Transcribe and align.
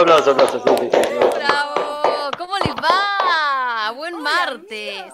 aplauso, 0.00 0.30
aplauso, 0.30 0.58
aplauso. 0.58 0.82
Sí, 0.82 0.90
sí, 0.92 1.02
sí. 1.02 1.38
¡Bravo! 1.38 2.30
¿Cómo 2.36 2.54
les 2.58 2.74
va? 2.74 3.90
Buen 3.92 4.20
martes. 4.20 5.12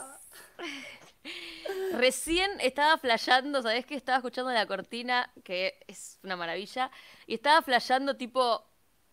Recién 1.92 2.50
estaba 2.60 2.98
flasheando, 2.98 3.62
¿sabés 3.62 3.86
qué? 3.86 3.94
Estaba 3.94 4.18
escuchando 4.18 4.50
la 4.52 4.66
cortina, 4.66 5.32
que 5.44 5.78
es 5.86 6.18
una 6.22 6.36
maravilla, 6.36 6.90
y 7.26 7.34
estaba 7.34 7.62
flasheando 7.62 8.16
tipo 8.16 8.64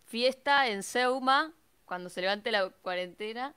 fiesta 0.06 0.68
en 0.68 0.84
Seuma, 0.84 1.54
cuando 1.86 2.10
se 2.10 2.22
levante 2.22 2.52
la 2.52 2.70
cuarentena, 2.70 3.56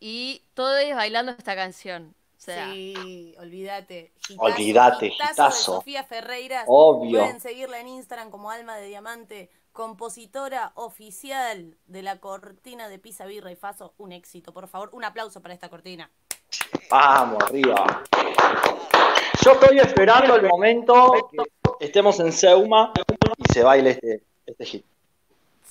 y 0.00 0.42
todos 0.54 0.78
bailando 0.94 1.32
esta 1.32 1.54
canción. 1.54 2.14
O 2.36 2.40
sea, 2.40 2.70
Sí, 2.70 3.34
olvídate. 3.38 4.12
Olvídate, 4.36 5.06
de 5.06 5.12
hitazo. 5.14 5.76
Sofía 5.76 6.04
Ferreiras. 6.04 6.64
Obvio. 6.66 7.20
Pueden 7.20 7.40
seguirla 7.40 7.80
en 7.80 7.88
Instagram 7.88 8.30
como 8.30 8.50
Alma 8.50 8.76
de 8.76 8.88
Diamante, 8.88 9.50
compositora 9.76 10.72
oficial 10.74 11.76
de 11.86 12.02
la 12.02 12.18
cortina 12.18 12.88
de 12.88 12.98
Pisa 12.98 13.26
Birra 13.26 13.52
y 13.52 13.56
Faso. 13.56 13.92
Un 13.98 14.10
éxito, 14.12 14.52
por 14.52 14.66
favor. 14.68 14.88
Un 14.92 15.04
aplauso 15.04 15.42
para 15.42 15.52
esta 15.52 15.68
cortina. 15.68 16.10
Vamos, 16.90 17.42
arriba. 17.44 18.02
Yo 19.44 19.52
estoy 19.52 19.78
esperando 19.78 20.34
el 20.34 20.48
momento 20.48 21.28
que 21.30 21.36
estemos 21.84 22.18
en 22.20 22.32
Seuma 22.32 22.92
y 23.36 23.52
se 23.52 23.62
baile 23.62 23.90
este, 23.90 24.22
este 24.46 24.64
hit. 24.64 24.84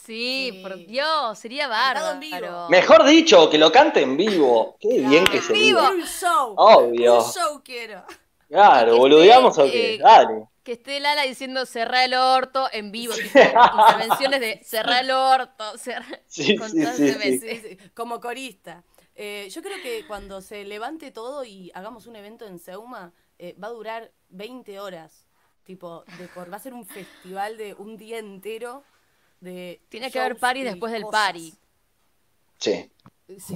sí, 0.06 0.52
Sí. 0.54 0.60
por 0.62 0.76
Dios, 0.76 1.40
sería 1.40 1.68
bárbaro. 1.68 2.20
vivo. 2.20 2.70
Mejor 2.70 3.06
dicho, 3.06 3.50
que 3.50 3.58
lo 3.58 3.72
cante 3.72 4.02
en 4.04 4.16
vivo. 4.16 4.78
Qué 4.80 5.00
bien 5.00 5.26
que 5.26 5.42
se 5.42 5.52
Vivo. 5.52 5.82
Un 5.82 6.04
show. 6.04 6.54
Obvio. 6.56 7.24
Un 7.24 7.32
show 7.32 7.62
quiero. 7.64 8.04
Claro, 8.48 8.98
boludeamos 8.98 9.58
o 9.58 9.64
qué. 9.64 9.96
eh, 9.96 9.98
Dale. 9.98 10.48
Que 10.66 10.74
esté 10.74 11.00
Lala 11.00 11.22
diciendo 11.24 11.66
cerrar 11.66 12.06
el 12.06 12.16
orto 12.16 12.68
en 12.74 12.92
vivo, 12.92 13.14
tipo, 13.14 13.40
intervenciones 13.40 14.40
de 14.42 14.62
cerrar 14.64 15.04
el 15.04 15.12
orto, 15.12 15.78
cerrar... 15.78 16.24
Sí, 16.28 16.42
sí, 16.44 16.48
sí, 16.52 16.58
constantemente. 16.58 17.56
sí. 17.56 17.62
Sí, 17.62 17.78
sí, 17.80 17.90
como 17.94 18.20
corista. 18.20 18.84
Eh, 19.16 19.48
yo 19.52 19.62
creo 19.62 19.82
que 19.82 20.06
cuando 20.08 20.42
se 20.42 20.66
levante 20.66 21.12
todo 21.12 21.46
y 21.46 21.72
hagamos 21.76 22.08
un 22.08 22.16
evento 22.16 22.46
en 22.48 22.58
Seuma, 22.60 23.14
eh, 23.38 23.56
va 23.64 23.68
a 23.68 23.72
durar 23.72 24.12
20 24.30 24.80
horas. 24.80 25.28
Tipo, 25.66 26.04
de 26.18 26.28
cor- 26.30 26.52
va 26.52 26.58
a 26.58 26.60
ser 26.60 26.74
un 26.74 26.86
festival 26.86 27.58
de 27.58 27.76
un 27.76 27.96
día 27.96 28.18
entero 28.18 28.84
de. 29.40 29.82
Tiene 29.90 30.12
que 30.12 30.20
haber 30.20 30.38
y 30.58 30.64
después 30.64 30.92
del 30.92 31.04
cosas. 31.04 31.22
party. 31.22 31.54
Sí. 32.60 32.92
Sí. 33.40 33.56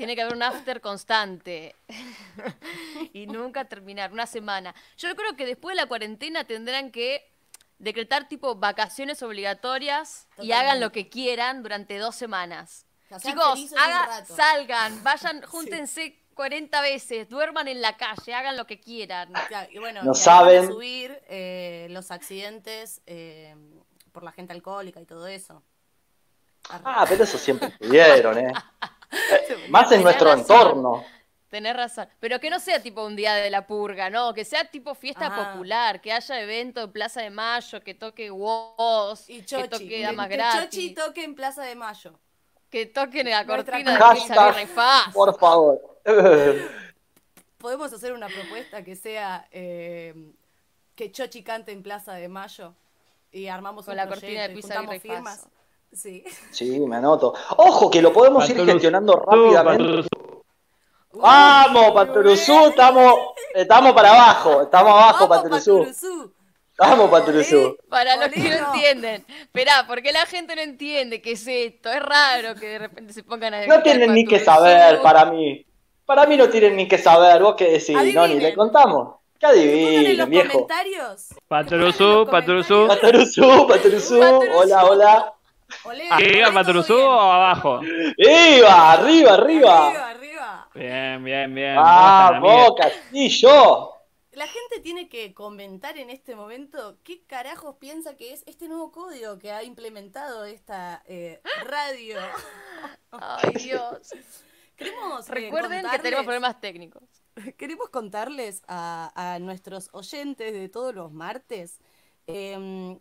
Tiene 0.00 0.16
que 0.16 0.22
haber 0.22 0.34
un 0.34 0.42
after 0.42 0.80
constante. 0.80 1.76
y 3.12 3.26
nunca 3.26 3.66
terminar, 3.66 4.10
una 4.10 4.26
semana. 4.26 4.74
Yo 4.96 5.14
creo 5.14 5.36
que 5.36 5.44
después 5.44 5.76
de 5.76 5.82
la 5.82 5.86
cuarentena 5.88 6.44
tendrán 6.44 6.90
que 6.90 7.30
decretar 7.78 8.26
tipo 8.26 8.54
vacaciones 8.54 9.22
obligatorias 9.22 10.26
y 10.38 10.52
hagan 10.52 10.80
lo 10.80 10.90
que 10.90 11.10
quieran 11.10 11.62
durante 11.62 11.98
dos 11.98 12.16
semanas. 12.16 12.86
O 13.10 13.18
sea, 13.18 13.30
Chicos, 13.30 13.74
haga- 13.76 14.24
salgan, 14.24 15.04
vayan, 15.04 15.42
júntense 15.46 16.18
40 16.32 16.80
veces, 16.80 17.28
duerman 17.28 17.68
en 17.68 17.82
la 17.82 17.98
calle, 17.98 18.32
hagan 18.32 18.56
lo 18.56 18.66
que 18.66 18.80
quieran. 18.80 19.30
Claro, 19.48 19.68
y 19.70 19.80
bueno, 19.80 20.02
No 20.02 20.12
y 20.12 20.14
saben. 20.14 20.66
subir 20.66 21.20
eh, 21.28 21.88
los 21.90 22.10
accidentes 22.10 23.02
eh, 23.04 23.54
por 24.12 24.22
la 24.22 24.32
gente 24.32 24.54
alcohólica 24.54 24.98
y 24.98 25.04
todo 25.04 25.26
eso. 25.26 25.62
Ah, 26.70 27.04
pero 27.06 27.24
eso 27.24 27.36
siempre 27.36 27.68
estuvieron, 27.68 28.38
¿eh? 28.38 28.52
Más 29.68 29.90
en 29.92 30.02
nuestro 30.02 30.26
razón. 30.30 30.40
entorno. 30.40 31.04
Tenés 31.48 31.74
razón. 31.74 32.08
Pero 32.20 32.38
que 32.38 32.48
no 32.48 32.60
sea 32.60 32.80
tipo 32.80 33.04
un 33.04 33.16
día 33.16 33.34
de 33.34 33.50
la 33.50 33.66
purga, 33.66 34.08
¿no? 34.08 34.32
Que 34.34 34.44
sea 34.44 34.64
tipo 34.70 34.94
fiesta 34.94 35.26
Ajá. 35.26 35.52
popular, 35.52 36.00
que 36.00 36.12
haya 36.12 36.40
evento 36.40 36.82
en 36.82 36.92
Plaza 36.92 37.22
de 37.22 37.30
Mayo, 37.30 37.82
que 37.82 37.94
toque 37.94 38.30
Woz, 38.30 39.28
Y 39.28 39.42
que 39.42 39.66
toque 39.68 39.88
que, 39.88 40.02
Damas 40.02 40.28
que 40.28 40.36
Gratis, 40.36 40.60
Chochi 40.60 40.94
toque 40.94 41.24
en 41.24 41.34
Plaza 41.34 41.62
de 41.64 41.74
Mayo. 41.74 42.20
que 42.70 42.86
toquen 42.86 43.28
la 43.28 43.42
Nuestra 43.42 43.78
cortina 43.78 43.92
de 43.92 43.98
Hashtag, 43.98 44.54
Pizza. 44.68 45.10
Por 45.12 45.36
favor. 45.38 45.98
Podemos 47.58 47.92
hacer 47.92 48.12
una 48.12 48.28
propuesta 48.28 48.84
que 48.84 48.94
sea 48.94 49.46
eh, 49.50 50.14
que 50.94 51.10
Chochi 51.10 51.42
cante 51.42 51.72
en 51.72 51.82
Plaza 51.82 52.12
de 52.14 52.28
Mayo 52.28 52.74
y 53.32 53.48
armamos 53.48 53.86
Con 53.86 53.92
un 53.92 53.96
la 53.96 54.06
proyecto 54.06 54.26
cortina 54.26 54.48
de 54.48 54.54
Pizza 54.54 54.94
y 54.94 55.00
firmas. 55.00 55.48
Sí. 55.92 56.24
Sí, 56.50 56.80
me 56.80 56.96
anoto. 56.96 57.34
Ojo, 57.56 57.90
que 57.90 58.00
lo 58.00 58.12
podemos 58.12 58.48
ir 58.48 58.64
gestionando 58.64 59.16
rápidamente. 59.16 60.08
Vamos, 61.12 61.90
Paturuzú, 61.92 62.68
estamos, 62.68 63.14
estamos 63.54 63.92
para 63.92 64.10
abajo, 64.10 64.62
estamos 64.62 64.92
abajo. 64.92 65.28
Paturuzú. 65.28 66.32
Vamos, 66.78 67.10
Paturuzú. 67.10 67.76
Para 67.88 68.16
los 68.16 68.28
que 68.28 68.40
no 68.40 68.66
entienden. 68.68 69.24
Esperá, 69.40 69.84
porque 69.86 70.12
la 70.12 70.24
gente 70.24 70.54
no 70.54 70.62
entiende 70.62 71.20
qué 71.20 71.32
es 71.32 71.46
esto. 71.46 71.90
Es 71.90 72.00
raro 72.00 72.54
que 72.54 72.68
de 72.68 72.78
repente 72.78 73.12
se 73.12 73.22
pongan 73.24 73.52
a 73.52 73.66
No 73.66 73.82
tienen 73.82 74.14
ni 74.14 74.24
que 74.24 74.38
saber 74.38 75.02
para 75.02 75.26
mí. 75.26 75.66
Para 76.06 76.26
mí 76.26 76.36
no 76.36 76.48
tienen 76.48 76.76
ni 76.76 76.88
que 76.88 76.98
saber. 76.98 77.42
¿Vos 77.42 77.54
qué 77.56 77.72
decís, 77.72 77.96
Adivinen. 77.96 78.14
Noni? 78.14 78.40
¿Le 78.40 78.54
contamos? 78.54 79.16
¿Qué 79.38 79.46
Pongan 79.46 79.58
en 79.62 79.68
adivinen, 79.68 80.16
los 80.18 80.28
viejo? 80.28 80.52
comentarios. 80.52 81.26
Patruluzú. 81.48 82.26
Paturuzú, 82.30 82.86
Paturuzú, 82.88 83.66
Paturuzú. 83.66 84.20
hola, 84.54 84.84
hola. 84.86 85.34
¿Arriba 85.84 86.50
bien. 86.50 87.08
o 87.08 87.20
abajo? 87.32 87.80
¡Iba! 88.16 88.92
¡Arriba, 88.92 89.34
arriba! 89.34 89.88
Arriba, 89.88 90.10
arriba. 90.10 90.68
Bien, 90.74 91.24
bien, 91.24 91.54
bien. 91.54 91.76
¡Ah, 91.78 92.32
¿Cómo 92.40 92.50
están, 92.50 92.66
Boca! 92.68 92.88
¡Sí, 93.10 93.28
yo! 93.28 93.96
La 94.32 94.46
gente 94.46 94.80
tiene 94.82 95.08
que 95.08 95.34
comentar 95.34 95.98
en 95.98 96.08
este 96.08 96.36
momento 96.36 96.96
qué 97.02 97.24
carajos 97.26 97.76
piensa 97.80 98.16
que 98.16 98.32
es 98.32 98.44
este 98.46 98.68
nuevo 98.68 98.92
código 98.92 99.38
que 99.38 99.50
ha 99.50 99.62
implementado 99.64 100.44
esta 100.44 101.02
eh, 101.06 101.40
radio. 101.64 102.16
Ay, 103.10 103.52
Dios. 103.54 104.12
Queremos 104.76 105.28
eh, 105.28 105.32
Recuerden 105.32 105.82
que 105.82 105.88
contarles- 105.88 106.02
tenemos 106.02 106.24
problemas 106.24 106.60
técnicos. 106.60 107.02
Queremos 107.58 107.90
contarles 107.90 108.62
a, 108.68 109.12
a 109.34 109.38
nuestros 109.40 109.88
oyentes 109.92 110.52
de 110.52 110.68
todos 110.68 110.94
los 110.94 111.12
martes 111.12 111.80
em, 112.26 112.98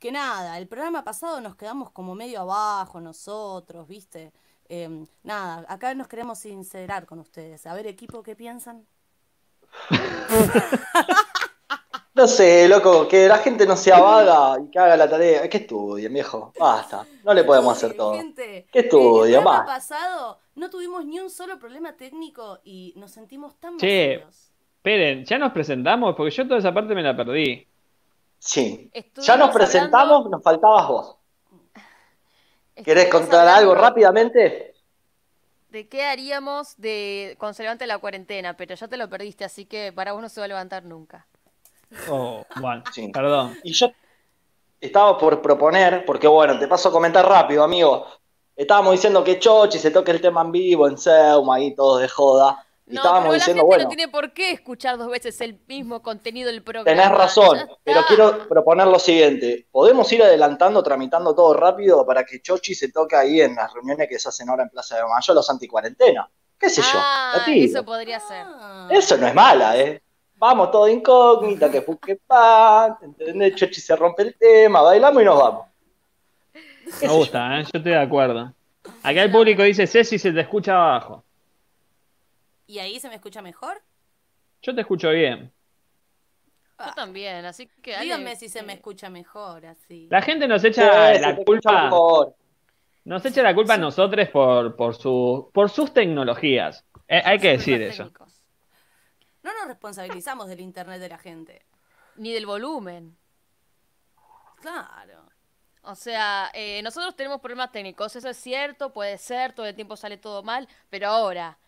que 0.00 0.10
nada, 0.10 0.58
el 0.58 0.66
programa 0.66 1.04
pasado 1.04 1.40
nos 1.40 1.54
quedamos 1.54 1.90
como 1.90 2.14
medio 2.14 2.40
abajo 2.40 3.00
nosotros, 3.00 3.86
¿viste? 3.86 4.32
Em, 4.68 5.06
nada, 5.22 5.64
acá 5.68 5.94
nos 5.94 6.08
queremos 6.08 6.38
sincerar 6.38 7.06
con 7.06 7.18
ustedes. 7.20 7.66
A 7.66 7.74
ver, 7.74 7.86
equipo, 7.86 8.22
¿qué 8.22 8.34
piensan? 8.34 8.86
No 12.12 12.26
sé, 12.26 12.68
loco, 12.68 13.06
que 13.06 13.28
la 13.28 13.38
gente 13.38 13.64
no 13.66 13.76
sea 13.76 14.00
vaga 14.00 14.60
y 14.60 14.68
que 14.70 14.78
haga 14.78 14.96
la 14.96 15.08
tarea. 15.08 15.48
Que 15.48 15.58
estudien, 15.58 16.12
viejo. 16.12 16.52
Basta. 16.58 17.06
No 17.24 17.32
le 17.32 17.44
podemos 17.44 17.74
hacer 17.74 17.96
todo. 17.96 18.14
Gente, 18.14 18.66
¿Qué 18.70 18.80
estudia, 18.80 19.38
El 19.38 19.44
pasado 19.44 20.38
no 20.56 20.68
tuvimos 20.68 21.06
ni 21.06 21.20
un 21.20 21.30
solo 21.30 21.58
problema 21.58 21.96
técnico 21.96 22.58
y 22.64 22.92
nos 22.96 23.12
sentimos 23.12 23.58
tan 23.60 23.78
Che. 23.78 24.18
vacíos. 24.18 24.52
Esperen, 24.76 25.24
¿ya 25.24 25.38
nos 25.38 25.52
presentamos? 25.52 26.14
Porque 26.16 26.32
yo 26.32 26.46
toda 26.46 26.58
esa 26.58 26.74
parte 26.74 26.94
me 26.94 27.02
la 27.02 27.16
perdí. 27.16 27.69
Sí. 28.40 28.90
Estuvimos 28.92 29.26
Ya 29.26 29.36
nos 29.36 29.50
presentamos, 29.50 30.02
hablando- 30.18 30.30
nos 30.30 30.42
faltabas 30.42 30.88
vos. 30.88 31.16
¿Querés 32.84 33.08
contar 33.08 33.46
algo 33.46 33.74
rápidamente? 33.74 34.66
de 35.68 35.88
qué 35.88 36.02
haríamos 36.04 36.74
de 36.78 37.36
cuando 37.38 37.54
se 37.54 37.62
levante 37.62 37.86
la 37.86 37.98
cuarentena, 37.98 38.56
pero 38.56 38.74
ya 38.74 38.88
te 38.88 38.96
lo 38.96 39.08
perdiste, 39.08 39.44
así 39.44 39.66
que 39.66 39.92
para 39.92 40.10
vos 40.10 40.20
no 40.20 40.28
se 40.28 40.40
va 40.40 40.46
a 40.46 40.48
levantar 40.48 40.82
nunca. 40.84 41.28
Oh, 42.08 42.44
bueno, 42.56 42.82
Sí. 42.92 43.06
perdón. 43.12 43.56
Y 43.62 43.72
yo 43.72 43.86
estaba 44.80 45.16
por 45.16 45.40
proponer, 45.40 46.04
porque 46.04 46.26
bueno, 46.26 46.58
te 46.58 46.66
paso 46.66 46.88
a 46.88 46.92
comentar 46.92 47.24
rápido, 47.28 47.62
amigo. 47.62 48.04
Estábamos 48.56 48.90
diciendo 48.94 49.22
que 49.22 49.38
Chochi 49.38 49.78
se 49.78 49.92
toque 49.92 50.10
el 50.10 50.20
tema 50.20 50.40
en 50.42 50.50
vivo 50.50 50.88
en 50.88 50.98
Seuma, 50.98 51.54
ahí 51.54 51.72
todos 51.76 52.00
de 52.00 52.08
joda. 52.08 52.66
Y 52.90 52.94
No, 52.94 53.02
estábamos 53.02 53.28
pero 53.28 53.38
la 53.38 53.44
gente 53.44 53.62
bueno, 53.62 53.84
no 53.84 53.88
tiene 53.88 54.08
por 54.08 54.32
qué 54.32 54.50
escuchar 54.50 54.98
dos 54.98 55.08
veces 55.08 55.40
el 55.40 55.58
mismo 55.68 56.02
contenido 56.02 56.50
del 56.50 56.62
programa. 56.62 56.84
tenés 56.84 57.16
razón, 57.16 57.58
pero 57.84 58.04
quiero 58.06 58.48
proponer 58.48 58.88
lo 58.88 58.98
siguiente. 58.98 59.68
¿Podemos 59.70 60.12
ir 60.12 60.22
adelantando, 60.24 60.82
tramitando 60.82 61.34
todo 61.34 61.54
rápido 61.54 62.04
para 62.04 62.24
que 62.24 62.42
Chochi 62.42 62.74
se 62.74 62.90
toque 62.90 63.14
ahí 63.14 63.40
en 63.40 63.54
las 63.54 63.72
reuniones 63.72 64.08
que 64.08 64.18
se 64.18 64.28
hacen 64.28 64.48
ahora 64.48 64.64
en 64.64 64.70
Plaza 64.70 64.96
de 64.96 65.02
Mayo, 65.02 65.34
los 65.34 65.48
anticuarentena? 65.48 66.28
¿Qué 66.58 66.68
sé 66.68 66.82
yo? 66.82 66.88
Ah, 66.94 67.44
eso 67.46 67.84
podría 67.84 68.18
ser. 68.18 68.44
Ah. 68.46 68.88
Eso 68.90 69.16
no 69.16 69.28
es 69.28 69.34
mala, 69.34 69.78
¿eh? 69.78 70.02
Vamos 70.36 70.70
todo 70.70 70.88
incógnita, 70.88 71.70
que 71.70 71.82
fuque 71.82 72.18
pan, 72.26 72.96
¿entendés? 73.02 73.54
Chochi 73.54 73.80
se 73.80 73.94
rompe 73.94 74.22
el 74.22 74.34
tema, 74.36 74.82
bailamos 74.82 75.22
y 75.22 75.24
nos 75.24 75.38
vamos. 75.38 75.66
Me 77.00 77.08
gusta, 77.08 77.60
¿eh? 77.60 77.62
yo 77.62 77.70
estoy 77.74 77.92
de 77.92 77.98
acuerdo. 77.98 78.52
Acá 79.02 79.22
el 79.22 79.30
público 79.30 79.62
dice, 79.62 79.86
Ceci 79.86 80.18
se 80.18 80.32
te 80.32 80.40
escucha 80.40 80.74
abajo. 80.74 81.24
¿Y 82.70 82.78
ahí 82.78 83.00
se 83.00 83.08
me 83.08 83.16
escucha 83.16 83.42
mejor? 83.42 83.82
Yo 84.62 84.72
te 84.72 84.82
escucho 84.82 85.10
bien. 85.10 85.52
Yo 86.78 86.92
también, 86.94 87.44
así 87.44 87.66
que 87.82 87.98
Díganme 87.98 88.36
si 88.36 88.48
se 88.48 88.60
eh, 88.60 88.62
me 88.62 88.74
escucha 88.74 89.10
mejor 89.10 89.66
así. 89.66 90.06
La 90.08 90.22
gente 90.22 90.46
nos 90.46 90.62
echa 90.62 91.18
la 91.18 91.34
culpa, 91.34 91.86
mejor. 91.86 92.36
nos 93.04 93.24
echa 93.24 93.42
la 93.42 93.56
culpa 93.56 93.74
a 93.74 93.76
nosotros 93.76 94.28
por, 94.28 94.76
por, 94.76 94.94
su, 94.94 95.50
por 95.52 95.68
sus 95.68 95.92
tecnologías. 95.92 96.84
Eh, 97.08 97.20
hay 97.24 97.40
que 97.40 97.48
decir 97.48 97.82
eso. 97.82 98.04
técnicos. 98.04 98.40
No 99.42 99.52
nos 99.52 99.66
responsabilizamos 99.66 100.46
del 100.46 100.60
internet 100.60 101.00
de 101.00 101.08
la 101.08 101.18
gente. 101.18 101.66
Ni 102.14 102.32
del 102.32 102.46
volumen. 102.46 103.16
Claro. 104.60 105.24
O 105.82 105.96
sea, 105.96 106.52
eh, 106.54 106.80
nosotros 106.84 107.16
tenemos 107.16 107.40
problemas 107.40 107.72
técnicos, 107.72 108.14
eso 108.14 108.28
es 108.28 108.36
cierto, 108.36 108.92
puede 108.92 109.18
ser, 109.18 109.54
todo 109.54 109.66
el 109.66 109.74
tiempo 109.74 109.96
sale 109.96 110.18
todo 110.18 110.44
mal, 110.44 110.68
pero 110.88 111.08
ahora, 111.08 111.58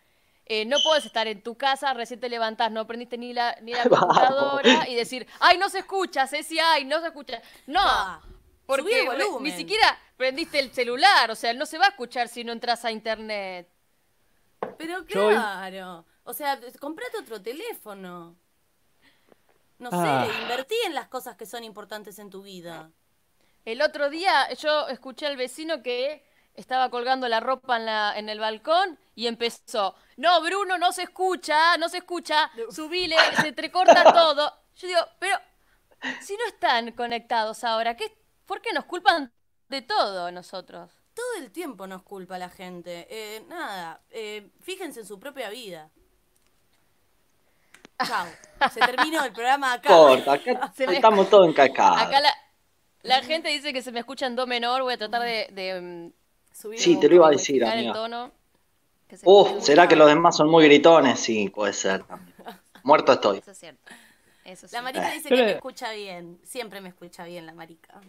eh, 0.45 0.65
no 0.65 0.77
puedes 0.83 1.05
estar 1.05 1.27
en 1.27 1.41
tu 1.41 1.55
casa, 1.55 1.93
recién 1.93 2.19
te 2.19 2.29
levantás, 2.29 2.71
no 2.71 2.81
aprendiste 2.81 3.17
ni 3.17 3.33
la, 3.33 3.55
ni 3.61 3.73
la 3.73 3.83
computadora 3.89 4.87
y 4.89 4.95
decir, 4.95 5.25
ay, 5.39 5.57
no 5.57 5.69
se 5.69 5.79
escucha, 5.79 6.27
Ceci, 6.27 6.59
ay, 6.59 6.85
no 6.85 6.99
se 7.01 7.07
escucha. 7.07 7.41
No, 7.67 7.79
Ah, 7.83 8.21
porque 8.65 9.01
el 9.01 9.07
re- 9.17 9.23
volumen. 9.25 9.43
ni 9.43 9.51
siquiera 9.57 9.97
prendiste 10.17 10.59
el 10.59 10.71
celular, 10.71 11.31
o 11.31 11.35
sea, 11.35 11.53
no 11.53 11.65
se 11.65 11.77
va 11.77 11.85
a 11.85 11.89
escuchar 11.89 12.27
si 12.27 12.43
no 12.43 12.51
entras 12.51 12.83
a 12.85 12.91
internet. 12.91 13.69
Pero 14.77 15.05
claro. 15.05 16.05
O 16.25 16.33
sea, 16.33 16.59
comprate 16.79 17.17
otro 17.17 17.41
teléfono. 17.41 18.35
No 19.79 19.89
sé, 19.89 19.97
Ah. 19.97 20.27
invertí 20.43 20.75
en 20.85 20.93
las 20.93 21.07
cosas 21.07 21.35
que 21.35 21.45
son 21.45 21.63
importantes 21.63 22.19
en 22.19 22.29
tu 22.29 22.41
vida. 22.43 22.89
El 23.65 23.81
otro 23.81 24.09
día 24.09 24.51
yo 24.53 24.87
escuché 24.87 25.25
al 25.25 25.35
vecino 25.37 25.81
que 25.83 26.23
estaba 26.55 26.89
colgando 26.89 27.27
la 27.27 27.39
ropa 27.39 27.77
en, 27.77 27.85
la, 27.85 28.13
en 28.17 28.29
el 28.29 28.39
balcón 28.39 28.97
y 29.15 29.27
empezó, 29.27 29.95
no, 30.17 30.41
Bruno, 30.41 30.77
no 30.77 30.91
se 30.91 31.03
escucha, 31.03 31.77
no 31.77 31.89
se 31.89 31.97
escucha, 31.97 32.49
subile, 32.71 33.15
se 33.39 33.49
entrecorta 33.49 34.03
todo. 34.13 34.51
Yo 34.75 34.87
digo, 34.87 34.99
pero 35.19 35.37
si 36.21 36.35
no 36.35 36.45
están 36.47 36.91
conectados 36.93 37.63
ahora, 37.63 37.95
¿qué, 37.95 38.15
¿por 38.45 38.61
qué 38.61 38.73
nos 38.73 38.85
culpan 38.85 39.31
de 39.69 39.81
todo 39.81 40.31
nosotros? 40.31 40.91
Todo 41.13 41.43
el 41.43 41.51
tiempo 41.51 41.85
nos 41.85 42.01
culpa 42.03 42.37
la 42.39 42.49
gente. 42.49 43.07
Eh, 43.09 43.45
nada, 43.47 44.01
eh, 44.09 44.49
fíjense 44.61 45.01
en 45.01 45.05
su 45.05 45.19
propia 45.19 45.49
vida. 45.49 45.91
Chao. 48.05 48.27
Se 48.73 48.79
terminó 48.79 49.23
el 49.23 49.31
programa 49.31 49.73
acá. 49.73 49.89
Corta, 49.89 50.33
acá 50.33 50.73
me- 50.87 50.95
estamos 50.95 51.29
todos 51.29 51.47
encacados. 51.47 52.01
Acá 52.01 52.19
la, 52.19 52.33
la 53.03 53.21
gente 53.21 53.49
dice 53.49 53.71
que 53.73 53.81
se 53.81 53.91
me 53.91 53.99
escucha 53.99 54.25
en 54.25 54.35
do 54.35 54.47
menor, 54.47 54.81
voy 54.81 54.93
a 54.93 54.97
tratar 54.97 55.21
de... 55.21 55.47
de, 55.51 55.81
mm, 55.81 56.13
Subir 56.55 56.79
Sí, 56.79 56.95
un 56.95 56.99
te 56.99 57.09
lo 57.09 57.15
iba 57.15 57.27
a 57.27 57.31
decir, 57.31 57.61
modificar 57.61 57.77
el 57.79 57.79
amiga. 57.79 57.93
tono. 57.93 58.31
Que 59.13 59.17
se 59.17 59.27
Uf, 59.29 59.63
¿será 59.63 59.87
que 59.87 59.95
los 59.95 60.07
demás 60.07 60.35
son 60.37 60.49
muy 60.49 60.65
gritones? 60.65 61.19
Sí, 61.19 61.49
puede 61.49 61.73
ser 61.73 62.03
también. 62.07 62.35
Muerto 62.83 63.13
estoy. 63.13 63.39
Eso 63.39 63.51
es 63.51 63.57
cierto. 63.59 63.91
Eso 64.43 64.67
sí. 64.67 64.75
La 64.75 64.81
marica 64.81 65.11
dice 65.11 65.29
que 65.29 65.43
me 65.43 65.51
escucha 65.51 65.91
bien. 65.91 66.39
Siempre 66.43 66.81
me 66.81 66.89
escucha 66.89 67.23
bien 67.25 67.45
la 67.45 67.53
marica. 67.53 68.01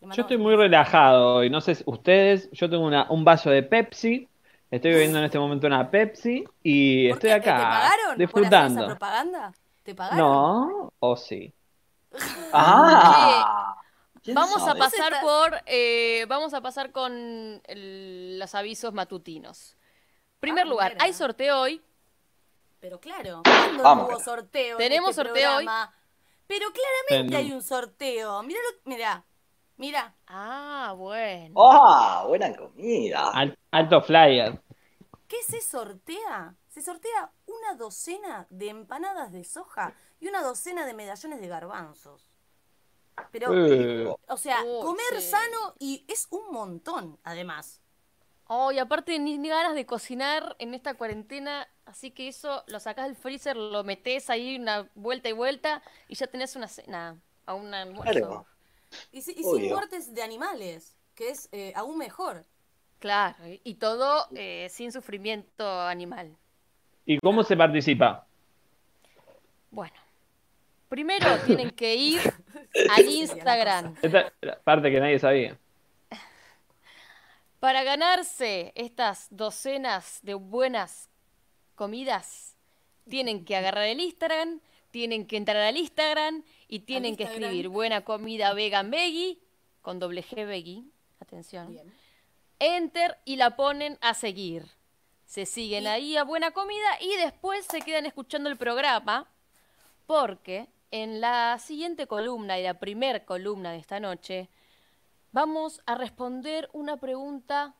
Yo 0.00 0.22
estoy 0.22 0.38
muy 0.38 0.56
relajado 0.56 1.36
hoy. 1.36 1.50
No 1.50 1.60
sé 1.60 1.74
si 1.74 1.82
ustedes, 1.86 2.50
yo 2.52 2.68
tengo 2.70 2.84
una, 2.86 3.10
un 3.10 3.24
vaso 3.24 3.50
de 3.50 3.62
Pepsi. 3.62 4.28
Estoy 4.70 4.92
bebiendo 4.92 5.18
en 5.18 5.24
este 5.24 5.38
momento 5.38 5.66
una 5.66 5.90
Pepsi 5.90 6.44
y 6.62 7.08
¿Por 7.08 7.16
estoy 7.16 7.30
qué? 7.30 7.32
acá 7.32 7.56
¿Te 7.56 7.66
pagaron 7.66 8.14
por 8.30 8.44
hacer 8.44 8.66
esa 8.66 8.82
disfrutando. 8.82 8.86
propaganda? 8.86 9.52
¿Te 9.82 9.94
pagaron? 9.94 10.26
No, 10.26 10.92
o 11.00 11.16
sí. 11.16 11.52
Ah, 12.52 13.76
¿quién 14.22 14.34
Vamos 14.36 14.62
a 14.66 14.74
pasar 14.74 15.20
por, 15.22 15.62
eh, 15.66 16.24
vamos 16.28 16.54
a 16.54 16.60
pasar 16.60 16.92
con 16.92 17.12
el- 17.66 18.38
los 18.38 18.54
avisos 18.54 18.92
matutinos. 18.92 19.76
Primer 20.40 20.64
Ah, 20.66 20.68
lugar, 20.68 20.92
mira. 20.94 21.04
hay 21.04 21.12
sorteo 21.12 21.60
hoy. 21.60 21.82
Pero 22.80 22.98
claro, 22.98 23.42
¿cuándo 23.44 23.82
Vamos. 23.82 24.08
hubo 24.10 24.20
sorteo? 24.20 24.72
en 24.72 24.78
Tenemos 24.78 25.10
este 25.10 25.22
sorteo 25.24 25.56
hoy. 25.56 25.66
Pero 26.46 26.66
claramente 26.72 27.36
Ten- 27.36 27.46
hay 27.46 27.52
un 27.52 27.62
sorteo. 27.62 28.42
Mira, 28.42 28.60
mira, 28.84 29.24
mira. 29.76 30.14
Ah, 30.26 30.94
bueno. 30.96 31.54
¡Ah! 31.62 32.24
buena 32.26 32.56
comida. 32.56 33.30
Al- 33.32 33.56
alto 33.70 34.00
flyer. 34.02 34.60
¿Qué 35.28 35.42
se 35.42 35.60
sortea? 35.60 36.54
Se 36.68 36.82
sortea 36.82 37.30
una 37.46 37.74
docena 37.74 38.46
de 38.50 38.68
empanadas 38.70 39.30
de 39.32 39.44
soja 39.44 39.92
y 40.18 40.26
una 40.28 40.42
docena 40.42 40.86
de 40.86 40.94
medallones 40.94 41.40
de 41.40 41.48
garbanzos. 41.48 42.30
Pero, 43.30 43.52
Eh, 43.54 44.08
o 44.28 44.36
sea, 44.36 44.62
comer 44.62 45.20
sí. 45.20 45.28
sano 45.28 45.74
y 45.78 46.04
es 46.08 46.26
un 46.30 46.50
montón, 46.50 47.18
además. 47.22 47.80
Oh, 48.52 48.72
y 48.72 48.80
aparte 48.80 49.16
ni, 49.20 49.38
ni 49.38 49.48
ganas 49.48 49.76
de 49.76 49.86
cocinar 49.86 50.56
en 50.58 50.74
esta 50.74 50.94
cuarentena, 50.94 51.68
así 51.86 52.10
que 52.10 52.26
eso 52.26 52.64
lo 52.66 52.80
sacás 52.80 53.06
del 53.06 53.14
freezer, 53.14 53.56
lo 53.56 53.84
metés 53.84 54.28
ahí 54.28 54.56
una 54.58 54.88
vuelta 54.96 55.28
y 55.28 55.32
vuelta 55.32 55.82
y 56.08 56.16
ya 56.16 56.26
tenés 56.26 56.56
una 56.56 56.66
cena 56.66 57.16
o 57.46 57.54
un 57.54 57.72
almuerzo. 57.72 58.12
Claro. 58.12 58.46
Y, 59.12 59.22
si- 59.22 59.36
y 59.38 59.44
sin 59.44 59.68
muertes 59.68 60.12
de 60.14 60.22
animales, 60.24 60.96
que 61.14 61.28
es 61.30 61.48
eh, 61.52 61.72
aún 61.76 61.96
mejor. 61.96 62.44
Claro, 62.98 63.36
y, 63.46 63.60
y 63.62 63.74
todo 63.74 64.26
eh, 64.34 64.66
sin 64.68 64.90
sufrimiento 64.90 65.82
animal. 65.82 66.36
¿Y 67.06 67.18
cómo 67.20 67.44
se 67.44 67.56
participa? 67.56 68.26
Bueno, 69.70 69.94
primero 70.88 71.38
tienen 71.46 71.70
que 71.70 71.94
ir 71.94 72.20
al 72.90 73.04
Instagram. 73.08 73.94
Esta 74.02 74.32
la 74.40 74.58
parte 74.58 74.90
que 74.90 74.98
nadie 74.98 75.20
sabía. 75.20 75.56
Para 77.60 77.82
ganarse 77.84 78.72
estas 78.74 79.28
docenas 79.30 80.20
de 80.22 80.34
buenas 80.34 81.08
comidas, 81.74 82.56
tienen 83.08 83.44
que 83.44 83.54
agarrar 83.56 83.84
el 83.84 84.00
Instagram, 84.00 84.60
tienen 84.90 85.26
que 85.26 85.36
entrar 85.36 85.58
al 85.58 85.76
Instagram 85.76 86.42
y 86.68 86.80
tienen 86.80 87.16
que 87.16 87.24
Instagram. 87.24 87.44
escribir 87.50 87.68
buena 87.68 88.02
comida 88.04 88.54
vegan 88.54 88.90
veggie, 88.90 89.38
con 89.82 89.98
doble 89.98 90.22
G 90.24 90.46
veggie, 90.46 90.84
atención. 91.20 91.68
Bien. 91.70 91.92
Enter 92.58 93.18
y 93.24 93.36
la 93.36 93.56
ponen 93.56 93.98
a 94.00 94.14
seguir. 94.14 94.64
Se 95.26 95.46
siguen 95.46 95.84
Y- 95.84 95.86
ahí 95.86 96.16
a 96.16 96.24
buena 96.24 96.50
comida 96.52 96.98
y 97.00 97.14
después 97.16 97.66
se 97.66 97.82
quedan 97.82 98.06
escuchando 98.06 98.48
el 98.50 98.56
programa 98.56 99.28
porque 100.06 100.68
en 100.90 101.20
la 101.20 101.58
siguiente 101.58 102.06
columna 102.06 102.58
y 102.58 102.64
la 102.64 102.74
primer 102.80 103.24
columna 103.24 103.70
de 103.72 103.78
esta 103.78 104.00
noche 104.00 104.48
vamos 105.32 105.80
a 105.86 105.94
responder 105.94 106.68
una 106.72 106.96
pregunta 106.96 107.74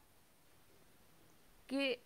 que 1.66 2.02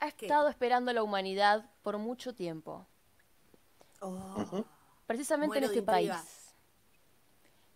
ha 0.00 0.10
¿Qué? 0.10 0.26
estado 0.26 0.48
esperando 0.48 0.92
la 0.92 1.02
humanidad 1.02 1.70
por 1.82 1.98
mucho 1.98 2.34
tiempo, 2.34 2.86
Oh, 4.00 4.64
precisamente 5.06 5.60
Muero 5.60 5.66
en 5.66 5.72
este 5.72 5.82
país. 5.82 6.10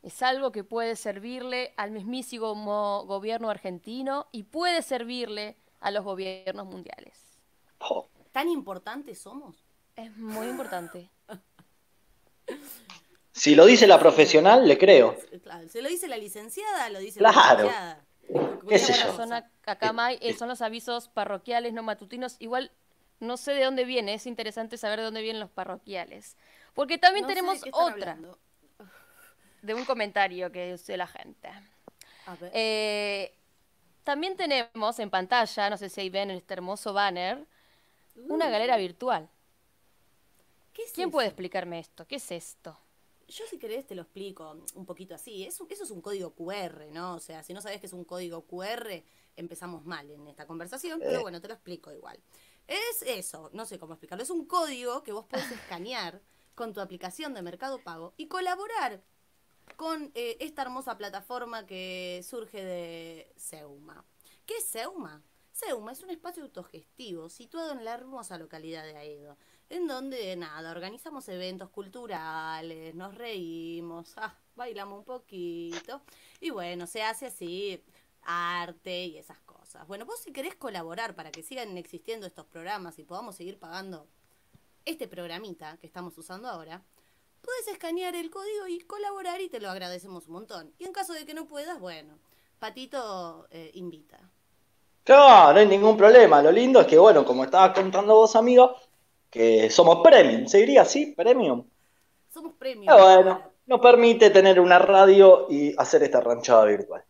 Es 0.02 0.22
algo 0.22 0.52
que 0.52 0.62
puede 0.62 0.94
servirle 0.94 1.72
al 1.76 1.90
mismísimo 1.90 3.04
gobierno 3.06 3.48
argentino 3.48 4.28
y 4.30 4.42
puede 4.44 4.82
servirle 4.82 5.56
a 5.80 5.90
los 5.90 6.04
gobiernos 6.04 6.66
mundiales. 6.66 7.38
Oh, 7.78 8.08
¿Tan 8.30 8.48
importantes 8.48 9.18
somos? 9.20 9.64
Es 9.96 10.14
muy 10.16 10.48
importante. 10.48 11.10
Si 13.38 13.54
lo 13.54 13.66
dice 13.66 13.86
la 13.86 13.98
profesional, 13.98 14.66
le 14.66 14.76
creo. 14.76 15.16
Claro, 15.42 15.68
se 15.68 15.80
lo 15.82 15.88
dice 15.88 16.08
la 16.08 16.16
licenciada, 16.16 16.90
lo 16.90 16.98
dice 16.98 17.18
Claro. 17.18 17.64
la 17.64 17.64
licenciada. 17.64 18.04
¿Qué 18.68 18.78
sé 18.78 18.92
yo? 18.94 19.92
Mai, 19.92 20.18
eh, 20.20 20.34
son 20.34 20.48
los 20.48 20.60
avisos 20.60 21.08
parroquiales, 21.08 21.72
no 21.72 21.82
matutinos. 21.82 22.36
Igual 22.40 22.70
no 23.20 23.36
sé 23.36 23.52
de 23.52 23.64
dónde 23.64 23.84
viene, 23.84 24.14
es 24.14 24.26
interesante 24.26 24.76
saber 24.76 24.98
de 24.98 25.04
dónde 25.06 25.22
vienen 25.22 25.40
los 25.40 25.50
parroquiales. 25.50 26.36
Porque 26.74 26.98
también 26.98 27.24
No 27.26 27.28
sé 27.28 27.34
de 27.34 27.40
tenemos 27.40 27.62
otra, 27.72 28.12
hablando. 28.12 28.38
de 29.62 29.74
un 29.74 29.84
comentario 29.84 30.50
que 30.52 30.72
dice 30.72 30.96
la 30.96 31.06
gente. 31.06 31.48
A 32.26 32.34
ver. 32.36 32.50
Eh, 32.54 33.32
también 34.04 34.36
tenemos 34.36 34.98
en 34.98 35.10
pantalla, 35.10 35.70
no 35.70 35.76
sé 35.76 35.88
si 35.88 36.00
ahí 36.00 36.10
ven 36.10 36.30
este 36.30 36.54
hermoso 36.54 36.92
banner, 36.92 37.44
una 38.28 38.50
galera 38.50 38.76
virtual. 38.76 39.28
¿Qué 40.72 40.82
es 40.84 40.92
¿Quién 40.92 41.08
eso? 41.08 41.12
puede 41.12 41.28
explicarme 41.28 41.78
esto? 41.78 42.06
¿Qué 42.06 42.16
es 42.16 42.30
esto? 42.30 42.78
Yo 43.28 43.44
si 43.46 43.58
querés 43.58 43.86
te 43.86 43.94
lo 43.94 44.02
explico 44.02 44.56
un 44.74 44.86
poquito 44.86 45.14
así. 45.14 45.44
Es 45.44 45.60
un- 45.60 45.70
eso 45.70 45.84
es 45.84 45.90
un 45.90 46.00
código 46.00 46.34
QR, 46.34 46.90
¿no? 46.92 47.14
O 47.16 47.20
sea, 47.20 47.42
si 47.42 47.52
no 47.52 47.60
sabes 47.60 47.78
que 47.80 47.86
es 47.86 47.92
un 47.92 48.04
código 48.04 48.46
QR, 48.46 49.04
empezamos 49.36 49.84
mal 49.84 50.10
en 50.10 50.26
esta 50.28 50.46
conversación, 50.46 50.98
pero 51.00 51.20
bueno, 51.20 51.40
te 51.40 51.48
lo 51.48 51.54
explico 51.54 51.92
igual. 51.92 52.18
Es 52.66 53.02
eso, 53.02 53.50
no 53.52 53.66
sé 53.66 53.78
cómo 53.78 53.94
explicarlo. 53.94 54.22
Es 54.22 54.30
un 54.30 54.46
código 54.46 55.02
que 55.02 55.12
vos 55.12 55.26
podés 55.26 55.50
escanear 55.78 56.22
con 56.54 56.72
tu 56.72 56.80
aplicación 56.80 57.34
de 57.34 57.42
Mercado 57.42 57.78
Pago 57.82 58.14
y 58.16 58.26
colaborar 58.28 59.02
con 59.76 60.10
eh, 60.14 60.36
esta 60.40 60.62
hermosa 60.62 60.96
plataforma 60.96 61.66
que 61.66 62.22
surge 62.26 62.64
de 62.64 63.32
Seuma. 63.36 64.04
¿Qué 64.46 64.56
es 64.56 64.64
Seuma? 64.64 65.22
Seuma 65.52 65.92
es 65.92 66.02
un 66.02 66.10
espacio 66.10 66.42
autogestivo 66.42 67.28
situado 67.28 67.72
en 67.72 67.84
la 67.84 67.94
hermosa 67.94 68.38
localidad 68.38 68.84
de 68.84 68.96
Aedo, 68.96 69.36
en 69.70 69.86
donde, 69.86 70.34
nada, 70.36 70.70
organizamos 70.70 71.28
eventos 71.28 71.68
culturales, 71.70 72.94
nos 72.94 73.14
reímos, 73.14 74.14
ah, 74.16 74.34
bailamos 74.56 74.98
un 74.98 75.04
poquito, 75.04 76.00
y 76.40 76.50
bueno, 76.50 76.86
se 76.86 77.02
hace 77.02 77.26
así 77.26 77.82
arte 78.22 79.06
y 79.06 79.18
esas 79.18 79.38
cosas. 79.40 79.86
Bueno, 79.86 80.04
vos 80.04 80.20
si 80.20 80.32
querés 80.32 80.54
colaborar 80.54 81.14
para 81.14 81.30
que 81.30 81.42
sigan 81.42 81.76
existiendo 81.78 82.26
estos 82.26 82.46
programas 82.46 82.98
y 82.98 83.04
podamos 83.04 83.36
seguir 83.36 83.58
pagando 83.58 84.06
este 84.84 85.08
programita 85.08 85.76
que 85.78 85.86
estamos 85.86 86.16
usando 86.18 86.48
ahora, 86.48 86.82
puedes 87.42 87.68
escanear 87.68 88.14
el 88.14 88.30
código 88.30 88.66
y 88.66 88.80
colaborar 88.80 89.40
y 89.40 89.48
te 89.48 89.60
lo 89.60 89.70
agradecemos 89.70 90.26
un 90.26 90.34
montón. 90.34 90.74
Y 90.78 90.84
en 90.84 90.92
caso 90.92 91.12
de 91.12 91.26
que 91.26 91.34
no 91.34 91.46
puedas, 91.46 91.78
bueno, 91.78 92.18
Patito 92.58 93.46
eh, 93.50 93.70
invita. 93.74 94.18
Claro, 95.04 95.54
no 95.54 95.58
hay 95.60 95.66
ningún 95.66 95.96
problema. 95.96 96.42
Lo 96.42 96.52
lindo 96.52 96.80
es 96.80 96.86
que, 96.86 96.98
bueno, 96.98 97.24
como 97.24 97.44
estabas 97.44 97.72
contando 97.74 98.14
vos, 98.14 98.36
amigo, 98.36 98.76
que 99.30 99.70
somos 99.70 100.00
premium. 100.02 100.46
¿Se 100.46 100.58
diría 100.58 100.82
así? 100.82 101.12
Premium. 101.16 101.64
Somos 102.32 102.54
premium. 102.54 102.88
Ah, 102.88 103.14
bueno, 103.16 103.42
nos 103.66 103.80
permite 103.80 104.30
tener 104.30 104.60
una 104.60 104.78
radio 104.78 105.46
y 105.50 105.74
hacer 105.76 106.02
esta 106.02 106.20
ranchada 106.20 106.64
virtual. 106.64 107.04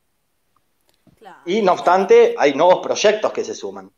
Claro. 1.16 1.40
Y 1.46 1.62
no 1.62 1.72
obstante, 1.72 2.34
hay 2.38 2.54
nuevos 2.54 2.78
proyectos 2.80 3.32
que 3.32 3.44
se 3.44 3.54
suman. 3.54 3.90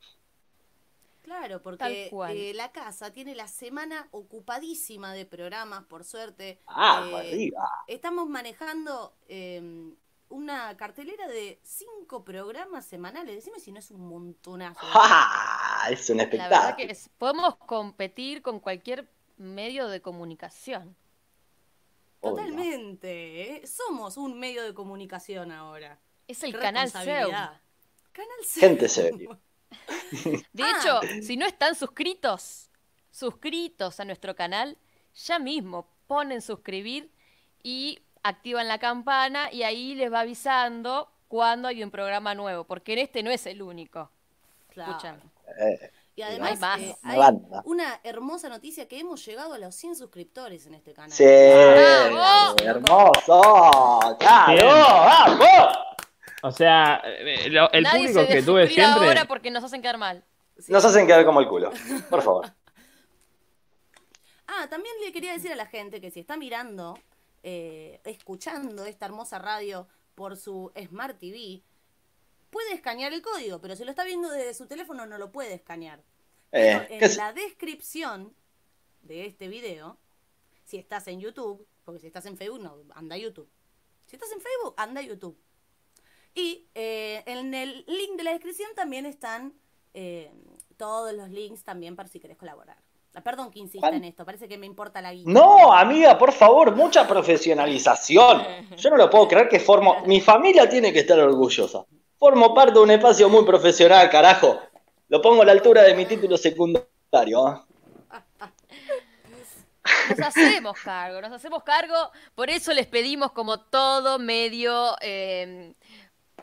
Claro, 1.22 1.62
porque 1.62 1.78
Tal 1.78 2.10
cual. 2.10 2.36
eh, 2.36 2.52
la 2.54 2.72
casa 2.72 3.12
tiene 3.12 3.34
la 3.34 3.46
semana 3.46 4.08
ocupadísima 4.10 5.12
de 5.12 5.26
programas, 5.26 5.84
por 5.84 6.04
suerte. 6.04 6.58
Ah, 6.66 7.22
Eh. 7.24 7.50
Estamos 7.86 8.28
manejando 8.28 9.14
eh, 9.28 9.92
una 10.30 10.74
cartelera 10.76 11.28
de 11.28 11.60
cinco 11.62 12.24
programas 12.24 12.86
semanales. 12.86 13.34
Decime 13.36 13.60
si 13.60 13.70
no 13.72 13.78
es 13.78 13.90
un 13.90 14.08
montonazo. 14.08 14.80
¡Ja! 14.86 15.90
Es 15.90 16.08
un 16.10 16.16
La 16.18 16.24
verdad 16.26 16.40
espectáculo. 16.42 16.76
que 16.76 16.92
es- 16.92 17.10
podemos 17.18 17.56
competir 17.56 18.40
con 18.42 18.58
cualquier 18.60 19.10
medio 19.36 19.88
de 19.88 20.00
comunicación. 20.00 20.96
Totalmente. 22.20 23.56
¿eh? 23.62 23.66
Somos 23.66 24.16
un 24.16 24.38
medio 24.38 24.62
de 24.62 24.74
comunicación 24.74 25.52
ahora. 25.52 25.98
Es 26.28 26.42
el 26.42 26.58
canal 26.58 26.90
SEU. 26.90 27.30
Canal 27.30 28.38
Gente 28.54 28.88
SEU. 28.88 29.12
seria. 29.16 29.38
De 30.52 30.62
Ah. 30.62 31.00
hecho, 31.02 31.22
si 31.22 31.36
no 31.36 31.46
están 31.46 31.74
suscritos, 31.74 32.70
suscritos 33.10 34.00
a 34.00 34.04
nuestro 34.04 34.34
canal, 34.36 34.76
ya 35.14 35.38
mismo 35.38 35.88
ponen 36.06 36.42
suscribir 36.42 37.10
y 37.62 38.00
activan 38.22 38.68
la 38.68 38.78
campana 38.78 39.52
y 39.52 39.62
ahí 39.62 39.94
les 39.94 40.12
va 40.12 40.20
avisando 40.20 41.10
cuando 41.28 41.68
hay 41.68 41.82
un 41.82 41.90
programa 41.90 42.34
nuevo, 42.34 42.64
porque 42.64 42.92
en 42.94 42.98
este 43.00 43.22
no 43.22 43.30
es 43.30 43.46
el 43.46 43.62
único. 43.62 44.10
Claro. 44.70 44.90
Escuchan. 44.92 45.20
Eh, 45.58 45.90
Y 46.16 46.22
hay 46.22 46.32
además 46.32 46.58
más. 46.60 46.80
eh, 46.80 46.96
Una 47.02 47.26
hay 47.26 47.34
una 47.64 48.00
hermosa 48.04 48.48
noticia 48.48 48.86
que 48.88 48.98
hemos 48.98 49.24
llegado 49.24 49.54
a 49.54 49.58
los 49.58 49.74
100 49.74 49.96
suscriptores 49.96 50.66
en 50.66 50.74
este 50.74 50.92
canal. 50.92 51.12
Sí, 51.12 51.24
¡Vamos! 51.24 52.56
hermoso. 52.62 54.16
Claro, 54.18 54.66
vamos. 54.66 55.76
O 56.42 56.50
sea, 56.52 57.00
eh, 57.04 57.46
el 57.46 57.82
Nadie 57.82 58.08
público 58.08 58.20
se 58.20 58.26
que 58.28 58.42
tuve 58.42 58.68
siempre. 58.68 59.06
ahora 59.08 59.24
porque 59.26 59.50
nos 59.50 59.62
hacen 59.64 59.82
quedar 59.82 59.98
mal. 59.98 60.24
Nos 60.68 60.84
hacen 60.84 61.06
quedar 61.06 61.24
como 61.24 61.40
el 61.40 61.48
culo. 61.48 61.70
Por 62.10 62.22
favor. 62.22 62.46
Ah, 64.52 64.66
también 64.68 64.92
le 65.04 65.12
quería 65.12 65.32
decir 65.32 65.52
a 65.52 65.56
la 65.56 65.66
gente 65.66 66.00
que 66.00 66.10
si 66.10 66.18
está 66.20 66.36
mirando, 66.36 66.98
eh, 67.42 68.00
escuchando 68.04 68.84
esta 68.84 69.06
hermosa 69.06 69.38
radio 69.38 69.88
por 70.14 70.36
su 70.36 70.72
Smart 70.76 71.18
TV, 71.18 71.62
puede 72.50 72.74
escanear 72.74 73.12
el 73.12 73.22
código, 73.22 73.60
pero 73.60 73.76
si 73.76 73.84
lo 73.84 73.90
está 73.90 74.04
viendo 74.04 74.28
desde 74.30 74.54
su 74.54 74.66
teléfono 74.66 75.06
no 75.06 75.18
lo 75.18 75.32
puede 75.32 75.54
escanear. 75.54 76.00
Eh, 76.52 76.74
Pero 76.74 76.86
¿qué 76.88 76.96
en 76.98 77.04
es? 77.04 77.16
la 77.16 77.32
descripción 77.32 78.34
de 79.02 79.26
este 79.26 79.48
video, 79.48 79.98
si 80.64 80.76
estás 80.76 81.06
en 81.08 81.20
YouTube, 81.20 81.66
porque 81.84 82.00
si 82.00 82.06
estás 82.06 82.26
en 82.26 82.36
Facebook, 82.36 82.60
no, 82.60 82.76
anda 82.94 83.14
a 83.14 83.18
YouTube. 83.18 83.48
Si 84.06 84.16
estás 84.16 84.32
en 84.32 84.40
Facebook, 84.40 84.74
anda 84.76 85.00
a 85.00 85.04
YouTube. 85.04 85.38
Y 86.34 86.68
eh, 86.74 87.22
en 87.26 87.54
el 87.54 87.84
link 87.86 88.16
de 88.16 88.24
la 88.24 88.32
descripción 88.32 88.70
también 88.74 89.06
están 89.06 89.54
eh, 89.94 90.32
todos 90.76 91.12
los 91.14 91.30
links 91.30 91.64
también 91.64 91.96
para 91.96 92.08
si 92.08 92.20
querés 92.20 92.36
colaborar. 92.36 92.78
Ah, 93.14 93.20
Perdón 93.22 93.50
que 93.50 93.58
insista 93.58 93.88
¿Cuál? 93.88 93.94
en 93.94 94.04
esto, 94.04 94.24
parece 94.24 94.46
que 94.46 94.56
me 94.56 94.66
importa 94.66 95.02
la 95.02 95.12
guita. 95.12 95.30
No, 95.30 95.72
amiga, 95.72 96.16
por 96.16 96.32
favor, 96.32 96.76
mucha 96.76 97.08
profesionalización. 97.08 98.42
Yo 98.76 98.90
no 98.90 98.96
lo 98.96 99.10
puedo 99.10 99.26
creer 99.26 99.48
que 99.48 99.58
formo. 99.58 100.02
Mi 100.06 100.20
familia 100.20 100.68
tiene 100.68 100.92
que 100.92 101.00
estar 101.00 101.18
orgullosa. 101.18 101.84
Formo 102.16 102.54
parte 102.54 102.74
de 102.74 102.80
un 102.80 102.90
espacio 102.90 103.28
muy 103.28 103.44
profesional, 103.44 104.08
carajo. 104.10 104.60
Lo 105.08 105.20
pongo 105.20 105.42
a 105.42 105.44
la 105.44 105.52
altura 105.52 105.82
de 105.82 105.94
mi 105.94 106.06
título 106.06 106.36
secundario. 106.36 107.48
¿eh? 107.48 107.70
Nos 110.10 110.20
hacemos 110.20 110.78
cargo, 110.80 111.20
nos 111.20 111.32
hacemos 111.32 111.62
cargo, 111.62 112.12
por 112.34 112.50
eso 112.50 112.72
les 112.72 112.86
pedimos 112.86 113.32
como 113.32 113.60
todo 113.60 114.18
medio 114.18 114.94
eh, 115.00 115.74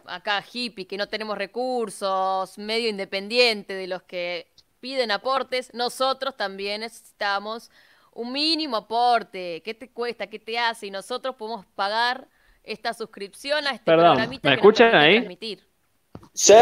acá 0.05 0.43
hippie, 0.51 0.87
que 0.87 0.97
no 0.97 1.07
tenemos 1.07 1.37
recursos, 1.37 2.57
medio 2.57 2.89
independiente 2.89 3.73
de 3.73 3.87
los 3.87 4.03
que 4.03 4.51
piden 4.79 5.11
aportes, 5.11 5.73
nosotros 5.73 6.35
también 6.37 6.81
necesitamos 6.81 7.69
un 8.13 8.31
mínimo 8.31 8.77
aporte. 8.77 9.61
¿Qué 9.63 9.73
te 9.73 9.89
cuesta? 9.91 10.27
¿Qué 10.27 10.39
te 10.39 10.57
hace? 10.57 10.87
Y 10.87 10.91
nosotros 10.91 11.35
podemos 11.35 11.65
pagar 11.75 12.27
esta 12.63 12.93
suscripción 12.93 13.65
a 13.67 13.71
este 13.71 13.85
Perdón, 13.85 14.15
programita 14.15 14.49
¿me 14.49 14.55
que 14.55 14.55
nos 14.55 14.57
escuchan 14.57 14.91
permite 14.91 15.07
ahí? 15.07 15.15
transmitir. 15.17 15.67
¡Sí, 16.33 16.53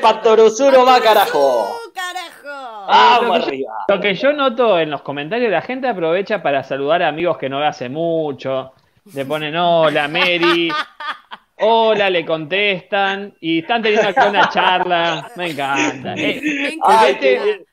Patoruzuro 0.00 0.84
más 0.84 1.00
carajo! 1.00 1.38
¡Oh, 1.38 1.92
carajo! 1.92 2.86
¡Vamos 2.86 3.22
lo 3.26 3.32
que 3.34 3.38
yo- 3.40 3.46
arriba! 3.46 3.74
Lo 3.88 4.00
que 4.00 4.14
yo 4.14 4.32
noto 4.32 4.78
en 4.78 4.90
los 4.90 5.02
comentarios, 5.02 5.50
la 5.50 5.62
gente 5.62 5.88
aprovecha 5.88 6.42
para 6.42 6.62
saludar 6.64 7.02
a 7.02 7.08
amigos 7.08 7.38
que 7.38 7.48
no 7.48 7.58
ve 7.60 7.66
hace 7.66 7.88
mucho. 7.88 8.72
Le 9.14 9.24
ponen 9.24 9.56
hola, 9.56 10.08
Mary. 10.08 10.70
Hola, 11.60 12.10
le 12.10 12.24
contestan. 12.24 13.36
Y 13.40 13.60
están 13.60 13.82
teniendo 13.82 14.08
acá 14.08 14.28
una 14.30 14.48
charla. 14.48 15.30
Me 15.36 15.50
encanta. 15.50 16.14
Eh, 16.14 16.40
Me 16.42 16.66
Ay, 16.68 16.74
encanta. 16.74 17.08
este, 17.08 17.66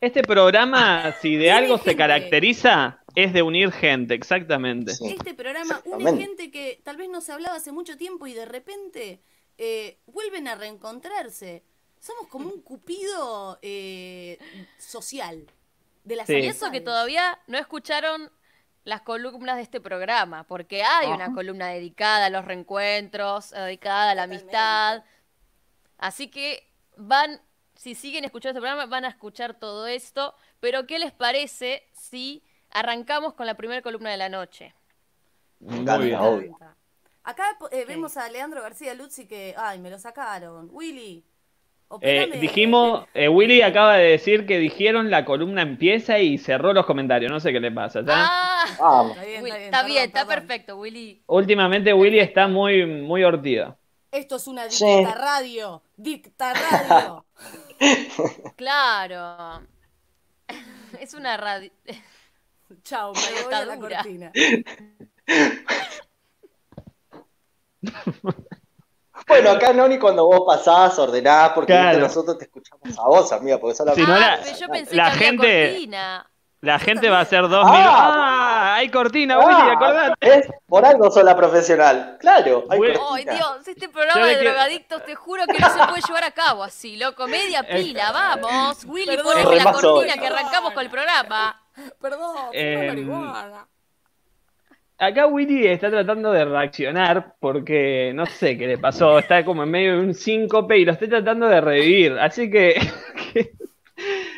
este 0.00 0.22
programa, 0.22 1.12
si 1.20 1.36
de 1.36 1.50
algo 1.50 1.78
se 1.78 1.96
caracteriza, 1.96 3.00
es 3.14 3.32
de 3.32 3.42
unir 3.42 3.72
gente, 3.72 4.14
exactamente. 4.14 4.92
Sí. 4.94 5.14
Este 5.18 5.34
programa 5.34 5.80
une 5.84 6.16
gente 6.16 6.50
que 6.50 6.80
tal 6.84 6.96
vez 6.96 7.08
no 7.08 7.20
se 7.20 7.32
hablaba 7.32 7.56
hace 7.56 7.72
mucho 7.72 7.96
tiempo 7.96 8.26
y 8.26 8.32
de 8.34 8.44
repente 8.46 9.20
eh, 9.56 9.98
vuelven 10.06 10.46
a 10.46 10.54
reencontrarse. 10.54 11.64
Somos 11.98 12.28
como 12.28 12.48
un 12.48 12.62
cupido 12.62 13.58
eh, 13.60 14.38
social 14.78 15.46
de 16.04 16.16
las 16.16 16.28
Sí. 16.28 16.34
Y 16.36 16.46
eso 16.46 16.70
que 16.70 16.80
todavía 16.80 17.40
no 17.48 17.58
escucharon 17.58 18.30
las 18.88 19.02
columnas 19.02 19.56
de 19.56 19.62
este 19.62 19.82
programa, 19.82 20.44
porque 20.44 20.82
hay 20.82 21.08
una 21.08 21.34
columna 21.34 21.66
dedicada 21.68 22.26
a 22.26 22.30
los 22.30 22.46
reencuentros, 22.46 23.50
dedicada 23.50 24.12
a 24.12 24.14
la 24.14 24.22
Totalmente. 24.22 24.56
amistad. 24.56 25.04
Así 25.98 26.28
que 26.28 26.66
van, 26.96 27.38
si 27.74 27.94
siguen 27.94 28.24
escuchando 28.24 28.58
este 28.58 28.66
programa, 28.66 28.86
van 28.90 29.04
a 29.04 29.08
escuchar 29.08 29.52
todo 29.52 29.86
esto. 29.86 30.34
Pero, 30.60 30.86
¿qué 30.86 30.98
les 30.98 31.12
parece 31.12 31.86
si 31.92 32.42
arrancamos 32.70 33.34
con 33.34 33.44
la 33.44 33.58
primera 33.58 33.82
columna 33.82 34.10
de 34.10 34.16
la 34.16 34.30
noche? 34.30 34.74
Muy 35.60 35.80
bien. 35.80 36.18
obvio. 36.18 36.58
Acá 37.24 37.58
eh, 37.70 37.84
vemos 37.84 38.16
a 38.16 38.26
Leandro 38.30 38.62
García 38.62 38.94
Luzzi 38.94 39.26
que, 39.26 39.54
ay, 39.58 39.80
me 39.80 39.90
lo 39.90 39.98
sacaron. 39.98 40.70
Willy, 40.72 41.26
Eh, 42.02 42.38
dijimos, 42.40 43.06
eh, 43.14 43.28
Willy 43.28 43.62
acaba 43.62 43.96
de 43.96 44.10
decir 44.10 44.44
que 44.46 44.58
dijeron 44.58 45.10
la 45.10 45.24
columna 45.24 45.62
empieza 45.62 46.18
y 46.18 46.36
cerró 46.36 46.74
los 46.74 46.84
comentarios. 46.84 47.32
No 47.32 47.40
sé 47.40 47.50
qué 47.52 47.60
le 47.60 47.72
pasa. 47.72 48.00
¿está? 48.00 48.26
Ah, 48.26 48.64
Vamos. 48.78 49.16
Está 49.16 49.24
bien, 49.24 49.46
está 49.46 49.46
bien, 49.46 49.64
está 49.64 49.70
perdón, 49.70 49.86
bien, 49.86 50.04
está 50.04 50.26
perdón. 50.26 50.46
perfecto, 50.46 50.76
Willy. 50.76 51.22
Últimamente 51.26 51.94
Willy 51.94 52.18
está 52.20 52.46
muy, 52.46 52.84
muy 52.84 53.24
ortido. 53.24 53.78
Esto 54.10 54.36
es 54.36 54.46
una 54.46 54.70
Sí. 54.70 54.84
dicta 54.86 55.14
radio. 55.14 55.82
Dicta 55.96 56.52
radio. 56.54 57.24
Claro. 58.56 59.62
Es 61.00 61.14
una 61.14 61.36
radio. 61.36 61.70
Chao, 62.82 63.12
me 63.14 63.42
voy 63.44 63.54
a 63.54 63.64
la 63.66 63.78
cortina. 63.78 64.32
Bueno, 69.28 69.50
acá 69.50 69.72
no, 69.72 69.86
ni 69.86 69.98
cuando 69.98 70.24
vos 70.26 70.42
pasás, 70.46 70.98
ordenás, 70.98 71.50
porque 71.50 71.72
Claro. 71.74 71.98
nosotros 71.98 72.38
te 72.38 72.44
escuchamos 72.44 72.98
a 72.98 73.02
vos, 73.02 73.30
amiga, 73.32 73.58
porque 73.58 73.76
sos 73.76 73.86
la 73.86 73.94
Si 73.94 74.02
no, 74.02 74.14
ah, 74.14 74.18
la- 74.18 74.40
pero 74.42 74.56
yo 74.58 74.68
pensé 74.68 74.96
la 74.96 75.04
que 75.04 75.10
había 75.10 75.18
gente- 75.26 75.70
cortina. 75.72 76.30
La 76.60 76.78
gente 76.80 77.08
va 77.08 77.18
a 77.18 77.20
hacer 77.20 77.42
dos 77.48 77.64
Ah. 77.64 77.70
minutos. 77.70 77.94
¡Ah! 77.94 78.74
Hay 78.78 78.90
cortina, 78.90 79.38
Willy, 79.38 79.52
Ah, 79.60 79.72
acordate. 79.74 80.14
¿ves? 80.28 80.48
Por 80.66 80.84
algo 80.84 81.08
sos 81.10 81.22
la 81.22 81.36
profesional. 81.36 82.16
Claro, 82.18 82.64
hay 82.68 82.78
Bueno. 82.78 82.94
Ay, 83.00 83.24
cortina. 83.24 83.32
Dios, 83.34 83.68
este 83.68 83.88
programa 83.88 84.26
de 84.26 84.38
drogadictos 84.38 85.04
te 85.04 85.14
juro 85.14 85.44
que 85.46 85.56
no 85.58 85.68
se 85.70 85.78
puede 85.86 86.02
llevar 86.02 86.24
a 86.24 86.30
cabo 86.32 86.64
así, 86.64 86.96
loco. 86.96 87.28
Media 87.28 87.64
Eh. 87.68 87.76
pila, 87.82 88.10
vamos. 88.10 88.84
Willy, 88.86 89.18
poneme 89.18 89.54
la 89.56 89.72
cortina 89.72 90.14
que 90.14 90.26
arrancamos 90.26 90.72
con 90.72 90.82
el 90.82 90.90
programa. 90.90 91.62
Perdón, 92.00 92.34
marihuana. 92.52 93.68
Acá 95.00 95.28
Willy 95.28 95.64
está 95.68 95.90
tratando 95.90 96.32
de 96.32 96.44
reaccionar 96.44 97.36
porque 97.38 98.10
no 98.14 98.26
sé 98.26 98.58
qué 98.58 98.66
le 98.66 98.78
pasó. 98.78 99.20
Está 99.20 99.44
como 99.44 99.62
en 99.62 99.70
medio 99.70 99.96
de 99.96 100.00
un 100.00 100.12
síncope 100.12 100.76
y 100.76 100.84
lo 100.84 100.92
estoy 100.92 101.08
tratando 101.08 101.46
de 101.46 101.60
revivir. 101.60 102.18
Así 102.18 102.50
que, 102.50 102.74
que 103.32 103.52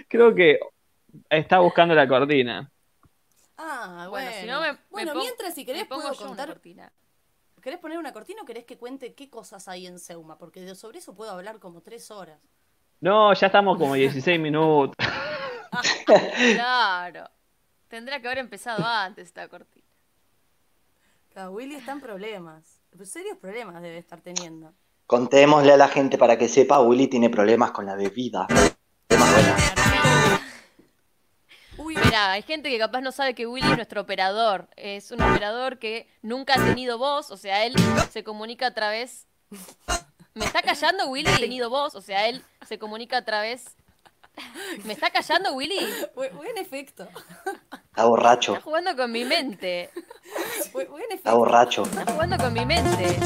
creo 0.06 0.34
que 0.34 0.60
está 1.30 1.60
buscando 1.60 1.94
la 1.94 2.06
cortina. 2.06 2.70
Ah, 3.56 4.06
bueno. 4.10 4.26
Bueno, 4.26 4.30
si 4.38 4.46
no 4.46 4.60
me, 4.60 4.78
bueno, 4.90 5.14
mientras 5.14 5.54
si 5.54 5.64
querés 5.64 5.86
puedo 5.86 6.14
contar. 6.14 6.48
cortina. 6.48 6.92
¿Querés 7.62 7.78
poner 7.78 7.98
una 7.98 8.12
cortina 8.12 8.42
o 8.42 8.46
querés 8.46 8.64
que 8.64 8.76
cuente 8.76 9.14
qué 9.14 9.30
cosas 9.30 9.66
hay 9.66 9.86
en 9.86 9.98
Seuma? 9.98 10.36
Porque 10.36 10.60
de 10.60 10.74
sobre 10.74 10.98
eso 10.98 11.14
puedo 11.14 11.30
hablar 11.30 11.58
como 11.58 11.80
tres 11.80 12.10
horas. 12.10 12.38
No, 13.00 13.32
ya 13.32 13.46
estamos 13.46 13.78
como 13.78 13.94
16 13.94 14.38
minutos. 14.40 14.94
Claro. 16.54 17.30
Tendrá 17.88 18.20
que 18.20 18.28
haber 18.28 18.38
empezado 18.38 18.84
antes 18.84 19.28
esta 19.28 19.48
cortina. 19.48 19.79
Claro, 21.32 21.52
Willy 21.52 21.76
está 21.76 21.92
en 21.92 22.00
problemas. 22.00 22.80
Serios 23.04 23.38
problemas 23.38 23.80
debe 23.82 23.98
estar 23.98 24.20
teniendo. 24.20 24.72
Contémosle 25.06 25.72
a 25.72 25.76
la 25.76 25.88
gente 25.88 26.18
para 26.18 26.36
que 26.38 26.48
sepa, 26.48 26.80
Willy 26.80 27.08
tiene 27.08 27.30
problemas 27.30 27.70
con 27.72 27.86
la 27.86 27.94
bebida. 27.96 28.46
Uy, 31.78 31.96
Mira, 31.96 32.32
hay 32.32 32.42
gente 32.42 32.68
que 32.68 32.78
capaz 32.78 33.00
no 33.00 33.10
sabe 33.10 33.34
que 33.34 33.46
Willy 33.46 33.70
es 33.70 33.76
nuestro 33.76 34.02
operador. 34.02 34.68
Es 34.76 35.10
un 35.12 35.22
operador 35.22 35.78
que 35.78 36.06
nunca 36.20 36.54
ha 36.54 36.64
tenido 36.64 36.98
voz, 36.98 37.30
o 37.30 37.36
sea, 37.36 37.64
él 37.64 37.74
se 38.10 38.22
comunica 38.22 38.66
a 38.66 38.74
través. 38.74 39.26
¿Me 40.34 40.44
está 40.44 40.62
callando 40.62 41.06
Willy? 41.08 41.28
Ha 41.30 41.38
tenido 41.38 41.70
voz, 41.70 41.94
o 41.94 42.00
sea, 42.02 42.28
él 42.28 42.44
se 42.66 42.78
comunica 42.78 43.18
a 43.18 43.24
través. 43.24 43.64
¿Me 44.84 44.92
está 44.92 45.10
callando 45.10 45.54
Willy? 45.54 45.78
bu- 46.14 46.30
buen 46.32 46.56
efecto. 46.58 47.08
Está 47.90 48.04
borracho, 48.04 48.52
Está 48.52 48.62
jugando 48.64 48.96
con 48.96 49.10
mi 49.10 49.24
mente. 49.24 49.90
Está 51.10 51.34
borracho. 51.34 51.82
Está 51.82 52.12
jugando 52.12 52.36
con 52.38 52.52
mi 52.52 52.64
mente. 52.64 53.18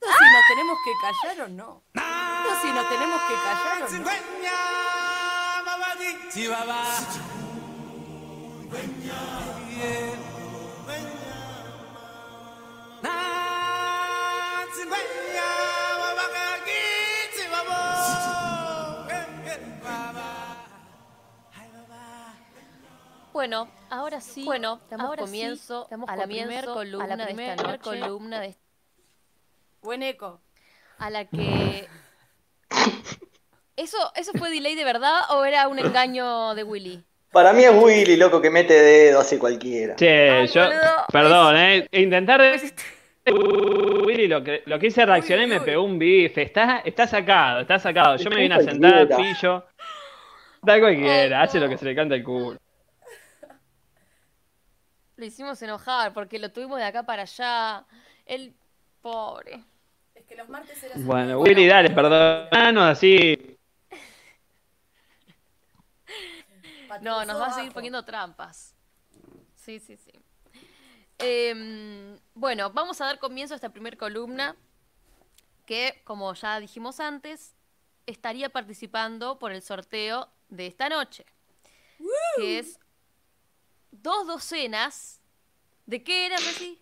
No 0.00 0.08
sé 0.08 0.14
si 0.18 0.24
nos 0.32 0.46
tenemos 0.48 0.78
que 0.84 0.92
callar 1.02 1.40
o 1.40 1.48
no. 1.48 1.82
No 1.94 2.54
sé 2.54 2.62
si 2.62 2.68
nos 2.72 2.88
tenemos 2.88 3.20
que 3.22 3.34
callar 3.34 3.82
o 3.82 3.88
no. 3.98 4.10
Bueno, 23.32 23.68
ahora 23.90 24.20
sí. 24.20 24.44
Bueno, 24.44 24.80
damos 24.90 25.06
ahora 25.06 25.22
sí, 25.22 25.32
comienzo 25.32 25.86
damos 25.90 26.08
a 26.08 26.16
la 26.16 26.22
comienzo 26.22 26.48
primer 26.48 26.64
columna, 26.66 27.04
a 27.04 27.16
la 27.16 27.26
de 27.26 27.32
esta 27.32 27.62
noche, 27.62 27.78
columna 27.78 28.40
de 28.40 28.56
Buen 29.80 30.02
eco. 30.02 30.40
a 30.98 31.10
la 31.10 31.24
que 31.24 31.88
¿Eso, 33.76 33.96
¿Eso 34.14 34.32
fue 34.38 34.50
delay 34.50 34.74
de 34.74 34.84
verdad 34.84 35.22
o 35.30 35.44
era 35.44 35.66
un 35.66 35.78
engaño 35.78 36.54
de 36.54 36.62
Willy? 36.62 37.02
Para 37.32 37.54
mí 37.54 37.64
es 37.64 37.72
Willy, 37.74 38.16
loco, 38.16 38.42
que 38.42 38.50
mete 38.50 38.74
dedo 38.74 39.20
así 39.20 39.38
cualquiera. 39.38 39.96
Che, 39.96 40.30
Ay, 40.30 40.46
yo. 40.48 40.66
boludo, 40.66 41.06
Perdón, 41.10 41.56
¿eh? 41.56 41.88
Intentar. 41.92 42.40
Pues 42.40 42.74
Willy 44.04 44.28
lo 44.28 44.44
que, 44.44 44.62
lo 44.66 44.78
que 44.78 44.88
hice 44.88 45.06
reaccioné 45.06 45.44
y 45.44 45.46
me 45.46 45.60
pegó 45.60 45.82
un 45.82 45.98
bife. 45.98 46.42
Está, 46.42 46.82
está 46.84 47.06
sacado, 47.06 47.60
está 47.60 47.78
sacado. 47.78 48.16
Yo 48.16 48.28
me 48.28 48.36
vine 48.36 48.54
a 48.56 48.60
sentar, 48.60 49.08
pillo. 49.16 49.64
Da 50.60 50.78
cualquiera, 50.78 51.42
hace 51.42 51.58
lo 51.58 51.68
que 51.68 51.78
se 51.78 51.86
le 51.86 51.94
canta 51.94 52.14
el 52.14 52.22
culo. 52.22 52.58
Lo 55.22 55.26
hicimos 55.26 55.62
enojar 55.62 56.12
porque 56.12 56.36
lo 56.40 56.50
tuvimos 56.50 56.78
de 56.78 56.84
acá 56.84 57.04
para 57.04 57.22
allá. 57.22 57.86
El 58.26 58.56
pobre. 59.00 59.62
Es 60.16 60.24
que 60.24 60.34
los 60.34 60.48
martes 60.48 60.82
era 60.82 60.96
Bueno, 60.96 61.38
Willy, 61.38 61.68
dale, 61.68 61.90
perdónanos 61.90 62.82
así. 62.82 63.56
No, 67.02 67.24
nos 67.24 67.40
va 67.40 67.46
a 67.46 67.52
seguir 67.52 67.70
poniendo 67.70 68.04
trampas. 68.04 68.74
Sí, 69.54 69.78
sí, 69.78 69.96
sí. 69.96 70.10
Em, 71.18 72.18
bueno, 72.34 72.70
vamos 72.70 73.00
a 73.00 73.04
dar 73.04 73.20
comienzo 73.20 73.54
a 73.54 73.58
esta 73.58 73.72
primer 73.72 73.96
columna 73.96 74.56
que, 75.66 76.02
como 76.02 76.34
ya 76.34 76.58
dijimos 76.58 76.98
antes, 76.98 77.54
estaría 78.06 78.48
participando 78.48 79.38
por 79.38 79.52
el 79.52 79.62
sorteo 79.62 80.28
de 80.48 80.66
esta 80.66 80.88
noche. 80.88 81.24
Que 82.36 82.58
es 82.58 82.80
dos 84.02 84.26
docenas. 84.26 85.20
¿De 85.86 86.02
qué 86.02 86.26
era, 86.26 86.36
Reci? 86.36 86.80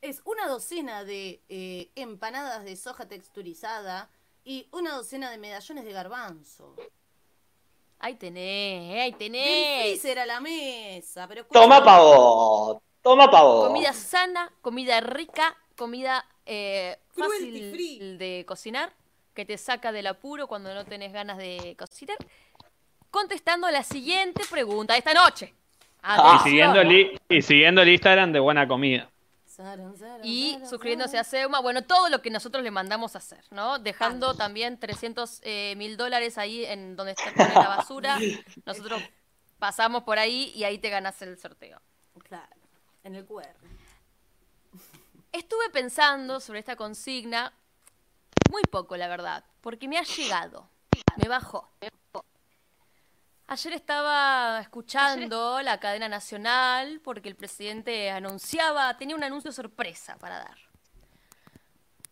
Es 0.00 0.20
una 0.24 0.48
docena 0.48 1.04
de 1.04 1.42
eh, 1.48 1.90
empanadas 1.94 2.64
de 2.64 2.76
soja 2.76 3.06
texturizada 3.06 4.10
y 4.44 4.68
una 4.72 4.94
docena 4.94 5.30
de 5.30 5.38
medallones 5.38 5.84
de 5.84 5.92
garbanzo. 5.92 6.76
Ahí 7.98 8.16
tenés, 8.16 9.02
ahí 9.02 9.12
tenés. 9.12 9.82
freezer 9.98 10.18
a 10.18 10.26
la 10.26 10.40
mesa, 10.40 11.26
pero 11.26 11.46
Toma 11.46 11.76
escucha, 11.76 11.84
pavo, 11.90 12.82
toma 13.00 13.30
pavo. 13.30 13.66
Comida 13.66 13.94
sana, 13.94 14.52
comida 14.60 15.00
rica, 15.00 15.56
comida 15.74 16.28
eh, 16.44 16.98
fácil 17.16 17.70
free. 17.70 18.16
de 18.18 18.44
cocinar, 18.46 18.92
que 19.32 19.46
te 19.46 19.56
saca 19.56 19.90
del 19.90 20.06
apuro 20.06 20.46
cuando 20.48 20.74
no 20.74 20.84
tenés 20.84 21.14
ganas 21.14 21.38
de 21.38 21.76
cocinar. 21.78 22.18
Contestando 23.10 23.70
la 23.70 23.82
siguiente 23.82 24.42
pregunta 24.50 24.96
esta 24.98 25.14
noche. 25.14 25.54
Y 26.04 26.06
Atención. 26.06 26.42
siguiendo, 26.44 26.80
el, 26.80 27.20
y 27.28 27.42
siguiendo 27.42 27.82
el 27.82 27.88
Instagram 27.88 28.32
de 28.32 28.40
buena 28.40 28.68
comida. 28.68 29.08
Y 30.22 30.58
suscribiéndose 30.68 31.18
a 31.18 31.24
Seuma, 31.24 31.60
bueno, 31.60 31.82
todo 31.82 32.08
lo 32.08 32.20
que 32.20 32.30
nosotros 32.30 32.64
le 32.64 32.70
mandamos 32.70 33.14
a 33.14 33.18
hacer, 33.18 33.44
¿no? 33.50 33.78
Dejando 33.78 34.34
también 34.34 34.78
300 34.78 35.40
eh, 35.44 35.74
mil 35.76 35.96
dólares 35.96 36.38
ahí 36.38 36.64
en 36.64 36.96
donde 36.96 37.12
está 37.12 37.60
la 37.60 37.68
basura. 37.68 38.18
Nosotros 38.66 39.00
pasamos 39.58 40.02
por 40.02 40.18
ahí 40.18 40.52
y 40.56 40.64
ahí 40.64 40.78
te 40.78 40.90
ganas 40.90 41.20
el 41.22 41.38
sorteo. 41.38 41.80
Claro, 42.24 42.56
en 43.04 43.14
el 43.14 43.24
QR. 43.24 43.54
Estuve 45.32 45.70
pensando 45.70 46.40
sobre 46.40 46.58
esta 46.60 46.76
consigna 46.76 47.52
muy 48.50 48.62
poco, 48.62 48.96
la 48.96 49.08
verdad, 49.08 49.44
porque 49.60 49.88
me 49.88 49.98
ha 49.98 50.02
llegado, 50.02 50.68
me 51.16 51.28
bajó. 51.28 51.70
Ayer 53.46 53.74
estaba 53.74 54.58
escuchando 54.60 55.60
la 55.60 55.78
cadena 55.78 56.08
nacional 56.08 57.00
porque 57.04 57.28
el 57.28 57.36
presidente 57.36 58.10
anunciaba, 58.10 58.96
tenía 58.96 59.14
un 59.14 59.22
anuncio 59.22 59.52
sorpresa 59.52 60.16
para 60.18 60.38
dar. 60.38 60.58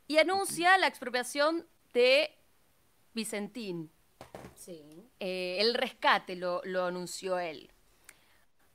Y 0.06 0.18
anuncia 0.18 0.76
la 0.76 0.88
expropiación 0.88 1.66
de 1.94 2.38
Vicentín. 3.14 3.90
Sí. 4.54 5.08
Eh, 5.20 5.56
el 5.60 5.72
rescate 5.72 6.36
lo, 6.36 6.60
lo 6.64 6.84
anunció 6.84 7.38
él. 7.38 7.70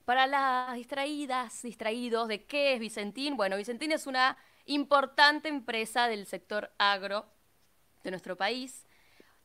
Para 0.04 0.26
las 0.26 0.74
distraídas, 0.74 1.62
distraídos 1.62 2.28
de 2.28 2.46
qué 2.46 2.74
es 2.74 2.80
Vicentín, 2.80 3.38
bueno, 3.38 3.56
Vicentín 3.58 3.92
es 3.92 4.08
una 4.08 4.36
importante 4.66 5.48
empresa 5.48 6.08
del 6.08 6.26
sector 6.26 6.72
agro 6.80 7.28
de 8.04 8.10
nuestro 8.10 8.36
país 8.36 8.88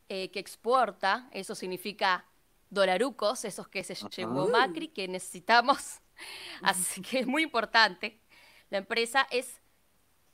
eh, 0.09 0.31
que 0.31 0.39
exporta, 0.39 1.29
eso 1.31 1.53
significa 1.53 2.25
dolarucos, 2.73 3.45
esos 3.45 3.67
que 3.67 3.83
se 3.83 3.95
llevó 3.95 4.47
Macri, 4.47 4.87
que 4.87 5.07
necesitamos. 5.07 5.99
Así 6.61 7.01
que 7.01 7.19
es 7.19 7.27
muy 7.27 7.43
importante. 7.43 8.19
La 8.69 8.79
empresa 8.79 9.27
es, 9.29 9.61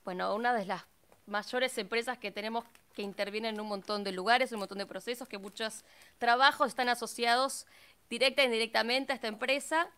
bueno, 0.04 0.34
una 0.34 0.54
de 0.54 0.64
las 0.64 0.84
mayores 1.26 1.76
empresas 1.78 2.18
que 2.18 2.30
tenemos 2.30 2.64
que 2.94 3.02
intervienen 3.02 3.54
en 3.54 3.60
un 3.60 3.68
montón 3.68 4.02
de 4.02 4.12
lugares, 4.12 4.52
un 4.52 4.58
montón 4.58 4.78
de 4.78 4.86
procesos, 4.86 5.28
que 5.28 5.38
muchos 5.38 5.84
trabajos 6.18 6.68
están 6.68 6.88
asociados 6.88 7.66
directa 8.08 8.42
e 8.42 8.46
indirectamente 8.46 9.12
a 9.12 9.14
esta 9.14 9.28
empresa 9.28 9.88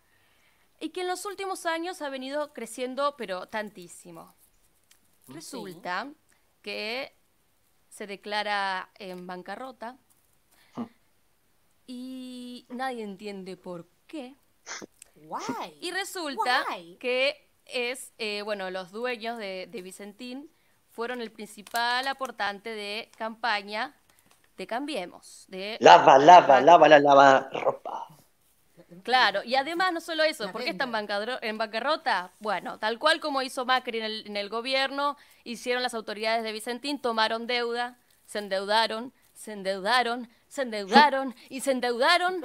y 0.79 0.89
que 0.89 1.01
en 1.01 1.07
los 1.07 1.25
últimos 1.25 1.65
años 1.65 2.01
ha 2.01 2.09
venido 2.09 2.53
creciendo, 2.53 3.15
pero 3.17 3.47
tantísimo. 3.47 4.35
Resulta 5.27 6.11
que 6.61 7.15
se 7.89 8.07
declara 8.07 8.89
en 8.95 9.25
bancarrota 9.25 9.97
y 11.87 12.65
nadie 12.69 13.03
entiende 13.03 13.57
por 13.57 13.87
qué. 14.07 14.35
Guay. 15.15 15.77
Y 15.81 15.91
resulta 15.91 16.65
que 16.99 17.49
es, 17.65 18.13
eh, 18.17 18.41
bueno, 18.43 18.69
los 18.69 18.91
dueños 18.91 19.37
de, 19.37 19.67
de 19.69 19.81
Vicentín 19.81 20.49
fueron 20.91 21.21
el 21.21 21.31
principal 21.31 22.07
aportante 22.07 22.69
de 22.69 23.11
campaña 23.17 23.95
de 24.57 24.67
Cambiemos. 24.67 25.45
De 25.47 25.77
Lava, 25.79 26.17
lava, 26.17 26.61
lava 26.61 26.87
la 26.87 26.99
lava 26.99 27.49
ropa. 27.51 28.07
Claro, 29.01 29.43
y 29.43 29.55
además 29.55 29.91
no 29.91 30.01
solo 30.01 30.23
eso, 30.23 30.45
La 30.45 30.51
¿por 30.51 30.63
qué 30.63 30.69
está 30.69 30.85
en, 30.85 30.93
en 31.41 31.57
bancarrota? 31.57 32.31
Bueno, 32.39 32.77
tal 32.77 32.99
cual 32.99 33.19
como 33.19 33.41
hizo 33.41 33.65
Macri 33.65 33.97
en 33.97 34.03
el, 34.03 34.27
en 34.27 34.37
el 34.37 34.49
gobierno, 34.49 35.17
hicieron 35.43 35.81
las 35.81 35.93
autoridades 35.95 36.43
de 36.43 36.51
Vicentín, 36.51 37.01
tomaron 37.01 37.47
deuda, 37.47 37.97
se 38.25 38.39
endeudaron, 38.39 39.11
se 39.33 39.53
endeudaron, 39.53 40.29
se 40.53 40.61
endeudaron 40.61 41.35
y 41.49 41.61
se 41.61 41.71
endeudaron. 41.71 42.43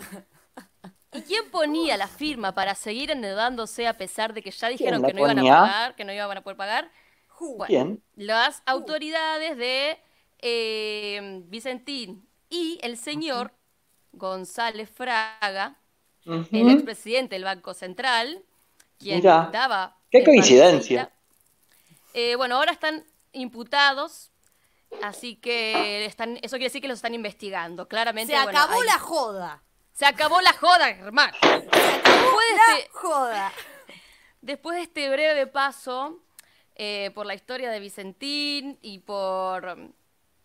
¿Y 1.12 1.21
quién 1.23 1.51
ponía 1.51 1.99
la 1.99 2.09
firma 2.09 2.55
para 2.55 2.75
seguir 2.75 3.11
endeudándose 3.11 3.87
a 3.87 3.99
pesar 3.99 4.33
de 4.33 4.40
que 4.40 4.51
ya 4.51 4.68
dijeron 4.68 5.03
que 5.03 5.12
no 5.12 5.21
iban 5.21 5.38
a 5.38 5.42
pagar, 5.42 5.94
que 5.94 6.05
no 6.05 6.12
iban 6.14 6.38
a 6.38 6.40
poder 6.42 6.57
pagar? 6.57 6.90
Bueno, 7.38 7.66
¿Quién? 7.66 8.03
las 8.16 8.62
autoridades 8.64 9.59
de 9.59 9.99
eh, 10.38 11.42
Vicentín 11.49 12.27
y 12.49 12.79
el 12.83 12.97
señor 12.97 13.53
González 14.12 14.88
Fraga, 14.88 15.79
el 16.25 16.71
expresidente 16.71 17.35
del 17.35 17.44
Banco 17.44 17.75
Central, 17.75 18.42
quien 18.99 19.18
Mirá, 19.18 19.51
daba... 19.53 19.99
qué 20.11 20.25
coincidencia. 20.25 21.12
Eh, 22.14 22.37
bueno, 22.37 22.57
ahora 22.57 22.73
están 22.73 23.05
imputados, 23.33 24.31
así 25.03 25.37
que 25.37 26.05
están, 26.05 26.37
eso 26.42 26.57
quiere 26.57 26.64
decir 26.66 26.83
que 26.83 26.88
los 26.88 26.98
están 26.98 27.14
investigando. 27.14 27.88
Claramente, 27.88 28.33
Se 28.35 28.42
bueno, 28.42 28.59
acabó 28.59 28.81
hay- 28.81 28.87
la 28.87 28.98
joda. 28.98 29.62
Se 29.92 30.07
acabó 30.07 30.40
la 30.40 30.53
joda, 30.53 30.90
hermano. 30.90 31.33
Después 31.42 31.64
de 31.66 32.55
La 32.72 32.79
este, 32.79 32.90
joda. 32.92 33.53
Después 34.40 34.77
de 34.77 34.83
este 34.83 35.11
breve 35.11 35.46
paso 35.48 36.20
eh, 36.77 37.11
por 37.14 37.27
la 37.27 37.35
historia 37.35 37.70
de 37.70 37.81
Vicentín 37.81 38.79
y 38.81 39.01
por, 39.01 39.77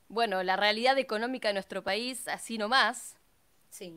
bueno, 0.08 0.42
la 0.42 0.56
realidad 0.56 0.98
económica 0.98 1.50
de 1.50 1.54
nuestro 1.54 1.84
país, 1.84 2.28
así 2.28 2.58
nomás, 2.58 3.16
Sí. 3.70 3.94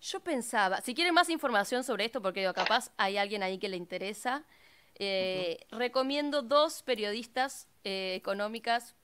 yo 0.00 0.20
pensaba, 0.20 0.80
si 0.80 0.94
quieren 0.94 1.14
más 1.14 1.28
información 1.30 1.82
sobre 1.82 2.04
esto, 2.04 2.22
porque 2.22 2.40
digo, 2.40 2.54
capaz 2.54 2.90
hay 2.96 3.16
alguien 3.16 3.42
ahí 3.42 3.58
que 3.58 3.68
le 3.68 3.76
interesa, 3.76 4.44
eh, 4.96 5.58
recomiendo 5.70 6.42
dos 6.42 6.82
periodistas 6.84 7.66
eh, 7.82 8.14
económicas, 8.16 8.94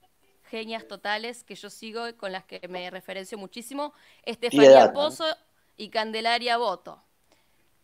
genias 0.48 0.86
totales, 0.88 1.44
que 1.44 1.54
yo 1.54 1.70
sigo 1.70 2.08
y 2.08 2.14
con 2.14 2.32
las 2.32 2.44
que 2.44 2.66
me 2.68 2.90
referencio 2.90 3.38
muchísimo, 3.38 3.92
Estefanía. 4.24 4.92
Pozo 4.92 5.24
y 5.76 5.90
Candelaria 5.90 6.56
Boto. 6.56 7.02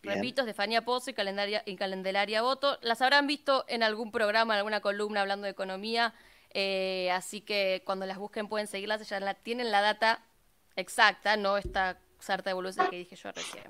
Bien. 0.02 0.16
Repito, 0.16 0.42
Estefanía 0.42 0.84
Pozo 0.84 1.10
y, 1.10 1.14
Calendaria, 1.14 1.62
y 1.64 1.76
Candelaria 1.76 2.42
Boto. 2.42 2.78
Las 2.82 3.00
habrán 3.00 3.26
visto 3.26 3.64
en 3.68 3.82
algún 3.82 4.10
programa, 4.12 4.54
en 4.54 4.58
alguna 4.58 4.80
columna 4.80 5.20
hablando 5.20 5.44
de 5.44 5.50
economía, 5.52 6.14
eh, 6.50 7.10
así 7.12 7.40
que 7.40 7.82
cuando 7.84 8.06
las 8.06 8.18
busquen 8.18 8.48
pueden 8.48 8.66
seguirlas, 8.66 9.08
ya 9.08 9.18
la, 9.20 9.34
tienen 9.34 9.70
la 9.70 9.80
data 9.80 10.22
exacta, 10.76 11.36
no 11.36 11.56
esta 11.56 11.98
sarta 12.18 12.50
de 12.50 12.54
boludeces 12.54 12.88
que 12.88 12.96
dije 12.96 13.16
yo 13.16 13.32
recién. 13.32 13.64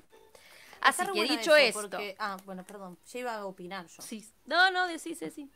Así 0.81 1.03
que 1.13 1.23
dicho 1.23 1.55
eso, 1.55 1.79
esto, 1.79 1.81
porque- 1.81 2.15
Ah, 2.19 2.37
bueno, 2.45 2.63
perdón. 2.63 2.97
Ya 3.11 3.19
iba 3.19 3.35
a 3.35 3.45
opinar 3.45 3.87
yo. 3.87 4.03
sí, 4.03 4.27
no, 4.45 4.69
no, 4.71 4.87
decís, 4.87 5.17
sí. 5.33 5.49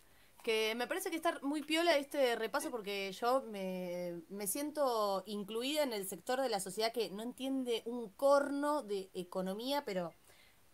Que 0.50 0.74
me 0.74 0.88
parece 0.88 1.12
que 1.12 1.16
está 1.16 1.38
muy 1.44 1.62
piola 1.62 1.96
este 1.96 2.36
repaso 2.36 2.72
porque 2.72 3.12
yo 3.12 3.44
me, 3.52 4.24
me 4.30 4.48
siento 4.48 5.22
incluida 5.28 5.84
en 5.84 5.94
el 5.94 6.08
sector 6.08 6.42
de 6.42 6.50
la 6.50 6.60
sociedad 6.60 6.92
que 6.92 7.12
no 7.12 7.22
entiende 7.22 7.84
un 7.86 8.10
corno 8.10 8.82
de 8.82 9.12
economía, 9.14 9.86
pero 9.86 10.12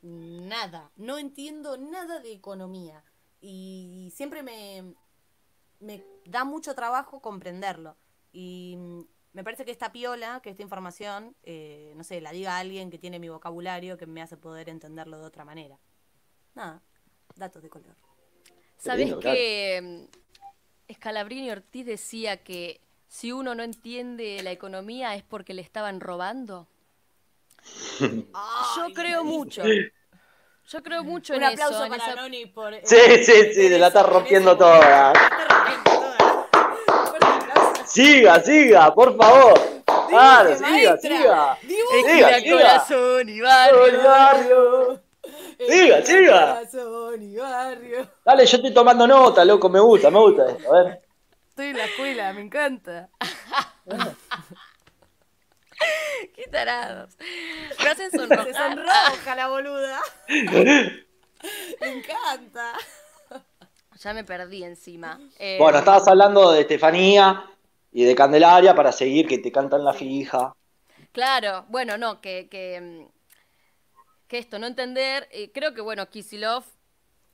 nada. 0.02 0.94
No 0.96 1.18
entiendo 1.18 1.76
nada 1.76 2.22
de 2.22 2.32
economía. 2.32 3.04
Y 3.42 4.14
siempre 4.16 4.44
me, 4.44 4.96
me 5.82 6.06
da 6.24 6.46
mucho 6.46 6.74
trabajo 6.74 7.20
comprenderlo. 7.20 7.98
Y 8.32 8.78
me 9.34 9.44
parece 9.44 9.66
que 9.66 9.72
esta 9.72 9.92
piola, 9.92 10.40
que 10.40 10.52
esta 10.52 10.64
información, 10.64 11.36
eh, 11.44 11.92
no 11.98 12.06
sé, 12.06 12.22
la 12.22 12.32
diga 12.32 12.60
alguien 12.60 12.90
que 12.90 12.98
tiene 12.98 13.20
mi 13.20 13.28
vocabulario 13.28 13.98
que 13.98 14.06
me 14.06 14.22
hace 14.22 14.38
poder 14.38 14.70
entenderlo 14.70 15.20
de 15.20 15.26
otra 15.26 15.44
manera. 15.44 15.78
Nada, 16.54 16.82
datos 17.36 17.62
de 17.62 17.70
color. 17.70 18.05
¿Sabés 18.78 19.08
lindo, 19.08 19.20
que 19.20 20.08
mm, 20.90 20.94
Scalabrini 20.94 21.52
Ortiz 21.52 21.86
decía 21.86 22.38
que 22.38 22.80
si 23.08 23.32
uno 23.32 23.56
no 23.56 23.64
entiende 23.64 24.42
la 24.44 24.52
economía 24.52 25.16
es 25.16 25.24
porque 25.24 25.54
le 25.54 25.62
estaban 25.62 26.00
robando? 26.00 26.68
Yo 28.00 28.94
creo 28.94 29.24
mucho. 29.24 29.64
Yo 30.68 30.82
creo 30.82 31.04
mucho 31.04 31.34
Un 31.34 31.44
en 31.44 31.50
aplauso 31.50 31.76
eso. 31.76 31.84
en 31.86 31.90
para 31.92 32.04
esa- 32.12 32.22
Noni 32.22 32.46
por. 32.48 32.74
eh, 32.74 32.82
Sí, 32.84 32.98
sí, 33.24 33.54
sí, 33.54 33.70
te 33.70 33.78
la 33.80 33.88
está 33.88 34.04
por 34.04 34.14
rompiendo 34.14 34.58
toda. 34.58 34.80
La 34.80 35.12
está 35.14 35.48
rompiendo 35.48 35.92
toda. 35.92 36.48
Fuerte 37.06 37.26
aplauso. 37.28 37.84
Siga, 37.86 38.40
siga, 38.42 38.94
por 38.94 39.16
favor. 39.16 39.60
Claro, 40.10 40.58
siga, 40.58 40.98
siga. 40.98 41.58
Siga, 41.62 42.40
siga. 42.40 42.58
corazón 42.58 43.30
y 43.30 43.42
barrio. 43.42 45.02
Barrio. 45.60 45.74
Siga, 45.74 46.02
siga. 46.06 46.62
y 47.20 47.36
barrio. 47.38 48.10
Dale, 48.24 48.46
yo 48.46 48.58
estoy 48.58 48.74
tomando 48.74 49.08
nota, 49.08 49.44
loco, 49.46 49.70
me 49.70 49.80
gusta, 49.80 50.10
me 50.12 50.20
gusta 50.20 50.52
esto. 50.52 50.74
A 50.74 50.84
ver. 50.84 51.02
Estoy 51.50 51.68
en 51.68 51.78
la 51.78 51.86
escuela, 51.86 52.34
me 52.34 52.41
encanta. 52.41 53.10
Qué 56.36 56.44
tarados. 56.52 57.15
Me 57.84 57.89
hacen 57.89 58.12
Se 58.12 58.18
sonrojar. 58.18 58.54
sonroja 58.54 59.36
la 59.36 59.48
boluda. 59.48 60.02
Me 61.82 61.88
encanta. 61.91 62.74
Ya 64.02 64.13
me 64.13 64.24
perdí 64.24 64.63
encima. 64.63 65.20
Eh, 65.39 65.58
Bueno, 65.60 65.78
estabas 65.80 66.08
hablando 66.08 66.52
de 66.52 66.62
Estefanía 66.62 67.46
y 67.91 68.04
de 68.04 68.15
Candelaria 68.15 68.74
para 68.76 68.91
seguir 68.91 69.28
que 69.28 69.38
te 69.38 69.52
cantan 69.52 69.84
la 69.86 69.94
fija. 69.94 70.54
Claro, 71.12 71.65
bueno, 71.70 71.98
no, 71.98 72.20
que, 72.20 72.50
que, 72.50 72.82
mm, 72.82 73.08
que 74.28 74.38
esto, 74.38 74.60
no 74.60 74.68
entender, 74.68 75.28
eh, 75.32 75.52
creo 75.52 75.74
que, 75.74 75.82
bueno, 75.82 76.10
Kisilov 76.10 76.64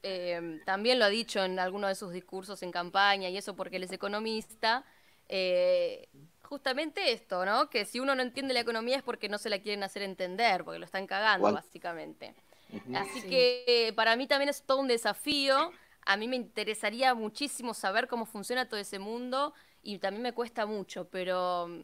eh, 0.03 0.59
también 0.65 0.97
lo 0.99 1.05
ha 1.05 1.09
dicho 1.09 1.43
en 1.43 1.59
alguno 1.59 1.87
de 1.87 1.95
sus 1.95 2.11
discursos 2.11 2.63
en 2.63 2.71
campaña 2.71 3.29
y 3.29 3.37
eso 3.37 3.55
porque 3.55 3.77
él 3.77 3.83
es 3.83 3.91
economista, 3.91 4.83
eh, 5.29 6.09
justamente 6.41 7.13
esto, 7.13 7.45
¿no? 7.45 7.69
Que 7.69 7.85
si 7.85 7.99
uno 7.99 8.15
no 8.15 8.21
entiende 8.21 8.53
la 8.53 8.59
economía 8.59 8.97
es 8.97 9.03
porque 9.03 9.29
no 9.29 9.37
se 9.37 9.49
la 9.49 9.59
quieren 9.59 9.83
hacer 9.83 10.01
entender, 10.01 10.63
porque 10.63 10.79
lo 10.79 10.85
están 10.85 11.07
cagando, 11.07 11.51
básicamente. 11.53 12.35
Así 12.93 13.21
que 13.27 13.63
eh, 13.67 13.93
para 13.93 14.15
mí 14.15 14.27
también 14.27 14.49
es 14.49 14.63
todo 14.63 14.79
un 14.79 14.87
desafío. 14.87 15.71
A 16.05 16.17
mí 16.17 16.27
me 16.27 16.35
interesaría 16.35 17.13
muchísimo 17.13 17.73
saber 17.73 18.07
cómo 18.07 18.25
funciona 18.25 18.67
todo 18.67 18.79
ese 18.79 18.97
mundo 18.99 19.53
y 19.83 19.99
también 19.99 20.23
me 20.23 20.33
cuesta 20.33 20.65
mucho, 20.65 21.05
pero 21.09 21.67
mm, 21.67 21.81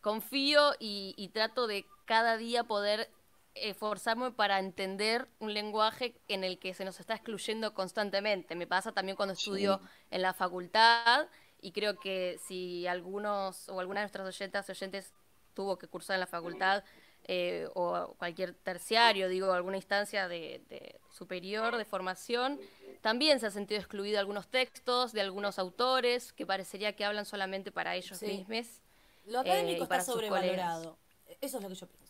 confío 0.00 0.72
y, 0.78 1.14
y 1.16 1.28
trato 1.28 1.66
de 1.66 1.86
cada 2.04 2.36
día 2.36 2.64
poder 2.64 3.08
esforzarme 3.54 4.30
para 4.32 4.58
entender 4.58 5.28
un 5.38 5.52
lenguaje 5.54 6.14
en 6.28 6.44
el 6.44 6.58
que 6.58 6.74
se 6.74 6.84
nos 6.84 6.98
está 7.00 7.14
excluyendo 7.14 7.74
constantemente. 7.74 8.54
Me 8.54 8.66
pasa 8.66 8.92
también 8.92 9.16
cuando 9.16 9.34
estudio 9.34 9.80
en 10.10 10.22
la 10.22 10.32
facultad 10.32 11.28
y 11.60 11.72
creo 11.72 11.98
que 11.98 12.38
si 12.44 12.86
algunos 12.86 13.68
o 13.68 13.78
alguna 13.80 14.00
de 14.00 14.04
nuestras 14.04 14.26
oyentas 14.26 14.68
oyentes 14.70 15.12
tuvo 15.54 15.76
que 15.78 15.86
cursar 15.86 16.14
en 16.14 16.20
la 16.20 16.26
facultad 16.26 16.82
eh, 17.24 17.68
o 17.74 18.14
cualquier 18.18 18.54
terciario, 18.54 19.28
digo, 19.28 19.52
alguna 19.52 19.76
instancia 19.76 20.26
de, 20.28 20.62
de 20.68 20.98
superior 21.12 21.76
de 21.76 21.84
formación, 21.84 22.58
también 23.00 23.38
se 23.38 23.46
ha 23.46 23.50
sentido 23.50 23.78
excluido 23.80 24.18
algunos 24.18 24.48
textos 24.48 25.12
de 25.12 25.20
algunos 25.20 25.58
autores 25.58 26.32
que 26.32 26.46
parecería 26.46 26.94
que 26.96 27.04
hablan 27.04 27.26
solamente 27.26 27.70
para 27.70 27.94
ellos 27.94 28.18
Sí. 28.18 28.44
mismos. 28.48 28.80
Lo 29.26 29.40
académico 29.40 29.80
y 29.80 29.82
está 29.82 30.00
sobrevalorado. 30.00 30.96
Eso 31.40 31.58
es 31.58 31.62
lo 31.62 31.68
que 31.68 31.74
yo 31.76 31.86
pienso. 31.86 32.01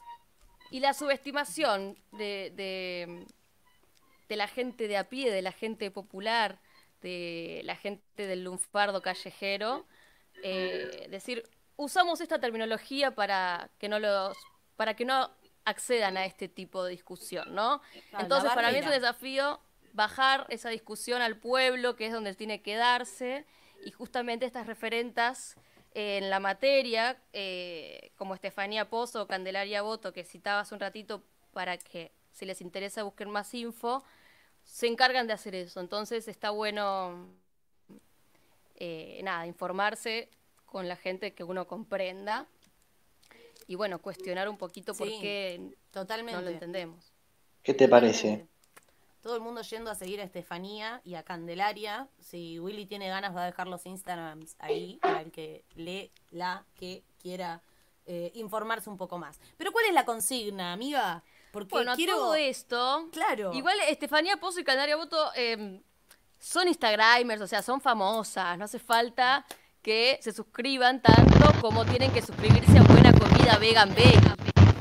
Y 0.73 0.81
la 0.81 0.95
subestimación 0.95 1.99
de, 2.13 2.51
de, 2.57 3.27
de 4.29 4.37
la 4.37 4.49
gente 4.49 4.89
de 4.89 4.97
a 4.97 5.09
pie, 5.11 5.31
de 5.31 5.43
la 5.43 5.53
gente 5.53 5.91
popular, 5.91 6.59
de 7.03 7.61
la 7.65 7.77
gente 7.77 8.27
del 8.27 8.45
lunfardo 8.45 9.03
callejero, 9.03 9.87
eh, 10.43 11.09
decir, 11.11 11.45
usamos 11.77 12.23
esta 12.23 12.41
terminología 12.41 13.15
para 13.15 13.71
que 13.79 13.91
no 13.91 13.99
los, 13.99 14.35
para 14.77 14.95
que 14.95 15.05
no 15.05 15.31
accedan 15.67 16.17
a 16.17 16.25
este 16.25 16.49
tipo 16.49 16.83
de 16.85 16.93
discusión, 16.93 17.55
¿no? 17.55 17.83
Claro, 18.09 18.25
Entonces, 18.25 18.51
para 18.53 18.73
mí 18.73 18.79
es 18.79 18.87
un 18.87 18.93
desafío 18.93 19.61
bajar 19.93 20.47
esa 20.49 20.71
discusión 20.71 21.21
al 21.21 21.37
pueblo, 21.37 21.97
que 21.97 22.07
es 22.07 22.15
donde 22.15 22.35
tiene 22.35 22.63
que 22.63 22.77
darse, 22.77 23.45
y 23.85 23.91
justamente 23.91 24.47
estas 24.47 24.67
referentas 24.67 25.57
en 25.95 26.31
la 26.31 26.41
materia, 26.41 27.19
eh, 27.33 28.13
como 28.17 28.35
Estefanía 28.35 28.89
Pozo 28.89 29.23
o 29.23 29.27
Candelaria 29.27 29.83
Boto, 29.83 30.13
que 30.13 30.25
citaba 30.25 30.61
hace 30.61 30.75
un 30.75 30.81
ratito 30.81 31.23
para 31.53 31.77
que 31.77 32.13
si 32.33 32.47
les 32.47 32.61
interesa 32.61 33.03
busquen 33.03 33.31
más 33.31 33.53
info, 33.55 34.03
se 34.65 34.87
encargan 34.87 35.27
de 35.27 35.35
hacer 35.35 35.55
eso. 35.55 35.81
Entonces 35.81 36.29
está 36.29 36.51
bueno, 36.51 37.29
eh, 38.77 39.21
nada, 39.23 39.47
informarse 39.47 40.31
con 40.65 40.89
la 40.89 40.97
gente 40.97 41.35
que 41.35 41.45
uno 41.45 41.67
comprenda 41.67 42.47
y 43.67 43.75
bueno, 43.75 44.01
cuestionar 44.01 44.49
un 44.49 44.57
poquito 44.57 44.95
por 44.95 45.09
Sí, 45.09 45.19
qué 45.21 45.77
Totalmente. 45.91 46.41
no 46.41 46.43
lo 46.43 46.51
entendemos. 46.51 47.13
¿Qué 47.63 47.75
te 47.75 47.89
parece? 47.89 48.47
Todo 49.23 49.37
el 49.37 49.41
mundo 49.41 49.63
yendo 49.63 49.91
a 49.91 49.95
seguir 49.95 50.21
a 50.21 50.25
Estefanía 50.25 51.01
y 51.05 51.15
a 51.15 51.23
Candelaria. 51.23 52.09
Si 52.19 52.59
Willy 52.59 52.87
tiene 52.87 53.09
ganas, 53.09 53.35
va 53.35 53.45
a 53.45 53.47
dejar 53.47 53.69
los 53.69 53.87
Instagrams 53.87 54.57
ahí 54.59 54.99
para 55.01 55.21
el 55.21 55.31
que 55.31 55.65
le, 55.77 56.11
la, 56.31 56.65
que 56.75 57.05
quiera 57.21 57.63
eh, 58.05 58.33
informarse 58.35 58.91
un 58.91 58.97
poco 58.97 59.19
más. 59.19 59.39
Pero 59.57 59.71
¿cuál 59.71 59.87
es 59.87 59.95
la 59.95 60.05
consigna, 60.05 60.73
amiga? 60.73 61.23
Porque 61.53 61.71
Bueno, 61.71 61.95
quiero... 61.95 62.17
todo 62.17 62.35
esto. 62.35 63.09
Claro. 63.13 63.53
Igual 63.55 63.77
Estefanía 63.89 64.39
Pozo 64.39 64.59
y 64.61 64.65
Canaria 64.65 64.97
Boto 64.97 65.31
eh, 65.37 65.81
son 66.39 66.67
Instagramers, 66.67 67.41
o 67.43 67.47
sea, 67.47 67.63
son 67.63 67.81
famosas. 67.81 68.59
No 68.59 68.65
hace 68.65 68.81
falta 68.81 69.47
que 69.83 70.19
se 70.21 70.33
suscriban 70.33 71.01
tanto 71.01 71.53
como 71.61 71.85
tienen 71.85 72.13
que 72.13 72.23
suscribirse 72.23 72.77
a 72.77 72.83
Buena 72.83 73.13
Comida 73.13 73.57
Vegan 73.59 73.95
Vegan. 73.95 74.37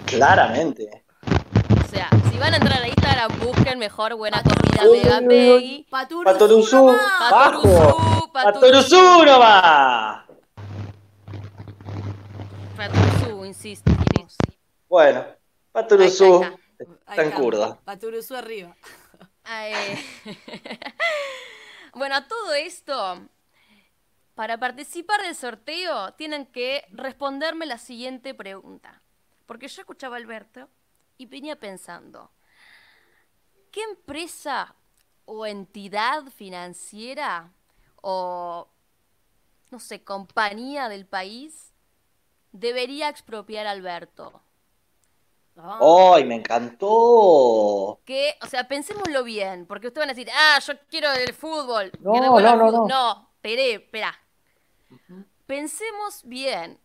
Claramente. 0.07 1.03
O 1.91 1.93
sea, 1.93 2.09
si 2.31 2.37
van 2.37 2.53
a 2.53 2.55
entrar 2.55 2.81
a 2.81 2.87
Instagram, 2.87 3.39
busquen 3.39 3.77
mejor 3.77 4.15
Buena 4.15 4.41
Comida. 4.41 5.19
Veggie. 5.27 5.85
Paturuzú 5.89 6.23
Patoruzú. 6.23 6.85
Bajo. 6.85 8.31
Paturuzú, 8.31 8.31
¡Patoruzú 8.31 9.25
nomás! 9.25 10.23
Paturuzú, 12.77 13.43
insisto. 13.43 13.91
Bueno, 14.87 15.25
Patoruzú 15.73 16.45
está, 16.79 17.23
en 17.23 17.31
curda. 17.31 17.77
Paturuzú 17.83 18.35
arriba. 18.35 18.73
Bueno, 21.93 22.15
a 22.15 22.25
todo 22.25 22.53
esto, 22.53 23.19
para 24.33 24.57
participar 24.57 25.21
del 25.23 25.35
sorteo, 25.35 26.13
tienen 26.13 26.45
que 26.45 26.85
responderme 26.93 27.65
la 27.65 27.77
siguiente 27.77 28.33
pregunta. 28.33 29.01
Porque 29.45 29.67
yo 29.67 29.81
escuchaba 29.81 30.15
a 30.15 30.19
Alberto 30.19 30.69
y 31.21 31.27
venía 31.27 31.55
pensando, 31.55 32.31
¿qué 33.71 33.83
empresa 33.83 34.75
o 35.25 35.45
entidad 35.45 36.23
financiera 36.35 37.51
o, 38.01 38.67
no 39.69 39.79
sé, 39.79 40.03
compañía 40.03 40.89
del 40.89 41.05
país 41.05 41.73
debería 42.51 43.07
expropiar 43.09 43.67
a 43.67 43.71
Alberto? 43.71 44.41
¡Ay, 45.55 46.23
me 46.25 46.35
encantó! 46.35 47.99
que, 48.03 48.35
o 48.41 48.47
sea, 48.47 48.67
pensémoslo 48.67 49.23
bien, 49.23 49.67
porque 49.67 49.87
ustedes 49.87 50.07
van 50.07 50.09
a 50.09 50.17
decir, 50.17 50.31
ah, 50.33 50.57
yo 50.65 50.73
quiero 50.89 51.11
el 51.11 51.33
fútbol. 51.33 51.91
No, 51.99 52.13
no, 52.13 52.39
no, 52.39 52.51
fútbol". 52.51 52.71
no. 52.73 52.87
No, 52.87 53.29
esperé, 53.35 53.73
espera. 53.73 54.19
Pensemos 55.45 56.23
bien. 56.23 56.79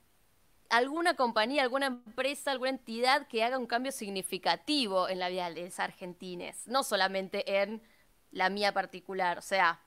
Alguna 0.77 1.15
compañía, 1.15 1.63
alguna 1.63 1.87
empresa, 1.87 2.51
alguna 2.51 2.69
entidad 2.69 3.29
que 3.29 3.43
haga 3.43 3.57
un 3.57 3.67
cambio 3.67 3.93
significativo 3.93 5.09
en 5.09 5.19
la 5.19 5.31
vida 5.31 5.49
de 5.49 5.65
los 5.65 5.81
argentines, 5.81 6.69
no 6.69 6.83
solamente 6.83 7.63
en 7.63 7.81
la 8.31 8.51
mía 8.51 8.75
particular. 8.75 9.39
O 9.39 9.41
sea, 9.41 9.81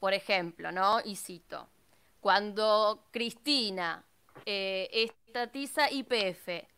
por 0.00 0.12
ejemplo, 0.12 0.70
¿no? 0.70 1.00
Y 1.02 1.16
cito, 1.16 1.66
cuando 2.20 3.06
Cristina 3.10 4.04
eh, 4.44 4.90
estatiza 4.92 5.90
IPF, 5.90 6.68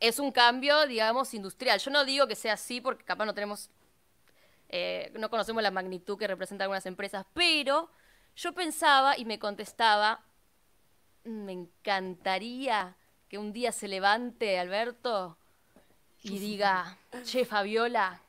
es 0.00 0.18
un 0.18 0.32
cambio, 0.32 0.88
digamos, 0.88 1.32
industrial. 1.32 1.78
Yo 1.78 1.92
no 1.92 2.04
digo 2.04 2.26
que 2.26 2.34
sea 2.34 2.54
así 2.54 2.80
porque 2.80 3.04
capaz 3.04 3.24
no 3.24 3.34
tenemos, 3.34 3.70
eh, 4.68 5.12
no 5.16 5.30
conocemos 5.30 5.62
la 5.62 5.70
magnitud 5.70 6.18
que 6.18 6.26
representan 6.26 6.64
algunas 6.64 6.86
empresas, 6.86 7.24
pero 7.34 7.88
yo 8.34 8.52
pensaba 8.52 9.16
y 9.16 9.24
me 9.24 9.38
contestaba, 9.38 10.24
me 11.24 11.52
encantaría 11.52 12.96
que 13.28 13.38
un 13.38 13.52
día 13.52 13.72
se 13.72 13.88
levante 13.88 14.58
Alberto 14.58 15.36
y 16.22 16.38
diga, 16.38 16.98
che 17.24 17.44
Fabiola, 17.44 18.20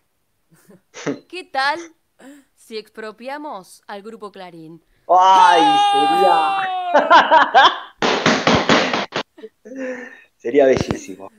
¿qué 1.29 1.43
tal 1.43 1.79
si 2.55 2.77
expropiamos 2.77 3.83
al 3.87 4.01
grupo 4.01 4.31
Clarín? 4.31 4.83
¡Ay, 5.07 5.63
sería... 5.93 6.57
sería 10.37 10.65
bellísimo. 10.65 11.31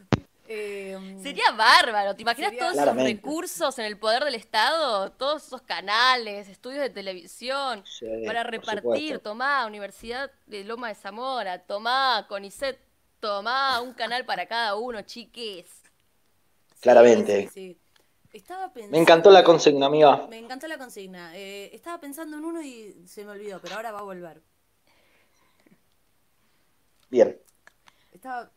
Eh, 0.48 1.16
Sería 1.22 1.50
bárbaro, 1.56 2.14
¿te 2.14 2.22
imaginas 2.22 2.50
Sería- 2.50 2.60
todos 2.72 2.78
esos 2.78 2.96
recursos 2.96 3.78
en 3.78 3.84
el 3.86 3.98
poder 3.98 4.24
del 4.24 4.34
Estado? 4.34 5.10
Todos 5.12 5.46
esos 5.46 5.62
canales, 5.62 6.48
estudios 6.48 6.80
de 6.82 6.90
televisión, 6.90 7.84
Sí, 7.86 8.06
para 8.24 8.42
repartir, 8.42 9.18
tomá, 9.20 9.66
Universidad 9.66 10.30
de 10.46 10.64
Loma 10.64 10.88
de 10.88 10.94
Zamora, 10.94 11.58
tomá, 11.60 12.26
CONICET, 12.28 12.78
tomá, 13.20 13.80
un 13.80 13.92
canal 13.94 14.24
para 14.24 14.46
cada 14.46 14.74
uno, 14.76 15.02
chiques. 15.02 15.66
sí, 15.66 16.80
Claramente. 16.80 17.42
sí, 17.48 17.48
sí. 17.52 17.80
Estaba 18.32 18.70
pensando... 18.72 18.92
Me 18.96 19.00
encantó 19.00 19.30
la 19.30 19.42
consigna, 19.42 19.86
amiga. 19.86 20.26
Me 20.28 20.38
encantó 20.38 20.68
la 20.68 20.76
consigna. 20.76 21.34
Eh, 21.36 21.70
estaba 21.74 21.98
pensando 21.98 22.36
en 22.36 22.44
uno 22.44 22.60
y 22.60 22.94
se 23.06 23.24
me 23.24 23.30
olvidó, 23.30 23.60
pero 23.62 23.76
ahora 23.76 23.92
va 23.92 24.00
a 24.00 24.02
volver. 24.02 24.42
Bien. 27.10 27.38
Estaba... 28.12 28.50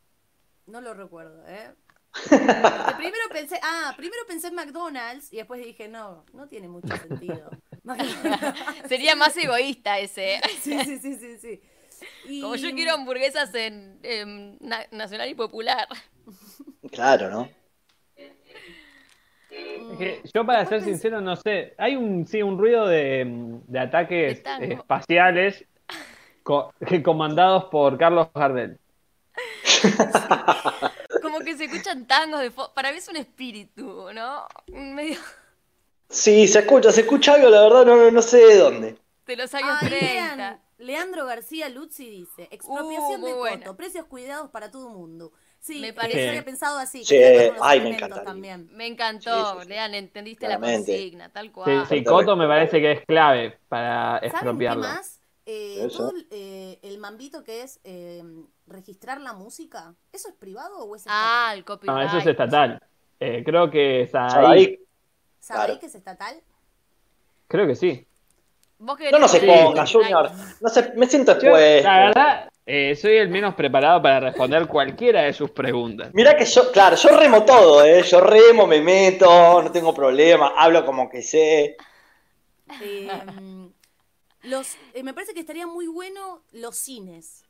No 0.70 0.82
lo 0.82 0.94
recuerdo, 0.94 1.44
¿eh? 1.48 1.72
Porque 2.30 2.94
primero 2.98 3.24
pensé, 3.32 3.60
ah, 3.64 3.94
primero 3.96 4.22
pensé 4.28 4.48
en 4.48 4.56
McDonald's 4.56 5.32
y 5.32 5.38
después 5.38 5.64
dije, 5.64 5.88
no, 5.88 6.26
no 6.34 6.48
tiene 6.48 6.68
mucho 6.68 6.96
sentido. 6.98 7.50
Sería 8.88 9.16
más 9.16 9.36
egoísta 9.38 10.00
ese. 10.00 10.40
Sí, 10.62 10.80
sí, 10.84 10.98
sí, 11.00 11.16
sí, 11.16 11.38
sí. 11.40 11.62
Y- 12.28 12.42
Como 12.42 12.56
yo 12.56 12.74
quiero 12.76 12.94
hamburguesas 12.94 13.54
en, 13.56 14.00
en 14.04 14.58
Na- 14.62 14.86
Nacional 14.92 15.30
y 15.30 15.36
Popular. 15.36 15.88
Claro, 16.92 17.30
¿no? 17.30 17.50
mm, 19.52 20.28
yo 20.34 20.46
para 20.46 20.66
ser 20.66 20.82
sincero 20.82 21.22
no 21.22 21.36
sé, 21.36 21.74
hay 21.78 21.96
un 21.96 22.26
sí 22.26 22.42
un 22.42 22.58
ruido 22.58 22.88
de, 22.88 23.60
de 23.68 23.80
ataques 23.80 24.42
espaciales 24.60 25.66
co- 26.44 26.74
que 26.86 27.04
comandados 27.04 27.66
por 27.66 27.98
Carlos 27.98 28.30
Gardel. 28.34 28.80
Como 31.22 31.40
que 31.42 31.58
se 31.58 31.66
escuchan 31.66 32.08
tangos 32.08 32.40
de 32.42 32.52
fo- 32.52 32.74
Para 32.74 32.92
mí 32.92 32.98
es 32.98 33.08
un 33.08 33.18
espíritu, 33.18 34.12
¿no? 34.14 34.48
Medio 34.68 35.20
Sí, 36.10 36.48
se 36.48 36.60
escucha, 36.60 36.92
se 36.92 37.02
escucha 37.02 37.36
algo, 37.36 37.50
la 37.50 37.62
verdad 37.62 37.86
no, 37.86 37.96
no, 37.96 38.12
no 38.12 38.22
sé 38.22 38.38
de 38.38 38.58
dónde. 38.58 38.98
de 39.26 39.36
los 39.36 39.54
años 39.54 39.78
Ay, 39.82 39.90
30. 39.90 40.06
lean, 40.06 40.62
Leandro 40.78 41.26
García 41.26 41.70
Luzzi 41.70 42.10
dice, 42.10 42.48
expropiación 42.52 43.22
Uh, 43.22 43.26
de 43.28 43.34
buena. 43.34 43.66
coto, 43.66 43.78
precios 43.78 44.06
cuidados 44.06 44.50
para 44.50 44.72
todo 44.72 44.90
mundo. 44.90 45.34
Sí, 45.60 45.80
Me 45.82 45.94
parece- 45.94 46.24
yo 46.24 46.30
había 46.30 46.46
pensado 46.46 46.80
así. 46.80 47.04
Sí, 47.04 47.16
que 47.16 47.54
ay, 47.62 47.82
me 47.82 47.90
encantaría. 47.92 48.24
también. 48.24 48.70
Me 48.72 48.88
encantó, 48.88 49.56
Sí, 49.56 49.64
sí. 49.64 49.70
Lean, 49.70 49.94
entendiste 49.94 50.48
la 50.48 50.60
consigna, 50.60 51.32
tal 51.32 51.52
cual. 51.52 51.86
sí, 51.88 52.04
Coto 52.04 52.36
me 52.36 52.48
parece 52.48 52.80
que 52.80 52.92
es 52.94 53.06
clave 53.06 53.60
para 53.68 54.20
¿Saben 54.20 54.22
qué 54.22 54.28
expropiarlo. 54.28 54.82
más? 54.84 55.19
Eh, 55.52 55.88
todo 55.98 56.12
el, 56.12 56.28
eh, 56.30 56.78
el 56.84 57.00
mambito 57.00 57.44
que 57.44 57.64
es 57.64 57.80
eh, 57.84 58.24
registrar 58.68 59.20
la 59.20 59.34
música, 59.34 59.96
¿eso 60.14 60.30
es 60.30 60.36
privado 60.36 60.78
o 60.84 60.96
es 60.96 61.06
Ah, 61.08 61.54
estatal? 61.54 61.58
el 61.58 61.66
copyright. 61.66 61.98
No, 61.98 62.08
eso 62.08 62.18
es 62.20 62.26
estatal. 62.28 62.80
Eh, 63.20 63.42
creo 63.44 63.72
que 63.72 64.02
es 64.04 64.14
ahí. 64.14 64.30
¿Sabéis 64.30 64.80
claro. 65.48 65.80
que 65.80 65.86
es 65.88 65.96
estatal? 65.96 66.36
Creo 67.48 67.66
que 67.66 67.76
sí. 67.76 68.06
Vos 68.78 69.00
No 69.12 69.18
nos 69.18 69.32
que- 69.32 69.38
exponga, 69.38 69.86
Sí. 69.88 69.94
Junior. 69.94 70.32
No 70.62 70.70
sé, 70.70 70.94
me 70.96 71.08
siento 71.08 71.32
expuesto. 71.32 71.84
la 71.90 72.00
verdad, 72.06 72.50
eh, 72.68 72.96
soy 72.96 73.18
el 73.18 73.30
menos 73.30 73.56
preparado 73.56 74.02
para 74.04 74.20
responder 74.20 74.68
cualquiera 74.68 75.24
de 75.24 75.34
sus 75.34 75.50
preguntas. 75.50 76.12
Mirá 76.14 76.38
que 76.38 76.46
yo, 76.46 76.72
claro, 76.72 76.96
yo 76.96 77.10
remo 77.18 77.44
todo, 77.44 77.84
¿eh? 77.84 78.04
Yo 78.04 78.22
remo, 78.22 78.68
me 78.68 78.82
meto, 78.82 79.64
no 79.64 79.72
tengo 79.72 79.96
problema, 79.96 80.54
hablo 80.56 80.86
como 80.86 81.10
que 81.10 81.24
sé. 81.24 81.76
Eh, 82.82 83.10
los, 84.50 84.76
eh, 84.94 85.04
me 85.04 85.14
parece 85.14 85.34
que 85.34 85.40
estaría 85.40 85.68
muy 85.68 85.88
bueno 85.88 86.42
los 86.52 86.76
cines. 86.76 87.44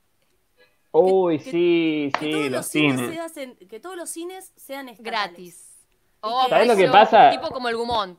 Uy, 0.92 1.38
que- 1.40 1.52
sí, 1.52 2.12
Que 2.20 2.26
sí, 2.26 2.32
todos 2.32 2.44
los 2.46 2.52
los 2.52 2.66
cines 2.68 3.00
cines. 3.00 3.14
se 3.16 3.20
hacen, 3.22 3.56
que 3.68 3.80
todos 3.80 3.96
los 3.96 4.10
cines 4.10 4.54
sean 4.56 4.90
estatales. 4.90 5.12
gratis. 5.36 5.76
Y 6.16 6.18
O 6.22 6.44
que- 6.44 6.50
¿Sabés 6.50 6.68
lo 6.68 6.76
que 6.76 6.88
pasa? 6.88 7.30
Tipo 7.30 7.50
como 7.50 7.70
el 7.70 7.78
Gumón, 7.78 8.18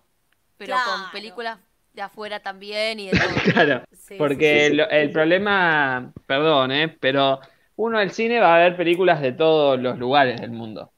pero 0.57 0.75
Claro. 0.75 0.91
con 1.03 1.11
películas 1.11 1.59
de 1.93 2.03
afuera 2.03 2.41
también 2.41 3.01
y 3.01 3.11
de 3.11 3.19
todo. 3.19 3.19
Claro, 3.67 3.83
Sí, 3.93 4.15
porque 4.17 4.61
sí, 4.65 4.71
sí. 4.71 4.77
lo- 4.77 4.89
el 4.89 5.11
problema, 5.11 6.13
perdón, 6.27 6.71
¿eh? 6.73 6.97
pero 7.01 7.41
uno 7.77 7.99
al 7.99 8.11
cine 8.13 8.39
va 8.41 8.55
a 8.55 8.59
ver 8.59 8.77
películas 8.77 9.21
de 9.21 9.33
todos 9.33 9.79
los 9.81 9.99
lugares 9.99 10.41
del 10.41 10.53
mundo. 10.53 10.93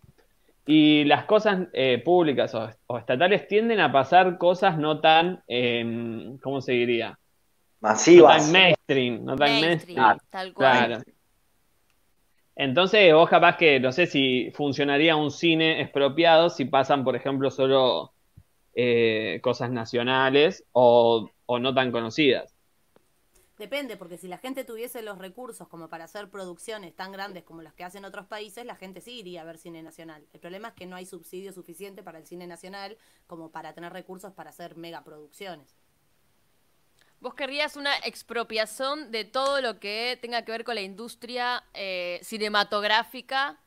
Y 0.66 1.04
las 1.04 1.24
cosas 1.24 1.66
eh, 1.72 2.00
públicas 2.04 2.54
o, 2.54 2.68
o 2.86 2.98
estatales 2.98 3.48
tienden 3.48 3.80
a 3.80 3.90
pasar 3.90 4.36
cosas 4.38 4.76
no 4.78 5.00
tan, 5.00 5.42
em, 5.48 6.38
¿cómo 6.38 6.60
se 6.60 6.72
diría? 6.72 7.18
No 7.82 7.88
Masivas. 7.88 8.44
tan 8.44 8.52
mainstream, 8.52 9.24
no 9.24 9.36
tan 9.36 9.60
Mainstream, 9.60 9.98
mainstream. 9.98 10.18
tal 10.30 10.54
cual. 10.54 10.86
Claro. 10.86 11.04
Entonces, 12.54 13.12
vos 13.12 13.28
capaz 13.28 13.56
que, 13.56 13.80
no 13.80 13.92
sé 13.92 14.06
si 14.06 14.50
funcionaría 14.52 15.16
un 15.16 15.30
cine 15.30 15.80
expropiado 15.80 16.48
si 16.50 16.64
pasan, 16.64 17.02
por 17.02 17.16
ejemplo, 17.16 17.50
solo 17.50 18.12
eh, 18.74 19.40
cosas 19.42 19.70
nacionales 19.70 20.64
o, 20.72 21.28
o 21.46 21.58
no 21.58 21.74
tan 21.74 21.90
conocidas. 21.90 22.54
Depende, 23.58 23.96
porque 23.96 24.18
si 24.18 24.28
la 24.28 24.38
gente 24.38 24.64
tuviese 24.64 25.02
los 25.02 25.18
recursos 25.18 25.68
como 25.68 25.88
para 25.88 26.04
hacer 26.04 26.30
producciones 26.30 26.94
tan 26.94 27.12
grandes 27.12 27.44
como 27.44 27.62
las 27.62 27.74
que 27.74 27.84
hacen 27.84 28.04
otros 28.04 28.26
países, 28.26 28.64
la 28.64 28.76
gente 28.76 29.00
sí 29.00 29.20
iría 29.20 29.42
a 29.42 29.44
ver 29.44 29.58
cine 29.58 29.82
nacional. 29.82 30.26
El 30.32 30.40
problema 30.40 30.68
es 30.68 30.74
que 30.74 30.86
no 30.86 30.96
hay 30.96 31.06
subsidio 31.06 31.52
suficiente 31.52 32.02
para 32.02 32.18
el 32.18 32.26
cine 32.26 32.46
nacional 32.46 32.96
como 33.26 33.50
para 33.50 33.72
tener 33.72 33.92
recursos 33.92 34.32
para 34.32 34.50
hacer 34.50 34.76
megaproducciones. 34.76 35.76
Vos 37.22 37.34
querrías 37.34 37.76
una 37.76 37.96
expropiación 37.98 39.12
de 39.12 39.24
todo 39.24 39.60
lo 39.60 39.78
que 39.78 40.18
tenga 40.20 40.44
que 40.44 40.50
ver 40.50 40.64
con 40.64 40.74
la 40.74 40.80
industria 40.80 41.62
eh, 41.72 42.18
cinematográfica 42.24 43.60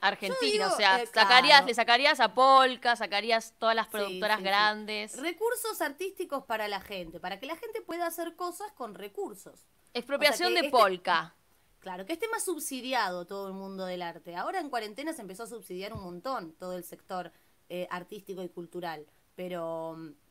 argentina. 0.00 0.40
digo, 0.42 0.66
o 0.66 0.76
sea, 0.76 1.00
eh, 1.00 1.06
sacarías, 1.06 1.58
claro. 1.58 1.66
le 1.68 1.74
sacarías 1.74 2.18
a 2.18 2.34
Polka, 2.34 2.96
sacarías 2.96 3.54
todas 3.60 3.76
las 3.76 3.86
productoras 3.86 4.38
sí, 4.38 4.42
sí. 4.42 4.48
grandes. 4.48 5.16
Recursos 5.16 5.80
artísticos 5.80 6.44
para 6.44 6.66
la 6.66 6.80
gente, 6.80 7.20
para 7.20 7.38
que 7.38 7.46
la 7.46 7.54
gente 7.54 7.82
pueda 7.82 8.04
hacer 8.04 8.34
cosas 8.34 8.72
con 8.72 8.96
recursos. 8.96 9.64
Expropiación 9.94 10.48
O 10.48 10.50
sea, 10.50 10.56
que 10.56 10.62
de 10.62 10.66
este- 10.66 10.76
Polka. 10.76 11.36
Claro, 11.78 12.04
que 12.04 12.14
esté 12.14 12.26
más 12.26 12.44
subsidiado 12.44 13.26
todo 13.26 13.46
el 13.46 13.54
mundo 13.54 13.86
del 13.86 14.02
arte. 14.02 14.34
Ahora 14.34 14.58
en 14.58 14.70
cuarentena 14.70 15.12
se 15.12 15.22
empezó 15.22 15.44
a 15.44 15.46
subsidiar 15.46 15.92
un 15.92 16.02
montón 16.02 16.50
todo 16.54 16.76
el 16.76 16.82
sector 16.82 17.30
eh, 17.68 17.86
artístico 17.90 18.42
y 18.42 18.48
cultural, 18.48 19.06
pero 19.36 19.94
mm, 19.96 20.25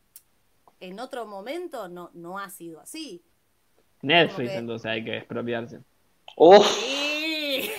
en 0.88 1.00
otro 1.00 1.26
momento 1.26 1.88
no, 1.88 2.12
no 2.14 2.40
ha 2.40 2.50
sido 2.50 2.80
así. 2.80 3.24
Netflix, 4.02 4.52
que- 4.52 4.58
entonces 4.58 4.86
hay 4.86 5.04
que 5.04 5.18
expropiarse. 5.18 5.80
Uf, 6.38 6.66
Sí. 6.68 7.72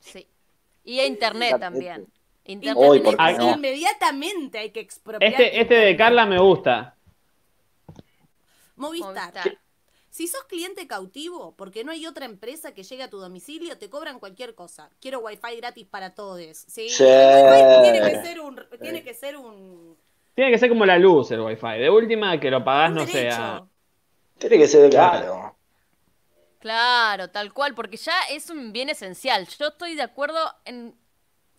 sí. 0.00 0.26
Y 0.84 1.00
a 1.00 1.06
internet 1.06 1.58
también. 1.60 2.06
Internet 2.44 2.82
Uy, 2.88 2.96
en 2.98 3.02
¿por 3.02 3.16
qué 3.16 3.22
especial. 3.24 3.46
no? 3.50 3.54
Inmediatamente 3.56 4.58
hay 4.58 4.70
que 4.70 4.80
expropiar. 4.80 5.30
Este, 5.30 5.60
este 5.60 5.74
de 5.74 5.96
Carla 5.98 6.24
me 6.24 6.38
gusta. 6.40 6.96
Movistar. 8.76 9.34
Movistar. 9.34 9.58
Si 10.08 10.26
sos 10.26 10.44
cliente 10.44 10.86
cautivo, 10.86 11.54
porque 11.56 11.84
no 11.84 11.92
hay 11.92 12.06
otra 12.06 12.24
empresa 12.24 12.72
que 12.72 12.84
llegue 12.84 13.02
a 13.02 13.10
tu 13.10 13.18
domicilio, 13.18 13.76
te 13.76 13.90
cobran 13.90 14.18
cualquier 14.18 14.54
cosa. 14.54 14.88
Quiero 15.00 15.20
wifi 15.20 15.56
gratis 15.58 15.86
para 15.86 16.14
todos. 16.14 16.56
¿sí? 16.66 16.88
Sí. 16.88 17.04
El 17.04 17.44
wifi 17.52 17.82
tiene 17.82 18.00
que 18.10 18.22
ser 18.22 18.40
un, 18.40 18.60
tiene 18.80 19.04
que 19.04 19.14
ser 19.14 19.36
un, 19.36 19.98
Tiene 20.38 20.52
que 20.52 20.58
ser 20.58 20.68
como 20.68 20.86
la 20.86 20.96
luz 20.98 21.32
el 21.32 21.40
wifi. 21.40 21.78
De 21.80 21.90
última 21.90 22.38
que 22.38 22.48
lo 22.48 22.62
pagás, 22.62 22.92
no 22.92 23.04
derecho. 23.04 23.18
sea. 23.36 23.64
tiene 24.38 24.56
que 24.58 24.68
ser 24.68 24.88
claro. 24.88 25.56
Claro, 26.60 27.28
tal 27.30 27.52
cual, 27.52 27.74
porque 27.74 27.96
ya 27.96 28.14
es 28.30 28.48
un 28.48 28.72
bien 28.72 28.88
esencial. 28.88 29.48
Yo 29.58 29.66
estoy 29.66 29.96
de 29.96 30.02
acuerdo 30.02 30.38
en 30.64 30.94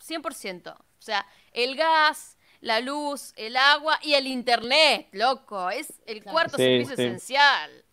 100%. 0.02 0.72
O 0.78 0.78
sea, 0.98 1.26
el 1.52 1.76
gas, 1.76 2.38
la 2.62 2.80
luz, 2.80 3.34
el 3.36 3.58
agua 3.58 4.00
y 4.02 4.14
el 4.14 4.28
internet, 4.28 5.10
loco. 5.12 5.70
Es 5.70 6.00
el 6.06 6.22
Claro. 6.22 6.34
cuarto 6.34 6.56
Sí, 6.56 6.64
servicio 6.64 6.96
sí. 6.96 7.02
esencial. 7.04 7.84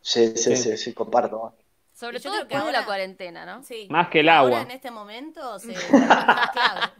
Sí, 0.00 0.26
sí, 0.36 0.56
Sí. 0.56 0.56
sí, 0.56 0.76
sí, 0.76 0.92
comparto. 0.92 1.54
Sobre 1.94 2.18
todo 2.18 2.34
después 2.36 2.64
de 2.66 2.72
la 2.72 2.84
cuarentena, 2.84 3.46
¿no? 3.46 3.62
Sí. 3.62 3.86
Más 3.90 4.08
que 4.08 4.18
el 4.18 4.28
Ahora, 4.28 4.56
agua. 4.56 4.62
en 4.62 4.72
este 4.72 4.90
momento 4.90 5.56
se 5.60 5.68
más 5.92 6.50
clave. 6.50 6.92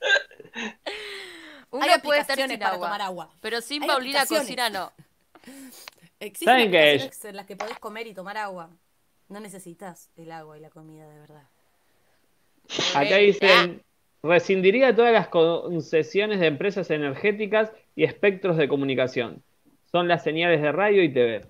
Uno 1.72 1.84
Hay 1.84 2.00
puede 2.00 2.20
estar 2.20 2.34
aplicaciones 2.34 2.50
sin 2.50 2.60
para 2.60 2.74
agua, 2.74 2.86
tomar 2.86 3.02
agua. 3.02 3.30
pero 3.40 3.60
sin 3.60 3.82
Hay 3.82 3.88
Paulina. 3.88 4.26
Cocina 4.26 4.70
no. 4.70 4.92
Existen 6.20 6.46
¿Saben 6.54 6.70
qué? 6.70 6.78
aplicaciones 6.78 7.24
en 7.24 7.36
las 7.36 7.46
que 7.46 7.56
podés 7.56 7.78
comer 7.78 8.06
y 8.06 8.14
tomar 8.14 8.36
agua. 8.36 8.70
No 9.28 9.40
necesitas 9.40 10.10
el 10.16 10.30
agua 10.30 10.58
y 10.58 10.60
la 10.60 10.70
comida 10.70 11.08
de 11.08 11.18
verdad. 11.18 11.42
Acá 12.94 13.16
dicen, 13.16 13.82
rescindiría 14.22 14.94
todas 14.94 15.12
las 15.12 15.28
concesiones 15.28 16.38
de 16.38 16.46
empresas 16.46 16.90
energéticas 16.90 17.72
y 17.96 18.04
espectros 18.04 18.56
de 18.56 18.68
comunicación. 18.68 19.42
Son 19.90 20.06
las 20.08 20.22
señales 20.22 20.60
de 20.62 20.70
radio 20.72 21.02
y 21.02 21.12
TV. 21.12 21.46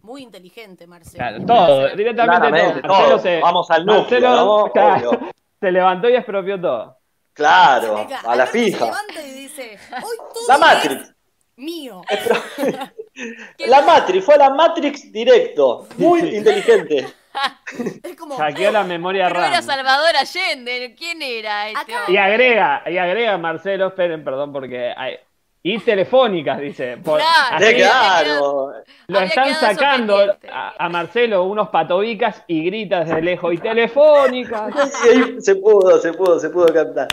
Muy 0.00 0.22
inteligente, 0.22 0.86
Marcelo. 0.86 1.16
Claro, 1.16 1.46
todo, 1.46 1.96
directamente 1.96 2.48
todo. 2.48 2.50
Marcelo 2.50 2.88
todo. 2.88 3.18
se, 3.20 3.40
Vamos 3.40 3.70
al 3.70 3.86
núcleo, 3.86 4.72
se 5.60 5.72
levantó 5.72 6.10
y 6.10 6.16
expropió 6.16 6.60
todo. 6.60 6.98
Claro, 7.34 8.06
a 8.24 8.36
la 8.36 8.46
se 8.46 8.52
fija. 8.52 8.84
levanta 8.86 9.22
y 9.22 9.32
dice, 9.32 9.78
hoy 9.90 10.16
todo 10.32 10.48
La 10.48 10.58
Matrix. 10.58 11.02
es 11.02 11.14
mío. 11.56 12.02
La 13.66 13.82
Matrix, 13.82 14.24
fue 14.24 14.36
la 14.38 14.50
Matrix 14.50 15.12
directo. 15.12 15.86
Muy 15.98 16.20
inteligente. 16.36 17.12
Es 18.04 18.14
como, 18.14 18.36
Hackeó 18.36 18.70
la 18.70 18.84
memoria 18.84 19.26
Pero 19.26 19.40
era 19.40 19.54
RAM. 19.56 19.64
Salvador 19.64 20.14
Allende. 20.16 20.94
¿Quién 20.96 21.20
era 21.20 21.68
este? 21.68 21.92
Y 22.06 22.16
agrega, 22.16 22.84
y 22.86 22.96
agrega 22.96 23.36
Marcelo, 23.38 23.88
esperen, 23.88 24.22
perdón, 24.22 24.52
porque 24.52 24.94
hay, 24.96 25.18
y 25.66 25.78
telefónicas, 25.78 26.60
dice. 26.60 26.98
Por- 26.98 27.18
Claro. 27.18 27.56
así 27.56 27.74
claro. 27.74 28.72
lo 29.08 29.20
están 29.20 29.54
sacando 29.54 30.18
a, 30.52 30.74
a 30.78 30.88
Marcelo 30.90 31.44
unos 31.44 31.70
patobicas 31.70 32.44
y 32.46 32.66
grita 32.66 33.00
desde 33.00 33.22
lejos, 33.22 33.54
y 33.54 33.58
telefónicas. 33.58 34.74
Sí, 35.02 35.08
ahí 35.08 35.40
se 35.40 35.56
pudo, 35.56 35.98
se 35.98 36.12
pudo, 36.12 36.38
se 36.38 36.50
pudo 36.50 36.66
captar. 36.66 37.08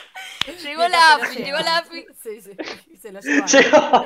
Llegó 0.64 0.86
la 0.86 1.14
AFI, 1.16 1.44
llegó 1.44 1.60
la 1.60 1.78
AFI. 1.78 2.06
Sí, 2.22 2.42
sí, 2.42 2.98
se 2.98 3.12
lo. 3.14 3.22
Llegó. 3.22 4.06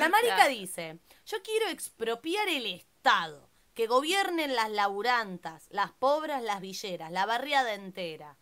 La 0.00 0.08
marica 0.08 0.48
dice, 0.48 0.98
yo 1.26 1.38
quiero 1.44 1.68
expropiar 1.68 2.48
el 2.48 2.66
Estado, 2.66 3.48
que 3.74 3.86
gobiernen 3.86 4.56
las 4.56 4.70
laburantas, 4.70 5.68
las 5.70 5.92
pobres, 5.92 6.42
las 6.42 6.60
villeras, 6.60 7.12
la 7.12 7.24
barriada 7.24 7.74
entera. 7.74 8.36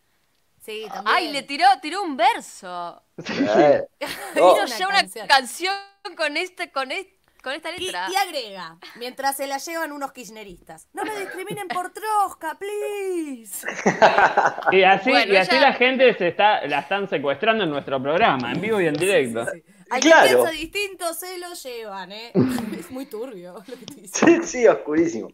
Sí, 0.69 0.85
también. 0.93 1.17
Ay, 1.17 1.33
le 1.33 1.43
tiró, 1.45 1.65
tiró 1.81 2.03
un 2.03 2.17
verso. 2.17 3.03
Eh, 3.59 3.87
Vino 4.35 4.53
Una 4.53 4.67
ya 4.67 4.87
una 4.87 4.97
canción. 5.01 5.27
canción 5.27 5.75
con 6.17 6.37
este, 6.37 6.71
con 6.71 6.93
este, 6.93 7.19
con 7.43 7.53
esta 7.55 7.71
letra. 7.73 8.07
y 8.11 8.17
agrega, 8.17 8.77
mientras 8.97 9.37
se 9.39 9.47
la 9.47 9.57
llevan 9.59 9.93
unos 9.93 10.13
kirchneristas. 10.13 10.87
No 10.93 11.05
me 11.05 11.19
discriminen 11.19 11.69
por 11.69 11.91
trosca, 11.93 12.57
please. 12.59 13.67
Y 14.73 14.83
así, 14.83 15.11
Bueno, 15.11 15.33
y 15.33 15.37
así 15.39 15.53
ella- 15.57 15.61
la 15.69 15.73
gente 15.73 16.15
se 16.19 16.29
está, 16.29 16.67
la 16.67 16.81
están 16.81 17.09
secuestrando 17.09 17.65
en 17.65 17.71
nuestro 17.71 18.03
programa, 18.03 18.53
en 18.53 18.61
vivo 18.61 18.79
y 18.81 18.87
en 18.89 18.95
directo. 18.95 19.47
Sí. 19.51 19.65
Al 19.91 20.01
Claro. 20.01 20.23
que 20.29 20.35
piensa 20.35 20.51
distinto 20.51 21.15
se 21.15 21.39
lo 21.39 21.55
llevan, 21.55 22.13
¿eh? 22.13 22.33
Es 22.79 22.91
muy 22.91 23.07
turbio 23.07 23.55
lo 23.67 23.79
que 23.79 23.87
te 23.87 23.95
dice. 24.03 24.27
Sí, 24.27 24.43
sí, 24.47 24.67
oscurísimo. 24.67 25.31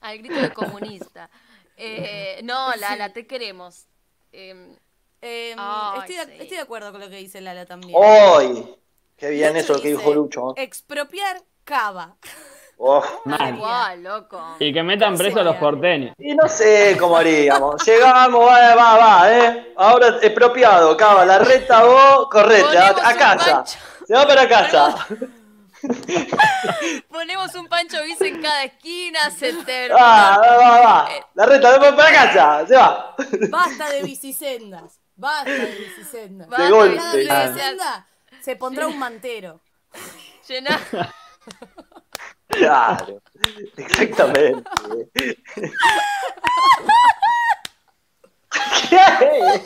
Al 0.00 0.16
grito 0.18 0.40
de 0.40 0.52
comunista. 0.54 1.28
Eh, 1.76 2.40
no, 2.44 2.74
Lala, 2.76 3.12
te 3.12 3.26
queremos. 3.26 3.86
Eh, 4.32 4.76
Eh, 5.20 5.54
Ay, 5.58 6.00
estoy, 6.00 6.16
de, 6.16 6.24
sí. 6.26 6.42
estoy 6.42 6.56
de 6.58 6.62
acuerdo 6.62 6.92
con 6.92 7.00
lo 7.00 7.10
que 7.10 7.16
dice 7.16 7.40
Lala 7.40 7.66
también. 7.66 7.92
¡Hoy! 7.96 8.76
Qué 9.16 9.30
bien 9.30 9.50
Lucho 9.54 9.64
eso 9.64 9.74
que 9.82 9.88
dice, 9.88 9.98
dijo 10.00 10.14
Lucho. 10.14 10.54
Expropiar 10.56 11.42
cava. 11.64 12.16
Oh. 12.80 13.02
Igual, 13.26 14.04
loco. 14.04 14.40
Y 14.60 14.72
que 14.72 14.84
metan 14.84 15.08
¿Cómo 15.08 15.16
se 15.16 15.22
presos 15.24 15.40
a 15.40 15.42
los 15.42 15.56
porteños. 15.56 16.14
Y 16.16 16.32
no 16.36 16.46
sé 16.46 16.96
cómo 16.96 17.16
haríamos. 17.16 17.82
Llegamos, 17.84 18.46
va, 18.46 18.74
va, 18.76 18.96
va, 18.96 19.36
¿eh? 19.36 19.72
Ahora 19.76 20.18
expropiado, 20.22 20.96
cava, 20.96 21.24
la 21.26 21.40
reta 21.40 21.82
vos, 21.82 22.28
correte, 22.30 22.78
a, 22.78 22.94
casa. 23.16 23.54
pancho. 23.56 23.78
Se 24.06 24.14
va 24.14 24.24
para 24.28 24.48
casa. 24.48 25.06
Ponemos 27.08 27.54
un 27.54 27.68
pancho 27.68 28.02
bis 28.04 28.20
en 28.20 28.42
cada 28.42 28.64
esquina, 28.64 29.30
se 29.30 29.52
termina. 29.64 29.94
Va, 29.94 30.38
va, 30.38 30.56
va, 30.56 30.80
va. 30.80 31.08
La 31.34 31.46
reta, 31.46 31.70
después 31.70 31.92
para 31.92 32.12
casa, 32.12 32.66
se 32.66 32.74
va. 32.76 33.14
Basta 33.50 33.90
de 33.90 34.02
bicisendas. 34.02 34.98
Basta 35.16 35.50
de 35.50 35.66
bicisendas. 35.66 36.48
Basta 36.48 36.64
de 36.64 36.70
golpe. 36.70 36.96
Cada 37.26 37.42
Ah. 37.44 37.48
bicisenda 37.48 38.06
se 38.40 38.56
pondrá 38.56 38.86
un 38.86 38.98
mantero. 38.98 39.60
Llená. 40.48 40.80
Claro, 42.48 43.22
exactamente. 43.76 44.70
¿Qué? 48.88 49.62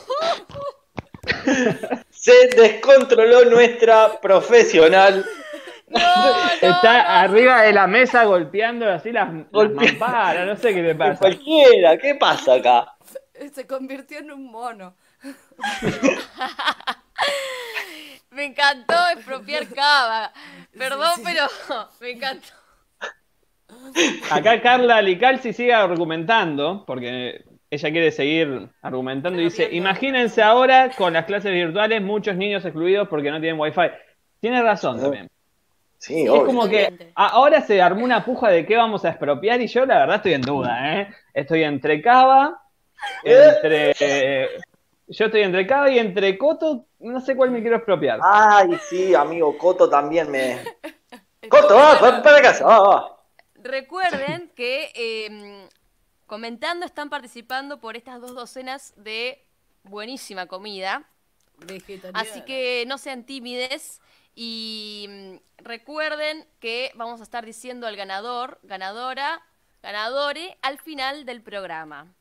Se 2.10 2.48
descontroló 2.56 3.44
nuestra 3.46 4.20
profesional. 4.20 5.24
No, 6.62 6.68
Está 6.68 7.02
no. 7.02 7.08
arriba 7.08 7.62
de 7.62 7.72
la 7.72 7.86
mesa 7.86 8.24
golpeando 8.24 8.88
así 8.88 9.12
las, 9.12 9.28
mamparas, 9.30 10.46
no 10.46 10.56
sé 10.56 10.72
qué 10.72 10.82
le 10.82 10.94
pasa. 10.94 11.18
Cualquiera, 11.18 11.98
¿qué 11.98 12.14
pasa 12.14 12.54
acá? 12.54 12.94
Se 13.52 13.66
convirtió 13.66 14.18
en 14.18 14.30
un 14.30 14.50
mono. 14.50 14.94
Me 18.30 18.46
encantó 18.46 18.94
expropiar 19.14 19.66
cava. 19.68 20.32
Perdón, 20.76 21.20
pero 21.22 21.46
me 22.00 22.10
encantó. 22.12 22.48
Acá 24.30 24.60
Carla 24.62 25.02
Licalzi 25.02 25.52
sigue 25.52 25.74
argumentando, 25.74 26.84
porque 26.86 27.44
ella 27.70 27.90
quiere 27.90 28.10
seguir 28.10 28.70
argumentando 28.80 29.40
y 29.40 29.44
dice, 29.44 29.68
imagínense 29.72 30.42
ahora 30.42 30.90
con 30.96 31.12
las 31.12 31.26
clases 31.26 31.52
virtuales 31.52 32.02
muchos 32.02 32.36
niños 32.36 32.64
excluidos 32.64 33.08
porque 33.08 33.30
no 33.30 33.40
tienen 33.40 33.60
wifi. 33.60 33.90
Tiene 34.40 34.62
razón 34.62 35.00
también. 35.00 35.28
Sí, 36.02 36.24
Es 36.24 36.30
obvio. 36.30 36.46
como 36.46 36.68
que 36.68 37.12
ahora 37.14 37.60
se 37.60 37.80
armó 37.80 38.04
una 38.04 38.24
puja 38.24 38.48
de 38.48 38.66
qué 38.66 38.76
vamos 38.76 39.04
a 39.04 39.10
expropiar 39.10 39.60
y 39.60 39.68
yo 39.68 39.86
la 39.86 40.00
verdad 40.00 40.16
estoy 40.16 40.32
en 40.32 40.42
duda, 40.42 41.00
¿eh? 41.00 41.14
Estoy 41.32 41.62
entre 41.62 42.02
Cava, 42.02 42.60
entre... 43.22 43.94
eh, 44.00 44.48
Yo 45.06 45.26
estoy 45.26 45.42
entre 45.42 45.64
Cava 45.66 45.90
y 45.90 45.98
entre 46.00 46.36
Coto, 46.38 46.86
no 47.00 47.20
sé 47.20 47.36
cuál 47.36 47.50
me 47.52 47.60
quiero 47.60 47.76
expropiar. 47.76 48.18
Ay, 48.22 48.70
sí, 48.88 49.14
amigo, 49.14 49.56
Coto 49.58 49.88
también 49.88 50.28
me. 50.28 50.58
Coto, 51.48 51.74
va, 51.76 52.00
va 52.00 52.22
para 52.22 52.40
casa, 52.42 52.64
va, 52.64 52.80
va. 52.80 53.16
Recuerden 53.56 54.50
que 54.56 54.90
eh, 54.96 55.68
comentando 56.26 56.84
están 56.84 57.10
participando 57.10 57.78
por 57.78 57.96
estas 57.96 58.20
dos 58.20 58.34
docenas 58.34 58.92
de 58.96 59.44
buenísima 59.84 60.46
comida. 60.46 61.04
Vegetariana. 61.58 62.18
Así 62.18 62.40
que 62.42 62.84
no 62.88 62.98
sean 62.98 63.24
tímides 63.24 64.00
y 64.34 65.06
mm, 65.08 65.36
recuerden 65.58 66.46
que 66.60 66.90
vamos 66.94 67.20
a 67.20 67.24
estar 67.24 67.44
diciendo 67.44 67.86
al 67.86 67.96
ganador, 67.96 68.58
ganadora, 68.62 69.42
ganadore 69.82 70.58
al 70.62 70.78
final 70.78 71.24
del 71.24 71.42
programa. 71.42 72.12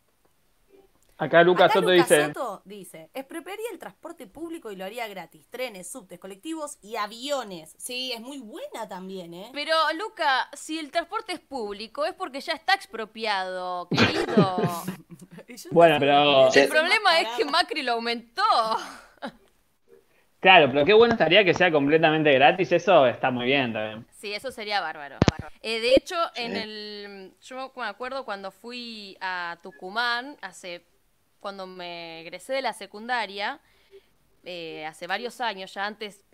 Acá 1.17 1.43
Lucas 1.43 1.65
Acá 1.65 1.73
Soto 1.75 1.91
Lucas 1.91 2.09
dice, 2.09 2.25
Soto 2.25 2.61
dice, 2.65 3.09
expropiaría 3.13 3.67
el 3.71 3.77
transporte 3.77 4.25
público 4.25 4.71
y 4.71 4.75
lo 4.75 4.85
haría 4.85 5.07
gratis. 5.07 5.47
Trenes, 5.51 5.87
subtes, 5.91 6.17
colectivos 6.19 6.79
y 6.81 6.95
aviones. 6.95 7.75
Sí, 7.77 8.11
es 8.11 8.21
muy 8.21 8.39
buena 8.39 8.89
también, 8.89 9.35
¿eh? 9.35 9.51
Pero 9.53 9.75
Luca, 9.93 10.49
si 10.53 10.79
el 10.79 10.89
transporte 10.89 11.33
es 11.33 11.39
público 11.39 12.05
es 12.05 12.15
porque 12.15 12.41
ya 12.41 12.53
está 12.53 12.73
expropiado, 12.73 13.87
querido. 13.89 14.57
Y 15.47 15.57
yo 15.57 15.69
Bueno, 15.71 15.99
no 15.99 16.49
sé 16.51 16.61
pero- 16.61 16.63
El 16.63 16.69
problema 16.69 17.19
es 17.19 17.27
que. 17.37 17.45
Macri 17.45 17.83
lo 17.83 17.93
aumentó. 17.93 18.41
Claro, 20.41 20.69
pero 20.71 20.85
qué 20.85 20.93
bueno 20.93 21.13
estaría 21.13 21.45
que 21.45 21.53
sea 21.53 21.71
completamente 21.71 22.33
gratis, 22.33 22.71
eso 22.71 23.07
está 23.07 23.31
muy 23.31 23.45
bien 23.45 23.71
también. 23.73 24.05
Sí, 24.11 24.33
eso 24.33 24.51
sería 24.51 24.81
bárbaro. 24.81 25.17
Eh, 25.61 25.79
de 25.79 25.95
hecho, 25.95 26.15
en 26.35 26.55
el, 26.55 27.33
yo 27.41 27.71
me 27.75 27.85
acuerdo 27.85 28.25
cuando 28.25 28.51
fui 28.51 29.17
a 29.21 29.57
Tucumán, 29.63 30.37
hace, 30.41 30.85
cuando 31.39 31.65
me 31.67 32.21
egresé 32.21 32.53
de 32.53 32.61
la 32.61 32.73
secundaria, 32.73 33.59
eh, 34.43 34.85
hace 34.85 35.07
varios 35.07 35.41
años, 35.41 35.73
ya 35.73 35.85
antes, 35.85 36.25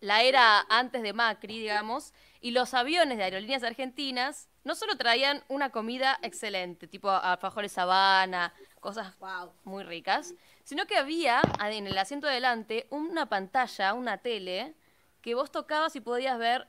la 0.00 0.22
era 0.22 0.60
antes 0.68 1.02
de 1.02 1.12
Macri, 1.12 1.58
digamos, 1.58 2.12
y 2.40 2.52
los 2.52 2.74
aviones 2.74 3.18
de 3.18 3.24
aerolíneas 3.24 3.62
argentinas 3.64 4.48
no 4.64 4.74
solo 4.74 4.96
traían 4.96 5.42
una 5.48 5.70
comida 5.70 6.18
excelente, 6.22 6.86
tipo 6.88 7.10
alfajores 7.10 7.72
sabana, 7.72 8.52
cosas 8.80 9.18
Wow. 9.18 9.52
muy 9.64 9.82
ricas, 9.84 10.34
sino 10.68 10.86
que 10.86 10.98
había 10.98 11.40
en 11.64 11.86
el 11.86 11.96
asiento 11.96 12.26
de 12.26 12.34
delante 12.34 12.88
una 12.90 13.24
pantalla, 13.24 13.94
una 13.94 14.18
tele, 14.18 14.74
que 15.22 15.34
vos 15.34 15.50
tocabas 15.50 15.96
y 15.96 16.00
podías 16.02 16.38
ver 16.38 16.68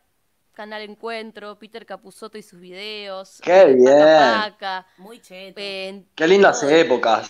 Canal 0.53 0.83
Encuentro, 0.83 1.59
Peter 1.59 1.85
Capusotto 1.85 2.37
y 2.37 2.41
sus 2.41 2.61
videos, 2.61 3.41
Qué 3.43 3.65
bien. 3.65 3.99
Paca 3.99 4.87
Muy 4.99 5.19
cheto. 5.19 5.59
eh, 5.59 6.05
Qué 6.15 6.27
lindas 6.29 6.61
todo. 6.61 6.69
épocas. 6.69 7.29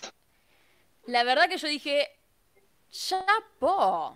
La 1.07 1.23
verdad 1.23 1.49
que 1.49 1.57
yo 1.57 1.67
dije, 1.67 2.07
¡chapo! 2.91 4.15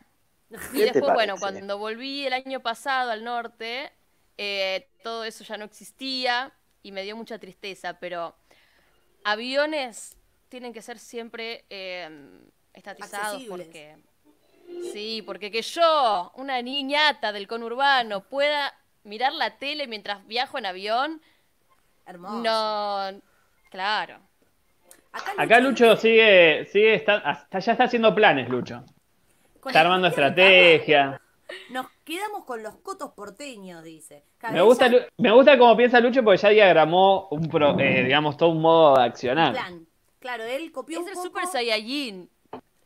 Y 0.52 0.56
¿Qué 0.78 0.92
te 0.92 1.00
después, 1.00 1.12
bueno, 1.12 1.38
cuando 1.40 1.80
volví 1.80 2.28
el 2.28 2.34
año 2.34 2.60
pasado 2.60 3.10
al 3.10 3.24
norte, 3.24 3.92
eh, 4.38 4.88
todo 5.02 5.24
eso 5.24 5.44
ya 5.44 5.58
no 5.58 5.66
existía 5.66 6.54
y 6.84 6.92
me 6.92 7.02
dio 7.02 7.16
mucha 7.16 7.40
tristeza, 7.40 7.98
pero 8.00 8.36
aviones 9.24 10.18
tienen 10.54 10.72
que 10.72 10.84
ser 10.84 11.00
siempre 11.00 11.66
eh, 11.72 12.08
estatizados 12.76 13.26
Accesibles. 13.42 13.66
porque... 13.68 13.96
Sí, 14.92 15.24
porque 15.26 15.50
que 15.50 15.64
yo, 15.64 16.32
una 16.36 16.62
niñata 16.62 17.32
del 17.32 17.48
conurbano, 17.48 18.22
pueda 18.30 18.72
mirar 19.04 19.34
la 19.34 19.58
tele 19.58 19.88
mientras 19.88 20.28
viajo 20.28 20.60
en 20.60 20.68
avión, 20.68 21.22
Hermoso. 22.06 22.36
no... 22.44 23.20
Claro. 23.72 24.20
Acá 25.38 25.60
Lucho 25.60 25.96
sigue, 25.98 26.68
sigue 26.72 26.94
está, 26.94 27.16
hasta- 27.16 27.58
ya 27.58 27.72
está 27.72 27.86
haciendo 27.86 28.14
planes, 28.14 28.48
Lucho. 28.48 28.84
Está 29.66 29.82
armando 29.82 30.08
estrategia. 30.08 31.20
Nos 31.72 31.88
quedamos 32.04 32.46
con 32.46 32.62
los 32.62 32.76
cotos 32.76 33.12
porteños, 33.14 33.84
dice. 33.84 34.24
Me 34.52 34.62
gusta, 34.62 34.88
me 35.18 35.32
gusta 35.32 35.58
cómo 35.58 35.76
piensa 35.76 36.00
Lucho 36.00 36.24
porque 36.24 36.38
ya 36.44 36.50
diagramó 36.50 37.28
un 37.32 37.48
pro- 37.50 37.80
eh, 37.80 38.04
digamos, 38.04 38.38
todo 38.38 38.50
un 38.50 38.62
modo 38.62 38.98
de 38.98 39.04
accionar. 39.04 39.52
plan. 39.54 39.88
Claro, 40.24 40.46
él 40.46 40.72
copió 40.72 41.00
Es 41.00 41.04
un 41.04 41.10
el 41.10 41.16
poco. 41.16 41.28
Super 41.28 41.48
Saiyajin. 41.48 42.30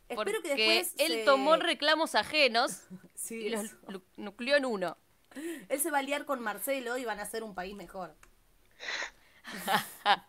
Espero 0.08 0.42
que 0.42 0.56
después 0.56 0.92
él 0.98 1.12
se- 1.12 1.24
tomó 1.24 1.54
reclamos 1.54 2.16
ajenos 2.16 2.82
Sí, 3.14 3.46
y 3.46 3.50
los 3.50 3.76
nucleó 4.16 4.56
en 4.56 4.64
uno. 4.64 4.96
Él 5.68 5.78
se 5.78 5.92
va 5.92 5.98
a 5.98 6.02
liar 6.02 6.24
con 6.24 6.40
Marcelo 6.40 6.98
y 6.98 7.04
van 7.04 7.20
a 7.20 7.26
ser 7.26 7.44
un 7.44 7.54
país 7.54 7.76
mejor. 7.76 8.16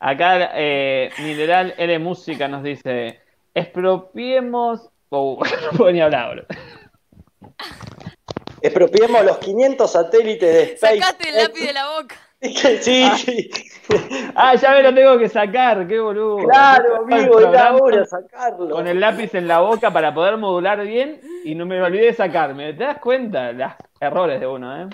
Acá 0.00 0.50
eh, 0.56 1.10
Mineral 1.18 1.74
L 1.78 1.98
Música 2.00 2.48
nos 2.48 2.64
dice, 2.64 3.20
expropiemos... 3.54 4.90
Oh, 5.10 5.40
no 5.72 5.78
puedo 5.78 5.92
ni 5.92 6.00
hablar 6.00 6.24
ahora. 6.24 6.46
Expropiemos 8.60 9.24
los 9.24 9.38
500 9.38 9.92
satélites 9.92 10.52
de 10.52 10.76
SpaceX. 10.76 11.04
Sacaste 11.04 11.28
el 11.28 11.36
lápiz 11.36 11.64
de 11.64 11.72
la 11.72 11.90
boca. 12.00 12.16
Sí, 12.82 13.08
sí. 13.16 13.50
Ah, 14.34 14.54
ya 14.54 14.72
me 14.72 14.82
lo 14.82 14.94
tengo 14.94 15.18
que 15.18 15.28
sacar, 15.28 15.86
qué 15.86 16.00
boludo. 16.00 16.38
Claro, 16.38 17.02
amigo, 17.02 17.40
era 17.40 17.74
hora 17.74 18.04
sacarlo. 18.04 18.70
Con 18.70 18.86
el 18.86 18.98
lápiz 18.98 19.34
en 19.34 19.46
la 19.46 19.60
boca 19.60 19.92
para 19.92 20.12
poder 20.12 20.36
modular 20.38 20.84
bien 20.84 21.20
y 21.44 21.54
no 21.54 21.66
me 21.66 21.80
olvidé 21.80 22.06
de 22.06 22.14
sacarme. 22.14 22.72
¿Te 22.74 22.84
das 22.84 22.98
cuenta? 22.98 23.52
Los 23.52 23.72
errores 24.00 24.40
de 24.40 24.46
uno, 24.46 24.82
¿eh? 24.82 24.88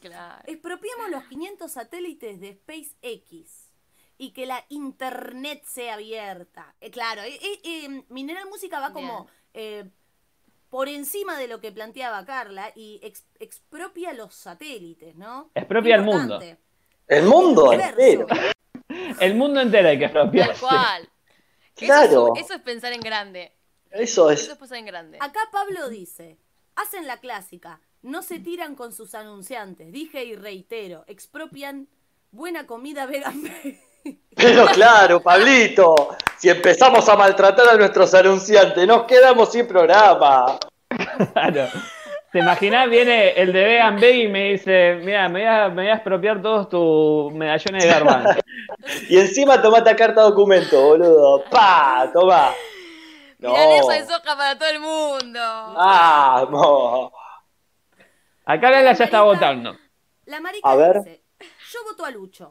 Claro. 0.00 0.42
Expropiamos 0.46 1.10
los 1.10 1.24
500 1.24 1.70
satélites 1.70 2.40
de 2.40 2.52
SpaceX 2.54 3.72
y 4.18 4.32
que 4.32 4.46
la 4.46 4.64
internet 4.68 5.62
sea 5.64 5.94
abierta. 5.94 6.74
Eh, 6.80 6.90
claro, 6.90 7.22
eh, 7.22 7.38
eh, 7.42 7.60
eh, 7.64 8.04
Mineral 8.08 8.46
Música 8.48 8.80
va 8.80 8.92
como 8.92 9.26
eh, 9.54 9.84
por 10.74 10.88
encima 10.88 11.38
de 11.38 11.46
lo 11.46 11.60
que 11.60 11.70
planteaba 11.70 12.24
Carla 12.24 12.72
y 12.74 12.98
ex- 13.04 13.22
expropia 13.38 14.12
los 14.12 14.34
satélites, 14.34 15.14
¿no? 15.14 15.52
Expropia 15.54 15.94
el 15.94 16.00
Importante. 16.02 16.58
El 17.06 17.22
mundo 17.26 17.66
Universo. 17.68 18.00
entero. 18.00 18.26
El 19.20 19.34
mundo 19.36 19.60
entero 19.60 19.88
hay 19.88 20.00
que 20.00 20.08
Tal 20.08 20.16
expropiarse. 20.16 20.60
cual. 20.60 21.02
Eso, 21.04 21.10
Claro. 21.76 22.32
es, 22.34 22.44
eso 22.46 22.54
es 22.54 22.60
pensar 22.62 22.92
en 22.92 23.02
grande. 23.02 23.52
Eso 23.92 24.30
Eso 24.30 24.30
es. 24.32 24.48
es 24.48 24.58
pensar 24.58 24.78
en 24.78 24.86
grande. 24.86 25.18
Acá 25.20 25.38
Pablo 25.52 25.88
dice, 25.88 26.38
hacen 26.74 27.06
la 27.06 27.18
clásica, 27.20 27.80
no 28.02 28.22
se 28.24 28.40
tiran 28.40 28.74
con 28.74 28.92
sus 28.92 29.14
anunciantes, 29.14 29.92
dije 29.92 30.24
y 30.24 30.34
reitero, 30.34 31.04
expropian 31.06 31.86
buena 32.32 32.66
comida 32.66 33.06
vegan. 33.06 33.40
Pero 34.36 34.66
claro, 34.66 35.22
Pablito, 35.22 36.16
si 36.38 36.48
empezamos 36.50 37.08
a 37.08 37.16
maltratar 37.16 37.68
a 37.68 37.76
nuestros 37.76 38.12
anunciantes, 38.14 38.86
nos 38.86 39.04
quedamos 39.04 39.50
sin 39.52 39.66
programa. 39.66 40.58
Claro. 41.32 41.68
¿Te 42.32 42.40
imaginas? 42.40 42.90
Viene 42.90 43.30
el 43.30 43.52
de 43.52 43.64
Vegan 43.64 44.00
Veg 44.00 44.24
y 44.24 44.28
me 44.28 44.50
dice, 44.50 44.98
mira, 45.04 45.28
me 45.28 45.38
voy 45.40 45.48
a, 45.48 45.68
me 45.68 45.82
voy 45.82 45.86
a 45.86 45.94
expropiar 45.94 46.42
todos 46.42 46.68
tus 46.68 47.32
medallones 47.32 47.84
de 47.84 47.88
garbanzo. 47.90 48.40
Y 49.08 49.18
encima 49.18 49.62
tomate 49.62 49.94
carta 49.96 50.20
documento, 50.22 50.78
boludo. 50.82 51.44
¡Pa! 51.44 52.10
Toma. 52.12 52.52
No. 53.38 53.52
Milanesa 53.52 53.92
de 53.92 54.04
soja 54.04 54.36
para 54.36 54.58
todo 54.58 54.68
el 54.68 54.80
mundo. 54.80 55.38
Ah. 55.40 56.44
Vamos. 56.50 57.12
Acá 58.44 58.70
Lala 58.70 58.92
ya 58.92 59.04
está 59.04 59.22
votando. 59.22 59.74
La 60.26 60.40
marica 60.40 60.68
A 60.68 60.74
ver. 60.76 60.98
dice, 60.98 61.22
yo 61.72 61.78
voto 61.84 62.04
a 62.04 62.10
Lucho. 62.10 62.50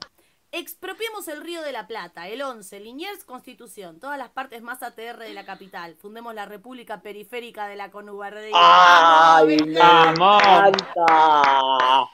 Expropiemos 0.56 1.28
el 1.30 1.42
Río 1.42 1.64
de 1.64 1.72
la 1.72 1.88
Plata, 1.88 2.28
el 2.28 2.40
11, 2.44 2.80
Liniers, 2.80 3.24
Constitución, 3.24 4.00
todas 4.00 4.20
las 4.20 4.30
partes 4.30 4.62
más 4.62 4.84
ATR 4.84 5.18
de 5.18 5.34
la 5.34 5.46
capital. 5.46 5.96
Fundemos 5.96 6.36
la 6.36 6.46
República 6.46 7.02
Periférica 7.02 7.66
de 7.66 7.76
la 7.76 7.90
Conubardía. 7.90 8.52
¡Ay, 8.54 9.48
me 9.48 9.56
encanta! 9.56 10.78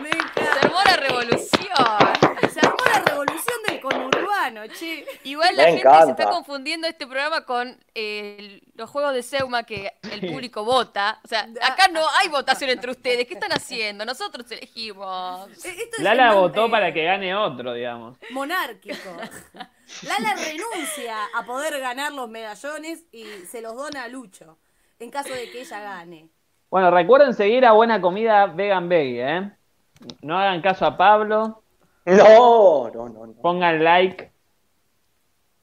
Me 0.00 0.10
Se 0.12 0.18
encanta. 0.18 0.60
armó 0.62 0.78
la 0.84 0.96
revolución. 0.98 2.48
Se 2.52 2.60
armó 2.60 2.76
la 2.92 3.00
revolución 3.04 3.56
del 3.66 3.80
conurbano, 3.80 4.66
che. 4.68 5.04
Igual 5.24 5.56
la 5.56 5.64
Me 5.64 5.72
gente 5.78 6.04
se 6.04 6.10
está 6.10 6.30
confundiendo 6.30 6.86
este 6.86 7.06
programa 7.06 7.44
con 7.44 7.76
eh, 7.94 8.60
los 8.74 8.88
juegos 8.88 9.14
de 9.14 9.22
Seuma 9.22 9.64
que 9.64 9.92
el 10.10 10.20
público 10.30 10.64
vota. 10.64 11.20
O 11.24 11.28
sea, 11.28 11.48
acá 11.62 11.88
no 11.92 12.00
hay 12.20 12.28
votación 12.28 12.70
entre 12.70 12.90
ustedes. 12.92 13.26
¿Qué 13.26 13.34
están 13.34 13.52
haciendo? 13.52 14.04
Nosotros 14.04 14.48
elegimos. 14.52 15.48
Eh, 15.64 15.74
Esto 15.76 15.96
es 15.98 16.02
Lala 16.02 16.34
votó 16.34 16.66
eh, 16.66 16.70
para 16.70 16.92
que 16.92 17.04
gane 17.04 17.34
otro, 17.34 17.47
digamos. 17.56 18.18
Monárquico. 18.30 19.10
Lala 20.02 20.34
renuncia 20.34 21.16
a 21.34 21.44
poder 21.44 21.78
ganar 21.80 22.12
los 22.12 22.28
medallones 22.28 23.04
y 23.12 23.24
se 23.50 23.60
los 23.62 23.74
dona 23.74 24.04
a 24.04 24.08
Lucho, 24.08 24.58
en 24.98 25.10
caso 25.10 25.32
de 25.32 25.50
que 25.50 25.62
ella 25.62 25.80
gane. 25.80 26.28
Bueno, 26.70 26.90
recuerden 26.90 27.32
seguir 27.34 27.64
a 27.64 27.72
Buena 27.72 28.00
Comida 28.00 28.46
Vegan 28.46 28.88
Veggie, 28.88 29.22
¿eh? 29.38 29.50
No 30.22 30.38
hagan 30.38 30.60
caso 30.60 30.84
a 30.86 30.96
Pablo, 30.96 31.62
No, 32.04 32.90
no, 32.90 33.08
no, 33.08 33.26
no. 33.26 33.32
pongan 33.42 33.82
like. 33.82 34.30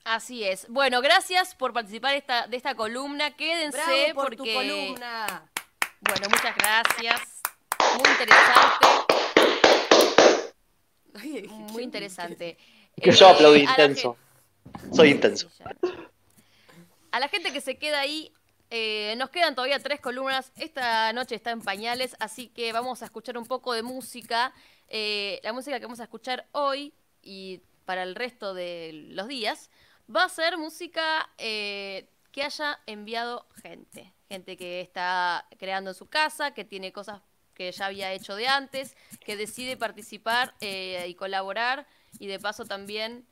Así 0.04 0.44
es. 0.44 0.68
Bueno, 0.70 1.02
gracias 1.02 1.56
por 1.56 1.74
participar 1.74 2.14
esta, 2.16 2.48
de 2.48 2.58
esta 2.58 2.76
columna. 2.76 3.32
Quédense 3.36 3.78
Bravo 3.78 4.14
por 4.14 4.36
porque. 4.36 4.38
tu 4.38 4.44
columna. 4.46 5.50
Bueno, 6.02 6.28
muchas 6.30 6.56
gracias. 6.56 7.42
Muy 7.98 8.10
interesante. 8.12 9.05
Muy 11.72 11.84
interesante. 11.84 12.58
Que 13.02 13.12
yo 13.12 13.28
Eh, 13.28 13.32
aplaudí 13.32 13.60
intenso. 13.62 14.18
Soy 14.92 15.12
intenso. 15.12 15.50
A 17.12 17.20
la 17.20 17.28
gente 17.30 17.54
que 17.54 17.62
se 17.62 17.78
queda 17.78 18.00
ahí, 18.00 18.32
eh, 18.70 19.16
nos 19.18 19.30
quedan 19.30 19.56
todavía 19.56 19.80
tres 19.80 20.02
columnas. 20.02 20.52
Esta 20.56 21.14
noche 21.14 21.36
está 21.36 21.52
en 21.52 21.62
pañales, 21.62 22.16
así 22.20 22.48
que 22.48 22.72
vamos 22.74 23.02
a 23.02 23.06
escuchar 23.06 23.38
un 23.38 23.46
poco 23.46 23.74
de 23.74 23.84
música. 23.84 24.54
Eh, 24.90 25.40
la 25.44 25.54
música 25.54 25.80
que 25.80 25.86
vamos 25.86 26.00
a 26.00 26.04
escuchar 26.04 26.48
hoy 26.52 26.94
y 27.22 27.62
para 27.86 28.04
el 28.04 28.16
resto 28.16 28.54
de 28.54 28.92
los 29.12 29.28
días 29.28 29.70
va 30.14 30.26
a 30.26 30.30
ser 30.30 30.58
música 30.58 31.30
eh, 31.38 32.10
que 32.32 32.44
haya 32.44 32.80
enviado 32.86 33.48
gente. 33.62 34.14
Gente 34.28 34.58
que 34.58 34.82
está 34.82 35.48
creando 35.58 35.92
en 35.92 35.96
su 35.96 36.08
casa, 36.08 36.52
que 36.52 36.66
tiene 36.66 36.92
cosas 36.92 37.22
que 37.56 37.72
ya 37.72 37.88
había 37.88 38.14
hecho 38.14 38.36
de 38.36 38.48
antes, 38.48 38.96
que 39.20 39.36
decide 39.36 39.78
participar 39.78 40.54
y 40.60 41.16
colaborar 41.16 41.88
y 42.20 42.28
de 42.28 42.40
paso 42.40 42.66
también 42.66 43.26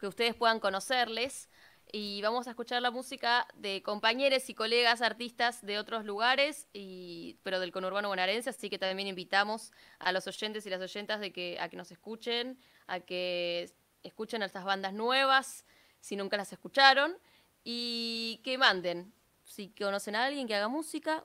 que 0.00 0.06
ustedes 0.06 0.34
puedan 0.34 0.60
conocerles 0.60 1.48
y 1.92 2.20
vamos 2.20 2.46
a 2.46 2.50
escuchar 2.50 2.82
la 2.82 2.90
música 2.90 3.46
de 3.54 3.82
compañeros 3.82 4.48
y 4.50 4.54
colegas 4.54 5.00
artistas 5.00 5.64
de 5.64 5.78
otros 5.78 6.04
lugares, 6.04 6.68
y, 6.72 7.38
pero 7.42 7.60
del 7.60 7.72
conurbano 7.72 8.08
bonaerense, 8.08 8.50
así 8.50 8.68
que 8.68 8.78
también 8.78 9.08
invitamos 9.08 9.72
a 9.98 10.12
los 10.12 10.26
oyentes 10.26 10.66
y 10.66 10.70
las 10.70 10.80
oyentas 10.82 11.20
a 11.22 11.30
que 11.30 11.76
nos 11.76 11.90
escuchen, 11.90 12.58
a 12.86 13.00
que 13.00 13.72
escuchen 14.02 14.42
a 14.42 14.46
estas 14.46 14.64
bandas 14.64 14.92
nuevas, 14.92 15.64
si 16.00 16.16
nunca 16.16 16.36
las 16.36 16.52
escucharon, 16.52 17.16
y 17.64 18.40
que 18.44 18.58
manden. 18.58 19.12
Si 19.44 19.70
conocen 19.70 20.14
a 20.14 20.26
alguien 20.26 20.46
que 20.46 20.54
haga 20.54 20.68
música, 20.68 21.24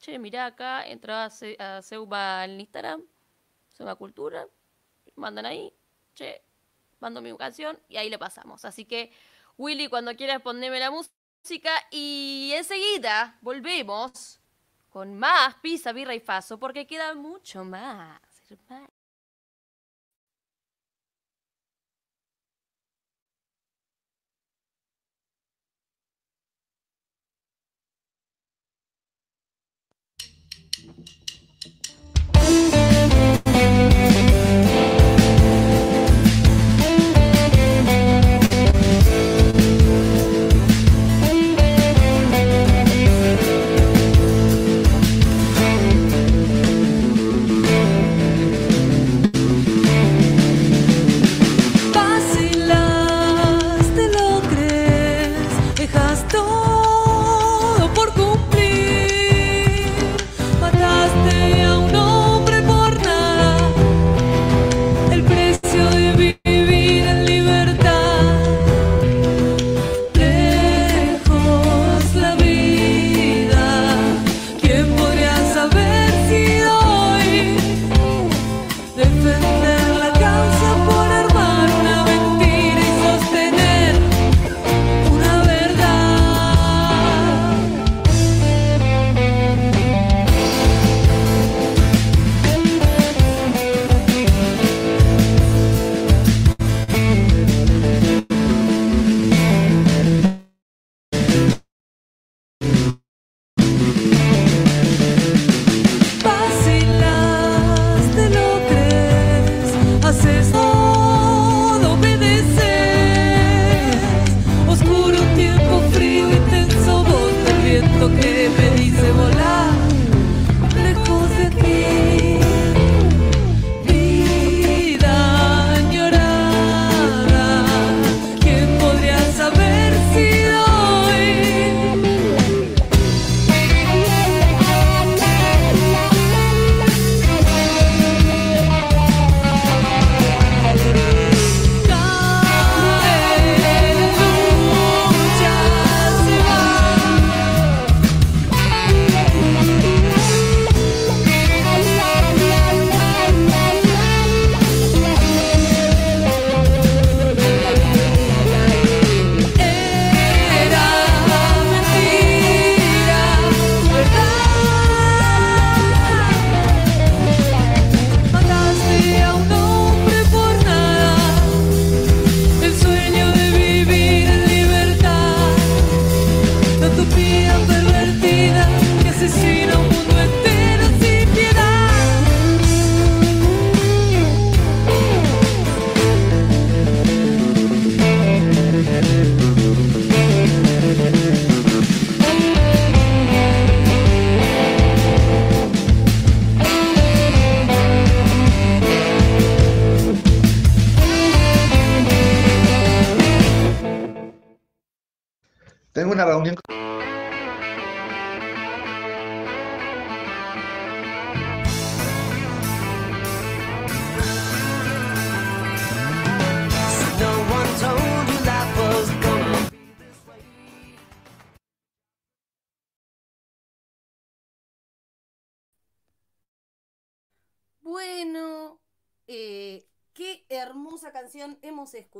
che, 0.00 0.18
mirá 0.18 0.46
acá, 0.46 0.86
entra 0.86 1.26
a, 1.26 1.30
Se 1.30 1.56
a 1.60 2.44
en 2.44 2.60
Instagram, 2.60 3.04
Seuba 3.68 3.94
Cultura, 3.94 4.46
mandan 5.14 5.46
ahí, 5.46 5.72
che, 6.14 6.42
mando 6.98 7.20
mi 7.20 7.36
canción, 7.36 7.78
y 7.88 7.96
ahí 7.96 8.10
le 8.10 8.18
pasamos. 8.18 8.64
Así 8.64 8.84
que 8.84 9.12
Willy, 9.56 9.88
cuando 9.88 10.16
quieras 10.16 10.40
poneme 10.42 10.80
la 10.80 10.90
música 10.90 11.70
y 11.90 12.52
enseguida 12.54 13.38
volvemos 13.42 14.40
con 14.88 15.18
más 15.18 15.54
pizza, 15.56 15.92
birra 15.92 16.14
y 16.14 16.20
faso 16.20 16.58
porque 16.58 16.86
queda 16.86 17.14
mucho 17.14 17.64
más. 17.64 18.20
hemos 18.50 18.99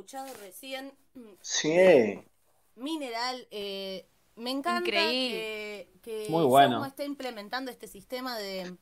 escuchado 0.01 0.33
recién. 0.41 0.93
Sí. 1.41 2.23
Mineral, 2.75 3.47
eh, 3.51 4.07
me 4.35 4.49
encanta 4.51 4.83
que, 4.83 5.89
que 6.01 6.27
Muy 6.29 6.45
bueno. 6.45 6.83
está 6.85 7.03
implementando 7.03 7.69
este 7.69 7.87
sistema 7.87 8.37
de, 8.37 8.75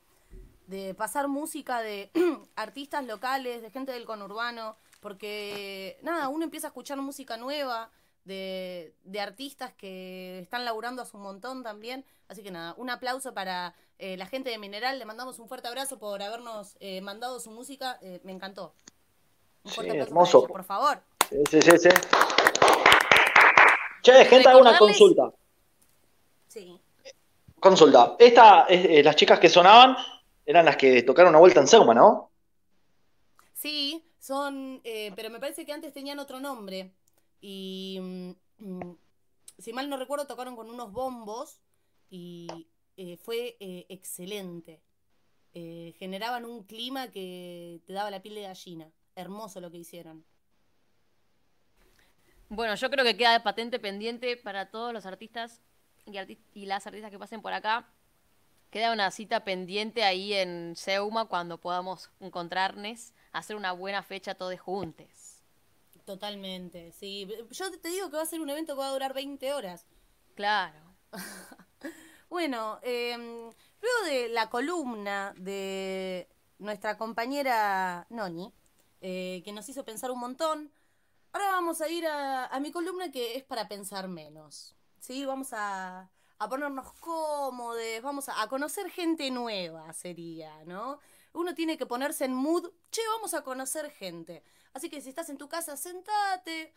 de 0.68 0.94
pasar 0.94 1.28
música 1.28 1.82
de 1.82 2.12
artistas 2.56 3.06
locales, 3.06 3.62
de 3.62 3.72
gente 3.72 3.92
del 3.92 4.06
conurbano, 4.06 4.78
porque 5.02 5.98
nada, 6.02 6.30
uno 6.30 6.44
empieza 6.46 6.68
a 6.68 6.70
escuchar 6.70 6.98
música 7.00 7.36
nueva 7.38 7.90
de, 8.26 8.94
de 9.04 9.20
artistas 9.20 9.74
que 9.74 10.40
están 10.40 10.66
laburando 10.66 11.02
hace 11.02 11.18
un 11.18 11.24
montón 11.24 11.64
también. 11.64 12.06
Así 12.28 12.44
que 12.44 12.52
nada, 12.52 12.76
un 12.78 12.90
aplauso 12.92 13.34
para 13.34 13.74
eh, 13.98 14.16
la 14.18 14.28
gente 14.28 14.52
de 14.52 14.60
Mineral. 14.60 15.00
Le 15.00 15.06
mandamos 15.06 15.40
un 15.40 15.48
fuerte 15.48 15.68
abrazo 15.68 15.98
por 15.98 16.22
habernos 16.22 16.78
eh, 16.80 17.02
mandado 17.02 17.40
su 17.40 17.50
música. 17.50 17.98
Eh, 18.02 18.22
me 18.24 18.32
encantó. 18.32 18.76
Un 19.64 19.72
Sí, 19.72 19.76
fuerte 19.76 19.92
aplauso 19.92 20.04
hermoso. 20.04 20.38
para 20.38 20.38
ellos, 20.38 20.52
por 20.52 20.64
favor. 20.64 21.04
Sí, 21.30 21.62
sí, 21.62 21.78
sí. 21.78 21.90
Che, 24.02 24.26
gente, 24.26 24.50
hago 24.50 24.62
una 24.62 24.78
consulta. 24.78 25.32
Sí. 26.48 26.80
Consulta. 27.60 28.16
Esta, 28.18 28.66
eh, 28.68 29.04
las 29.04 29.16
chicas 29.16 29.40
que 29.40 29.50
sonaban 29.50 29.96
eran 30.46 30.66
las 30.66 30.78
que 30.78 31.04
tocaron 31.04 31.30
una 31.30 31.40
vuelta 31.40 31.60
en 31.60 31.68
Seuma, 31.68 31.94
¿no? 31.94 32.32
Sí, 33.54 34.04
son, 34.20 34.82
eh, 34.84 35.12
pero 35.16 35.30
me 35.30 35.40
parece 35.40 35.66
que 35.66 35.74
antes 35.74 35.94
tenían 35.94 36.18
otro 36.18 36.40
nombre. 36.40 36.94
Y 37.42 38.00
mm, 38.02 38.32
mm, 38.58 38.98
si 39.60 39.74
mal 39.74 39.90
no 39.90 39.98
recuerdo, 39.98 40.26
tocaron 40.26 40.56
con 40.56 40.70
unos 40.70 40.92
bombos 40.92 41.60
y 42.10 42.48
eh, 42.98 43.18
fue 43.18 43.58
excelente. 43.90 44.82
Generaban 45.52 46.46
un 46.46 46.64
clima 46.64 47.10
que 47.10 47.82
te 47.86 47.92
daba 47.92 48.10
la 48.10 48.22
piel 48.22 48.36
de 48.36 48.44
gallina. 48.44 48.90
Hermoso 49.16 49.60
lo 49.60 49.70
que 49.70 49.78
hicieron. 49.78 50.24
Bueno, 52.50 52.76
yo 52.76 52.90
creo 52.90 53.06
que 53.06 53.16
queda 53.16 53.44
patente 53.44 53.80
pendiente 53.80 54.36
para 54.38 54.70
todos 54.72 54.92
los 54.92 55.06
artistas 55.06 55.62
y, 56.06 56.14
arti- 56.14 56.40
y 56.54 56.66
las 56.66 56.86
artistas 56.88 57.12
que 57.12 57.20
pasen 57.20 57.42
por 57.42 57.54
acá. 57.54 57.88
Queda 58.72 58.92
una 58.94 59.10
cita 59.12 59.44
pendiente 59.44 60.04
ahí 60.04 60.34
en 60.34 60.76
Seuma 60.76 61.26
cuando 61.26 61.60
podamos 61.60 62.10
encontrarnos, 62.20 63.14
hacer 63.32 63.56
una 63.56 63.72
buena 63.72 64.04
fecha 64.04 64.36
todos 64.36 64.60
juntos. 64.60 65.08
Totalmente, 66.06 66.92
sí. 66.92 67.28
Yo 67.52 67.72
te 67.80 67.90
digo 67.90 68.10
que 68.10 68.18
va 68.18 68.24
a 68.24 68.28
ser 68.28 68.42
un 68.42 68.50
evento 68.50 68.74
que 68.76 68.80
va 68.80 68.88
a 68.90 68.94
durar 68.94 69.14
20 69.14 69.54
horas. 69.54 69.86
Claro. 70.36 70.80
Bueno, 72.30 72.80
eh, 72.84 73.18
luego 73.18 74.06
de 74.06 74.30
la 74.30 74.52
columna 74.52 75.34
de 75.36 76.30
nuestra 76.60 76.96
compañera 76.96 78.06
Noni, 78.12 78.54
eh, 79.02 79.42
que 79.44 79.52
nos 79.52 79.68
hizo 79.68 79.84
pensar 79.84 80.12
un 80.12 80.20
montón, 80.20 80.72
ahora 81.34 81.52
vamos 81.52 81.82
a 81.82 81.90
ir 81.90 82.06
a, 82.08 82.46
a 82.48 82.60
mi 82.60 82.72
columna 82.72 83.12
que 83.12 83.36
es 83.38 83.44
para 83.44 83.68
pensar 83.68 84.08
menos. 84.08 84.76
¿Sí? 85.00 85.26
Vamos 85.26 85.54
a, 85.54 86.10
a 86.38 86.50
ponernos 86.50 86.92
cómodos, 87.00 87.82
vamos 88.04 88.28
a, 88.30 88.42
a 88.42 88.48
conocer 88.50 88.90
gente 88.92 89.32
nueva, 89.32 89.92
sería, 89.94 90.64
¿no? 90.66 91.00
Uno 91.34 91.54
tiene 91.56 91.78
que 91.78 91.86
ponerse 91.86 92.26
en 92.26 92.34
mood, 92.34 92.70
che, 92.92 93.02
vamos 93.16 93.34
a 93.34 93.44
conocer 93.44 93.90
gente. 93.92 94.44
Así 94.74 94.90
que 94.90 95.00
si 95.02 95.10
estás 95.10 95.30
en 95.30 95.38
tu 95.38 95.48
casa, 95.48 95.78
sentate. 95.78 96.74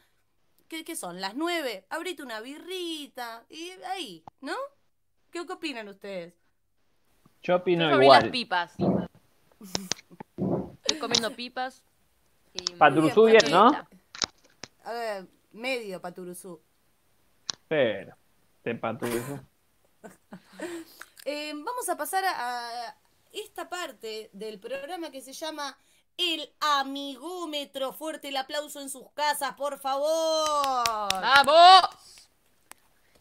¿Qué, 0.69 0.85
qué 0.85 0.95
son? 0.97 1.21
¿Las 1.21 1.35
nueve? 1.35 1.85
Abrite 1.91 2.23
una 2.23 2.41
birrita. 2.41 3.45
Y 3.51 3.71
ahí, 3.91 4.25
¿no? 4.41 4.55
¿Qué, 5.31 5.45
qué 5.47 5.53
opinan 5.53 5.89
ustedes? 5.89 6.35
Yo 7.43 7.57
opino 7.57 7.89
Yo 7.89 7.95
abrí 7.95 8.07
las 8.09 8.19
igual. 8.19 8.31
pipas. 8.31 8.73
Estoy 10.83 10.99
comiendo 10.99 11.35
pipas. 11.35 11.83
Y 12.55 12.73
Patrusú 12.75 13.25
bien, 13.25 13.39
bien, 13.41 13.53
¿no? 13.53 13.89
A 14.85 14.93
ver, 14.93 15.27
medio 15.53 16.01
paturuzú. 16.01 16.61
Pero, 17.69 18.17
te 18.63 18.75
patuzo. 18.75 19.41
Eh, 21.25 21.53
vamos 21.55 21.89
a 21.89 21.97
pasar 21.97 22.25
a, 22.27 22.97
esta 23.33 23.69
parte 23.69 24.29
del 24.33 24.59
programa 24.59 25.13
que 25.13 25.21
se 25.21 25.33
llama 25.33 25.79
El 26.17 26.53
Amigómetro. 26.61 27.93
Fuerte 27.93 28.27
el 28.31 28.37
aplauso 28.37 28.81
en 28.81 28.91
sus 28.91 29.09
casas, 29.13 29.55
por 29.55 29.79
favor. 29.79 30.85
¡Vamos! 31.13 32.29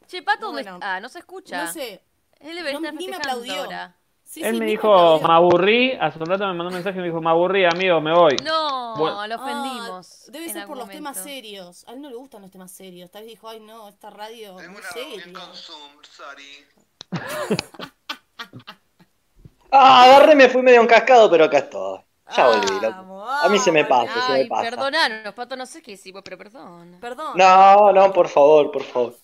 Che, 0.07 0.23
Pato, 0.23 0.47
¿dónde 0.47 0.63
Bueno, 0.63 0.77
está? 0.77 0.95
Ah, 0.95 0.99
no 0.99 1.09
se 1.09 1.19
escucha. 1.19 1.65
No 1.65 1.71
sé. 1.71 2.03
Él 2.39 2.55
debería 2.55 2.79
no- 2.79 2.87
estar 2.87 2.93
ni 2.99 3.07
me 3.07 3.17
aplaudió. 3.17 3.53
ahora. 3.65 3.95
Sí, 4.31 4.41
Él 4.41 4.53
sí, 4.53 4.59
me 4.61 4.65
dijo, 4.65 5.19
me 5.19 5.33
aburrí. 5.33 5.91
Hace 5.99 6.17
un 6.19 6.25
rato 6.25 6.45
me 6.47 6.53
mandó 6.53 6.67
un 6.69 6.73
mensaje 6.75 6.97
y 6.97 7.01
me 7.01 7.07
dijo, 7.07 7.19
me 7.19 7.29
aburrí, 7.29 7.65
amigo, 7.65 7.99
me 7.99 8.13
voy. 8.13 8.37
No, 8.45 8.95
Bueno. 8.95 9.27
lo 9.27 9.35
ofendimos. 9.35 10.23
Ah, 10.27 10.31
debe 10.31 10.45
en 10.45 10.53
ser 10.53 10.67
por 10.67 10.77
los 10.77 10.87
temas 10.89 11.17
serios. 11.17 11.85
A 11.85 11.91
él 11.91 12.01
no 12.01 12.09
le 12.09 12.15
gustan 12.15 12.41
los 12.41 12.49
temas 12.49 12.71
serios. 12.71 13.11
Tal 13.11 13.23
vez 13.23 13.31
dijo, 13.31 13.49
ay 13.49 13.59
no, 13.59 13.89
esta 13.89 14.09
radio 14.09 14.55
Tengo 14.55 14.79
reunión 14.79 14.83
seria. 14.93 15.33
con 15.33 15.53
Zoom, 15.53 15.91
sorry. 16.03 16.65
Ah, 19.73 20.03
agarré, 20.03 20.35
me 20.35 20.49
fui 20.49 20.61
medio 20.61 20.81
encascado, 20.81 21.29
pero 21.31 21.45
acá 21.45 21.59
estoy. 21.59 21.99
Ya 22.35 22.47
volví, 22.47 22.79
loco. 22.81 23.29
A 23.29 23.49
mí 23.49 23.59
se 23.59 23.71
me 23.71 23.83
vamos, 23.83 24.07
pasa, 24.07 24.27
se 24.27 24.33
me 24.33 24.45
pasa. 24.45 24.61
perdonanos, 24.69 25.33
Pato, 25.33 25.55
no 25.55 25.65
sé 25.65 25.81
qué 25.81 25.91
hicimos, 25.91 26.21
pero 26.23 26.37
perdón. 26.37 26.97
Perdón. 27.01 27.37
No, 27.37 27.91
no, 27.91 28.11
por 28.13 28.27
favor, 28.27 28.71
por 28.71 28.83
favor. 28.83 29.15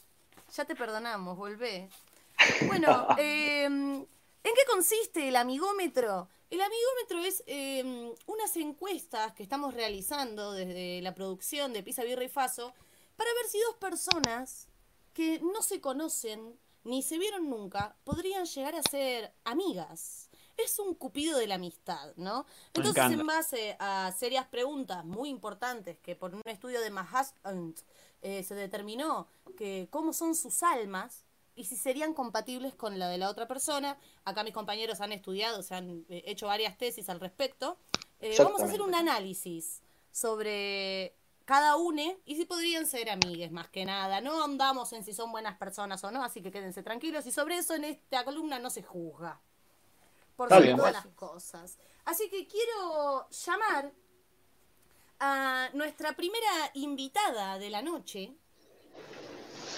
Ya 0.56 0.66
te 0.66 0.76
perdonamos, 0.76 1.38
volvé. 1.38 1.90
Bueno, 2.68 3.08
eh, 3.18 4.06
¿en 4.48 4.56
qué 4.56 4.62
consiste 4.72 5.28
el 5.28 5.36
amigómetro? 5.36 6.30
El 6.50 6.62
amigómetro 6.62 7.20
es 7.20 7.44
eh, 7.48 8.14
unas 8.26 8.56
encuestas 8.56 9.34
que 9.34 9.44
estamos 9.44 9.74
realizando 9.74 10.54
desde 10.54 11.02
la 11.02 11.14
producción 11.14 11.74
de 11.74 11.84
Pisa 11.84 12.04
Birra 12.04 12.24
y 12.24 12.30
Faso 12.30 12.74
para 13.18 13.30
ver 13.34 13.48
si 13.50 13.60
dos 13.60 13.76
personas 13.76 14.68
que 15.14 15.40
no 15.42 15.62
se 15.62 15.82
conocen 15.82 16.58
ni 16.86 17.02
se 17.02 17.18
vieron 17.18 17.50
nunca 17.50 17.98
podrían 18.06 18.46
llegar 18.46 18.76
a 18.76 18.84
ser 18.90 19.34
amigas. 19.44 20.30
Es 20.56 20.80
un 20.80 20.96
cupido 20.96 21.38
de 21.38 21.48
la 21.48 21.56
amistad, 21.56 22.14
¿no? 22.16 22.46
Entonces, 22.74 23.12
en 23.12 23.28
base 23.28 23.76
a 23.80 24.14
serias 24.18 24.48
preguntas 24.48 25.04
muy 25.04 25.30
importantes 25.30 25.98
que 26.00 26.16
por 26.16 26.34
un 26.34 26.42
estudio 26.46 26.80
de 26.80 26.90
Manhattan 26.90 27.76
eh, 28.22 28.44
se 28.44 28.56
determinó 28.56 29.28
que 29.58 29.90
cómo 29.92 30.14
son 30.14 30.34
sus 30.34 30.64
almas 30.64 31.27
y 31.58 31.66
si 31.66 31.76
serían 31.76 32.14
compatibles 32.14 32.76
con 32.76 33.00
la 33.00 33.10
de 33.10 33.18
la 33.18 33.30
otra 33.30 33.48
persona. 33.48 33.98
Acá 34.24 34.44
mis 34.44 34.54
compañeros 34.54 35.02
han 35.02 35.12
estudiado, 35.12 35.64
se 35.64 35.76
han 35.76 36.06
eh, 36.08 36.24
hecho 36.28 36.48
varias 36.48 36.78
tesis 36.78 37.10
al 37.10 37.20
respecto. 37.20 37.78
Eh, 38.20 38.36
vamos 38.38 38.62
a 38.62 38.66
hacer 38.66 38.82
un 38.82 38.94
análisis 38.94 39.82
sobre 40.12 41.16
cada 41.46 41.76
une 41.76 42.20
y 42.26 42.36
si 42.36 42.46
podrían 42.46 42.86
ser 42.86 43.10
amigues 43.10 43.52
más 43.52 43.70
que 43.70 43.86
nada. 43.86 44.22
No 44.22 44.44
andamos 44.44 44.94
en 44.94 45.04
si 45.04 45.14
son 45.14 45.32
buenas 45.32 45.58
personas 45.58 46.04
o 46.04 46.12
no, 46.12 46.24
así 46.24 46.42
que 46.42 46.52
quédense 46.52 46.84
tranquilos. 46.84 47.26
Y 47.26 47.32
sobre 47.32 47.58
eso 47.58 47.74
en 47.74 47.86
esta 47.86 48.24
columna 48.24 48.60
no 48.60 48.70
se 48.70 48.84
juzga. 48.84 49.42
Por 50.36 50.50
sobre 50.50 50.76
todas 50.76 50.94
las 50.94 51.08
cosas. 51.08 51.80
Así 52.06 52.30
que 52.30 52.48
quiero 52.48 53.28
llamar 53.30 53.92
a 55.20 55.70
nuestra 55.74 56.14
primera 56.16 56.70
invitada 56.76 57.58
de 57.58 57.72
la 57.72 57.82
noche, 57.82 58.36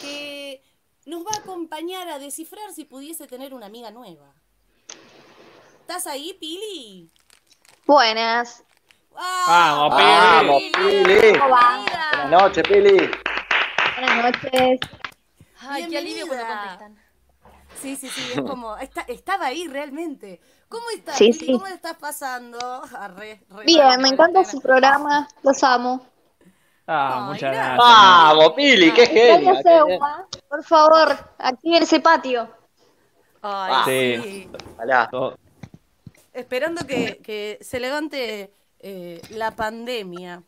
que 0.01 0.61
nos 1.09 1.25
va 1.25 1.31
a 1.35 1.39
acompañar 1.39 2.07
a 2.07 2.19
descifrar 2.19 2.71
si 2.71 2.85
pudiese 2.85 3.25
tener 3.27 3.53
una 3.53 3.65
amiga 3.65 3.89
nueva. 3.91 4.31
¿Estás 5.81 6.05
ahí, 6.05 6.37
Pili? 6.39 7.09
Buenas. 7.87 8.63
¡Ah! 9.15 9.87
Vamos, 9.89 10.61
Pili. 10.61 10.71
Pili. 11.03 11.39
¿Cómo 11.39 11.49
va? 11.49 11.59
Bienvenida. 11.77 12.09
Buenas 12.11 12.41
noches, 12.43 12.63
Pili. 12.67 13.11
Buenas 13.97 14.23
noches. 14.23 14.79
Ay, 15.61 15.87
qué 15.89 15.97
alivio 15.97 16.27
cuando 16.27 16.45
contestan. 16.45 16.99
Sí, 17.81 17.95
sí, 17.95 18.07
sí, 18.09 18.21
es 18.35 18.41
como, 18.41 18.77
está- 18.77 19.05
estaba 19.07 19.47
ahí 19.47 19.67
realmente. 19.67 20.39
¿Cómo 20.67 20.89
estás, 20.91 21.17
Sí, 21.17 21.31
Pili? 21.31 21.45
sí. 21.47 21.51
¿Cómo 21.53 21.67
estás 21.67 21.97
pasando? 21.97 22.59
Arre, 22.97 23.41
re 23.49 23.65
Bien, 23.65 23.99
me 24.01 24.09
encanta 24.09 24.45
su 24.45 24.61
programa. 24.61 25.27
Los 25.43 25.63
amo. 25.63 26.05
Ah, 26.91 27.19
Ay, 27.25 27.33
muchas 27.33 27.53
gracias. 27.53 27.77
Vamos, 27.77 28.53
Pili, 28.53 28.91
qué. 28.93 29.61
Seuma. 29.63 30.27
Por 30.49 30.63
favor, 30.63 31.15
aquí 31.37 31.75
en 31.75 31.83
ese 31.83 31.99
patio. 31.99 32.49
Ay, 33.43 33.71
Ah. 33.75 33.83
Sí. 33.85 34.49
Todo- 35.11 35.37
Esperando 36.33 36.87
que, 36.87 37.17
que 37.23 37.59
se 37.61 37.79
levante 37.79 38.51
eh, 38.79 39.21
la 39.29 39.51
pandemia. 39.55 40.41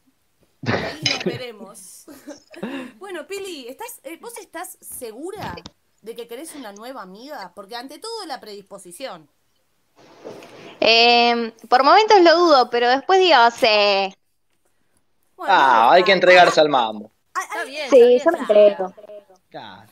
Ahí 0.65 1.01
nos 1.09 1.23
veremos. 1.25 2.05
bueno, 2.97 3.27
Pili, 3.27 3.67
¿estás, 3.67 3.99
eh, 4.03 4.17
¿vos 4.19 4.35
estás 4.39 4.77
segura 4.81 5.55
de 6.01 6.15
que 6.15 6.27
querés 6.27 6.55
una 6.55 6.71
nueva 6.73 7.01
amiga? 7.03 7.51
Porque 7.53 7.75
ante 7.75 7.99
todo 7.99 8.25
la 8.25 8.39
predisposición. 8.39 9.29
Eh, 10.79 11.53
por 11.69 11.83
momentos 11.83 12.19
lo 12.21 12.35
dudo, 12.37 12.69
pero 12.71 12.89
después 12.89 13.19
digo, 13.19 13.37
sí. 13.55 14.11
Bueno, 15.41 15.55
Ah, 15.57 15.91
hay 15.93 16.03
que 16.03 16.11
entregarse 16.11 16.61
al 16.61 16.69
mambo. 16.69 17.09
Está 17.35 17.63
bien. 17.63 17.89
Sí, 17.89 18.15
está 18.17 18.31
yo 18.31 18.37
me 18.37 18.45
bien, 18.45 18.67
entrego. 18.69 18.93
Claro. 19.49 19.91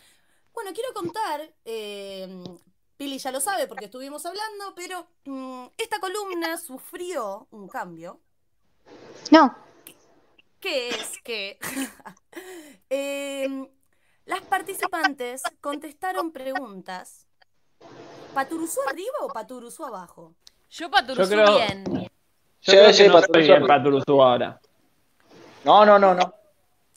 Bueno, 0.53 0.71
quiero 0.75 0.93
contar, 0.93 1.41
eh, 1.65 2.43
Pili 2.97 3.17
ya 3.17 3.31
lo 3.31 3.39
sabe 3.39 3.65
porque 3.65 3.85
estuvimos 3.85 4.23
hablando, 4.27 4.75
pero 4.75 5.07
mm, 5.25 5.65
esta 5.75 5.99
columna 5.99 6.55
sufrió 6.57 7.47
un 7.49 7.67
cambio, 7.67 8.19
No. 9.31 9.55
que 10.59 10.89
es 10.89 11.17
que 11.23 11.57
em, 12.91 13.67
las 14.25 14.41
participantes 14.41 15.41
contestaron 15.61 16.31
preguntas. 16.31 17.25
¿Paturuzú 18.35 18.81
arriba 18.87 19.15
o 19.21 19.29
paturuzú 19.29 19.83
abajo? 19.83 20.35
Yo 20.69 20.91
paturuzú 20.91 21.23
Yo 21.23 21.43
creo- 21.43 21.55
bien. 21.55 21.83
Yo 22.61 22.71
Sí, 22.73 22.77
creo 22.77 22.93
sí, 22.93 23.01
que 23.03 23.07
no 23.07 23.13
Patrusú. 23.15 23.39
estoy 23.39 23.55
en 23.57 23.65
Patrusú 23.67 24.21
ahora. 24.21 24.61
No, 25.63 25.85
no, 25.85 25.99
no, 25.99 26.13
no. 26.13 26.33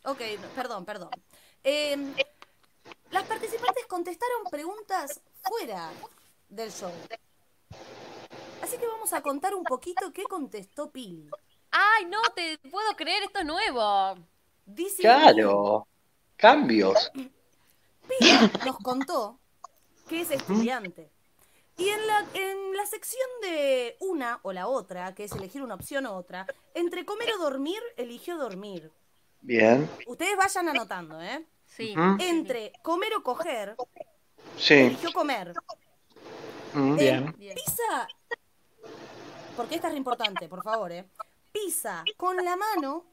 Ok, 0.04 0.20
no, 0.40 0.48
perdón, 0.54 0.84
perdón. 0.84 1.10
Eh, 1.64 1.96
las 3.10 3.24
participantes 3.24 3.86
contestaron 3.86 4.44
preguntas 4.50 5.20
fuera 5.42 5.90
del 6.48 6.70
show. 6.72 6.90
Así 8.62 8.78
que 8.78 8.86
vamos 8.86 9.12
a 9.12 9.20
contar 9.22 9.54
un 9.54 9.64
poquito 9.64 10.12
qué 10.12 10.24
contestó 10.24 10.90
Pili. 10.90 11.28
Ay, 11.70 12.04
no 12.06 12.20
te 12.34 12.58
puedo 12.70 12.94
creer, 12.96 13.24
esto 13.24 13.40
es 13.40 13.46
nuevo. 13.46 14.16
Dice 14.64 15.02
Claro. 15.02 15.86
Cambios. 16.36 17.10
Pili 17.12 18.50
nos 18.64 18.78
contó 18.78 19.38
que 20.08 20.22
es 20.22 20.30
estudiante. 20.30 21.10
Y 21.82 21.88
en 21.88 22.06
la, 22.06 22.24
en 22.34 22.76
la 22.76 22.86
sección 22.86 23.28
de 23.40 23.96
una 23.98 24.38
o 24.42 24.52
la 24.52 24.68
otra, 24.68 25.16
que 25.16 25.24
es 25.24 25.32
elegir 25.32 25.62
una 25.62 25.74
opción 25.74 26.06
u 26.06 26.10
otra, 26.12 26.46
entre 26.74 27.04
comer 27.04 27.32
o 27.34 27.38
dormir, 27.38 27.80
eligió 27.96 28.36
dormir. 28.38 28.92
Bien. 29.40 29.90
Ustedes 30.06 30.36
vayan 30.36 30.68
anotando, 30.68 31.20
¿eh? 31.20 31.44
Sí. 31.66 31.92
Entre 32.20 32.72
comer 32.82 33.12
o 33.16 33.24
coger, 33.24 33.74
Sí. 34.56 34.74
eligió 34.74 35.12
comer. 35.12 35.54
Mm. 36.72 36.96
Bien. 36.96 37.34
Bien. 37.36 37.56
Pisa, 37.56 38.06
porque 39.56 39.74
esta 39.74 39.88
es 39.88 39.96
importante, 39.96 40.48
por 40.48 40.62
favor, 40.62 40.92
¿eh? 40.92 41.04
Pisa 41.50 42.04
con 42.16 42.36
la 42.36 42.54
mano 42.54 43.06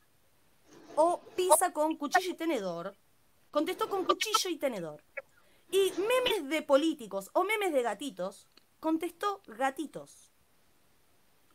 o 0.95 1.21
pisa 1.35 1.73
con 1.73 1.95
cuchillo 1.95 2.33
y 2.33 2.35
tenedor. 2.35 2.95
Contestó 3.49 3.89
con 3.89 4.05
cuchillo 4.05 4.47
y 4.51 4.57
tenedor. 4.57 5.03
Y 5.71 5.91
memes 5.97 6.49
de 6.49 6.61
políticos 6.61 7.31
o 7.33 7.43
memes 7.43 7.73
de 7.73 7.81
gatitos, 7.81 8.47
contestó 8.79 9.41
gatitos. 9.47 10.31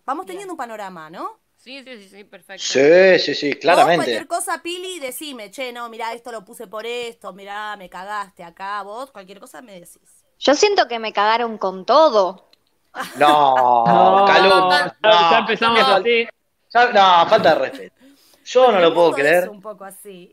Vamos 0.05 0.27
Bien. 0.27 0.35
teniendo 0.37 0.53
un 0.55 0.59
panorama, 0.59 1.11
¿no? 1.11 1.41
Sí, 1.57 1.83
sí, 1.83 2.03
sí, 2.03 2.09
sí, 2.11 2.25
perfecto. 2.25 2.65
Sí, 2.65 3.19
sí, 3.19 3.35
sí, 3.35 3.53
Vos 3.53 3.61
claramente. 3.61 4.05
cualquier 4.05 4.27
cosa, 4.27 4.63
Pili, 4.63 4.99
decime, 5.01 5.51
che, 5.51 5.73
no, 5.73 5.89
mirá, 5.89 6.13
esto 6.13 6.31
lo 6.31 6.45
puse 6.45 6.67
por 6.67 6.85
esto, 6.85 7.33
mirá, 7.33 7.77
me 7.77 7.89
cagaste 7.89 8.45
acá, 8.45 8.83
vos, 8.83 9.11
cualquier 9.11 9.41
cosa 9.41 9.63
me 9.63 9.73
decís. 9.81 10.25
Yo 10.39 10.55
siento 10.55 10.87
que 10.89 10.99
me 10.99 11.13
cagaron 11.13 11.59
con 11.59 11.85
todo. 11.87 12.51
No, 13.17 13.85
No, 13.87 14.27
ya, 14.29 14.97
no, 15.01 15.31
ya 15.31 15.39
empezamos 15.39 15.89
no, 15.89 15.99
así. 16.01 16.29
ya- 16.73 16.93
no, 16.93 17.29
falta 17.31 17.55
de 17.55 17.61
respeto. 17.61 17.97
Yo 18.45 18.73
no 18.73 18.81
lo 18.81 18.95
puedo 18.95 19.15
creer. 19.15 19.45
Es 19.45 19.51
un 19.51 19.61
poco 19.63 19.85
así. 19.85 20.33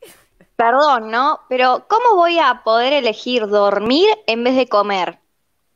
Perdón, 0.55 1.09
¿no? 1.11 1.41
Pero 1.49 1.87
¿cómo 1.89 2.15
voy 2.15 2.39
a 2.39 2.61
poder 2.63 2.93
elegir 2.93 3.47
dormir 3.47 4.07
en 4.27 4.43
vez 4.43 4.55
de 4.55 4.67
comer? 4.67 5.20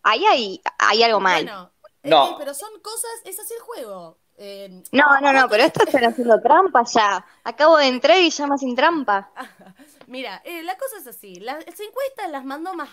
Ahí 0.08 0.24
hay, 0.26 0.62
hay 0.78 1.02
algo 1.04 1.20
mal. 1.20 1.44
Bueno, 1.44 1.72
eh, 2.04 2.10
No. 2.10 2.30
eh, 2.32 2.36
pero 2.38 2.54
son 2.54 2.70
cosas, 2.82 3.10
es 3.26 3.40
así 3.40 3.54
el 3.56 3.60
juego. 3.62 4.20
Eh, 4.38 4.84
No, 4.92 5.20
no, 5.20 5.34
no, 5.34 5.50
pero 5.50 5.64
esto 5.64 5.84
están 5.84 6.04
haciendo 6.06 6.40
trampa 6.42 6.84
ya. 6.86 7.26
Acabo 7.44 7.78
de 7.78 7.88
entrar 7.88 8.20
y 8.20 8.30
ya 8.30 8.46
más 8.46 8.60
sin 8.60 8.76
trampa. 8.76 9.32
mira, 10.08 10.42
eh, 10.46 10.62
la 10.62 10.78
cosa 10.78 10.98
es 11.00 11.08
así. 11.08 11.36
Las 11.38 11.58
encuestas 11.66 12.30
las 12.30 12.46
mandó 12.46 12.74
más 12.76 12.90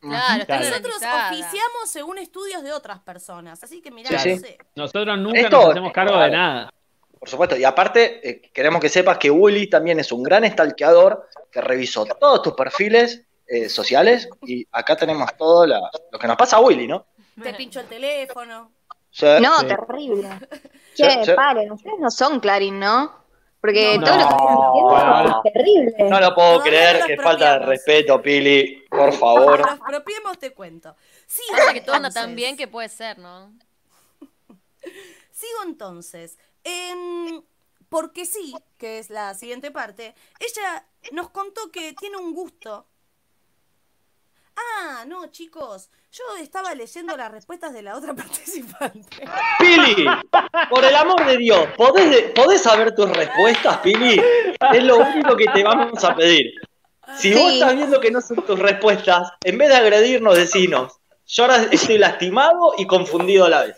Claro, 0.00 0.40
está 0.42 0.46
Claro. 0.58 0.64
Nosotros 0.70 0.94
oficiamos 0.96 1.90
según 1.90 2.18
estudios 2.18 2.62
de 2.62 2.72
otras 2.72 3.00
personas. 3.00 3.62
Así 3.62 3.82
que 3.82 3.90
mira, 3.90 4.16
Sí, 4.18 4.34
no 4.36 4.38
sé. 4.40 4.58
Nosotros 4.76 5.18
nunca 5.18 5.40
Esto- 5.40 5.60
nos 5.60 5.70
hacemos 5.70 5.92
cargo 5.92 6.18
de 6.18 6.30
nada. 6.30 6.72
Por 7.18 7.28
supuesto, 7.28 7.56
y 7.56 7.64
aparte, 7.64 8.26
eh, 8.26 8.40
queremos 8.54 8.80
que 8.80 8.88
sepas 8.88 9.18
que 9.18 9.28
Willy 9.30 9.68
también 9.68 9.98
es 9.98 10.12
un 10.12 10.22
gran 10.22 10.44
stalkeador 10.44 11.28
que 11.50 11.60
revisó 11.60 12.06
todos 12.06 12.40
tus 12.42 12.54
perfiles 12.54 13.24
eh, 13.48 13.68
sociales 13.68 14.28
y 14.42 14.66
acá 14.72 14.96
tenemos 14.96 15.34
todo 15.36 15.66
la- 15.66 15.90
lo 16.12 16.18
que 16.18 16.26
nos 16.26 16.36
pasa 16.36 16.56
a 16.56 16.60
Willy, 16.60 16.86
¿no? 16.86 17.06
Te 17.42 17.54
pincho 17.54 17.80
el 17.80 17.86
teléfono. 17.86 18.72
Sí, 19.10 19.26
No, 19.40 19.58
sí. 19.60 19.66
terrible. 19.66 20.28
Sí, 20.94 21.02
Che, 21.02 21.24
sí. 21.24 21.32
paren, 21.34 21.72
ustedes 21.72 21.98
no 21.98 22.10
son 22.10 22.40
Clarín, 22.40 22.78
¿no? 22.78 23.26
Porque 23.60 23.98
No. 23.98 24.04
todo 24.06 24.16
lo 24.16 24.28
que 24.28 24.32
están 24.34 25.12
haciendo 25.12 25.28
No. 25.30 25.42
es 25.44 25.52
terrible. 25.52 25.94
No 26.10 26.20
lo 26.20 26.34
puedo 26.34 26.60
creer, 26.60 27.04
que 27.06 27.16
falta 27.16 27.58
de 27.58 27.66
respeto, 27.66 28.20
Pili, 28.22 28.84
por 28.90 29.12
favor. 29.14 29.60
nos 29.66 29.80
propiemos 29.80 30.38
te 30.38 30.52
cuento. 30.52 30.94
Sigo 31.26 31.56
Pasa 31.58 31.72
que 31.72 31.80
todo 31.80 31.96
anda 31.96 32.10
tan 32.10 32.24
entonces. 32.30 32.36
bien 32.36 32.56
que 32.56 32.68
puede 32.68 32.88
ser, 32.88 33.18
¿no? 33.18 33.52
Sigo 35.30 35.62
entonces. 35.64 36.38
En... 36.64 37.44
Porque 37.88 38.26
sí, 38.26 38.54
que 38.76 38.98
es 38.98 39.08
la 39.08 39.32
siguiente 39.34 39.70
parte, 39.70 40.14
ella 40.40 40.84
nos 41.12 41.30
contó 41.30 41.70
que 41.72 41.94
tiene 41.94 42.18
un 42.18 42.34
gusto. 42.34 42.86
Ah, 44.60 45.04
no, 45.06 45.26
chicos. 45.30 45.90
Yo 46.10 46.24
estaba 46.40 46.74
leyendo 46.74 47.16
las 47.16 47.30
respuestas 47.30 47.72
de 47.72 47.82
la 47.82 47.96
otra 47.96 48.14
participante. 48.14 49.24
Pili, 49.58 50.06
por 50.70 50.84
el 50.84 50.94
amor 50.96 51.24
de 51.26 51.36
Dios, 51.36 51.68
¿podés, 51.76 52.10
de- 52.10 52.22
¿podés 52.30 52.62
saber 52.62 52.94
tus 52.94 53.08
respuestas, 53.10 53.78
Pili? 53.78 54.20
Es 54.72 54.82
lo 54.84 54.98
único 54.98 55.36
que 55.36 55.44
te 55.46 55.62
vamos 55.62 56.02
a 56.02 56.14
pedir. 56.14 56.52
Si 57.16 57.32
vos 57.32 57.52
estás 57.52 57.74
viendo 57.76 58.00
que 58.00 58.10
no 58.10 58.20
son 58.20 58.44
tus 58.44 58.58
respuestas, 58.58 59.30
en 59.44 59.56
vez 59.58 59.68
de 59.68 59.76
agredirnos, 59.76 60.36
decinos. 60.36 60.94
Yo 61.26 61.44
ahora 61.44 61.66
estoy 61.70 61.98
lastimado 61.98 62.72
y 62.78 62.86
confundido 62.86 63.44
a 63.44 63.48
la 63.50 63.64
vez. 63.64 63.76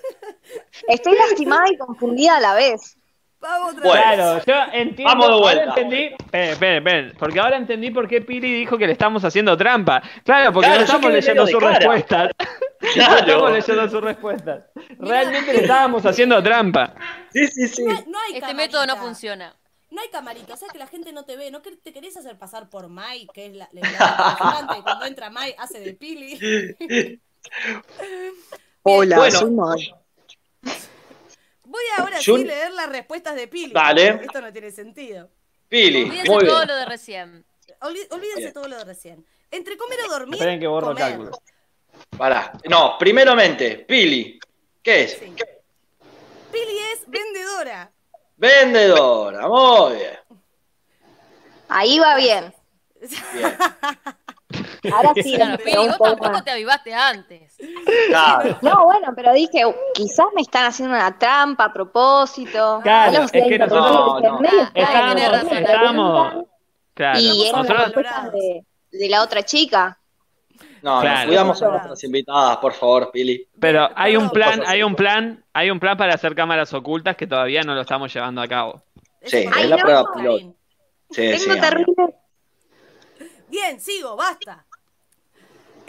Estoy 0.88 1.16
lastimada 1.16 1.64
y 1.70 1.76
confundida 1.76 2.36
a 2.36 2.40
la 2.40 2.54
vez. 2.54 2.96
Vamos 3.40 3.72
otra 3.72 3.84
Bueno. 3.88 4.34
vez. 4.34 4.44
Claro, 4.44 4.66
yo 4.68 4.72
entiendo. 4.78 5.04
Vamos 5.04 5.26
de 5.26 5.32
ahora 5.32 5.42
vuelta. 5.54 5.64
entendí. 5.80 6.04
Esperen, 6.14 6.50
esperen, 6.50 6.76
esperen, 6.76 7.12
Porque 7.18 7.40
ahora 7.40 7.56
entendí 7.56 7.90
por 7.90 8.06
qué 8.06 8.20
Pili 8.20 8.52
dijo 8.52 8.76
que 8.76 8.86
le 8.86 8.92
estamos 8.92 9.24
haciendo 9.24 9.56
trampa. 9.56 10.02
Claro, 10.24 10.52
porque 10.52 10.66
Claro, 10.66 10.80
no 10.80 10.84
estamos 10.84 11.10
leyendo 11.12 11.46
sus 11.46 11.58
cara. 11.60 11.78
respuestas. 11.78 12.30
No 12.96 13.16
estamos 13.16 13.52
leyendo 13.52 13.88
sus 13.90 14.00
respuestas. 14.02 14.64
Realmente 14.98 15.52
le 15.52 15.60
estábamos 15.60 16.04
haciendo 16.06 16.42
trampa. 16.42 16.94
Sí, 17.30 17.46
sí, 17.46 17.68
sí. 17.68 17.84
No 17.84 17.90
hay, 17.90 18.04
no 18.06 18.18
hay 18.18 18.28
Este 18.28 18.40
camarita. 18.40 18.54
método 18.54 18.86
no 18.86 18.96
funciona. 18.96 19.54
No 19.90 20.00
hay 20.00 20.08
camarita, 20.08 20.54
o 20.54 20.56
sea 20.56 20.68
que 20.72 20.78
la 20.78 20.86
gente 20.86 21.12
no 21.12 21.24
te 21.24 21.36
ve. 21.36 21.50
¿No 21.50 21.60
que- 21.62 21.76
te 21.76 21.92
querés 21.92 22.16
hacer 22.16 22.38
pasar 22.38 22.70
por 22.70 22.88
Mai, 22.88 23.26
que 23.34 23.46
es 23.46 23.54
la, 23.54 23.68
la, 23.72 23.80
la 23.82 24.78
y 24.78 24.82
cuando 24.82 25.04
entra 25.04 25.28
Mai 25.30 25.54
hace 25.58 25.78
de 25.80 25.92
Pili? 25.94 26.38
Hola, 28.82 29.16
Bueno. 29.16 29.38
soy 29.38 29.50
Mai. 29.50 29.94
Voy 31.70 31.82
ahora 31.98 32.18
Yo- 32.18 32.36
sí 32.36 32.44
leer 32.44 32.72
las 32.72 32.88
respuestas 32.88 33.36
de 33.36 33.46
Pili. 33.46 33.72
Dale. 33.72 34.10
porque 34.12 34.26
Esto 34.26 34.40
no 34.40 34.52
tiene 34.52 34.72
sentido. 34.72 35.30
Pili, 35.68 36.02
Olvídense 36.02 36.30
muy 36.32 36.44
todo 36.46 36.56
bien. 36.58 36.68
lo 36.68 36.74
de 36.74 36.84
recién. 36.84 37.44
Olví- 37.80 38.08
olvídense 38.10 38.40
Bien. 38.40 38.52
todo 38.52 38.66
lo 38.66 38.76
de 38.78 38.84
recién. 38.84 39.24
Entre 39.52 39.76
comer 39.76 39.98
o 40.04 40.08
dormir. 40.10 40.34
Esperen 40.34 40.58
que 40.58 40.66
borro 40.66 40.88
comer. 40.88 41.02
cálculos. 41.04 41.38
Pará. 42.18 42.52
No, 42.68 42.96
primeramente, 42.98 43.84
Pili, 43.86 44.40
¿qué 44.82 45.04
es? 45.04 45.12
Sí. 45.12 45.32
Pili 46.50 46.78
es 46.92 47.04
vendedora. 47.06 47.92
Vendedora, 48.36 49.46
muy 49.48 49.94
bien. 49.96 50.18
Ahí 51.68 51.98
va 52.00 52.16
bien. 52.16 52.52
bien. 53.00 53.56
Ahora 54.92 55.12
sí, 55.14 55.34
Claro, 55.34 55.58
Pili, 55.62 55.76
vos 55.76 55.98
tampoco 55.98 56.30
más. 56.32 56.44
te 56.44 56.50
avivaste 56.50 56.94
antes. 56.94 57.56
Claro. 58.08 58.58
No, 58.62 58.84
bueno, 58.84 59.12
pero 59.14 59.32
dije, 59.32 59.62
quizás 59.94 60.26
me 60.34 60.42
están 60.42 60.66
haciendo 60.66 60.94
una 60.94 61.18
trampa 61.18 61.64
a 61.66 61.72
propósito. 61.72 62.80
Claro, 62.82 63.22
es 63.24 63.32
que 63.32 63.58
nosotros- 63.58 64.22
no, 64.22 64.40
no. 64.40 64.40
Estábamos- 64.74 66.44
Claro. 66.94 67.18
Y 67.18 67.50
Nosotros, 67.52 67.84
respuestas 67.84 68.32
de, 68.32 68.64
de 68.92 69.08
la 69.08 69.22
otra 69.22 69.42
chica. 69.42 69.96
No, 70.82 71.00
Claro. 71.00 71.16
nos 71.18 71.26
cuidamos 71.26 71.62
a 71.62 71.68
nuestras 71.68 72.04
invitadas, 72.04 72.56
por 72.58 72.72
favor, 72.72 73.10
Pili. 73.10 73.46
pero 73.58 73.88
hay 73.94 74.16
un 74.16 74.30
plan, 74.30 74.62
hay 74.66 74.82
un 74.82 74.94
plan, 74.94 75.44
hay 75.52 75.70
un 75.70 75.78
plan 75.78 75.96
para 75.96 76.14
hacer 76.14 76.34
cámaras 76.34 76.72
ocultas 76.74 77.16
que 77.16 77.26
todavía 77.26 77.62
no 77.62 77.74
lo 77.74 77.82
estamos 77.82 78.12
llevando 78.12 78.40
a 78.42 78.48
cabo. 78.48 78.82
Sí, 79.22 79.38
es 79.38 79.56
es 79.56 79.68
la 79.68 79.76
correcto, 79.76 79.82
prueba 79.82 80.04
piloto. 80.14 80.56
Sí, 81.10 81.38
sí. 81.38 81.48
Tengo 81.48 81.60
terrible. 81.60 82.14
Bien, 83.48 83.80
sigo, 83.80 84.16
basta. 84.16 84.64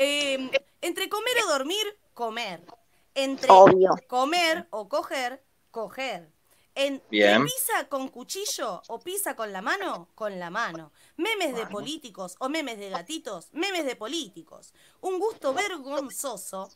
Eh, 0.04 0.50
entre 0.82 1.10
comer 1.10 1.38
o 1.46 1.50
dormir, 1.50 2.00
comer. 2.16 2.66
Entre 3.14 3.48
Obvio. 3.52 3.92
comer 4.08 4.68
o 4.72 4.88
coger, 4.90 5.44
coger. 5.70 6.32
Entre 6.74 7.06
Bien. 7.10 7.44
pizza 7.44 7.88
con 7.90 8.08
cuchillo 8.08 8.82
o 8.88 9.00
pizza 9.00 9.36
con 9.36 9.52
la 9.52 9.62
mano, 9.62 10.08
con 10.16 10.40
la 10.40 10.50
mano. 10.50 10.92
Memes 11.18 11.54
de 11.56 11.68
políticos 11.68 12.36
o 12.40 12.48
memes 12.50 12.80
de 12.80 12.90
gatitos, 12.90 13.50
memes 13.52 13.86
de 13.86 13.96
políticos. 13.96 14.74
Un 15.02 15.20
gusto 15.20 15.54
vergonzoso. 15.54 16.70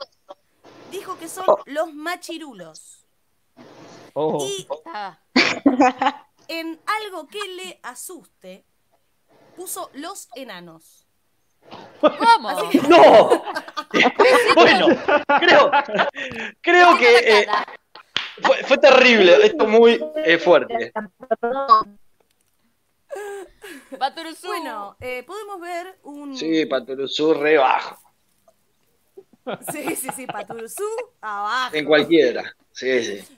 Dijo 0.92 1.18
que 1.18 1.28
son 1.28 1.46
Oh. 1.48 1.60
los 1.66 1.94
machirulos. 1.94 3.06
Oh. 4.14 4.38
Y 4.46 4.68
Ah, 4.86 5.18
en 6.48 6.80
algo 6.86 7.28
que 7.28 7.44
le 7.48 7.80
asuste, 7.82 8.66
puso 9.56 9.90
los 9.94 10.28
enanos. 10.36 11.05
¿Cómo? 12.00 12.52
¡No! 12.88 13.44
bueno, 14.56 14.88
creo, 15.40 15.72
creo 16.62 16.98
que 16.98 17.40
eh, 17.40 17.48
fue, 18.42 18.64
fue 18.64 18.78
terrible. 18.78 19.46
Esto 19.46 19.68
muy 19.68 20.04
eh, 20.18 20.38
fuerte. 20.38 20.92
Baturuzú. 23.98 24.48
Bueno, 24.48 24.98
eh, 25.00 25.24
podemos 25.24 25.60
ver 25.60 26.00
un... 26.04 26.38
Sí, 26.38 26.66
Paturuzú 26.66 27.34
re 27.34 27.58
bajo. 27.58 27.98
sí, 29.72 29.96
sí, 29.96 30.10
sí, 30.16 30.28
Paturuzú 30.28 30.84
abajo. 31.22 31.76
En 31.76 31.86
cualquiera. 31.86 32.56
Sí, 32.72 33.04
sí. 33.04 33.38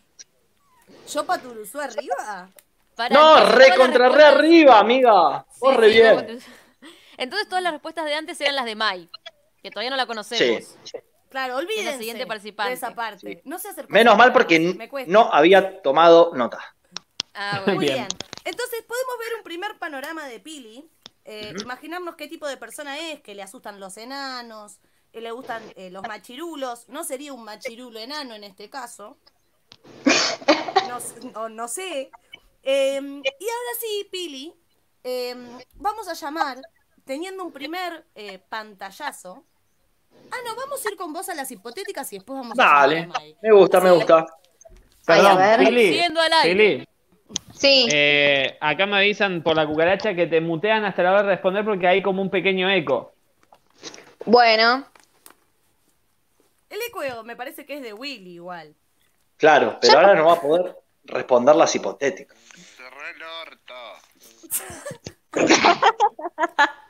¿Yo 1.13 1.25
Paturuzú 1.25 1.79
arriba? 1.79 2.49
No, 3.11 3.45
re 3.51 3.75
contra 3.75 4.09
re 4.09 4.23
arriba, 4.23 4.79
amiga. 4.79 5.45
Sí, 5.51 5.59
Corre 5.59 5.87
sí, 5.87 5.93
bien. 5.93 6.39
Entonces 7.17 7.47
todas 7.49 7.63
las 7.63 7.73
respuestas 7.73 8.05
de 8.05 8.13
antes 8.15 8.39
eran 8.41 8.55
las 8.55 8.65
de 8.65 8.75
Mai, 8.75 9.09
que 9.61 9.71
todavía 9.71 9.89
no 9.89 9.97
la 9.97 10.05
conocemos. 10.05 10.75
Sí. 10.83 10.97
Claro, 11.29 11.57
olvídense 11.57 11.97
siguiente 11.97 12.25
de 12.25 12.73
esa 12.73 12.95
parte. 12.95 13.41
No 13.43 13.59
se 13.59 13.67
acercó. 13.69 13.91
Menos 13.91 14.17
mal 14.17 14.31
porque 14.31 14.59
no 15.07 15.29
había 15.33 15.81
tomado 15.81 16.31
nota. 16.33 16.59
Ah, 17.33 17.63
Muy 17.65 17.75
bueno. 17.75 17.79
Bien. 17.81 17.93
bien. 17.95 18.07
Entonces 18.45 18.81
podemos 18.87 19.17
ver 19.19 19.35
un 19.37 19.43
primer 19.43 19.77
panorama 19.77 20.25
de 20.27 20.39
Pili. 20.39 20.89
eh, 21.25 21.53
Imaginarnos 21.61 22.15
qué 22.15 22.27
tipo 22.29 22.47
de 22.47 22.55
persona 22.55 22.97
es, 22.97 23.19
que 23.21 23.35
le 23.35 23.43
asustan 23.43 23.79
los 23.81 23.97
enanos, 23.97 24.77
que 25.11 25.19
le 25.19 25.31
gustan 25.31 25.61
eh, 25.75 25.89
los 25.89 26.03
machirulos. 26.07 26.87
No 26.87 27.03
sería 27.03 27.33
un 27.33 27.43
machirulo 27.43 27.99
enano 27.99 28.33
en 28.35 28.45
este 28.45 28.69
caso. 28.69 29.17
No, 30.87 30.97
s- 30.97 31.15
no- 31.33 31.49
no 31.49 31.67
sé. 31.67 32.09
Eh, 32.63 32.99
y 33.01 33.45
ahora 33.49 33.73
sí, 33.81 34.07
Pili, 34.11 34.53
eh, 35.03 35.35
vamos 35.75 36.07
a 36.07 36.13
llamar, 36.13 36.61
teniendo 37.07 37.43
un 37.43 37.51
primer 37.51 38.05
eh, 38.13 38.37
pantallazo. 38.37 39.43
Ah, 40.31 40.35
no, 40.45 40.55
vamos 40.55 40.85
a 40.85 40.89
ir 40.91 40.95
con 40.97 41.11
vos 41.13 41.27
a 41.29 41.33
las 41.35 41.49
hipotéticas 41.49 42.11
y 42.13 42.17
después 42.17 42.37
vamos 42.39 42.59
a 42.59 42.61
llamar 42.61 42.75
a 42.75 42.81
Dale, 42.81 43.35
me 43.41 43.51
gusta, 43.51 43.79
me 43.79 43.91
gusta. 43.91 44.17
Ay, 45.07 45.19
a 45.19 45.23
Perdón, 45.23 45.37
ver. 45.37 45.59
Aire. 45.61 46.07
Pili, 46.43 46.87
Sí. 47.53 47.87
eh, 47.91 48.57
acá 48.61 48.85
me 48.85 48.97
avisan 48.97 49.41
por 49.41 49.55
la 49.55 49.65
cucaracha 49.65 50.13
que 50.13 50.27
te 50.27 50.39
mutean 50.39 50.85
hasta 50.85 51.01
la 51.01 51.11
hora 51.11 51.23
de 51.23 51.29
responder 51.29 51.65
porque 51.65 51.87
hay 51.87 52.01
como 52.03 52.21
un 52.21 52.29
pequeño 52.29 52.69
eco. 52.69 53.13
Bueno, 54.25 54.85
El 56.69 56.79
eco 56.87 57.23
me 57.23 57.35
parece 57.35 57.65
que 57.65 57.77
es 57.77 57.81
de 57.81 57.93
Willy 57.93 58.35
igual. 58.35 58.75
Claro, 59.37 59.77
pero 59.81 59.99
ahora 59.99 60.15
no 60.15 60.25
va 60.25 60.33
a 60.33 60.41
poder 60.41 60.77
responder 61.05 61.55
las 61.55 61.73
hipotéticas. 61.75 62.37
Cerró 62.75 63.07
el 63.07 63.23
orto. 63.23 63.73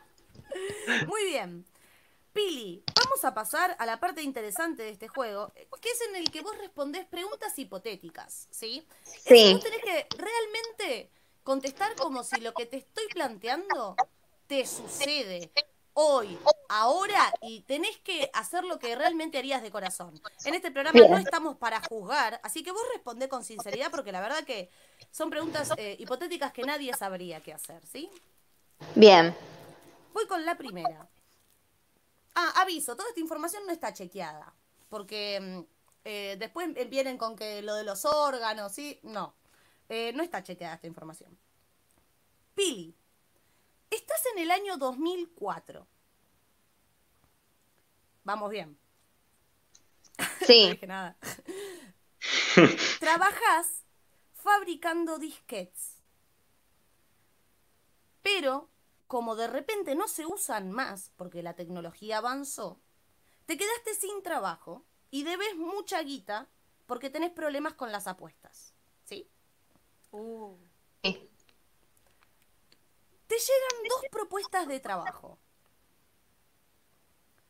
Muy 1.05 1.25
bien. 1.25 1.65
Pili, 2.33 2.83
vamos 2.95 3.25
a 3.25 3.33
pasar 3.33 3.75
a 3.79 3.85
la 3.85 3.99
parte 3.99 4.21
interesante 4.21 4.83
de 4.83 4.89
este 4.89 5.07
juego, 5.07 5.51
que 5.81 5.89
es 5.89 6.01
en 6.09 6.15
el 6.15 6.29
que 6.29 6.41
vos 6.41 6.55
respondés 6.59 7.05
preguntas 7.07 7.57
hipotéticas, 7.57 8.47
¿sí? 8.51 8.87
Es- 9.25 9.33
Sí. 9.33 9.53
Vos 9.53 9.63
tenés 9.63 9.79
que 9.81 10.07
realmente 10.17 11.09
contestar 11.43 11.95
como 11.95 12.23
si 12.23 12.39
lo 12.41 12.53
que 12.53 12.65
te 12.65 12.77
estoy 12.77 13.05
planteando 13.13 13.95
te 14.47 14.65
sucede 14.67 15.49
hoy, 15.93 16.37
ahora, 16.69 17.33
y 17.41 17.61
tenés 17.61 17.97
que 17.99 18.29
hacer 18.33 18.63
lo 18.65 18.77
que 18.77 18.95
realmente 18.95 19.39
harías 19.39 19.63
de 19.63 19.71
corazón. 19.71 20.21
En 20.45 20.53
este 20.53 20.69
programa 20.69 20.99
no 20.99 21.17
estamos 21.17 21.57
para 21.57 21.81
juzgar, 21.81 22.39
así 22.43 22.61
que 22.63 22.71
vos 22.71 22.83
respondés 22.93 23.29
con 23.29 23.43
sinceridad 23.43 23.89
porque 23.89 24.11
la 24.11 24.21
verdad 24.21 24.43
que 24.43 24.69
son 25.09 25.31
preguntas 25.31 25.73
eh, 25.77 25.95
hipotéticas 25.97 26.51
que 26.53 26.63
nadie 26.63 26.93
sabría 26.93 27.41
qué 27.41 27.53
hacer, 27.53 27.83
¿sí? 27.87 28.11
bien. 28.95 29.35
Voy 30.17 30.25
con 30.25 30.43
la 30.45 30.57
primera. 30.57 31.07
Ah, 32.33 32.53
aviso, 32.55 32.95
toda 32.95 33.07
esta 33.07 33.19
información 33.21 33.67
no 33.67 33.71
está 33.71 33.93
chequeada. 33.93 34.51
Porque 34.89 35.39
mm, 35.39 35.59
eh, 36.05 36.35
después 36.39 36.73
vienen 36.89 37.19
con 37.19 37.35
que 37.35 37.61
lo 37.61 37.75
de 37.75 37.83
los 37.83 38.03
órganos, 38.03 38.71
¿sí? 38.71 38.99
No. 39.03 39.35
Eh, 39.87 40.13
no 40.13 40.23
está 40.23 40.41
chequeada 40.41 40.73
esta 40.73 40.87
información. 40.87 41.37
Pili, 42.55 42.95
estás 43.91 44.23
en 44.33 44.39
el 44.39 44.49
año 44.49 44.77
2004. 44.77 45.87
Vamos 48.23 48.49
bien. 48.49 48.75
No 50.17 50.47
Sí. 50.47 50.71
dije 50.71 50.87
nada. 50.87 51.15
Trabajás 52.99 53.83
fabricando 54.33 55.19
disquets. 55.19 55.97
Pero, 58.23 58.67
como 59.07 59.35
de 59.35 59.47
repente 59.47 59.95
no 59.95 60.07
se 60.07 60.25
usan 60.25 60.71
más 60.71 61.11
porque 61.15 61.41
la 61.41 61.55
tecnología 61.55 62.17
avanzó, 62.17 62.79
te 63.45 63.57
quedaste 63.57 63.95
sin 63.95 64.21
trabajo 64.21 64.85
y 65.09 65.23
debes 65.23 65.55
mucha 65.55 66.01
guita 66.03 66.49
porque 66.85 67.09
tenés 67.09 67.31
problemas 67.31 67.73
con 67.73 67.91
las 67.91 68.07
apuestas. 68.07 68.73
¿Sí? 69.05 69.29
Uh, 70.11 70.55
Sí. 71.03 71.29
Te 73.27 73.35
llegan 73.35 73.87
dos 73.89 74.01
propuestas 74.11 74.67
de 74.67 74.79
trabajo. 74.79 75.37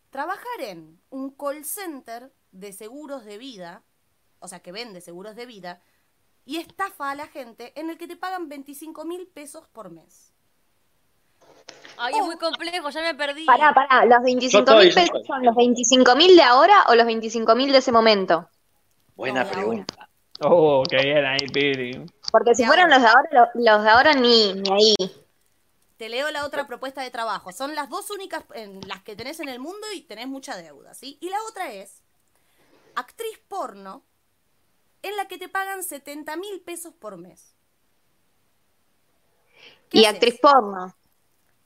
Trabajar 0.09 0.61
en 0.61 0.99
un 1.09 1.31
call 1.31 1.63
center 1.65 2.33
de 2.51 2.73
seguros 2.73 3.25
de 3.25 3.37
vida, 3.37 3.83
o 4.39 4.47
sea, 4.47 4.61
que 4.61 4.71
vende 4.71 5.01
seguros 5.01 5.35
de 5.35 5.45
vida, 5.45 5.81
y 6.45 6.57
estafa 6.57 7.11
a 7.11 7.15
la 7.15 7.27
gente 7.27 7.79
en 7.79 7.89
el 7.89 7.97
que 7.97 8.07
te 8.07 8.15
pagan 8.15 8.49
25 8.49 9.05
mil 9.05 9.27
pesos 9.27 9.67
por 9.67 9.91
mes. 9.91 10.33
Ay, 11.97 12.13
es 12.15 12.25
muy 12.25 12.37
complejo, 12.37 12.89
ya 12.89 13.01
me 13.01 13.15
perdí. 13.15 13.45
Pará, 13.45 13.73
pará, 13.73 14.05
¿los 14.05 14.21
25 14.23 14.59
estoy, 14.59 14.85
mil 14.85 14.93
pesos 14.93 15.25
son 15.25 15.43
los 15.43 15.55
25 15.55 16.15
mil 16.15 16.35
de 16.35 16.43
ahora 16.43 16.83
o 16.89 16.95
los 16.95 17.05
25 17.05 17.55
mil 17.55 17.71
de 17.71 17.77
ese 17.79 17.91
momento? 17.91 18.47
Buena 19.15 19.43
No, 19.43 19.49
pregunta. 19.51 20.09
Oh, 20.41 20.83
qué 20.89 20.97
bien 20.97 21.25
ahí, 21.25 21.47
Pili. 21.51 22.05
Porque 22.31 22.53
si 22.53 22.63
fueran 22.65 22.89
los 22.89 23.01
de 23.01 23.07
ahora, 23.07 23.29
lo- 23.31 23.61
los 23.63 23.83
de 23.83 23.89
ahora 23.89 24.13
ni, 24.13 24.53
ni 24.53 24.69
ahí. 24.71 24.95
Te 25.97 26.09
leo 26.09 26.29
la 26.29 26.45
otra 26.45 26.67
propuesta 26.67 27.01
de 27.01 27.09
trabajo. 27.09 27.51
Son 27.51 27.73
las 27.73 27.89
dos 27.89 28.11
únicas 28.11 28.43
en 28.53 28.81
las 28.87 29.01
que 29.01 29.15
tenés 29.15 29.39
en 29.39 29.49
el 29.49 29.59
mundo 29.59 29.87
y 29.95 30.01
tenés 30.01 30.27
mucha 30.27 30.55
deuda, 30.55 30.93
¿sí? 30.93 31.17
Y 31.21 31.29
la 31.29 31.37
otra 31.49 31.71
es 31.73 32.01
actriz 32.95 33.39
porno 33.47 34.03
en 35.01 35.15
la 35.17 35.27
que 35.27 35.37
te 35.39 35.49
pagan 35.49 35.83
70 35.83 36.35
mil 36.35 36.61
pesos 36.61 36.93
por 36.93 37.17
mes. 37.17 37.55
¿Qué 39.89 39.99
Y 39.99 40.05
haces? 40.05 40.15
actriz 40.15 40.39
porno. 40.39 40.93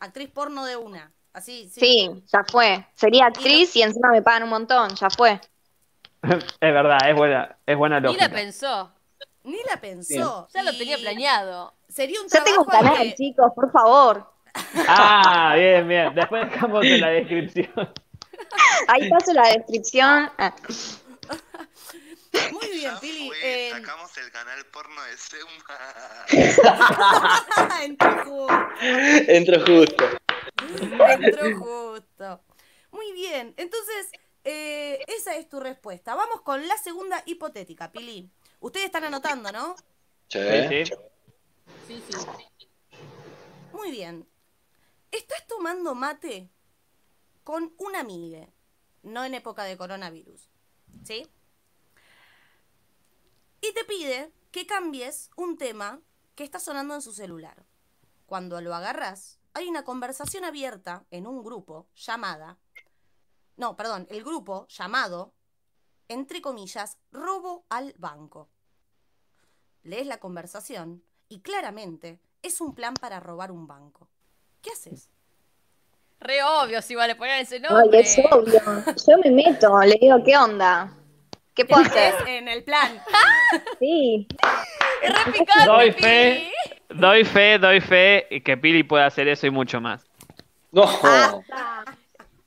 Actriz 0.02 0.30
porno 0.30 0.66
de 0.66 0.76
una. 0.76 1.12
Así, 1.34 1.70
sí. 1.70 1.80
Sí, 1.80 2.24
ya 2.28 2.44
fue. 2.44 2.86
Sería 2.96 3.28
actriz 3.28 3.74
y 3.78 3.82
encima 3.84 4.10
me 4.12 4.22
pagan 4.22 4.44
un 4.44 4.50
montón, 4.50 4.94
ya 4.96 5.10
fue. 5.10 5.40
Es 6.24 6.40
verdad, 6.60 6.98
es 7.08 7.16
buena, 7.16 7.56
es 7.66 7.78
buena 7.78 8.00
Ni 8.00 8.08
la 8.08 8.12
lógica. 8.12 8.30
pensó. 8.30 8.92
Ni 9.44 9.58
la 9.70 9.78
pensó. 9.80 10.48
Ya 10.54 10.62
lo 10.64 10.72
tenía 10.78 10.98
planeado. 10.98 11.74
Sería 11.88 12.22
un 12.22 12.28
Ya 12.28 12.44
tengo 12.44 12.62
un 12.62 12.68
trabajo 12.68 12.90
al 12.90 12.94
canal, 12.98 13.08
que- 13.10 13.16
chicos, 13.16 13.52
por 13.56 13.72
favor. 13.72 14.30
Ah, 14.88 15.54
bien, 15.56 15.88
bien. 15.88 16.14
Después 16.14 16.52
dejamos 16.52 16.86
en 16.86 17.00
la 17.02 17.08
descripción. 17.10 17.72
Ahí 18.88 19.10
paso 19.10 19.34
la 19.34 19.48
descripción. 19.50 20.30
Ah, 20.38 20.54
Muy 22.52 22.70
bien, 22.70 22.94
Pili. 23.00 23.28
fue, 23.28 23.68
eh, 23.68 23.72
sacamos 23.72 24.18
el 24.18 24.32
canal 24.32 24.66
porno 24.68 25.02
de 25.04 25.18
Seuma. 25.18 26.26
entró 27.82 28.26
justo. 28.26 28.72
Entró 28.82 29.60
justo. 29.66 30.06
Entró 31.10 31.58
justo. 31.60 32.42
Muy 32.92 33.12
bien. 33.14 33.54
Entonces, 33.58 34.12
eh, 34.44 35.04
esa 35.08 35.36
es 35.36 35.50
tu 35.50 35.60
respuesta. 35.60 36.16
Vamos 36.16 36.42
con 36.42 36.66
la 36.68 36.78
segunda 36.78 37.22
hipotética, 37.26 37.92
Pili. 37.92 38.30
Ustedes 38.60 38.86
están 38.88 39.04
anotando, 39.04 39.52
¿no? 39.52 39.76
Sí. 40.28 40.40
Sí, 40.70 40.86
sí. 40.86 40.94
Sí, 41.88 42.04
sí. 42.10 42.18
Muy 43.74 43.92
bien. 43.92 44.28
Estás 45.12 45.46
tomando 45.48 45.96
mate 45.96 46.50
con 47.44 47.74
una 47.78 48.00
amiga, 48.00 48.48
no 49.04 49.26
en 49.26 49.34
época 49.34 49.64
de 49.64 49.76
coronavirus. 49.76 50.48
¿Sí? 51.04 51.28
Pide 54.02 54.32
que 54.50 54.66
cambies 54.66 55.30
un 55.36 55.60
tema 55.60 56.02
que 56.34 56.44
está 56.44 56.60
sonando 56.60 56.96
en 56.96 57.04
su 57.04 57.14
celular. 57.14 57.68
Cuando 58.26 58.60
lo 58.60 58.74
agarras, 58.74 59.38
hay 59.54 59.68
una 59.68 59.84
conversación 59.84 60.44
abierta 60.44 61.06
en 61.12 61.28
un 61.28 61.44
grupo 61.44 61.86
llamada. 61.96 62.58
No, 63.58 63.78
perdón, 63.78 64.08
el 64.10 64.24
grupo 64.24 64.66
llamado, 64.70 65.36
entre 66.08 66.42
comillas, 66.42 66.98
robo 67.12 67.64
al 67.70 67.94
banco. 68.00 68.50
Lees 69.84 70.08
la 70.08 70.20
conversación 70.20 71.04
y 71.30 71.42
claramente 71.42 72.20
es 72.42 72.60
un 72.60 72.74
plan 72.74 72.96
para 72.96 73.20
robar 73.20 73.52
un 73.52 73.68
banco. 73.68 74.10
¿Qué 74.64 74.72
haces? 74.72 75.12
Re 76.20 76.42
obvio 76.42 76.82
si 76.82 76.96
vale 76.96 77.16
poner 77.16 77.42
ese 77.42 77.58
Ay, 77.58 77.62
nombre. 77.62 78.00
es 78.00 78.18
obvio. 78.32 78.62
Yo 79.08 79.18
me 79.24 79.30
meto, 79.30 79.80
le 79.82 80.00
digo, 80.02 80.24
¿qué 80.26 80.36
onda? 80.36 80.98
¿Qué 81.54 81.66
puedo 81.66 81.82
hacer? 81.84 82.16
Es 82.22 82.28
en 82.28 82.48
el 82.48 82.64
plan. 82.64 83.02
Sí. 83.80 84.28
Es 85.02 85.26
re 85.26 85.32
picante, 85.32 85.66
Doy 85.66 85.92
Pili. 85.92 86.04
fe, 86.04 86.52
doy 86.90 87.26
fe, 87.26 87.58
doy 87.60 87.82
fe 87.82 88.28
que 88.46 88.56
Pili 88.56 88.84
puede 88.84 89.04
hacer 89.04 89.28
eso 89.28 89.48
y 89.48 89.50
mucho 89.50 89.82
más. 89.82 90.06
No. 90.72 90.86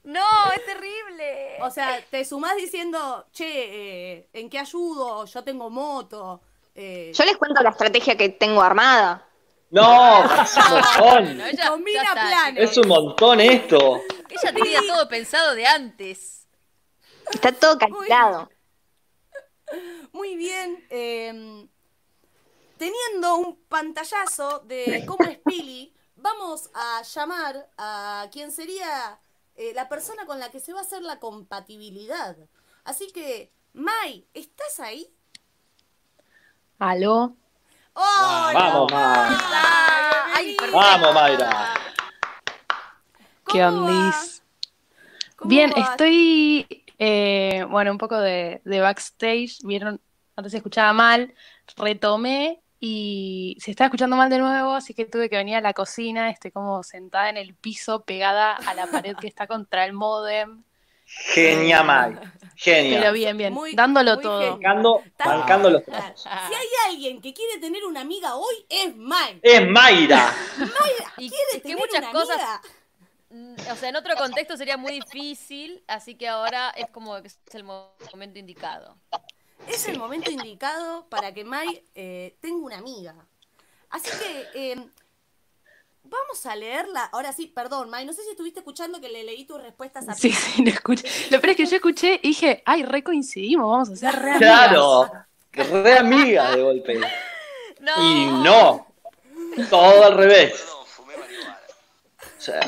No, 0.05 0.53
es 0.55 0.65
terrible. 0.65 1.57
O 1.63 1.71
sea, 1.71 2.01
te 2.11 2.25
sumás 2.25 2.57
diciendo, 2.57 3.27
che, 3.33 4.13
eh, 4.19 4.29
¿en 4.35 4.49
qué 4.49 4.59
ayudo? 4.61 5.25
Yo 5.27 5.43
tengo 5.43 5.69
moto. 5.71 6.41
eh, 6.75 7.11
Yo 7.15 7.25
les 7.25 7.37
cuento 7.37 7.61
la 7.63 7.71
estrategia 7.71 8.17
que 8.17 8.29
tengo 8.29 8.63
armada. 8.63 9.27
No, 9.71 10.25
es 10.43 10.57
un 10.57 10.63
montón. 10.71 11.01
Bueno, 11.25 11.47
ella- 11.47 11.69
Combina 11.71 12.13
planes. 12.13 12.71
Es 12.71 12.77
un 12.79 12.87
montón 12.89 13.41
esto. 13.41 14.01
Ella 14.31 14.53
tenía 14.55 14.81
todo 14.87 15.09
pensado 15.09 15.55
de 15.55 15.67
antes. 15.67 16.47
Está 17.33 17.51
todo 17.53 17.77
calculado. 17.79 18.49
Muy 20.13 20.37
bien. 20.37 20.85
eh, 20.91 21.67
teniendo 22.79 23.37
un 23.37 23.57
pantallazo 23.69 24.61
de 24.61 25.05
cómo 25.07 25.27
es 25.27 25.39
Pili, 25.39 25.95
vamos 26.17 26.71
a 26.75 27.03
llamar 27.03 27.71
a 27.79 28.29
quien 28.33 28.51
sería 28.53 29.19
eh, 29.55 29.73
la 29.75 29.89
persona 29.89 30.27
con 30.27 30.39
la 30.41 30.51
que 30.51 30.61
se 30.61 30.73
va 30.73 30.81
a 30.81 30.83
hacer 30.83 31.03
la 31.03 31.19
compatibilidad. 31.21 32.37
Así 32.85 33.11
que, 33.13 33.53
Mai, 33.73 34.27
¿estás 34.35 34.81
ahí? 34.81 35.13
¿Aló? 36.79 37.37
¡Hola, 37.95 38.51
Vamos, 38.53 38.93
Mai. 38.93 39.31
Mayra! 39.31 40.35
Ay. 40.35 40.57
Vamos, 40.73 41.15
Mayra. 41.15 41.75
¿Qué. 43.47 43.61
¿Cómo 45.37 45.49
Bien, 45.49 45.73
va? 45.77 45.81
estoy, 45.83 46.84
eh, 46.99 47.65
bueno, 47.69 47.91
un 47.93 47.99
poco 47.99 48.19
de, 48.19 48.61
de 48.65 48.81
backstage. 48.81 49.59
Vieron, 49.63 50.01
antes 50.37 50.53
se 50.53 50.59
escuchaba 50.59 50.93
mal, 50.93 51.35
retomé 51.77 52.61
y 52.81 53.57
se 53.61 53.71
estaba 53.71 53.87
escuchando 53.87 54.17
mal 54.17 54.29
de 54.31 54.39
nuevo, 54.39 54.75
así 54.75 54.93
que 54.95 55.05
tuve 55.07 55.31
que 55.31 55.37
venir 55.37 55.57
a 55.57 55.61
la 55.61 55.73
cocina. 55.73 56.31
Estoy 56.31 56.51
como 56.51 56.83
sentada 56.83 57.31
en 57.31 57.37
el 57.37 57.55
piso, 57.55 58.05
pegada 58.05 58.57
a 58.57 58.75
la 58.75 58.87
pared 58.87 59.17
que 59.17 59.27
está 59.27 59.47
contra 59.47 59.85
el 59.85 59.93
módem. 59.93 60.63
Genia, 61.07 61.83
May. 61.83 62.15
Pero 62.15 62.31
Genia. 62.57 63.11
bien, 63.11 63.37
bien, 63.37 63.53
Muy- 63.53 63.75
dándolo 63.75 64.15
muy 64.15 64.23
todo. 64.23 64.39
genial. 64.41 64.55
Bancando, 64.59 65.03
bancando 65.19 65.71
los 65.71 65.83
Claro. 65.83 66.03
trapos. 66.03 66.23
Si 66.23 66.55
hay 66.55 66.67
alguien 66.91 67.21
que 67.21 67.33
quiere 67.35 67.59
tener 67.61 67.85
una 67.85 68.01
amiga 68.01 68.35
hoy, 68.37 68.65
es 68.69 68.97
Mai. 68.97 69.39
Es 69.43 69.69
Mayra. 69.69 70.35
Y 71.19 71.29
¿Quiere 71.29 71.45
es 71.51 71.53
que 71.55 71.61
tener 71.61 71.79
muchas 71.79 72.01
una 72.01 72.13
cosas, 72.13 72.37
amiga? 72.37 72.61
Mm, 73.35 73.55
o 73.73 73.77
sea, 73.77 73.89
en 73.89 73.97
otro 73.97 74.15
contexto 74.17 74.57
sería 74.57 74.77
muy 74.77 74.93
difícil, 75.01 75.83
así 75.87 76.15
que 76.15 76.29
ahora 76.29 76.71
es 76.71 76.89
como 76.91 77.21
que 77.21 77.29
es 77.29 77.39
el 77.53 77.65
mo- 77.65 77.95
momento 78.13 78.39
indicado. 78.39 78.97
Es 79.69 79.87
el 79.89 79.99
momento 79.99 80.31
indicado 80.31 81.07
para 81.09 81.33
que 81.33 81.45
Mai 81.45 81.83
eh, 81.95 82.37
tenga 82.41 82.65
una 82.65 82.79
amiga. 82.79 83.15
Así 83.91 84.11
que 84.19 84.49
eh, 84.73 84.77
vamos 86.03 86.45
a 86.47 86.55
leerla. 86.57 87.05
Ahora 87.13 87.33
sí, 87.33 87.47
perdón, 87.47 87.89
Mai, 87.89 88.05
no 88.05 88.13
sé 88.13 88.23
si 88.25 88.31
estuviste 88.31 88.61
escuchando 88.61 89.01
que 89.01 89.09
le 89.09 89.25
leí 89.25 89.45
tus 89.47 89.63
respuestas 89.63 90.09
a 90.09 90.15
Sí, 90.15 90.31
sí, 90.33 90.63
lo 90.63 90.71
escuché. 90.71 91.09
Lo 91.31 91.41
peor 91.41 91.51
es 91.53 91.57
que 91.57 91.67
yo 91.67 91.77
escuché 91.77 92.21
y 92.23 92.29
dije, 92.29 92.63
ay, 92.67 92.83
re 92.83 93.03
coincidimos, 93.03 93.71
vamos 93.71 93.91
a 93.91 93.97
ser 93.97 94.15
re 94.15 94.33
amigas". 94.33 94.39
Claro. 94.39 95.11
Re 95.53 95.99
amiga 95.99 96.51
de 96.57 96.63
golpe. 96.63 97.01
No, 97.81 97.93
Y 98.03 98.25
no. 98.27 98.87
Todo 99.69 100.05
al 100.07 100.15
revés. 100.17 100.53
Perdón, 100.53 100.87
fumé 100.87 101.17
marihuana. 101.19 101.59
O 102.39 102.41
sea, 102.41 102.61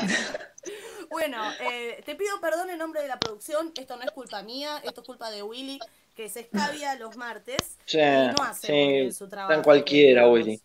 Bueno, 1.17 1.41
eh, 1.61 2.03
te 2.05 2.15
pido 2.15 2.39
perdón 2.39 2.69
en 2.69 2.77
nombre 2.77 3.01
de 3.01 3.07
la 3.07 3.17
producción. 3.19 3.71
Esto 3.75 3.95
no 3.97 4.03
es 4.03 4.11
culpa 4.11 4.43
mía, 4.43 4.79
esto 4.83 5.01
es 5.01 5.07
culpa 5.07 5.31
de 5.31 5.41
Willy, 5.41 5.79
que 6.15 6.29
se 6.29 6.41
escabia 6.41 6.93
los 6.93 7.17
martes. 7.17 7.75
sí, 7.85 7.97
y 7.97 8.27
no 8.37 8.43
hace 8.43 8.71
bien 8.71 9.11
su 9.11 9.27
trabajo. 9.27 9.51
Tan 9.51 9.63
cualquiera. 9.63 10.27
Willy. 10.27 10.61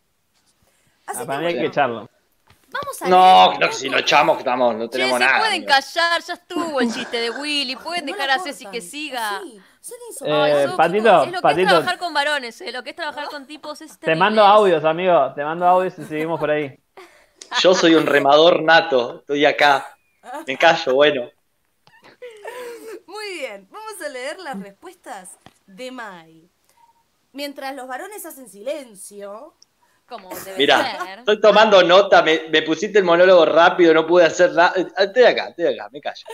Así 1.07 1.26
que 1.26 1.32
hay 1.32 1.55
que 1.55 1.64
echarlo. 1.64 2.07
vamos 2.68 3.00
a 3.00 3.09
No, 3.09 3.59
no, 3.59 3.72
si 3.72 3.88
lo 3.88 3.96
echamos, 3.96 4.36
estamos, 4.36 4.74
no 4.76 4.84
Che, 4.84 4.98
tenemos 4.98 5.18
se 5.18 5.24
nada. 5.24 5.38
pueden 5.38 5.64
callar, 5.64 6.22
ya 6.22 6.34
estuvo 6.34 6.80
el 6.82 6.92
chiste 6.92 7.16
de 7.18 7.30
Willy, 7.30 7.76
pueden 7.76 8.05
No 8.05 8.12
dejar 8.12 8.30
a 8.32 8.38
Ceci 8.38 8.66
que 8.66 8.82
siga. 8.82 9.40
Sí, 9.42 9.59
son 9.80 10.28
Eh. 10.28 10.64
Eso, 10.64 10.76
Patito, 10.76 11.22
es 11.24 11.32
lo 11.32 11.40
que 11.40 11.62
es 11.62 11.66
trabajar 11.66 11.96
con 11.96 12.12
varones, 12.12 12.61
eh, 12.61 12.70
lo 12.72 12.82
que 12.84 12.90
es 12.90 12.96
trabajar 12.96 13.28
con 13.28 13.46
tipos 13.46 13.80
es 13.80 13.98
Te 13.98 14.14
mando 14.14 14.44
audios, 14.44 14.84
amigo. 14.84 15.32
Te 15.34 15.44
mando 15.44 15.66
audios 15.66 15.98
y 15.98 16.05
seguimos 16.05 16.38
por 16.38 16.50
ahí. 16.50 16.78
Yo 17.61 17.74
soy 17.74 17.94
un 17.94 18.05
remador 18.05 18.62
nato, 18.62 19.20
estoy 19.20 19.46
acá. 19.46 19.86
Me 20.47 20.57
callo, 20.57 20.95
bueno. 20.95 21.31
Muy 23.07 23.39
bien, 23.39 23.68
vamos 23.70 24.01
a 24.05 24.09
leer 24.09 24.39
las 24.39 24.59
respuestas 24.61 25.31
de 25.66 25.91
Mai. 25.91 26.51
Mientras 27.33 27.75
los 27.75 27.89
varones 27.89 28.25
hacen 28.27 28.49
silencio, 28.49 29.55
Como 30.07 30.29
debe 30.41 30.59
Mirá, 30.59 31.05
ser. 31.05 31.18
estoy 31.20 31.41
tomando 31.41 31.83
nota, 31.83 32.23
me, 32.23 32.49
me 32.51 32.62
pusiste 32.62 32.99
el 32.99 33.05
monólogo 33.05 33.45
rápido, 33.47 33.95
no 33.95 34.07
pude 34.07 34.25
hacer 34.25 34.53
nada. 34.53 34.75
Estoy 34.99 35.23
acá, 35.25 35.49
estoy 35.49 35.66
acá, 35.66 35.89
me 35.91 36.01
callo. 36.01 36.25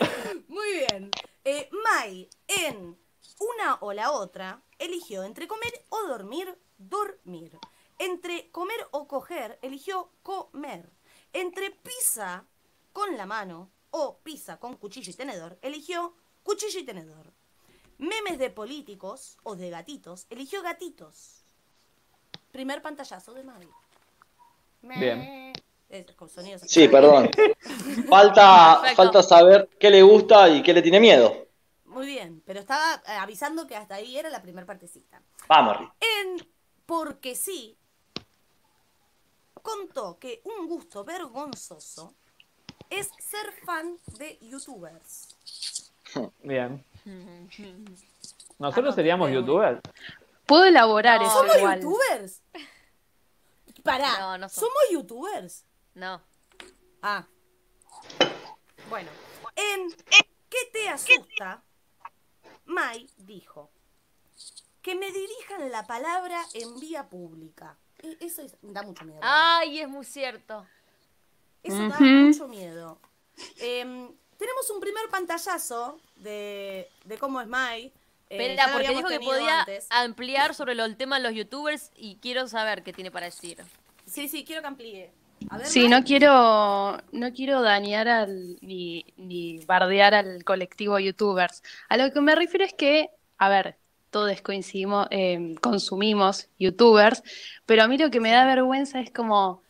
muy 0.49 0.69
bien. 0.89 1.11
Eh, 1.45 1.69
Mai, 1.85 2.29
en 2.49 2.99
una 3.39 3.77
o 3.81 3.93
la 3.93 4.11
otra, 4.13 4.63
eligió 4.79 5.23
entre 5.23 5.47
comer 5.47 5.73
o 5.91 6.07
dormir, 6.09 6.59
dormir. 6.77 7.57
Entre 7.99 8.51
comer 8.51 8.87
o 8.91 9.07
coger, 9.07 9.59
eligió 9.63 10.11
comer. 10.23 10.91
Entre 11.33 11.71
pizza 11.71 12.45
con 12.93 13.17
la 13.17 13.27
mano 13.27 13.71
o 13.91 14.19
pizza 14.19 14.59
con 14.59 14.77
cuchillo 14.77 15.11
y 15.11 15.15
tenedor, 15.15 15.59
eligió 15.63 16.15
cuchillo 16.43 16.81
y 16.81 16.85
tenedor. 16.85 17.33
Memes 17.99 18.39
de 18.39 18.51
políticos 18.51 19.37
o 19.43 19.57
de 19.57 19.71
gatitos, 19.71 20.27
eligió 20.31 20.63
gatitos. 20.63 21.43
Primer 22.53 22.81
pantallazo 22.81 23.35
de. 23.35 23.45
Me- 24.83 24.97
Bien. 24.99 25.53
Con 26.17 26.29
sonidos. 26.29 26.63
Sí, 26.67 26.87
perdón. 26.89 27.31
Falta, 28.09 28.79
Perfecto. 28.81 28.97
falta 28.97 29.23
saber 29.23 29.71
qué 29.81 29.91
le 29.91 30.03
gusta 30.03 30.49
y 30.49 30.63
qué 30.63 30.73
le 30.75 30.83
tiene 30.83 31.01
miedo. 31.01 31.47
Muy 31.87 32.07
bien, 32.07 32.43
pero 32.45 32.61
estaba 32.61 33.03
eh, 33.07 33.13
avisando 33.13 33.67
que 33.67 33.75
hasta 33.75 33.95
ahí 33.95 34.17
era 34.19 34.29
la 34.29 34.43
primera 34.43 34.67
partecita. 34.67 35.23
Vamos. 35.49 35.79
En 36.01 36.47
Porque 36.85 37.35
sí, 37.35 37.77
contó 39.63 40.19
que 40.19 40.43
un 40.45 40.67
gusto 40.69 41.05
vergonzoso 41.05 42.15
es 42.91 43.11
ser 43.19 43.53
fan 43.65 43.99
de 44.19 44.39
youtubers. 44.41 45.37
Bien. 46.43 46.85
Ah, 48.61 48.63
¿Nosotros 48.65 48.87
no, 48.87 48.93
seríamos 48.93 49.31
youtubers? 49.31 49.81
Puedo 50.45 50.65
elaborar 50.65 51.21
No, 51.21 51.27
eso 51.29 51.39
¿Somos 51.39 51.57
igual. 51.59 51.81
youtubers? 51.81 52.43
Pará, 53.85 54.19
No, 54.19 54.39
no 54.39 54.49
somos. 54.49 54.53
¿somos 54.53 54.91
youtubers? 54.91 55.65
No. 55.95 56.21
Ah. 57.01 57.25
Bueno, 58.91 59.09
en 59.55 59.91
¿Qué 60.51 60.59
te 60.73 60.89
asusta? 60.89 61.63
Mai 62.65 63.09
dijo 63.19 63.71
que 64.83 64.95
me 64.97 65.13
dirijan 65.13 65.71
la 65.71 65.87
palabra 65.87 66.43
en 66.55 66.81
vía 66.81 67.09
pública. 67.09 67.77
Eso 68.21 68.43
es- 68.43 68.57
da 68.63 68.83
mucho 68.83 69.05
miedo. 69.05 69.21
Ay, 69.23 69.81
es 69.81 69.89
muy 69.89 70.05
cierto. 70.05 70.67
Eso 71.63 71.77
da 71.89 71.97
Ujú. 71.97 72.05
mucho 72.05 72.49
miedo. 72.49 72.99
Em, 73.61 74.09
tenemos 74.37 74.71
un 74.75 74.81
primer 74.81 75.09
pantallazo 75.11 75.99
de, 76.17 76.89
de 77.05 77.19
cómo 77.19 77.41
es 77.41 77.47
Mai. 77.47 77.93
Eh, 78.31 78.57
porque 78.73 78.89
dijo 78.89 79.09
que 79.09 79.21
podía 79.21 79.61
antes. 79.61 79.87
ampliar 79.91 80.55
sobre 80.55 80.75
lo- 80.75 80.85
el 80.85 80.97
tema 80.97 81.17
de 81.17 81.23
los 81.23 81.33
youtubers 81.35 81.91
y 81.97 82.17
quiero 82.17 82.47
saber 82.47 82.83
qué 82.83 82.93
tiene 82.93 83.11
para 83.11 83.27
decir. 83.27 83.57
Sí, 84.07 84.29
sí, 84.29 84.45
quiero 84.45 84.61
que 84.61 84.69
amplíe. 84.69 85.11
A 85.49 85.57
ver, 85.57 85.67
Sí, 85.67 85.89
no 85.89 86.03
quiero, 86.05 86.99
no 87.13 87.33
quiero 87.33 87.63
dañar 87.63 88.07
al, 88.09 88.59
ni, 88.61 89.07
ni 89.17 89.61
bardear 89.65 90.15
al 90.15 90.45
colectivo 90.45 90.99
youtubers. 90.99 91.63
A 91.89 91.97
lo 91.97 92.13
que 92.13 92.21
me 92.21 92.35
refiero 92.35 92.65
es 92.67 92.75
que, 92.75 93.09
a 93.39 93.49
ver, 93.49 93.79
todos 94.11 94.43
coincidimos, 94.43 95.07
eh, 95.11 95.55
consumimos 95.63 96.49
youtubers, 96.59 97.23
pero 97.65 97.83
a 97.85 97.89
mí 97.89 97.97
lo 97.97 98.11
que 98.11 98.21
me 98.21 98.31
da 98.31 98.45
vergüenza 98.45 99.01
es 99.01 99.11
como, 99.11 99.63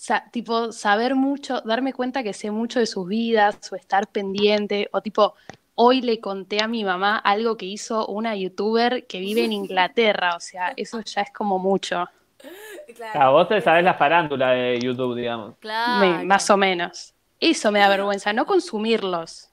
sa- 0.00 0.24
tipo, 0.30 0.72
saber 0.72 1.14
mucho, 1.14 1.60
darme 1.60 1.92
cuenta 1.92 2.22
que 2.22 2.32
sé 2.32 2.50
mucho 2.50 2.78
de 2.80 2.86
sus 2.86 3.06
vidas, 3.06 3.70
o 3.70 3.76
estar 3.76 4.06
pendiente, 4.08 4.88
o 4.92 5.02
tipo, 5.02 5.34
hoy 5.74 6.00
le 6.00 6.20
conté 6.20 6.62
a 6.62 6.68
mi 6.68 6.84
mamá 6.84 7.18
algo 7.18 7.56
que 7.58 7.66
hizo 7.66 8.06
una 8.06 8.34
youtuber 8.34 9.06
que 9.06 9.20
vive 9.20 9.44
en 9.44 9.52
Inglaterra, 9.52 10.36
o 10.36 10.40
sea, 10.40 10.72
eso 10.76 11.00
ya 11.02 11.20
es 11.20 11.30
como 11.32 11.58
mucho, 11.58 12.08
Claro. 12.96 13.12
Claro, 13.12 13.32
vos 13.32 13.48
te 13.48 13.60
sabés 13.60 13.84
la 13.84 13.92
farándula 13.94 14.50
de 14.52 14.78
YouTube, 14.80 15.14
digamos. 15.16 15.56
Claro. 15.58 16.00
me- 16.18 16.24
más 16.24 16.48
o 16.50 16.56
menos. 16.56 17.12
Eso 17.38 17.70
me 17.70 17.78
da 17.80 17.88
vergüenza, 17.88 18.32
no 18.32 18.46
consumirlos. 18.46 19.50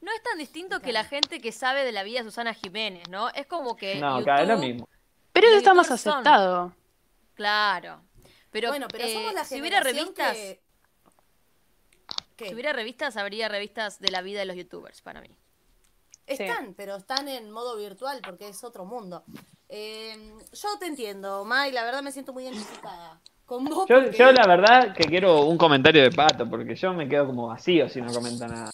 No 0.00 0.10
es 0.12 0.22
tan 0.22 0.38
distinto 0.38 0.80
que 0.80 0.92
la 0.92 1.02
gente 1.04 1.40
que 1.40 1.50
sabe 1.52 1.84
de 1.84 1.90
la 1.92 2.02
vida 2.04 2.20
de 2.20 2.24
Susana 2.26 2.54
Jiménez, 2.54 3.08
¿no? 3.10 3.28
Es 3.30 3.46
como 3.46 3.76
que 3.76 3.96
No, 3.96 4.24
cada 4.24 4.38
vez 4.40 4.48
lo 4.48 4.54
YouTube- 4.54 4.60
mismo. 4.66 4.88
Pero 5.32 5.48
eso 5.48 5.56
está 5.58 5.74
más 5.74 5.86
son- 5.88 5.94
aceptado. 5.96 6.72
Claro. 7.34 8.00
Pero, 8.50 8.68
bueno, 8.68 8.88
pero 8.90 9.04
eh, 9.04 9.12
somos 9.14 9.32
la 9.32 9.44
si 9.44 9.60
hubiera 9.60 9.80
revistas, 9.80 10.36
si 12.36 12.54
hubiera 12.54 12.72
revistas, 12.72 13.16
habría 13.16 13.48
revistas 13.48 14.00
de 14.00 14.10
la 14.10 14.22
vida 14.22 14.40
de 14.40 14.46
los 14.46 14.56
youtubers 14.56 15.00
para 15.02 15.20
mí. 15.20 15.30
Están, 16.26 16.74
pero 16.74 16.96
están 16.96 17.26
en 17.28 17.50
modo 17.50 17.76
virtual 17.76 18.20
porque 18.24 18.48
es 18.48 18.62
otro 18.62 18.84
mundo. 18.84 19.24
Eh, 19.68 20.32
yo 20.52 20.68
te 20.78 20.86
entiendo, 20.86 21.44
Mai, 21.44 21.72
la 21.72 21.84
verdad 21.84 22.02
me 22.02 22.12
siento 22.12 22.32
muy 22.32 22.44
identificada 22.44 23.20
con 23.46 23.64
vos. 23.64 23.88
Yo, 23.88 24.00
porque- 24.00 24.16
yo 24.16 24.32
la 24.32 24.46
verdad 24.46 24.94
que 24.94 25.04
quiero 25.04 25.42
un 25.42 25.58
comentario 25.58 26.02
de 26.02 26.10
Pato, 26.12 26.48
porque 26.48 26.74
yo 26.76 26.92
me 26.92 27.08
quedo 27.08 27.26
como 27.26 27.48
vacío 27.48 27.88
si 27.88 28.00
no 28.00 28.12
comenta 28.12 28.46
nada. 28.46 28.70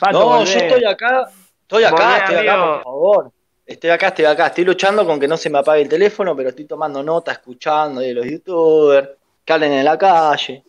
Pato, 0.00 0.18
No, 0.18 0.26
volvé. 0.26 0.52
yo 0.52 0.58
estoy 0.60 0.84
acá, 0.84 1.30
estoy 1.62 1.84
acá, 1.84 1.94
Volvé, 1.96 2.16
estoy 2.18 2.36
acá, 2.36 2.54
amigo. 2.54 2.74
por 2.74 2.84
favor. 2.84 3.32
Estoy 3.66 3.90
acá, 3.90 4.08
estoy 4.08 4.26
acá. 4.26 4.46
Estoy 4.46 4.64
luchando 4.64 5.04
con 5.04 5.18
que 5.18 5.26
no 5.26 5.36
se 5.36 5.50
me 5.50 5.58
apague 5.58 5.82
el 5.82 5.88
teléfono, 5.88 6.36
pero 6.36 6.50
estoy 6.50 6.66
tomando 6.66 7.02
nota, 7.02 7.32
escuchando 7.32 8.00
de 8.00 8.14
los 8.14 8.24
youtubers, 8.24 9.08
que 9.44 9.52
hablen 9.52 9.72
en 9.72 9.84
la 9.84 9.98
calle. 9.98 10.64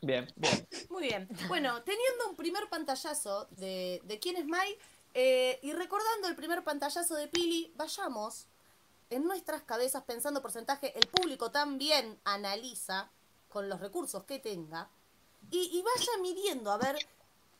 Bien, 0.00 0.26
bien. 0.34 0.66
Muy 0.88 1.02
bien. 1.02 1.28
Bueno, 1.46 1.82
teniendo 1.82 2.30
un 2.30 2.34
primer 2.34 2.68
pantallazo 2.70 3.46
de, 3.50 4.00
de 4.04 4.18
quién 4.18 4.36
es 4.36 4.46
Mai 4.46 4.76
eh, 5.12 5.58
y 5.62 5.72
recordando 5.74 6.26
el 6.26 6.34
primer 6.34 6.64
pantallazo 6.64 7.14
de 7.16 7.28
Pili, 7.28 7.70
vayamos 7.76 8.46
en 9.10 9.24
nuestras 9.24 9.62
cabezas 9.62 10.02
pensando 10.04 10.40
porcentaje, 10.40 10.98
el 10.98 11.06
público 11.08 11.50
también 11.50 12.18
analiza 12.24 13.10
con 13.50 13.68
los 13.68 13.78
recursos 13.78 14.24
que 14.24 14.38
tenga 14.38 14.88
y, 15.50 15.70
y 15.70 15.82
vaya 15.82 16.12
midiendo 16.22 16.72
a 16.72 16.78
ver 16.78 16.96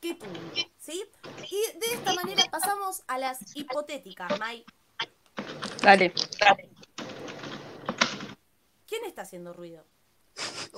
qué 0.03 0.13
punto, 0.15 0.39
¿sí? 0.77 1.05
Y 1.49 1.61
de 1.79 1.85
esta 1.93 2.13
manera 2.13 2.43
pasamos 2.51 3.03
a 3.07 3.17
las 3.17 3.55
hipotéticas, 3.55 4.37
Mai. 4.37 4.65
Dale. 5.81 6.13
¿Quién 8.85 9.05
está 9.05 9.21
haciendo 9.21 9.53
ruido? 9.53 9.85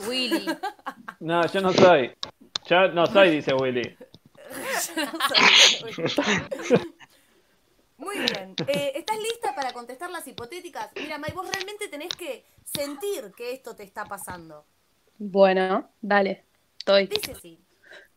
Willy. 0.08 0.46
No, 1.22 1.48
yo 1.48 1.62
no 1.62 1.72
soy. 1.74 2.14
Yo 2.68 2.90
no 2.90 3.08
soy, 3.08 3.32
dice 3.32 3.56
Willy. 3.56 3.82
Muy 7.98 8.20
bien. 8.20 8.54
Eh, 8.68 8.92
¿Estás 8.96 9.18
lista 9.18 9.56
para 9.56 9.72
contestar 9.74 10.12
las 10.12 10.28
hipotéticas? 10.28 10.92
Mira, 10.96 11.18
May, 11.18 11.32
vos 11.32 11.50
realmente 11.52 11.88
tenés 11.88 12.14
que 12.14 12.46
sentir 12.64 13.32
que 13.36 13.54
esto 13.54 13.76
te 13.76 13.82
está 13.84 14.06
pasando. 14.06 14.68
Bueno, 15.18 15.90
dale. 16.02 16.46
Estoy. 16.78 17.08
Dice 17.08 17.32
así. 17.32 17.65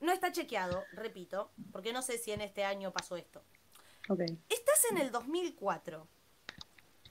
No 0.00 0.12
está 0.12 0.30
chequeado, 0.32 0.84
repito, 0.92 1.50
porque 1.72 1.92
no 1.92 2.02
sé 2.02 2.18
si 2.18 2.32
en 2.32 2.40
este 2.40 2.64
año 2.64 2.92
pasó 2.92 3.16
esto. 3.16 3.42
Estás 4.48 4.84
en 4.90 4.98
el 4.98 5.10
2004. 5.10 6.06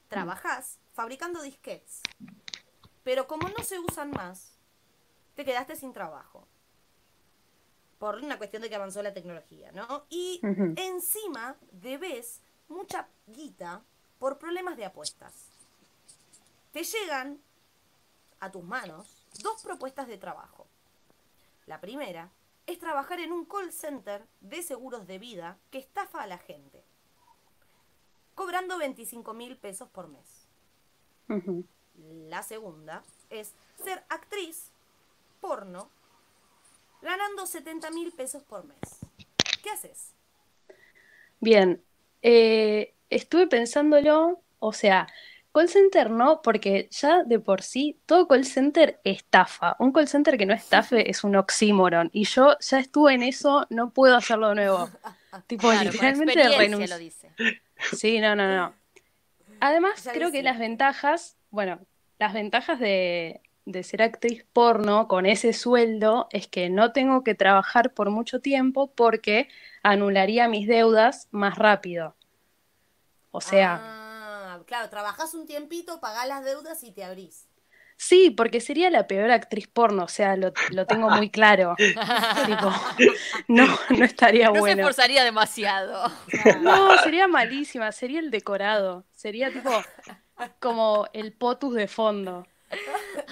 Trabajás 0.08 0.80
fabricando 0.94 1.42
disquetes. 1.42 2.02
Pero 3.04 3.28
como 3.28 3.50
no 3.50 3.64
se 3.64 3.80
usan 3.80 4.12
más, 4.12 4.58
te 5.36 5.46
quedaste 5.46 5.76
sin 5.76 5.94
trabajo. 5.94 6.48
Por 8.00 8.16
una 8.16 8.38
cuestión 8.38 8.62
de 8.62 8.70
que 8.70 8.76
avanzó 8.76 9.02
la 9.02 9.14
tecnología, 9.14 9.72
¿no? 9.72 10.06
Y 10.10 10.40
encima 10.76 11.58
debes 11.72 12.42
mucha 12.68 13.08
guita 13.28 13.84
por 14.20 14.38
problemas 14.38 14.78
de 14.78 14.86
apuestas. 14.86 15.34
Te 16.72 16.84
llegan 16.84 17.40
a 18.40 18.52
tus 18.52 18.64
manos 18.64 19.08
dos 19.42 19.62
propuestas 19.62 20.08
de 20.08 20.18
trabajo. 20.18 20.68
La 21.66 21.82
primera 21.82 22.32
es 22.68 22.80
trabajar 22.80 23.20
en 23.20 23.32
un 23.32 23.46
call 23.46 23.72
center 23.72 24.26
de 24.42 24.62
seguros 24.62 25.08
de 25.08 25.18
vida 25.18 25.58
que 25.72 25.80
estafa 25.80 26.22
a 26.22 26.28
la 26.28 26.38
gente, 26.38 26.84
cobrando 28.36 28.78
25 28.78 29.34
mil 29.34 29.58
pesos 29.58 29.90
por 29.90 30.10
mes. 30.10 30.48
La 31.98 32.44
segunda 32.44 33.04
es 33.30 33.54
ser 33.84 34.04
actriz 34.10 34.72
porno 35.42 35.90
ganando 37.02 37.46
70 37.46 37.90
mil 37.92 38.12
pesos 38.12 38.44
por 38.44 38.66
mes. 38.66 39.00
¿Qué 39.64 39.70
haces? 39.70 40.14
Bien, 41.40 41.84
eh, 42.22 42.94
estuve 43.10 43.48
pensándolo, 43.48 44.42
o 44.60 44.74
sea, 44.74 45.08
call 45.58 45.70
center 45.70 46.12
no, 46.12 46.42
porque 46.44 46.88
ya 46.92 47.24
de 47.24 47.40
por 47.40 47.64
sí 47.64 47.98
todo 48.06 48.28
call 48.28 48.46
center 48.46 49.00
estafa. 49.04 49.76
Un 49.80 49.92
call 49.92 50.08
center 50.08 50.38
que 50.38 50.46
no 50.46 50.54
estafe 50.54 51.10
es 51.10 51.24
un 51.24 51.36
oxímoron. 51.36 52.12
Y 52.14 52.26
yo 52.26 52.56
ya 52.60 52.78
estuve 52.78 53.16
en 53.16 53.24
eso, 53.24 53.66
no 53.72 53.90
puedo 53.90 54.16
hacerlo 54.16 54.50
de 54.50 54.56
nuevo. 54.56 54.88
Tipo, 55.48 55.70
Claro, 55.70 55.92
literalmente 55.92 56.48
renuncio. 56.58 56.98
Sí, 57.96 58.20
no, 58.20 58.36
no, 58.36 58.56
no. 58.56 58.74
Además, 59.60 60.04
Ya 60.04 60.12
creo 60.12 60.32
que 60.32 60.44
las 60.44 60.60
ventajas, 60.60 61.38
bueno, 61.50 61.80
las 62.20 62.34
ventajas 62.34 62.80
de, 62.80 63.42
de 63.66 63.84
ser 63.84 64.04
actriz 64.04 64.46
porno 64.54 65.08
con 65.08 65.26
ese 65.26 65.54
sueldo 65.54 66.28
es 66.32 66.48
que 66.48 66.70
no 66.70 66.92
tengo 66.92 67.24
que 67.24 67.34
trabajar 67.34 67.94
por 67.94 68.12
mucho 68.12 68.42
tiempo 68.42 68.92
porque 68.94 69.50
anularía 69.82 70.48
mis 70.48 70.68
deudas 70.68 71.28
más 71.32 71.58
rápido. 71.58 72.16
O 73.32 73.42
sea, 73.42 73.82
Ah, 73.84 74.07
claro, 74.68 74.90
trabajás 74.90 75.34
un 75.34 75.48
tiempito, 75.48 76.00
pagás 76.00 76.28
las 76.28 76.44
deudas 76.46 76.84
y 76.84 76.92
te 76.92 77.04
abrís. 77.04 77.48
sí, 77.96 78.30
porque 78.30 78.62
sería 78.62 78.92
la 78.92 79.08
peor 79.08 79.32
actriz 79.32 79.68
porno, 79.68 80.04
o 80.04 80.08
sea, 80.08 80.36
lo, 80.38 80.54
lo 80.70 80.86
tengo 80.86 81.10
muy 81.10 81.32
claro. 81.32 81.74
Tipo, 82.46 82.72
no, 83.48 83.66
no 83.90 84.06
estaría 84.06 84.48
No 84.50 84.54
se 84.54 84.60
bueno. 84.60 84.82
esforzaría 84.84 85.24
demasiado. 85.24 86.12
No, 86.62 86.96
sería 87.00 87.28
malísima, 87.28 87.92
sería 87.92 88.20
el 88.20 88.30
decorado, 88.30 89.04
sería 89.16 89.52
tipo 89.52 89.72
como 90.60 91.08
el 91.14 91.34
potus 91.34 91.74
de 91.74 91.88
fondo. 91.88 92.46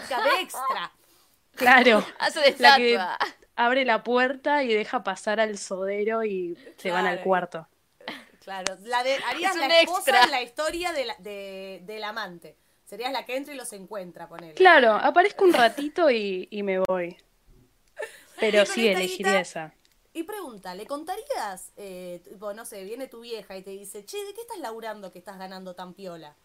Cabe 0.09 0.29
extra. 0.41 0.91
Claro, 1.55 2.03
Hace 2.19 2.39
de 2.41 2.55
La 2.59 2.75
que- 2.77 2.99
abre 3.55 3.86
la 3.86 4.03
puerta 4.03 4.63
y 4.63 4.73
deja 4.73 5.03
pasar 5.03 5.39
al 5.39 5.57
sodero 5.57 6.23
y 6.25 6.57
se 6.77 6.89
van 6.91 7.05
al 7.05 7.21
cuarto. 7.21 7.67
Claro, 8.46 8.78
la 8.84 9.04
de, 9.04 9.16
harías 9.26 9.56
Es 9.56 9.62
la 9.62 9.80
esposa 9.82 10.00
extra. 10.12 10.24
en 10.24 10.32
la 10.32 10.41
historia 10.43 10.93
de 10.93 11.06
la- 11.06 11.16
de- 11.20 11.82
del 11.84 12.04
amante. 12.04 12.56
Serías 12.86 13.12
la 13.12 13.26
que 13.26 13.36
entra 13.36 13.54
y 13.54 13.58
los 13.58 13.74
encuentra, 13.74 14.30
ponele. 14.30 14.54
Claro, 14.54 14.91
aparezco 14.93 15.43
un 15.43 15.54
ratito 15.54 16.10
y, 16.12 16.48
y 16.52 16.62
me 16.64 16.78
voy. 16.80 17.18
Pero 18.39 18.66
sí, 18.67 18.88
elegiría 18.88 19.32
guita- 19.32 19.39
esa. 19.42 19.74
Y 20.13 20.24
pregunta, 20.24 20.76
¿le 20.76 20.86
contarías, 20.86 21.74
eh, 21.76 22.22
tipo, 22.24 22.54
no 22.54 22.63
sé, 22.66 22.84
viene 22.86 23.08
tu 23.08 23.20
vieja 23.22 23.58
y 23.58 23.63
te 23.63 23.72
dice, 23.72 24.05
che, 24.05 24.24
¿de 24.24 24.34
qué 24.34 24.42
estás 24.42 24.59
laburando 24.59 25.12
que 25.12 25.20
estás 25.20 25.38
ganando 25.38 25.74
tan 25.76 25.93
piola? 25.93 26.36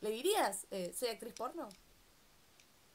¿Le 0.00 0.10
dirías, 0.10 0.66
eh, 0.70 0.92
soy 0.92 1.08
actriz 1.08 1.32
porno? 1.34 1.68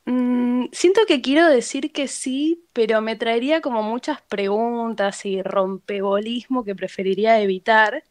Mm, 0.06 0.66
siento 0.72 1.02
que 1.08 1.22
quiero 1.22 1.48
decir 1.48 1.92
que 1.92 2.08
sí, 2.08 2.66
pero 2.74 3.02
me 3.02 3.16
traería 3.16 3.62
como 3.62 3.84
muchas 3.84 4.22
preguntas 4.24 5.26
y 5.26 5.42
rompebolismo 5.42 6.64
que 6.64 6.76
preferiría 6.76 7.40
evitar. 7.42 8.04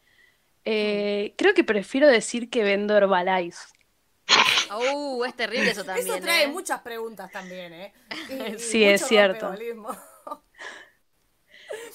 Eh, 0.64 1.34
creo 1.38 1.54
que 1.54 1.64
prefiero 1.64 2.08
decir 2.08 2.50
que 2.50 2.62
vendo 2.62 2.96
Herbalife. 2.96 3.58
Uh, 4.72 5.24
es 5.24 5.34
terrible 5.34 5.70
eso 5.70 5.84
también. 5.84 6.06
Eso 6.06 6.20
trae 6.20 6.44
¿eh? 6.44 6.48
muchas 6.48 6.80
preguntas 6.82 7.30
también, 7.32 7.72
¿eh? 7.72 7.92
Y- 8.28 8.34
y 8.54 8.58
Sí, 8.58 8.84
es 8.84 9.02
cierto. 9.06 9.52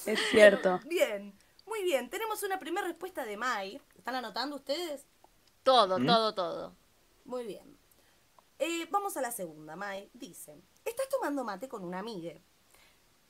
Es 0.05 0.19
cierto. 0.29 0.79
Bien, 0.85 1.33
muy 1.65 1.83
bien. 1.83 2.09
Tenemos 2.09 2.43
una 2.43 2.59
primera 2.59 2.87
respuesta 2.87 3.25
de 3.25 3.37
Mai. 3.37 3.81
¿Están 3.97 4.15
anotando 4.15 4.55
ustedes? 4.57 5.05
Todo, 5.63 5.99
todo, 5.99 6.33
todo. 6.35 6.75
Muy 7.25 7.45
bien. 7.45 7.74
Eh, 8.57 8.87
vamos 8.89 9.17
a 9.17 9.21
la 9.21 9.31
segunda, 9.31 9.75
Mai. 9.75 10.09
Dice, 10.13 10.61
estás 10.85 11.09
tomando 11.09 11.43
mate 11.43 11.67
con 11.67 11.83
una 11.83 11.99
amiga 11.99 12.33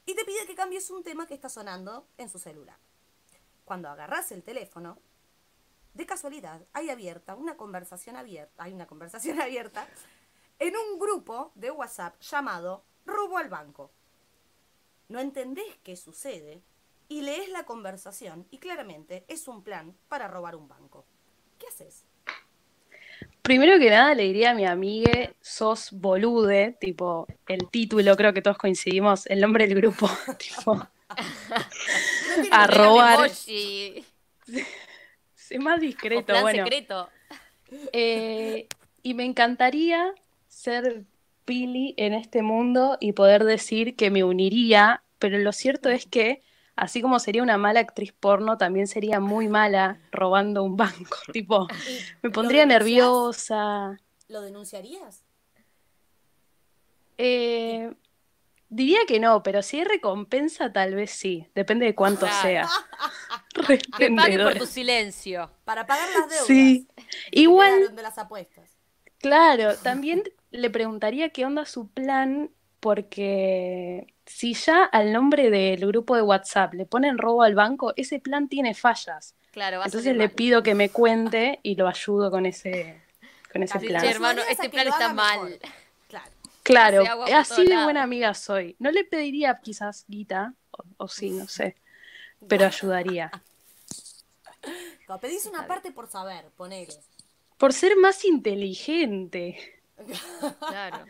y 0.06 0.14
te 0.14 0.23
pide 0.23 0.45
que 0.45 0.53
cambies 0.53 0.91
un 0.91 1.03
tema 1.03 1.26
que 1.26 1.34
está 1.34 1.49
sonando 1.49 2.07
en 2.18 2.30
su 2.30 2.38
celular. 2.38 2.77
Cuando 3.64 3.89
agarras 3.89 4.31
el 4.31 4.43
teléfono, 4.43 4.99
de 5.95 6.06
casualidad, 6.06 6.61
hay 6.73 6.89
abierta 6.89 7.35
una 7.35 7.57
conversación 7.57 8.18
abierta, 8.18 8.64
hay 8.64 8.73
una 8.73 8.85
conversación 8.85 9.41
abierta 9.41 9.88
en 10.60 10.76
un 10.76 10.99
grupo 10.99 11.52
de 11.56 11.72
WhatsApp 11.72 12.19
llamado 12.22 12.84
Robo 13.06 13.38
al 13.38 13.49
Banco. 13.49 13.91
No 15.07 15.19
entendés 15.19 15.77
qué 15.84 15.95
sucede 15.95 16.61
y 17.07 17.22
lees 17.22 17.49
la 17.49 17.65
conversación 17.65 18.45
y 18.52 18.60
claramente 18.60 19.26
es 19.27 19.47
un 19.47 19.64
plan 19.64 19.97
para 20.07 20.27
robar 20.27 20.56
un 20.56 20.68
banco. 20.68 21.06
¿Qué 21.57 21.68
haces? 21.68 22.06
Primero 23.45 23.77
que 23.77 23.91
nada 23.91 24.15
le 24.15 24.23
diría 24.23 24.49
a 24.51 24.55
mi 24.55 24.65
amigue, 24.65 25.35
sos 25.39 25.91
bolude, 25.91 26.76
tipo, 26.81 27.27
el 27.47 27.69
título, 27.69 28.15
creo 28.15 28.34
que 28.34 28.41
todos 28.41 28.57
coincidimos, 28.57 29.27
el 29.27 29.39
nombre 29.39 29.67
del 29.67 29.76
grupo, 29.76 30.09
tipo, 30.39 30.76
No 30.76 30.85
A 32.49 32.65
robar. 32.65 33.30
es 33.30 33.93
más 35.59 35.77
o 35.77 35.80
discreto, 35.80 36.26
plan 36.26 36.41
bueno. 36.41 36.63
secreto. 36.63 37.07
Eh, 37.93 38.67
y 39.03 39.13
me 39.13 39.26
encantaría 39.26 40.11
ser 40.47 41.03
Pili 41.45 41.93
en 41.97 42.15
este 42.15 42.41
mundo 42.41 42.97
y 42.99 43.11
poder 43.11 43.43
decir 43.43 43.95
que 43.95 44.09
me 44.09 44.23
uniría, 44.23 45.03
pero 45.19 45.38
lo 45.38 45.51
cierto 45.51 45.89
es 45.89 46.07
que, 46.07 46.41
así 46.76 47.02
como 47.02 47.19
sería 47.19 47.43
una 47.43 47.57
mala 47.57 47.80
actriz 47.80 48.11
porno, 48.14 48.57
también 48.57 48.88
sería 48.88 49.19
muy 49.19 49.47
mala 49.47 49.99
robando 50.11 50.64
un 50.64 50.77
banco. 50.77 51.18
Tipo, 51.34 51.68
me 52.22 52.30
pondría 52.30 52.65
nerviosa. 52.65 53.99
¿Lo 54.27 54.41
denunciarías? 54.41 55.23
Eh, 57.18 57.93
diría 58.69 58.99
que 59.07 59.19
no, 59.19 59.41
pero 59.43 59.61
si 59.61 59.80
hay 59.80 59.85
recompensa, 59.85 60.72
tal 60.73 60.95
vez 60.95 61.11
sí. 61.11 61.47
Depende 61.56 61.85
de 61.85 61.95
cuánto 61.95 62.26
Claro. 62.26 62.41
sea. 62.41 62.69
Que 63.97 64.11
paguen 64.11 64.41
por 64.43 64.57
tu 64.57 64.65
silencio. 64.65 65.49
Para 65.64 65.85
pagar 65.85 66.10
las 66.10 66.30
deudas. 66.30 66.45
Sí. 66.45 66.88
Igual, 67.31 67.95
de 67.95 68.02
las 68.02 68.18
apuestas. 68.18 68.76
Claro, 69.19 69.76
también 69.77 70.23
le 70.52 70.69
preguntaría 70.69 71.30
qué 71.30 71.45
onda 71.45 71.65
su 71.65 71.88
plan, 71.88 72.52
porque 72.80 74.14
si 74.26 74.53
ya 74.53 74.84
al 74.84 75.11
nombre 75.14 75.49
del 75.49 75.85
grupo 75.88 76.15
de 76.15 76.22
WhatsApp 76.22 76.73
le 76.73 76.85
ponen 76.85 77.18
robo 77.18 77.43
al 77.43 77.56
banco, 77.56 77.93
ese 77.95 78.19
plan 78.19 78.47
tiene 78.49 78.73
fallas. 78.73 79.35
Claro, 79.52 79.77
va 79.77 79.84
a 79.84 79.88
Entonces 79.88 80.14
le 80.15 80.27
mal. 80.27 80.31
pido 80.35 80.64
que 80.64 80.76
me 80.76 80.89
cuente 80.89 81.60
y 81.64 81.76
lo 81.76 81.88
ayudo 81.88 82.30
con 82.31 82.45
ese, 82.45 83.02
con 83.52 83.64
ese 83.64 83.80
plan. 83.80 84.02
Che, 84.02 84.10
hermano, 84.10 84.41
este 84.49 84.69
plan 84.69 84.88
está 84.88 85.14
mal. 85.14 85.43
mejor. 85.43 85.60
Claro. 86.07 86.31
Claro, 86.64 87.26
así 87.35 87.65
de 87.65 87.84
buena 87.84 88.02
amiga 88.03 88.34
soy. 88.34 88.76
No 88.80 88.89
le 88.91 89.03
pediría 89.03 89.60
quizás 89.61 90.03
guita, 90.07 90.53
o, 90.72 90.84
o 90.97 91.07
sí, 91.07 91.30
no 91.30 91.47
sé, 91.47 91.76
pero 92.47 92.65
ayudaría. 92.65 93.31
No, 95.07 95.19
pedís 95.19 95.45
una 95.45 95.68
parte 95.68 95.91
por 95.91 96.07
saber, 96.07 96.45
ponele. 96.57 96.91
Por 97.60 97.73
ser 97.73 97.95
más 97.97 98.26
inteligente. 98.26 99.80
Claro. 100.60 101.06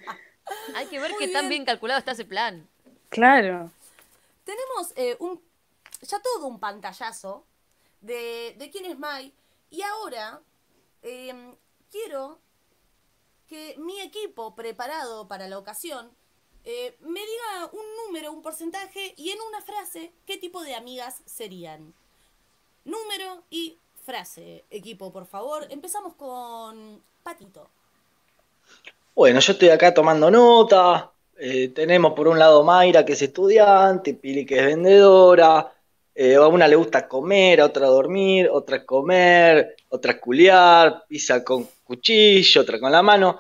Hay 0.75 0.85
que 0.87 0.99
ver 0.99 1.11
Muy 1.11 1.19
qué 1.19 1.27
tan 1.29 1.47
bien 1.47 1.63
calculado 1.63 1.99
está 1.99 2.11
ese 2.11 2.25
plan. 2.25 2.67
Claro. 3.09 3.71
Tenemos 4.43 4.93
eh, 4.95 5.15
un, 5.19 5.41
ya 6.01 6.19
todo 6.19 6.47
un 6.47 6.59
pantallazo 6.59 7.45
de, 8.01 8.55
de 8.57 8.69
quién 8.69 8.85
es 8.85 8.97
Mai. 8.97 9.33
Y 9.69 9.81
ahora 9.81 10.41
em, 11.01 11.55
quiero 11.91 12.39
que 13.47 13.75
mi 13.77 13.99
equipo 14.01 14.55
preparado 14.55 15.27
para 15.27 15.47
la 15.47 15.57
ocasión 15.57 16.11
eh, 16.63 16.97
me 17.01 17.19
diga 17.19 17.69
un 17.73 17.85
número, 18.05 18.31
un 18.31 18.41
porcentaje 18.41 19.13
y 19.17 19.29
en 19.29 19.39
una 19.41 19.61
frase 19.61 20.13
qué 20.25 20.37
tipo 20.37 20.63
de 20.63 20.75
amigas 20.75 21.21
serían. 21.25 21.93
Número 22.85 23.43
y 23.49 23.77
frase, 24.05 24.63
equipo, 24.69 25.11
por 25.11 25.25
favor. 25.25 25.67
Empezamos 25.69 26.13
con 26.15 27.03
Patito. 27.23 27.69
Bueno, 29.13 29.39
yo 29.39 29.53
estoy 29.53 29.69
acá 29.69 29.93
tomando 29.93 30.29
nota. 30.29 31.11
Eh, 31.37 31.69
tenemos 31.69 32.13
por 32.13 32.27
un 32.27 32.39
lado 32.39 32.63
Mayra, 32.63 33.05
que 33.05 33.13
es 33.13 33.21
estudiante, 33.21 34.13
Pili, 34.15 34.45
que 34.45 34.59
es 34.59 34.65
vendedora. 34.65 35.71
eh, 36.17 36.35
a 36.35 36.47
una 36.47 36.65
le 36.67 36.77
gusta 36.77 37.07
comer, 37.09 37.59
a 37.59 37.65
otra 37.65 37.87
dormir, 37.87 38.47
otra 38.49 38.85
comer, 38.85 39.75
otra 39.89 40.17
culiar, 40.19 41.03
pizza 41.09 41.43
con 41.43 41.67
cuchillo, 41.83 42.61
otra 42.61 42.79
con 42.79 42.89
la 42.91 43.01
mano. 43.03 43.37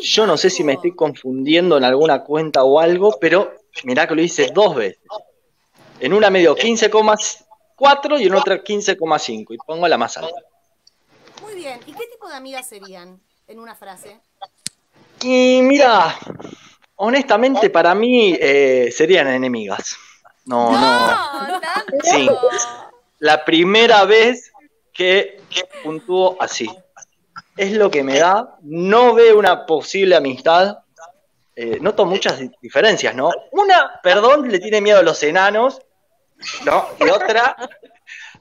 Yo 0.00 0.26
no 0.26 0.36
sé 0.36 0.50
si 0.50 0.64
me 0.64 0.74
estoy 0.74 0.94
confundiendo 0.94 1.76
en 1.76 1.84
alguna 1.84 2.22
cuenta 2.22 2.64
o 2.64 2.78
algo, 2.78 3.18
pero 3.20 3.54
mirá 3.84 4.06
que 4.06 4.14
lo 4.14 4.22
hice 4.22 4.50
dos 4.52 4.74
veces. 4.74 5.00
En 6.00 6.12
una 6.12 6.30
me 6.30 6.40
dio 6.40 6.56
15,4 6.56 8.20
y 8.20 8.26
en 8.26 8.34
otra 8.34 8.62
15,5 8.62 9.54
y 9.54 9.56
pongo 9.58 9.88
la 9.88 9.98
más 9.98 10.16
alta. 10.16 10.40
Muy 11.42 11.54
bien. 11.54 11.80
¿Y 11.86 11.92
qué 11.92 12.06
tipo 12.06 12.28
de 12.28 12.34
amigas 12.34 12.68
serían 12.68 13.20
en 13.46 13.58
una 13.58 13.74
frase? 13.74 14.20
Y 15.22 15.60
mira, 15.62 16.16
honestamente 16.96 17.70
para 17.70 17.94
mí 17.94 18.36
eh, 18.38 18.90
serían 18.92 19.28
enemigas. 19.28 19.96
No, 20.44 20.70
no. 20.70 21.48
¡No! 21.48 21.56
Sí. 22.02 22.28
La 23.18 23.44
primera 23.44 24.04
vez 24.04 24.52
que 24.92 25.40
puntúo 25.82 26.36
así. 26.40 26.70
Es 27.56 27.72
lo 27.72 27.90
que 27.90 28.02
me 28.02 28.18
da. 28.18 28.56
No 28.62 29.14
veo 29.14 29.38
una 29.38 29.64
posible 29.66 30.16
amistad. 30.16 30.78
Eh, 31.54 31.78
noto 31.80 32.04
muchas 32.04 32.38
di- 32.38 32.50
diferencias, 32.60 33.14
¿no? 33.14 33.30
Una, 33.52 33.98
perdón, 34.02 34.50
le 34.50 34.58
tiene 34.58 34.80
miedo 34.82 34.98
a 34.98 35.02
los 35.02 35.22
enanos, 35.22 35.80
¿no? 36.66 36.86
Y 37.00 37.08
otra, 37.08 37.56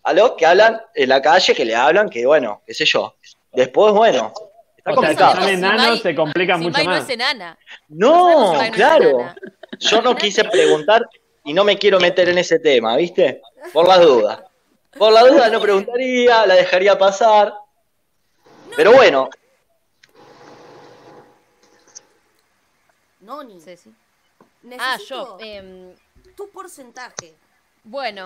a 0.03 0.13
los 0.13 0.31
que 0.33 0.45
hablan 0.45 0.81
en 0.93 1.07
la 1.09 1.21
calle, 1.21 1.55
que 1.55 1.63
le 1.63 1.75
hablan, 1.75 2.09
que 2.09 2.25
bueno, 2.25 2.61
qué 2.65 2.73
sé 2.73 2.83
yo. 2.85 3.15
Después, 3.53 3.93
bueno, 3.93 4.33
está 4.77 4.91
O 4.91 4.93
sea, 4.93 4.95
complicado. 4.95 5.31
si 5.35 5.41
son 5.43 5.49
enanos 5.49 5.81
Mai- 5.87 6.01
se 6.01 6.15
complica 6.15 6.57
si 6.57 6.63
mucho 6.63 6.83
no 6.83 6.89
más. 6.89 7.03
es 7.03 7.09
enana. 7.09 7.57
No, 7.87 8.61
es 8.61 8.71
claro. 8.71 9.09
enana. 9.21 9.35
Yo 9.79 10.01
no 10.01 10.13
quise 10.15 10.43
preguntar 10.43 11.01
y 11.45 11.53
no 11.53 11.63
me 11.63 11.77
quiero 11.77 11.99
meter 12.01 12.27
en 12.27 12.37
ese 12.37 12.59
tema, 12.59 12.97
¿viste? 12.97 13.41
Por 13.71 13.87
las 13.87 14.01
dudas. 14.01 14.41
Por 14.97 15.13
la 15.13 15.23
duda 15.23 15.47
no 15.49 15.61
preguntaría, 15.61 16.45
la 16.45 16.55
dejaría 16.55 16.97
pasar. 16.97 17.53
Pero 18.75 18.91
bueno, 18.91 19.29
Noni. 23.21 23.59
Sí, 23.61 23.77
sí. 23.77 23.93
Necesito 24.63 24.83
Ah, 24.83 24.97
yo. 24.97 25.45
em, 25.45 25.95
tu 26.35 26.49
porcentaje. 26.49 27.35
Bueno, 27.83 28.25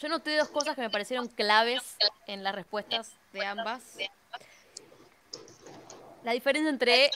yo 0.00 0.08
noté 0.08 0.36
dos 0.36 0.48
cosas 0.48 0.74
que 0.74 0.82
me 0.82 0.90
parecieron 0.90 1.26
claves 1.28 1.96
en 2.26 2.42
las 2.42 2.54
respuestas 2.54 3.12
de 3.32 3.44
ambas. 3.44 3.82
La 6.22 6.32
diferencia 6.32 6.70
entre 6.70 7.10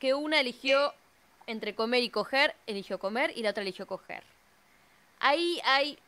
que 0.00 0.14
una 0.14 0.40
eligió 0.40 0.92
entre 1.46 1.74
comer 1.74 2.02
y 2.02 2.10
coger, 2.10 2.54
eligió 2.66 2.98
comer 2.98 3.32
y 3.34 3.42
la 3.42 3.50
otra 3.50 3.62
eligió 3.62 3.86
coger. 3.86 4.22
Ahí 5.18 5.60
hay 5.64 5.98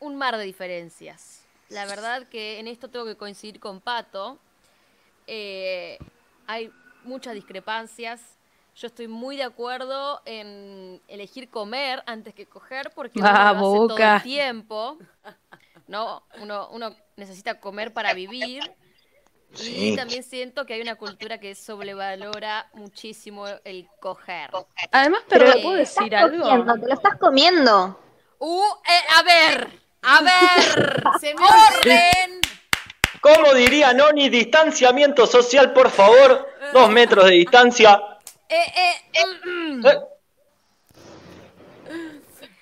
un 0.00 0.16
mar 0.16 0.36
de 0.36 0.44
diferencias. 0.44 1.37
La 1.68 1.86
verdad 1.86 2.26
que 2.28 2.58
en 2.58 2.68
esto 2.68 2.88
tengo 2.88 3.04
que 3.04 3.16
coincidir 3.16 3.60
con 3.60 3.80
Pato. 3.80 4.38
Eh, 5.26 5.98
hay 6.46 6.72
muchas 7.04 7.34
discrepancias. 7.34 8.20
Yo 8.74 8.86
estoy 8.86 9.08
muy 9.08 9.36
de 9.36 9.42
acuerdo 9.42 10.22
en 10.24 11.02
elegir 11.08 11.50
comer 11.50 12.02
antes 12.06 12.32
que 12.34 12.46
coger 12.46 12.90
porque 12.94 13.18
uno 13.18 13.28
lo 13.30 13.38
hace 13.38 13.60
todo 13.60 13.98
el 13.98 14.22
tiempo. 14.22 14.98
¿no? 15.88 16.22
Uno, 16.40 16.68
uno 16.70 16.94
necesita 17.16 17.58
comer 17.58 17.92
para 17.92 18.14
vivir. 18.14 18.62
Y 19.60 19.96
también 19.96 20.22
siento 20.22 20.66
que 20.66 20.74
hay 20.74 20.82
una 20.82 20.96
cultura 20.96 21.38
que 21.38 21.54
sobrevalora 21.54 22.68
muchísimo 22.74 23.46
el 23.64 23.88
coger. 23.98 24.50
Además, 24.92 25.22
pero 25.26 25.46
¿le 25.46 25.62
puedo 25.62 25.76
eh, 25.76 25.80
decir 25.80 26.04
Estás 26.04 26.24
algo? 26.24 26.44
comiendo, 26.44 26.74
te 26.74 26.86
lo 26.86 26.94
estás 26.94 27.16
comiendo. 27.16 28.00
Uh, 28.38 28.62
eh, 28.62 29.04
a 29.16 29.22
ver, 29.22 29.70
a 30.02 30.22
ver, 30.22 31.02
Se 31.20 31.34
me 31.34 31.40
orden. 31.42 32.40
como 33.20 33.54
diría 33.54 33.92
Noni, 33.92 34.28
distanciamiento 34.28 35.26
social, 35.26 35.72
por 35.72 35.90
favor. 35.90 36.46
Dos 36.72 36.90
metros 36.90 37.24
de 37.26 37.32
distancia. 37.32 38.00
Eh, 38.48 38.72
eh, 38.76 39.24
mm, 39.44 39.80
mm. 39.80 39.86
Eh, 39.86 39.98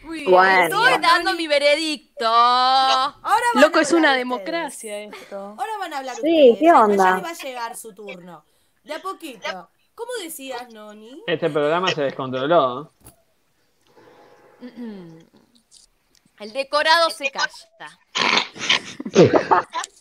Muy 0.02 0.18
bien. 0.20 0.30
Bueno. 0.30 0.86
Estoy 0.86 1.00
dando 1.02 1.32
mi 1.34 1.46
veredicto. 1.48 2.26
Ahora 2.26 3.44
van 3.54 3.62
Loco, 3.62 3.78
a 3.78 3.82
es 3.82 3.92
una 3.92 4.14
democracia 4.14 5.06
ustedes. 5.06 5.22
esto. 5.22 5.36
Ahora 5.58 5.78
van 5.78 5.92
a 5.92 5.98
hablar 5.98 6.14
Sí, 6.16 6.50
ustedes. 6.52 6.58
¿qué 6.58 6.72
onda? 6.72 7.04
Ya 7.04 7.16
le 7.16 7.22
va 7.22 7.30
a 7.30 7.34
llegar 7.34 7.76
su 7.76 7.94
turno. 7.94 8.44
De 8.84 8.94
a 8.94 9.02
poquito. 9.02 9.68
¿Cómo 9.94 10.12
decías, 10.22 10.68
Noni? 10.72 11.22
Este 11.26 11.50
programa 11.50 11.88
se 11.88 12.02
descontroló. 12.02 12.92
El 16.38 16.52
decorado 16.52 17.10
se 17.10 17.30
calla. 17.30 17.98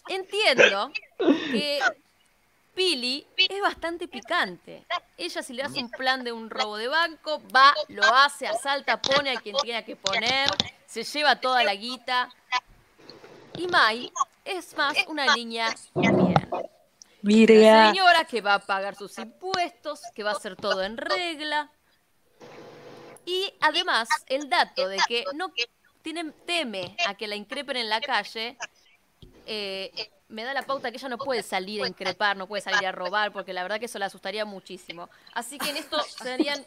Entiendo 0.10 0.92
que 1.18 1.80
Pili 2.74 3.26
es 3.38 3.62
bastante 3.62 4.08
picante. 4.08 4.86
Ella 5.18 5.42
si 5.42 5.54
le 5.54 5.64
das 5.64 5.74
un 5.74 5.90
plan 5.90 6.24
de 6.24 6.32
un 6.32 6.50
robo 6.50 6.78
de 6.78 6.88
banco, 6.90 7.42
va, 7.56 7.74
lo 7.88 8.04
hace, 8.04 8.48
asalta, 8.48 9.02
pone 9.02 9.32
a 9.32 9.40
quien 9.40 9.56
tenga 9.58 9.84
que 9.84 9.96
poner, 9.96 10.50
se 10.86 11.04
lleva 11.04 11.40
toda 11.40 11.64
la 11.64 11.74
guita. 11.74 12.30
Y 13.58 13.68
Mai 13.68 14.12
es 14.44 14.76
más 14.76 14.98
una 15.08 15.34
niña 15.36 15.74
bien. 15.94 16.16
Una 16.16 16.70
Virga. 17.22 17.88
señora 17.88 18.26
que 18.26 18.42
va 18.42 18.56
a 18.56 18.60
pagar 18.60 18.96
sus 18.96 19.18
impuestos, 19.18 20.02
que 20.14 20.24
va 20.24 20.32
a 20.32 20.34
hacer 20.34 20.56
todo 20.56 20.84
en 20.84 20.98
regla. 20.98 21.72
Y 23.26 23.52
además, 23.62 24.08
el 24.28 24.50
dato 24.50 24.88
de 24.88 24.98
que 25.08 25.24
no 25.34 25.52
tiene, 26.06 26.32
teme 26.46 26.96
a 27.08 27.16
que 27.16 27.26
la 27.26 27.36
increpen 27.36 27.78
en 27.78 27.90
la 27.90 28.00
calle, 28.00 28.56
eh, 29.48 29.92
me 30.30 30.44
da 30.44 30.54
la 30.54 30.62
pauta 30.62 30.92
que 30.92 30.98
ella 30.98 31.10
no 31.10 31.18
puede 31.18 31.42
salir 31.42 31.84
a 31.84 31.88
increpar, 31.88 32.38
no 32.38 32.46
puede 32.46 32.62
salir 32.62 32.86
a 32.86 32.92
robar, 32.92 33.34
porque 33.34 33.54
la 33.54 33.64
verdad 33.64 33.80
que 33.80 33.88
eso 33.88 33.98
la 33.98 34.06
asustaría 34.06 34.46
muchísimo. 34.46 35.10
Así 35.34 35.58
que 35.58 35.72
en 35.72 35.78
esto 35.78 36.00
serían 36.04 36.64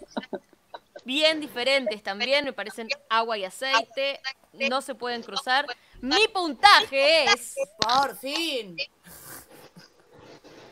bien 1.05 1.39
diferentes 1.39 2.03
también, 2.03 2.47
me 2.47 2.53
parecen 2.53 2.89
agua 3.09 3.39
y 3.39 3.45
aceite, 3.45 4.21
no 4.69 4.83
se 4.83 4.97
pueden 4.97 5.23
cruzar. 5.23 5.67
Mi 6.01 6.27
puntaje 6.27 7.27
es 7.27 7.55
Por 7.79 8.17
fin. 8.17 8.77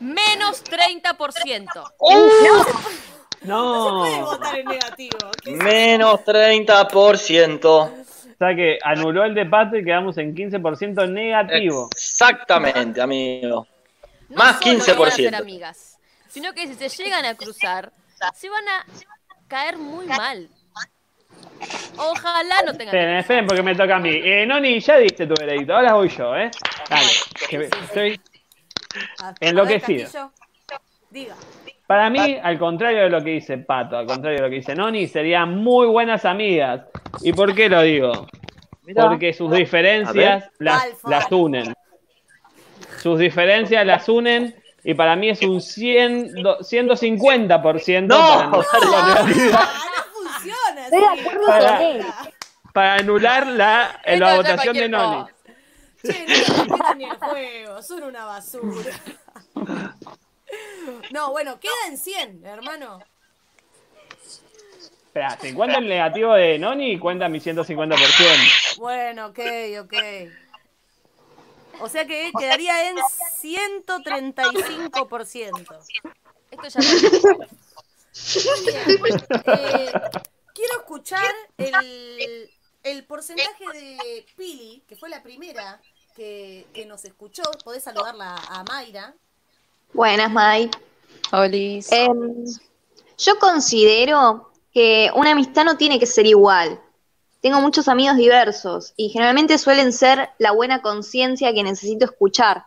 menos 0.01 0.61
30%. 0.65 1.93
No. 3.41 3.99
Puede 4.01 4.21
votar 4.23 4.59
en 4.59 4.65
negativo. 4.65 5.31
¿Qué 5.41 5.51
es 5.51 5.57
menos 5.57 6.19
30%. 6.25 8.06
O 8.37 8.45
sea 8.45 8.55
que 8.55 8.77
anuló 8.83 9.23
el 9.23 9.33
de 9.33 9.47
Pato 9.47 9.77
y 9.77 9.83
quedamos 9.83 10.15
en 10.19 10.35
15% 10.35 11.09
negativo. 11.09 11.89
Exactamente, 11.91 13.01
amigo. 13.01 13.65
No 14.29 14.37
Más 14.37 14.59
solo 14.59 14.77
no 14.77 14.83
van 14.83 15.09
a 15.09 15.11
15%. 15.11 15.15
ser 15.15 15.35
amigas, 15.35 15.97
sino 16.27 16.53
que 16.53 16.67
si 16.67 16.75
se 16.75 17.03
llegan 17.03 17.25
a 17.25 17.33
cruzar, 17.33 17.91
se 18.35 18.47
van 18.47 18.67
a 18.67 18.85
caer 19.47 19.77
muy 19.77 20.05
mal. 20.05 20.49
Ojalá 21.97 22.61
no 22.63 22.73
tengan 22.73 22.91
que 22.91 22.99
Esperen, 22.99 23.17
esperen, 23.17 23.47
porque 23.47 23.63
me 23.63 23.73
toca 23.73 23.95
a 23.95 23.99
mí. 23.99 24.11
Eh, 24.13 24.45
Noni, 24.45 24.79
ya 24.81 24.97
diste 24.97 25.25
tu 25.25 25.33
veredicto, 25.33 25.73
ahora 25.75 25.93
voy 25.93 26.09
yo, 26.09 26.35
¿eh? 26.35 26.51
Dale, 26.89 27.09
que 27.49 27.69
estoy... 27.83 28.21
Enloquecido. 29.39 30.31
Diga. 31.09 31.35
Para 31.87 32.09
mí, 32.09 32.37
al 32.43 32.59
contrario 32.59 33.03
de 33.03 33.09
lo 33.09 33.23
que 33.23 33.29
dice 33.31 33.57
Pato, 33.59 33.97
al 33.97 34.05
contrario 34.05 34.39
de 34.39 34.43
lo 34.43 34.49
que 34.49 34.57
dice 34.57 34.75
Noni, 34.75 35.07
serían 35.07 35.55
muy 35.63 35.87
buenas 35.87 36.25
amigas. 36.25 36.81
¿Y 37.21 37.31
por 37.31 37.55
qué 37.55 37.69
lo 37.69 37.81
digo? 37.81 38.27
Mirá. 38.83 39.07
Porque 39.07 39.33
sus 39.33 39.49
diferencias 39.51 40.49
las, 40.59 41.31
unen. 41.31 41.73
Sus 43.01 43.17
diferencias 43.19 43.85
las 43.85 44.07
unen 44.09 44.53
y 44.83 44.93
para 44.95 45.15
mí 45.15 45.29
es 45.29 45.41
un 45.43 45.61
100, 45.61 46.35
do- 46.43 46.59
150% 46.59 48.07
No, 48.07 48.17
para, 48.17 48.43
anular 48.43 49.29
la 49.29 49.59
Ah, 49.59 49.69
no 49.95 50.03
funciona 50.13 50.83
Estoy 50.85 50.99
de 50.99 51.21
acuerdo 51.21 51.47
Para- 51.47 51.77
con 51.77 51.85
él. 51.85 52.05
para 52.73 52.93
anular 52.95 53.47
la, 53.47 54.01
la 54.05 54.35
votación 54.35 54.75
de 54.75 54.89
Noni. 54.89 55.25
Che, 56.05 56.25
no 56.67 56.93
ni 56.95 57.03
el 57.05 57.15
juego, 57.17 57.81
son 57.81 58.03
una 58.03 58.25
basura. 58.25 58.91
No, 61.11 61.31
bueno, 61.31 61.59
queda 61.59 61.73
en 61.87 61.97
100, 61.97 62.45
hermano. 62.45 62.99
Espera, 65.07 65.37
si 65.41 65.53
cuenta 65.53 65.79
el 65.79 65.87
negativo 65.87 66.33
de 66.33 66.59
Noni, 66.59 66.99
cuenta 66.99 67.27
mi 67.29 67.39
150%. 67.39 68.77
Bueno, 68.77 69.27
ok, 69.27 69.39
ok. 69.81 69.93
O 71.79 71.87
sea 71.89 72.05
que 72.07 72.31
quedaría 72.37 72.89
en 72.89 72.97
135%. 73.41 75.79
Esto 76.51 76.67
ya 76.67 76.79
no- 76.79 76.85
Eh, 79.45 79.91
quiero 80.53 80.77
escuchar 80.79 81.33
el, 81.57 82.49
el 82.83 83.03
porcentaje 83.05 83.65
de 83.73 84.25
Pili, 84.35 84.83
que 84.87 84.95
fue 84.95 85.09
la 85.09 85.21
primera 85.21 85.79
que, 86.15 86.65
que 86.73 86.85
nos 86.85 87.05
escuchó. 87.05 87.43
Podés 87.63 87.83
saludarla 87.83 88.35
a 88.49 88.63
Mayra. 88.63 89.13
Buenas, 89.93 90.31
Mai. 90.31 90.69
Olis. 91.31 91.91
Em, 91.91 92.45
yo 93.17 93.39
considero 93.39 94.51
que 94.73 95.09
una 95.15 95.31
amistad 95.31 95.65
no 95.65 95.77
tiene 95.77 95.99
que 95.99 96.05
ser 96.05 96.25
igual. 96.25 96.79
Tengo 97.41 97.61
muchos 97.61 97.87
amigos 97.87 98.17
diversos 98.17 98.93
y 98.97 99.09
generalmente 99.09 99.57
suelen 99.57 99.93
ser 99.93 100.29
la 100.37 100.51
buena 100.51 100.81
conciencia 100.81 101.53
que 101.53 101.63
necesito 101.63 102.05
escuchar. 102.05 102.65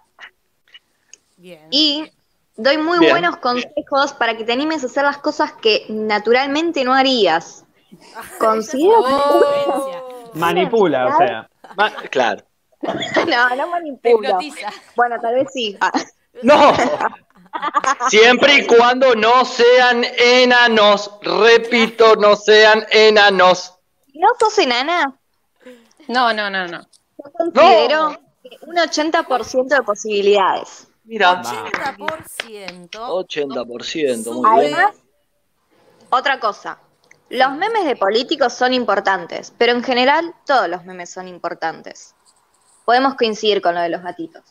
Bien. 1.37 1.67
Y 1.71 2.11
doy 2.57 2.79
muy 2.79 2.99
Bien. 2.99 3.13
buenos 3.13 3.37
consejos 3.39 4.13
para 4.13 4.37
que 4.37 4.45
te 4.45 4.53
animes 4.53 4.83
a 4.83 4.87
hacer 4.87 5.05
las 5.05 5.19
cosas 5.19 5.53
que 5.53 5.87
naturalmente 5.89 6.85
no 6.85 6.95
harías. 6.95 7.65
Considero 8.39 9.05
que 9.05 9.13
Oh. 9.13 10.31
Manipula, 10.35 11.07
o 11.07 11.19
sea. 11.19 11.51
Ma- 11.77 11.93
Claro. 12.11 12.45
no, 12.83 13.57
no 13.57 13.87
hipnotiza. 13.87 14.73
Bueno, 14.97 15.17
tal 15.21 15.35
vez 15.35 15.49
sí. 15.53 15.77
¡No! 16.43 16.73
Siempre 18.09 18.55
y 18.59 18.67
cuando 18.67 19.15
no 19.15 19.45
sean 19.45 20.05
enanos. 20.19 21.11
Repito, 21.23 22.17
no 22.17 22.37
sean 22.37 22.87
enanos. 22.91 23.75
¿No 24.15 24.29
sos 24.39 24.59
enana? 24.59 25.17
No, 26.09 26.33
no, 26.33 26.51
no, 26.51 26.67
no. 26.67 26.81
Yo 27.19 27.33
considero 27.33 28.21
que 28.43 28.57
un 28.67 28.77
80% 28.77 29.69
de 29.69 29.83
posibilidades. 29.83 30.89
Mira, 31.05 31.43
80%. 31.43 32.91
80%, 32.91 34.33
muy 34.33 34.61
bien. 34.61 34.75
Además, 34.75 34.97
otra 36.11 36.41
cosa. 36.41 36.79
Los 37.29 37.53
memes 37.53 37.85
de 37.85 37.95
políticos 37.95 38.53
son 38.53 38.73
importantes, 38.73 39.53
pero 39.57 39.73
en 39.73 39.85
general 39.85 40.35
todos 40.45 40.69
los 40.69 40.85
memes 40.85 41.11
son 41.11 41.29
importantes. 41.29 42.15
Podemos 42.85 43.15
coincidir 43.15 43.62
con 43.62 43.77
lo 43.77 43.81
de 43.81 43.89
los 43.89 44.03
gatitos. 44.03 44.43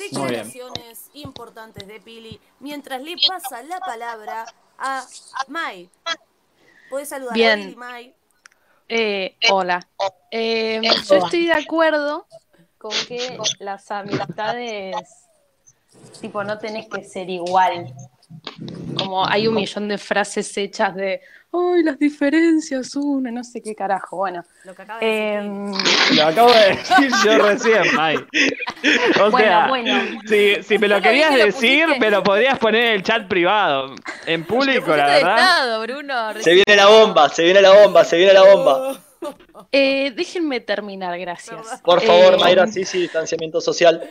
Declaraciones 0.00 1.10
importantes 1.14 1.86
de 1.86 2.00
Pili. 2.00 2.40
Mientras 2.60 3.02
le 3.02 3.16
pasa 3.26 3.62
la 3.62 3.78
palabra 3.80 4.46
a 4.78 5.04
Mai. 5.48 5.88
Podés 6.88 7.08
saludar 7.08 7.32
a 7.32 7.34
Bien. 7.34 7.60
Pili, 7.60 7.76
Mai. 7.76 8.14
Eh, 8.88 9.36
hola. 9.50 9.86
Eh, 10.30 10.80
yo 11.08 11.16
estoy 11.16 11.46
de 11.46 11.52
acuerdo 11.52 12.26
con 12.78 12.92
que 13.06 13.38
las 13.58 13.90
amistades, 13.90 14.96
tipo, 16.20 16.42
no 16.44 16.58
tenés 16.58 16.88
que 16.88 17.04
ser 17.04 17.28
igual. 17.28 17.94
Como 18.96 19.26
hay 19.26 19.46
un 19.46 19.54
millón 19.54 19.88
de 19.88 19.98
frases 19.98 20.56
hechas 20.56 20.94
de, 20.94 21.20
ay, 21.52 21.82
las 21.82 21.98
diferencias, 21.98 22.94
una, 22.96 23.30
no 23.30 23.42
sé 23.44 23.60
qué 23.62 23.74
carajo. 23.74 24.18
Bueno, 24.18 24.42
Lo 24.64 24.74
que 24.74 24.82
acaba 24.82 25.00
de 25.00 25.06
decir 25.06 25.38
em, 25.38 25.72
Lo 26.16 26.26
acabo 26.26 26.52
de 26.52 26.68
decir 26.68 27.10
yo 27.24 27.38
recién, 27.38 27.94
Mai. 27.96 28.16
O 28.16 29.30
Bueno, 29.30 29.38
sea, 29.38 29.68
bueno. 29.68 30.00
Si, 30.28 30.62
si 30.62 30.78
me 30.78 30.88
lo 30.88 31.00
querías 31.00 31.36
lo 31.36 31.44
decir, 31.44 31.86
me 31.98 32.10
lo 32.10 32.22
podrías 32.22 32.58
poner 32.58 32.84
en 32.84 32.92
el 32.94 33.02
chat 33.02 33.26
privado. 33.28 33.94
En 34.26 34.44
público, 34.44 34.94
la 34.96 35.06
verdad. 35.06 35.38
estado, 35.38 35.82
Bruno. 35.82 36.14
Se 36.40 36.54
viene 36.54 36.76
la 36.76 36.86
bomba, 36.86 37.28
se 37.28 37.42
viene 37.44 37.60
la 37.62 37.82
bomba, 37.82 38.04
se 38.04 38.16
viene 38.16 38.32
la 38.32 38.42
bomba. 38.42 38.98
eh, 39.72 40.12
déjenme 40.16 40.60
terminar, 40.60 41.18
gracias. 41.18 41.80
Por 41.82 42.00
favor, 42.00 42.34
Eh, 42.34 42.38
Mayra, 42.38 42.66
sí, 42.66 42.84
sí, 42.84 43.00
distanciamiento 43.00 43.60
social. 43.60 44.10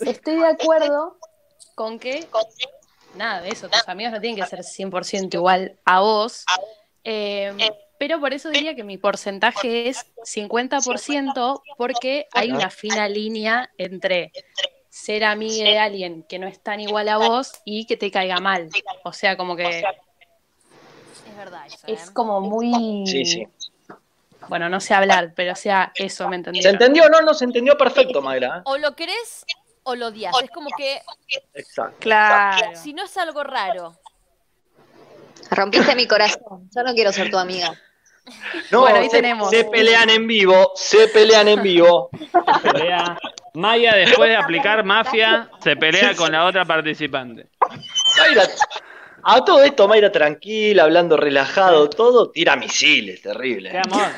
Estoy 0.00 0.36
de 0.36 0.46
acuerdo 0.46 1.18
con 1.74 1.98
que, 1.98 2.26
nada 3.18 3.42
de 3.42 3.50
eso, 3.50 3.68
tus 3.68 3.86
amigos 3.88 4.12
no 4.12 4.20
tienen 4.20 4.40
que 4.42 4.46
ser 4.48 4.60
100% 4.60 5.34
igual 5.34 5.78
a 5.84 6.00
vos, 6.00 6.44
eh, 7.04 7.52
pero 7.98 8.20
por 8.20 8.32
eso 8.32 8.48
diría 8.48 8.74
que 8.74 8.84
mi 8.84 8.96
porcentaje 8.96 9.88
es 9.88 10.06
50% 10.24 11.62
porque 11.76 12.26
hay 12.32 12.52
una 12.52 12.70
fina 12.70 13.08
línea 13.08 13.70
entre 13.76 14.32
ser 14.88 15.24
amiga 15.24 15.64
de 15.68 15.78
alguien 15.78 16.22
que 16.28 16.38
no 16.38 16.46
es 16.46 16.60
tan 16.60 16.80
igual 16.80 17.08
a 17.08 17.18
vos 17.18 17.52
y 17.64 17.86
que 17.86 17.96
te 17.96 18.10
caiga 18.10 18.38
mal. 18.40 18.68
O 19.04 19.12
sea, 19.12 19.36
como 19.36 19.54
que 19.56 19.80
Es 19.80 21.36
verdad 21.36 21.66
eso, 21.66 21.86
¿eh? 21.86 21.92
es 21.92 22.10
como 22.10 22.40
muy... 22.40 23.06
Sí, 23.06 23.24
sí. 23.24 23.46
Bueno, 24.48 24.68
no 24.68 24.80
sé 24.80 24.94
hablar, 24.94 25.32
pero 25.34 25.52
o 25.52 25.56
sea, 25.56 25.92
eso, 25.94 26.26
¿me 26.28 26.36
¿Se 26.36 26.38
entendieron? 26.38 26.72
entendió? 26.74 27.08
No, 27.08 27.20
no, 27.20 27.34
se 27.34 27.44
entendió 27.44 27.76
perfecto, 27.76 28.22
Mayra. 28.22 28.58
¿eh? 28.58 28.62
O 28.64 28.78
lo 28.78 28.94
querés 28.96 29.44
o 29.88 29.94
lo 29.96 30.08
odias. 30.08 30.34
Es 30.42 30.50
como 30.50 30.68
que 30.76 31.00
Exacto. 31.54 31.96
Claro. 32.00 32.76
si 32.76 32.92
no 32.92 33.04
es 33.04 33.16
algo 33.16 33.42
raro, 33.42 33.94
Rompiste 35.50 35.94
mi 35.94 36.06
corazón. 36.06 36.68
Yo 36.74 36.82
no 36.82 36.92
quiero 36.94 37.10
ser 37.12 37.30
tu 37.30 37.38
amiga. 37.38 37.72
No, 38.70 38.80
Bueno, 38.80 38.98
ahí 38.98 39.08
se, 39.08 39.16
tenemos. 39.16 39.48
se 39.48 39.64
pelean 39.64 40.10
en 40.10 40.26
vivo, 40.26 40.72
se 40.74 41.08
pelean 41.08 41.48
en 41.48 41.62
vivo. 41.62 42.10
Pelea. 42.62 43.16
Maya, 43.54 43.94
después 43.94 44.28
de 44.28 44.36
aplicar 44.36 44.84
mafia, 44.84 45.50
se 45.62 45.74
pelea 45.76 46.14
con 46.14 46.32
la 46.32 46.44
otra 46.44 46.66
participante. 46.66 47.48
Mayra, 48.18 48.42
a 49.22 49.42
todo 49.44 49.62
esto, 49.62 49.88
Mayra 49.88 50.12
tranquila, 50.12 50.82
hablando 50.82 51.16
relajado, 51.16 51.88
todo, 51.88 52.30
tira 52.30 52.54
misiles, 52.56 53.22
terrible. 53.22 53.70
Qué 53.70 53.78
amor. 53.78 54.08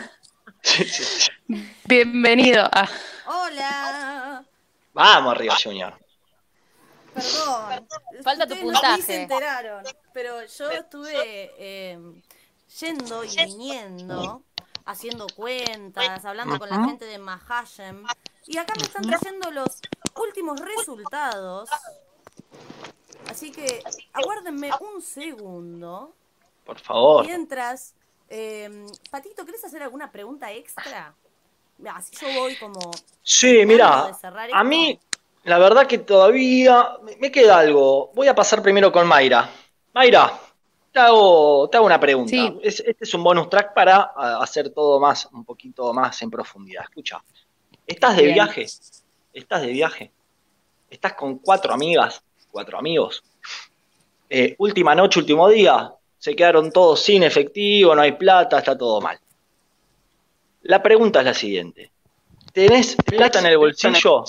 Bienvenido 1.85 2.65
a... 2.65 2.89
Hola. 3.27 4.45
Vamos 5.01 5.33
arriba, 5.33 5.57
Junior. 5.57 5.99
Perdón. 7.15 7.89
Falta 8.23 8.47
tu 8.47 8.53
Ustedes 8.53 8.61
puntaje. 8.61 9.03
se 9.03 9.23
enteraron. 9.23 9.83
Pero 10.13 10.45
yo 10.45 10.71
estuve 10.71 11.53
eh, 11.57 11.99
yendo 12.79 13.25
y 13.25 13.35
viniendo, 13.35 14.43
haciendo 14.85 15.27
cuentas, 15.35 16.23
hablando 16.27 16.59
con 16.59 16.69
la 16.69 16.85
gente 16.85 17.07
de 17.07 17.19
Mahashem. 17.19 18.05
Y 18.47 18.59
acá 18.59 18.75
me 18.77 18.83
están 18.83 19.03
trayendo 19.03 19.51
los 19.51 19.81
últimos 20.17 20.61
resultados. 20.61 21.71
Así 23.31 23.53
que 23.53 23.83
aguárdenme 24.13 24.71
un 24.81 25.01
segundo. 25.01 26.15
Por 26.67 26.79
favor. 26.79 27.25
Mientras, 27.25 27.95
eh, 28.29 28.87
Patito, 29.11 29.47
¿querés 29.47 29.65
hacer 29.65 29.83
alguna 29.83 30.13
pregunta 30.13 30.53
extra? 30.53 31.15
Así 31.95 32.15
yo 32.21 32.41
voy 32.41 32.57
como... 32.57 32.79
Sí, 33.23 33.65
mira, 33.67 34.11
a 34.53 34.65
mí, 34.65 34.99
la 35.45 35.59
verdad 35.59 35.87
que 35.87 35.99
todavía 35.99 36.97
me- 37.03 37.31
queda 37.31 37.59
algo. 37.59 38.11
Voy 38.15 38.29
a 38.29 38.35
pasar 38.35 38.63
primero 38.63 38.91
con 38.93 39.07
Mayra. 39.07 39.49
Mayra, 39.95 40.39
te 40.93 40.99
hago, 41.01 41.69
te 41.71 41.77
hago 41.77 41.87
una 41.87 42.01
pregunta. 42.01 42.31
Sí. 42.31 42.59
Es- 42.63 42.81
este 42.81 43.05
es 43.05 43.15
un 43.15 43.23
bonus 43.23 43.49
track 43.49 43.73
para 43.75 44.13
hacer 44.41 44.71
todo 44.71 44.99
más, 45.01 45.27
un 45.33 45.45
poquito 45.45 45.93
más 45.93 46.21
en 46.23 46.31
profundidad. 46.31 46.85
Escucha, 46.85 47.23
estás 47.87 48.17
de 48.17 48.23
Bien. 48.23 48.35
viaje, 48.35 48.67
estás 49.33 49.63
de 49.63 49.69
viaje, 49.69 50.13
estás 50.91 51.15
con 51.15 51.39
cuatro 51.39 51.73
amigas, 51.73 52.23
cuatro 52.51 52.79
amigos. 52.79 53.23
Eh, 54.29 54.55
última 54.59 54.95
noche, 54.95 55.19
último 55.21 55.49
día, 55.49 55.93
se 56.19 56.37
quedaron 56.37 56.71
todos 56.71 57.01
sin 57.01 57.23
efectivo, 57.23 57.95
no 57.95 58.03
hay 58.03 58.13
plata, 58.13 58.59
está 58.59 58.77
todo 58.77 59.01
mal. 59.01 59.19
La 60.63 60.83
pregunta 60.83 61.21
es 61.21 61.25
la 61.27 61.35
siguiente. 61.35 61.91
¿Tenés 62.53 62.97
plata 62.97 63.39
en 63.39 63.47
el 63.47 63.59
bolsillo? 63.59 64.25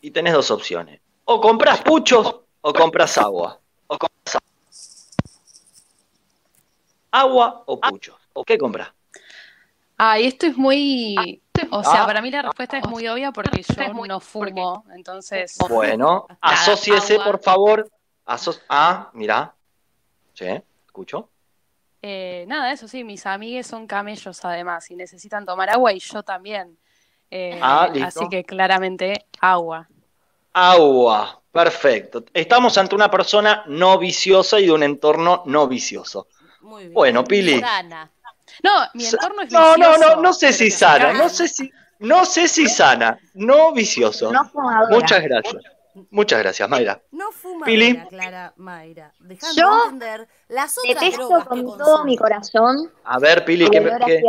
Y 0.00 0.10
tenés 0.10 0.32
dos 0.34 0.50
opciones. 0.50 1.00
O 1.24 1.40
compras 1.40 1.80
puchos 1.82 2.40
o 2.60 2.72
compras 2.72 3.16
agua. 3.18 3.58
O 3.86 3.96
compras 3.98 4.34
agua. 4.36 4.48
Agua 7.12 7.62
o 7.66 7.80
puchos. 7.80 8.16
¿O 8.32 8.44
qué 8.44 8.58
compras? 8.58 8.90
Ah, 9.98 10.18
y 10.18 10.26
esto 10.26 10.46
es 10.46 10.56
muy... 10.56 11.40
O 11.70 11.84
sea, 11.84 12.02
Ah. 12.02 12.06
para 12.06 12.20
mí 12.22 12.30
la 12.30 12.42
respuesta 12.42 12.78
es 12.78 12.86
muy 12.88 13.06
obvia 13.06 13.30
porque 13.30 13.62
yo 13.62 13.92
no 14.06 14.18
fumo, 14.20 14.84
entonces... 14.94 15.56
Bueno, 15.68 16.26
asóciese, 16.40 17.18
por 17.20 17.40
favor. 17.40 17.88
Aso- 18.26 18.58
ah, 18.68 19.10
mira. 19.12 19.54
Sí, 20.34 20.46
escucho. 20.86 21.28
Eh, 22.02 22.44
nada, 22.48 22.72
eso 22.72 22.88
sí, 22.88 23.04
mis 23.04 23.24
amigues 23.26 23.66
son 23.66 23.86
camellos 23.86 24.44
además 24.44 24.90
y 24.90 24.96
necesitan 24.96 25.46
tomar 25.46 25.70
agua 25.70 25.92
y 25.92 26.00
yo 26.00 26.22
también. 26.22 26.76
Eh, 27.30 27.58
Ah, 27.62 27.88
listo. 27.92 28.20
así 28.20 28.28
que 28.28 28.44
claramente 28.44 29.26
agua. 29.40 29.88
Agua. 30.52 31.38
Perfecto. 31.52 32.24
Estamos 32.32 32.76
ante 32.78 32.94
una 32.94 33.10
persona 33.10 33.62
no 33.66 33.98
viciosa 33.98 34.58
y 34.58 34.66
de 34.66 34.72
un 34.72 34.82
entorno 34.82 35.42
no 35.46 35.68
vicioso. 35.68 36.26
Muy 36.62 36.84
bien. 36.84 36.94
Bueno, 36.94 37.24
Pili. 37.24 37.60
Sana. 37.60 38.10
No, 38.62 38.70
mi 38.94 39.04
entorno 39.04 39.42
es 39.42 39.52
No, 39.52 39.76
no, 39.76 39.76
no, 39.76 39.90
vicioso, 39.92 40.22
no 40.22 40.32
sé 40.32 40.52
si 40.52 40.70
sana, 40.70 41.12
no 41.12 41.28
sé 41.28 41.48
si, 41.48 41.70
no 42.00 42.24
sé 42.24 42.48
si 42.48 42.68
sana, 42.68 43.18
no 43.34 43.72
vicioso. 43.72 44.32
No. 44.32 44.50
Muchas 44.90 45.22
gracias. 45.22 45.62
Muchas 46.10 46.38
gracias, 46.40 46.68
Mayra. 46.68 47.02
No 47.10 47.30
fuma 47.32 47.66
Pili. 47.66 47.96
Clara 48.08 48.52
Mayra. 48.56 49.12
Dejando 49.18 49.60
Yo 49.60 49.84
entender 49.84 50.28
las 50.48 50.76
otras 50.78 51.00
Detesto 51.00 51.44
con 51.46 51.78
todo 51.78 52.04
mi 52.04 52.16
corazón 52.16 52.90
A 53.04 53.18
ver, 53.18 53.44
Pili, 53.44 53.68
¿qué, 53.68 53.78
a 53.78 53.98
qué-. 53.98 54.22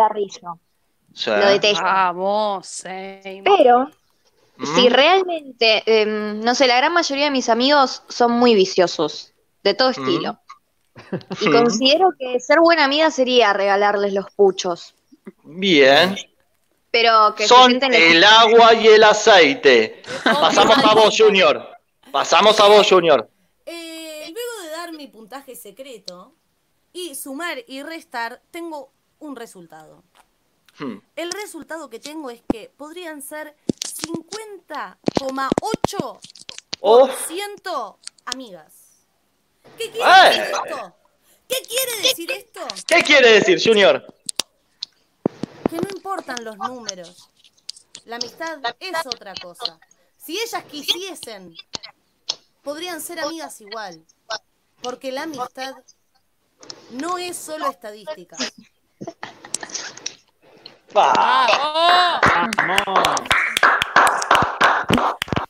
Sí. 1.13 1.29
Lo 1.29 1.47
detesto. 1.47 1.83
Vamos, 1.83 2.67
same. 2.67 3.43
Pero 3.45 3.89
Mm. 4.55 4.75
si 4.75 4.87
realmente, 4.89 5.81
em, 5.85 6.39
no 6.41 6.53
sé, 6.53 6.67
la 6.67 6.77
gran 6.77 6.93
mayoría 6.93 7.25
de 7.25 7.31
mis 7.31 7.49
amigos 7.49 8.03
son 8.07 8.33
muy 8.33 8.53
viciosos, 8.53 9.33
de 9.63 9.73
todo 9.73 9.89
estilo. 9.89 10.39
Y 11.41 11.49
Mm. 11.49 11.51
considero 11.51 12.09
que 12.19 12.39
ser 12.39 12.59
buena 12.59 12.83
amiga 12.85 13.09
sería 13.09 13.51
regalarles 13.53 14.13
los 14.13 14.29
puchos. 14.35 14.93
Bien. 15.43 16.15
Pero 16.93 17.33
que 17.35 17.43
se 17.43 17.49
Son 17.49 17.71
sienten 17.71 17.93
el 17.95 18.23
agua 18.23 18.75
y 18.75 18.85
el 18.85 19.03
aceite. 19.03 20.03
Pasamos 20.23 20.77
a 20.77 20.93
vos, 20.93 21.15
Junior. 21.17 21.67
Pasamos 22.11 22.59
a 22.59 22.67
vos, 22.67 22.87
Junior. 22.87 23.27
Eh, 23.65 24.31
luego 24.31 24.61
de 24.61 24.69
dar 24.69 24.93
mi 24.93 25.07
puntaje 25.07 25.55
secreto 25.55 26.35
y 26.93 27.15
sumar 27.15 27.63
y 27.67 27.81
restar, 27.81 28.43
tengo 28.51 28.91
un 29.17 29.35
resultado. 29.35 30.03
Hmm. 30.77 30.97
El 31.15 31.31
resultado 31.31 31.89
que 31.89 31.99
tengo 31.99 32.29
es 32.29 32.43
que 32.47 32.71
podrían 32.77 33.23
ser 33.23 33.55
50,8% 33.81 36.19
Oh, 36.79 37.09
amigas. 38.25 38.73
¿Qué 39.79 39.89
quiere 39.89 40.11
¡Eh! 40.11 40.25
decir 40.27 40.43
esto? 40.43 40.93
¿Qué 41.47 41.55
quiere 41.67 42.01
decir 42.03 42.31
esto? 42.31 42.61
¿Qué 42.85 43.01
quiere 43.01 43.31
decir, 43.31 43.59
Junior? 43.63 44.05
Que 45.73 45.81
no 45.81 45.89
importan 45.89 46.43
los 46.43 46.55
números. 46.55 47.31
La 48.05 48.17
amistad 48.17 48.59
es 48.79 48.93
otra 49.07 49.33
cosa. 49.41 49.79
Si 50.23 50.39
ellas 50.39 50.63
quisiesen, 50.65 51.55
podrían 52.61 53.01
ser 53.01 53.19
amigas 53.19 53.59
igual. 53.59 54.05
Porque 54.83 55.11
la 55.11 55.23
amistad 55.23 55.73
no 56.91 57.17
es 57.17 57.35
solo 57.37 57.71
estadística. 57.71 58.37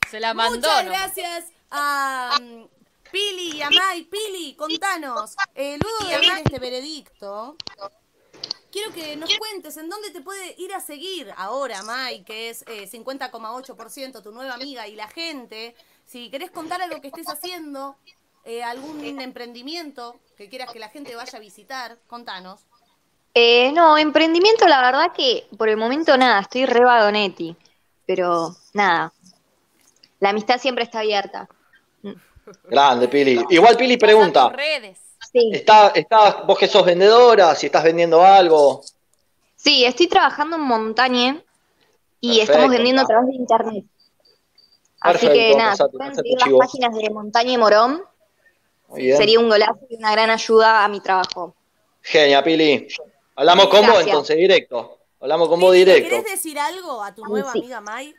Se 0.09 0.21
la 0.21 0.33
mandó. 0.33 0.55
Muchas 0.55 0.85
gracias 0.85 1.45
a 1.69 2.39
mm, 2.41 2.63
Pili 3.11 3.57
y 3.57 3.61
a 3.61 3.69
Mai. 3.71 4.03
Pili, 4.05 4.55
contanos. 4.55 5.35
eh, 5.53 5.77
luego 5.81 6.05
de 6.05 6.17
ver 6.17 6.43
este 6.45 6.59
veredicto, 6.59 7.57
quiero 8.73 8.91
que 8.91 9.15
nos 9.15 9.29
cuentes 9.37 9.77
en 9.77 9.87
dónde 9.87 10.09
te 10.09 10.21
puede 10.21 10.55
ir 10.57 10.73
a 10.73 10.81
seguir 10.81 11.31
ahora, 11.37 11.83
Mai, 11.83 12.23
que 12.23 12.49
es 12.49 12.63
eh, 12.63 12.89
50,8% 12.91 14.23
tu 14.23 14.31
nueva 14.31 14.55
amiga 14.55 14.87
y 14.87 14.95
la 14.95 15.07
gente. 15.07 15.75
Si 16.05 16.29
querés 16.31 16.49
contar 16.49 16.81
algo 16.81 16.99
que 16.99 17.07
estés 17.07 17.29
haciendo, 17.29 17.95
eh, 18.43 18.63
algún 18.63 19.21
emprendimiento 19.21 20.19
que 20.35 20.49
quieras 20.49 20.71
que 20.73 20.79
la 20.79 20.89
gente 20.89 21.15
vaya 21.15 21.37
a 21.37 21.41
visitar, 21.41 21.99
contanos. 22.07 22.61
Eh, 23.35 23.71
no, 23.71 23.97
emprendimiento, 23.97 24.67
la 24.67 24.81
verdad 24.81 25.11
que 25.15 25.47
por 25.57 25.69
el 25.69 25.77
momento 25.77 26.17
nada, 26.17 26.41
estoy 26.41 26.65
re 26.65 26.83
vagonetti. 26.83 27.55
Pero 28.05 28.55
nada, 28.73 29.13
la 30.19 30.29
amistad 30.29 30.57
siempre 30.57 30.83
está 30.83 30.99
abierta. 30.99 31.47
Grande, 32.65 33.07
Pili. 33.07 33.39
Igual 33.49 33.77
Pili 33.77 33.97
pregunta. 33.97 34.49
redes. 34.49 35.02
Sí, 35.33 35.49
¿Está, 35.51 35.87
está, 35.95 36.43
vos 36.43 36.57
que 36.57 36.67
sos 36.67 36.85
vendedora, 36.85 37.55
si 37.55 37.65
estás 37.65 37.83
vendiendo 37.83 38.23
algo? 38.23 38.81
sí, 39.55 39.83
estoy 39.83 40.07
trabajando 40.07 40.57
en 40.57 40.61
Montañe 40.61 41.43
y 42.21 42.27
Perfecto, 42.37 42.51
estamos 42.53 42.69
vendiendo 42.71 43.01
a 43.01 43.05
través 43.05 43.27
de 43.29 43.35
internet. 43.35 43.85
Así 45.01 45.25
Perfecto, 45.25 45.33
que 45.33 45.55
nada, 45.57 45.71
pasate, 45.71 45.91
si 45.91 45.97
pueden 45.97 46.11
pasate 46.11 46.29
seguir 46.29 46.39
las 46.39 46.67
páginas 46.67 46.95
de 46.95 47.09
Montañe 47.09 47.57
Morón, 47.57 48.03
Muy 48.89 49.01
bien. 49.01 49.17
sería 49.17 49.39
un 49.39 49.49
golazo 49.49 49.79
y 49.89 49.95
una 49.95 50.11
gran 50.11 50.29
ayuda 50.29 50.85
a 50.85 50.87
mi 50.87 50.99
trabajo. 51.01 51.55
Genia, 52.01 52.43
Pili. 52.43 52.87
Hablamos 53.35 53.67
con 53.67 53.87
vos 53.87 54.01
entonces, 54.01 54.37
directo. 54.37 54.99
Hablamos 55.19 55.49
con 55.49 55.59
vos 55.59 55.71
Pili, 55.71 55.85
¿le 55.85 55.93
directo. 55.95 56.15
¿Querés 56.17 56.31
decir 56.31 56.59
algo 56.59 57.01
a 57.01 57.13
tu 57.15 57.25
nueva 57.25 57.51
Sí. 57.53 57.59
amiga 57.59 57.81
Mai? 57.81 58.13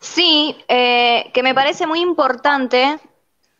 Sí, 0.00 0.56
eh, 0.68 1.30
que 1.34 1.42
me 1.42 1.54
parece 1.54 1.86
muy 1.86 2.00
importante 2.00 3.00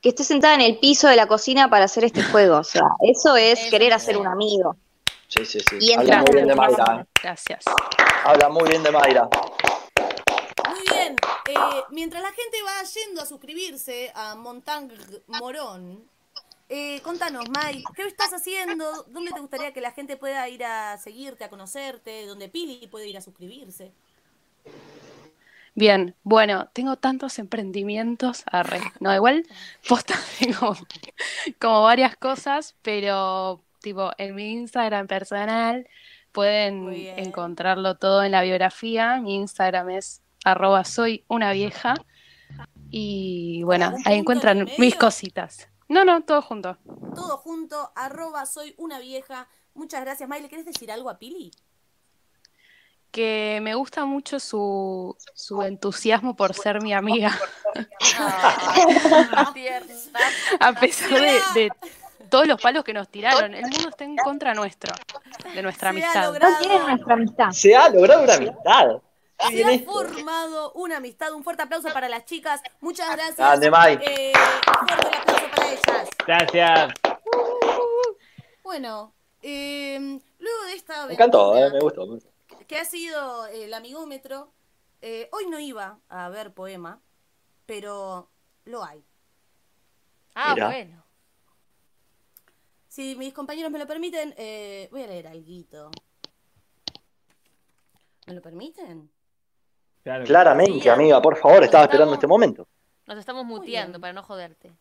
que 0.01 0.11
esté 0.11 0.25
sentada 0.25 0.55
en 0.55 0.61
el 0.61 0.79
piso 0.79 1.09
de 1.09 1.17
la 1.17 1.27
cocina 1.27 1.69
para 1.71 1.85
hacer 1.87 2.05
este 2.05 2.23
juego. 2.33 2.59
O 2.59 2.65
sea, 2.65 2.83
eso 3.01 3.37
es 3.37 3.71
querer 3.71 3.93
hacer 3.93 4.17
un 4.17 4.27
amigo. 4.27 4.77
Sí, 5.29 5.45
sí, 5.45 5.61
sí. 5.61 5.77
Y 5.81 5.93
Habla 5.93 6.23
muy 6.23 6.35
bien 6.35 6.49
de. 6.49 6.55
Mayra. 6.55 7.01
¿eh? 7.01 7.05
Gracias. 7.23 7.65
Habla 8.25 8.49
muy 8.49 8.69
bien 8.69 8.83
de 8.83 8.91
Mayra. 8.91 9.29
Muy 10.69 10.81
bien. 10.91 11.17
eh, 11.49 11.55
mientras 11.91 12.23
la 12.23 12.33
gente 12.33 12.59
va 12.63 12.83
yendo 12.83 13.21
a 13.21 13.27
suscribirse 13.27 14.11
a 14.15 14.35
Montang 14.37 14.91
Morón, 15.27 16.09
eh, 16.71 17.01
contanos, 17.03 17.49
Mai, 17.49 17.83
¿qué 17.97 18.03
estás 18.07 18.33
haciendo? 18.33 19.05
¿Dónde 19.09 19.33
te 19.33 19.41
gustaría 19.41 19.73
que 19.73 19.81
la 19.81 19.93
gente 19.93 20.17
pueda 20.19 20.47
ir 20.49 20.65
a 20.65 20.99
seguirte, 20.99 21.45
a 21.45 21.49
conocerte? 21.49 22.27
¿Dónde 22.27 22.49
Pili 22.51 22.87
puede 22.89 23.09
ir 23.09 23.17
a 23.17 23.23
suscribirse? 23.23 23.93
Bien, 25.79 26.17
bueno, 26.25 26.69
tengo 26.73 26.97
tantos 26.97 27.39
emprendimientos, 27.39 28.43
arre, 28.51 28.81
no, 28.99 29.15
igual, 29.15 29.47
posta, 29.89 30.17
tengo 30.41 30.77
como 31.61 31.85
varias 31.85 32.17
cosas, 32.17 32.75
pero 32.83 33.63
tipo 33.81 34.11
en 34.19 34.35
mi 34.35 34.51
Instagram 34.55 35.07
personal 35.07 35.87
pueden 36.33 36.93
encontrarlo 37.17 37.95
todo 37.97 38.25
en 38.25 38.33
la 38.33 38.43
biografía, 38.43 39.21
mi 39.21 39.37
Instagram 39.37 39.91
es 39.91 40.21
arroba 40.43 40.83
soy 40.83 41.25
una 41.29 41.53
vieja 41.53 41.95
y 42.91 43.63
bueno, 43.63 43.85
¿Algún 43.85 44.03
ahí 44.05 44.15
en 44.15 44.21
encuentran 44.23 44.69
mis 44.79 44.97
cositas. 44.97 45.69
No, 45.87 46.05
no, 46.05 46.23
todo 46.25 46.43
junto. 46.43 46.77
Todo 47.15 47.37
junto, 47.37 47.93
arroba 47.95 48.47
soy 48.47 48.75
una 48.79 48.99
vieja. 48.99 49.47
Muchas 49.75 50.01
gracias, 50.01 50.29
Mai. 50.29 50.43
¿Le 50.43 50.49
querés 50.49 50.67
decir 50.67 50.91
algo 50.91 51.09
a 51.09 51.21
Pili? 51.21 51.53
Que 53.11 53.61
me 53.63 53.75
gusta 53.75 54.05
mucho 54.05 54.39
su, 54.39 55.17
su 55.35 55.63
entusiasmo 55.63 56.37
por 56.37 56.55
ser 56.55 56.83
mi 56.83 56.93
amiga. 56.93 57.39
Tierna. 59.55 59.95
A 60.61 60.73
pesar 60.75 61.11
de, 61.11 61.41
de 61.55 61.73
todos 62.29 62.47
los 62.47 62.61
palos 62.61 62.85
que 62.85 62.93
nos 62.93 63.09
tiraron, 63.09 63.55
el 63.55 63.63
mundo 63.63 63.89
está 63.89 64.05
en 64.05 64.17
contra 64.17 64.55
nuestro, 64.55 64.95
de 65.55 65.63
nuestra 65.63 65.91
amistad. 65.91 66.33
No 66.33 66.39
nuestra 66.39 67.15
amistad. 67.15 67.51
Se 67.51 67.75
ha 67.75 67.89
logrado 67.89 68.23
una 68.23 68.35
amistad. 68.35 69.01
Se 69.51 69.65
ha 69.65 69.79
formado 69.81 70.73
una 70.73 70.97
amistad. 70.99 71.33
Un 71.33 71.45
fuerte 71.45 71.63
aplauso 71.63 71.89
para 71.93 72.09
las 72.09 72.25
chicas. 72.25 72.61
Muchas 72.81 73.11
gracias. 73.13 73.37
Grande, 73.37 73.71
Mai. 73.71 73.99
Eh, 74.03 74.33
fuerte 74.87 75.17
aplauso 75.17 75.45
para 75.55 75.73
ellas. 75.73 76.09
Gracias. 76.27 76.93
Bueno, 78.63 79.13
eh, 79.43 80.21
luego 80.39 80.65
de 80.67 80.75
esta 80.75 81.07
Me 81.07 81.15
encantó, 81.15 81.57
eh, 81.57 81.71
me 81.73 81.81
gustó. 81.81 82.19
Que 82.69 82.79
ha 82.79 82.85
sido 82.85 83.47
el 83.47 83.73
amigómetro, 83.73 84.53
eh, 85.01 85.29
hoy 85.33 85.47
no 85.47 85.59
iba 85.59 85.99
a 86.09 86.29
ver 86.29 86.53
poema, 86.53 87.01
pero 87.67 88.31
lo 88.67 88.85
hay. 88.85 89.03
Ah, 90.35 90.53
Mira. 90.55 90.67
bueno. 90.69 91.05
Si 92.87 93.17
mis 93.17 93.33
compañeros 93.33 93.73
me 93.73 93.79
lo 93.79 93.87
permiten, 93.87 94.35
eh, 94.37 94.89
voy 94.93 95.03
a 95.03 95.07
leer 95.07 95.29
algo. 95.29 95.91
¿Me 98.27 98.35
lo 98.35 98.43
permiten? 98.43 99.11
Claro. 100.03 100.25
Claramente, 100.27 100.81
Sí, 100.81 100.89
amiga, 100.91 101.23
por 101.23 101.37
favor, 101.39 101.65
estaba 101.65 101.85
esperando 101.85 102.15
este 102.15 102.27
momento. 102.27 102.69
Nos 103.07 103.19
estamos 103.19 103.47
muteando 103.47 103.99
para 103.99 104.13
no 104.13 104.23
joderte. 104.23 104.77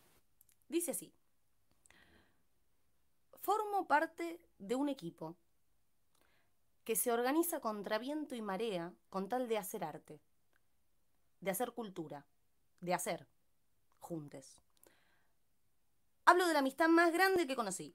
Dice 0.68 0.90
así. 0.90 1.10
Formo 3.40 3.86
parte 3.86 4.38
de 4.58 4.74
un 4.74 4.90
equipo 4.90 5.34
que 6.88 6.96
se 6.96 7.12
organiza 7.12 7.60
contra 7.60 7.98
viento 7.98 8.34
y 8.34 8.40
marea 8.40 8.94
con 9.10 9.28
tal 9.28 9.46
de 9.46 9.58
hacer 9.58 9.84
arte, 9.84 10.22
de 11.38 11.50
hacer 11.50 11.72
cultura, 11.72 12.26
de 12.80 12.94
hacer 12.94 13.28
juntes. 13.98 14.62
Hablo 16.24 16.46
de 16.46 16.54
la 16.54 16.60
amistad 16.60 16.88
más 16.88 17.12
grande 17.12 17.46
que 17.46 17.56
conocí. 17.56 17.94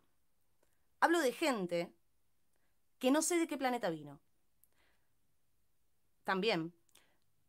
Hablo 1.00 1.22
de 1.22 1.32
gente 1.32 1.92
que 3.00 3.10
no 3.10 3.24
sé 3.24 3.40
de 3.40 3.48
qué 3.48 3.58
planeta 3.58 3.90
vino. 3.90 4.20
También 6.24 6.72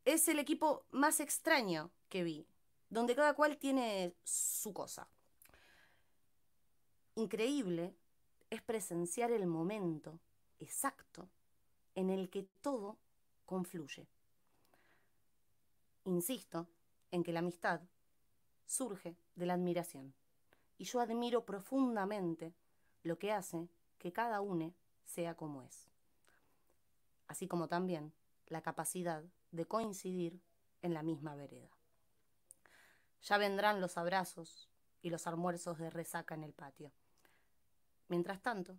es 0.06 0.26
el 0.28 0.38
equipo 0.38 0.86
más 0.92 1.20
extraño 1.20 1.90
que 2.08 2.24
vi, 2.24 2.46
donde 2.88 3.14
cada 3.14 3.34
cual 3.34 3.58
tiene 3.58 4.14
su 4.24 4.72
cosa. 4.72 5.10
Increíble 7.16 7.94
es 8.48 8.62
presenciar 8.62 9.30
el 9.30 9.46
momento 9.46 10.18
exacto 10.58 11.28
en 11.94 12.10
el 12.10 12.30
que 12.30 12.44
todo 12.60 12.98
confluye. 13.44 14.08
Insisto 16.04 16.68
en 17.10 17.22
que 17.22 17.32
la 17.32 17.38
amistad 17.40 17.80
surge 18.66 19.16
de 19.34 19.46
la 19.46 19.54
admiración. 19.54 20.14
Y 20.76 20.84
yo 20.84 21.00
admiro 21.00 21.44
profundamente 21.44 22.54
lo 23.02 23.18
que 23.18 23.32
hace 23.32 23.68
que 23.98 24.12
cada 24.12 24.40
uno 24.40 24.74
sea 25.04 25.36
como 25.36 25.62
es. 25.62 25.88
Así 27.26 27.46
como 27.46 27.68
también 27.68 28.12
la 28.46 28.62
capacidad 28.62 29.24
de 29.50 29.66
coincidir 29.66 30.42
en 30.82 30.94
la 30.94 31.02
misma 31.02 31.34
vereda. 31.34 31.70
Ya 33.22 33.38
vendrán 33.38 33.80
los 33.80 33.96
abrazos 33.96 34.68
y 35.00 35.10
los 35.10 35.26
almuerzos 35.26 35.78
de 35.78 35.90
resaca 35.90 36.34
en 36.34 36.44
el 36.44 36.52
patio. 36.52 36.92
Mientras 38.08 38.42
tanto, 38.42 38.78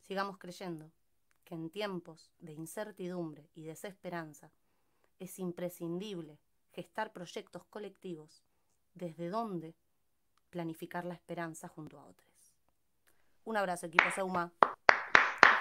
sigamos 0.00 0.38
creyendo 0.38 0.90
que 1.52 1.56
en 1.56 1.68
tiempos 1.68 2.30
de 2.38 2.52
incertidumbre 2.54 3.50
y 3.54 3.64
desesperanza 3.64 4.50
es 5.18 5.38
imprescindible 5.38 6.38
gestar 6.70 7.12
proyectos 7.12 7.62
colectivos 7.68 8.42
desde 8.94 9.28
donde 9.28 9.74
planificar 10.48 11.04
la 11.04 11.12
esperanza 11.12 11.68
junto 11.68 12.00
a 12.00 12.06
otros. 12.06 12.54
Un 13.44 13.58
abrazo, 13.58 13.84
equipo 13.84 14.04
Seuma. 14.14 14.50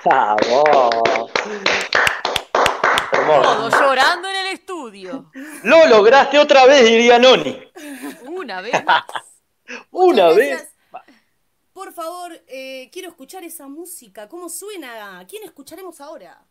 ¡Vamos! 0.05 1.33
Todo 3.11 3.69
llorando 3.69 4.29
en 4.29 4.35
el 4.37 4.47
estudio. 4.53 5.29
Lo 5.63 5.87
lograste 5.87 6.39
otra 6.39 6.65
vez, 6.67 6.85
diría 6.85 7.19
Noni. 7.19 7.69
Una 8.27 8.61
vez 8.61 8.81
más. 8.85 9.03
Una 9.91 10.27
Muchas 10.27 10.35
vez. 10.37 10.49
gracias. 10.51 10.70
Por 11.81 11.93
favor, 11.93 12.31
eh, 12.47 12.91
quiero 12.93 13.09
escuchar 13.09 13.43
esa 13.43 13.67
música. 13.67 14.29
¿Cómo 14.29 14.49
suena? 14.49 15.25
¿Quién 15.27 15.43
escucharemos 15.43 15.99
ahora? 15.99 16.45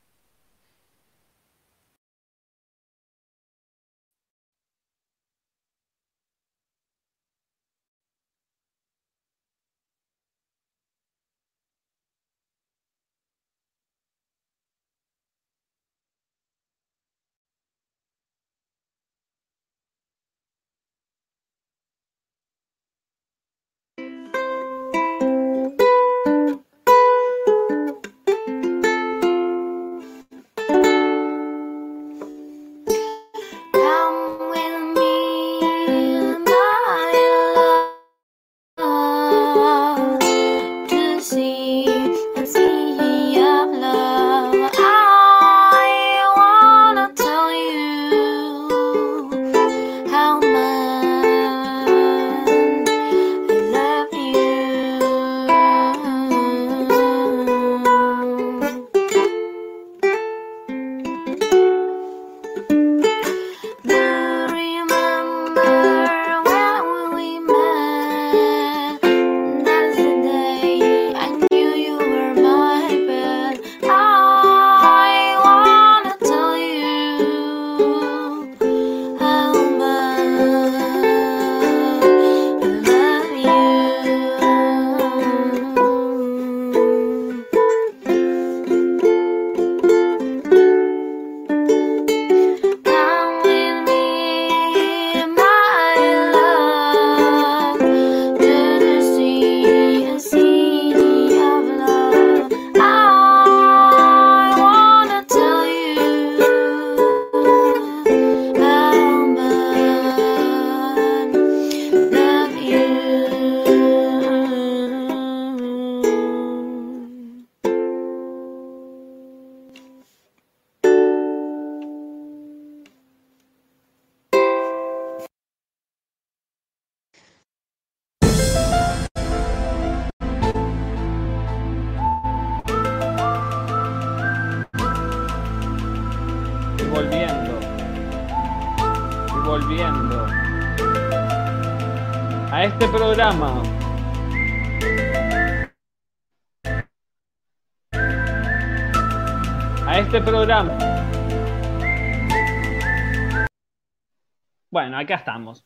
Acá 155.05 155.15
estamos. 155.17 155.65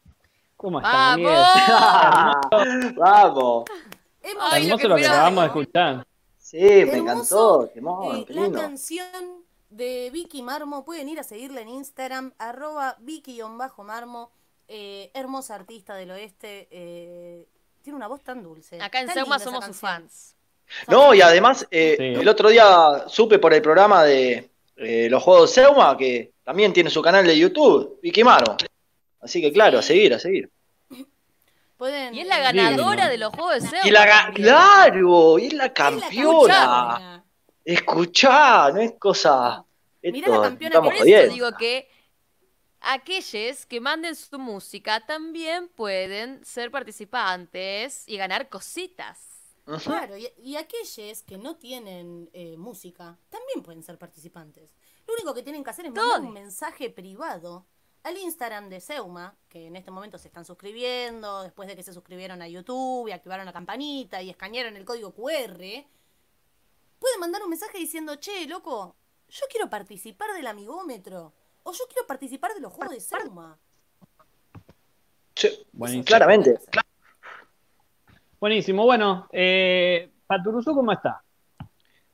¿Cómo 0.56 0.78
están? 0.80 1.22
Vamos. 2.96 3.64
Hemos 4.22 4.44
Ay, 4.52 4.66
lo 4.68 4.76
Hermoso 4.76 4.78
que 4.82 4.88
lo 4.88 4.94
que 4.96 5.00
esperaba. 5.02 5.26
acabamos 5.28 5.42
de 5.42 5.46
escuchar. 5.48 6.06
Sí, 6.38 6.58
me 6.58 6.96
encantó. 6.98 7.70
Eh, 7.74 8.24
la 8.28 8.50
canción 8.52 9.44
de 9.70 10.10
Vicky 10.12 10.42
Marmo. 10.42 10.84
Pueden 10.84 11.08
ir 11.08 11.18
a 11.20 11.22
seguirla 11.22 11.60
en 11.60 11.68
Instagram, 11.68 12.32
arroba 12.38 12.96
Vicky-Marmo. 13.00 14.30
eh, 14.66 15.10
hermosa 15.12 15.54
artista 15.56 15.94
del 15.94 16.10
oeste. 16.12 16.68
eh, 16.70 17.46
tiene 17.82 17.96
una 17.98 18.06
voz 18.06 18.22
tan 18.22 18.42
dulce. 18.42 18.80
Acá 18.80 19.00
en 19.00 19.10
esa 19.10 19.24
somos 19.38 19.64
sus 19.66 19.76
fans. 19.76 20.34
No, 20.88 21.12
y 21.12 21.20
además, 21.20 21.66
eh, 21.70 21.96
Sí. 21.98 22.04
el 22.22 22.26
otro 22.28 22.48
día 22.48 23.04
supe 23.08 23.38
por 23.38 23.52
el 23.52 23.60
programa 23.60 24.02
de 24.04 24.48
eh, 24.76 25.08
los 25.10 25.22
juegos 25.22 25.54
de 25.54 25.62
Seuma 25.62 25.94
que 25.98 26.32
también 26.42 26.72
tiene 26.72 26.88
su 26.88 27.02
canal 27.02 27.26
de 27.26 27.38
YouTube, 27.38 27.98
Vicky 28.02 28.24
Maro. 28.24 28.56
Así 29.24 29.40
que 29.40 29.52
claro, 29.52 29.78
a 29.78 29.82
seguir, 29.82 30.14
a 30.14 30.18
seguir. 30.18 30.50
Pueden, 31.78 32.14
Y 32.14 32.20
es 32.20 32.28
la 32.28 32.38
ganadora 32.38 33.08
de 33.08 33.18
los 33.18 33.34
juegos 33.34 33.62
de 33.62 33.68
Zeus. 33.68 33.86
Y 33.86 33.90
la 33.90 34.06
ga- 34.06 34.34
claro, 34.34 35.38
y 35.38 35.46
es 35.46 35.52
la 35.54 35.72
campeona. 35.72 37.24
Escuchá, 37.64 38.70
no 38.70 38.80
es 38.80 38.92
cosa. 38.98 39.64
Mirá 40.02 40.28
la 40.28 40.34
Esto, 40.34 40.42
campeona 40.42 40.82
Por 40.82 40.94
eso 40.94 41.32
digo 41.32 41.50
que 41.58 41.88
aquellos 42.80 43.66
que 43.66 43.80
manden 43.80 44.14
su 44.14 44.38
música 44.38 45.00
también 45.06 45.68
pueden 45.68 46.44
ser 46.44 46.70
participantes 46.70 48.04
y 48.06 48.18
ganar 48.18 48.48
cositas. 48.48 49.30
Claro, 49.82 50.18
y, 50.18 50.28
y 50.42 50.56
aquellos 50.56 51.22
que 51.22 51.38
no 51.38 51.56
tienen 51.56 52.28
eh, 52.34 52.54
música 52.58 53.18
también 53.30 53.62
pueden 53.62 53.82
ser 53.82 53.96
participantes. 53.96 54.74
Lo 55.06 55.14
único 55.14 55.32
que 55.32 55.42
tienen 55.42 55.64
que 55.64 55.70
hacer 55.70 55.86
es 55.86 55.92
mandar 55.92 56.20
un 56.20 56.34
mensaje 56.34 56.90
privado 56.90 57.66
al 58.04 58.18
Instagram 58.18 58.68
de 58.68 58.80
Seuma, 58.80 59.34
que 59.48 59.66
en 59.66 59.76
este 59.76 59.90
momento 59.90 60.18
se 60.18 60.28
están 60.28 60.44
suscribiendo, 60.44 61.42
después 61.42 61.66
de 61.66 61.74
que 61.74 61.82
se 61.82 61.92
suscribieron 61.92 62.42
a 62.42 62.48
YouTube 62.48 63.08
y 63.08 63.12
activaron 63.12 63.46
la 63.46 63.52
campanita 63.52 64.20
y 64.22 64.28
escanearon 64.30 64.76
el 64.76 64.84
código 64.84 65.12
QR. 65.12 65.58
Pueden 66.98 67.20
mandar 67.20 67.42
un 67.42 67.48
mensaje 67.50 67.78
diciendo, 67.78 68.16
che, 68.16 68.46
loco, 68.46 68.94
yo 69.28 69.46
quiero 69.50 69.68
participar 69.70 70.32
del 70.34 70.46
amigómetro. 70.46 71.32
O 71.62 71.72
yo 71.72 71.84
quiero 71.88 72.06
participar 72.06 72.52
de 72.52 72.60
los 72.60 72.72
juegos 72.72 72.94
de 72.94 73.00
Seuma. 73.00 73.58
Sí, 75.34 75.66
Buenísimo. 75.72 76.04
claramente. 76.04 76.58
Buenísimo. 78.38 78.84
Bueno, 78.84 79.26
eh, 79.32 80.12
Paturuzú, 80.26 80.74
¿cómo 80.74 80.92
está? 80.92 81.22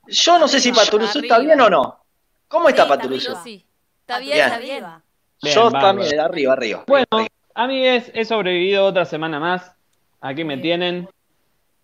Yo 0.07 0.39
no 0.39 0.47
sé 0.47 0.61
si 0.61 0.71
Paturuzú 0.73 1.19
está 1.19 1.41
bien 1.41 1.61
o 1.61 1.69
no. 1.69 2.05
¿Cómo 2.47 2.69
está 2.69 2.83
Sí, 2.85 2.89
está 2.89 2.97
Paturuzú? 2.97 3.37
Sí. 3.43 3.67
Está 4.03 4.19
bien, 4.21 4.35
Bien. 4.35 4.47
está 4.47 4.59
bien. 4.59 4.85
Arriba. 5.43 5.55
Bien, 5.55 5.55
Yo 5.55 5.65
bárbaro. 5.71 5.87
también, 5.87 6.21
arriba, 6.21 6.53
arriba. 6.53 6.85
Bueno, 6.87 7.07
amigues, 7.55 8.11
he 8.15 8.25
sobrevivido 8.25 8.85
otra 8.85 9.05
semana 9.05 9.39
más. 9.41 9.73
Aquí 10.21 10.45
me 10.45 10.59
tienen. 10.59 11.09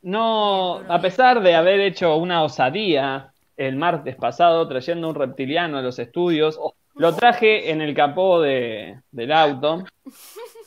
No, 0.02 0.82
a 0.88 1.00
pesar 1.00 1.42
de 1.42 1.54
haber 1.54 1.80
hecho 1.80 2.16
una 2.16 2.42
osadía 2.44 3.32
el 3.56 3.76
martes 3.76 4.14
pasado 4.16 4.68
trayendo 4.68 5.08
un 5.08 5.14
reptiliano 5.14 5.78
a 5.78 5.82
los 5.82 5.98
estudios, 5.98 6.60
lo 6.94 7.14
traje 7.16 7.70
en 7.70 7.80
el 7.80 7.94
capó 7.94 8.40
de- 8.40 9.00
del 9.10 9.32
auto. 9.32 9.84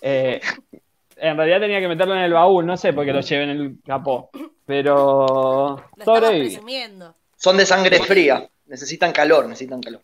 Eh, 0.02 0.42
en 1.18 1.38
realidad 1.38 1.60
tenía 1.60 1.80
que 1.80 1.88
meterlo 1.88 2.16
en 2.16 2.22
el 2.22 2.34
baúl, 2.34 2.66
no 2.66 2.76
sé 2.78 2.92
por 2.94 3.06
qué 3.06 3.14
lo 3.14 3.22
llevé 3.22 3.44
en 3.44 3.50
el 3.52 3.76
capó, 3.86 4.30
pero 4.66 5.78
sobreviví. 6.04 6.60
Son 7.38 7.56
de 7.58 7.66
sangre 7.66 8.00
fría. 8.00 8.50
Necesitan 8.66 9.12
calor, 9.12 9.46
necesitan 9.48 9.82
calor. 9.82 10.02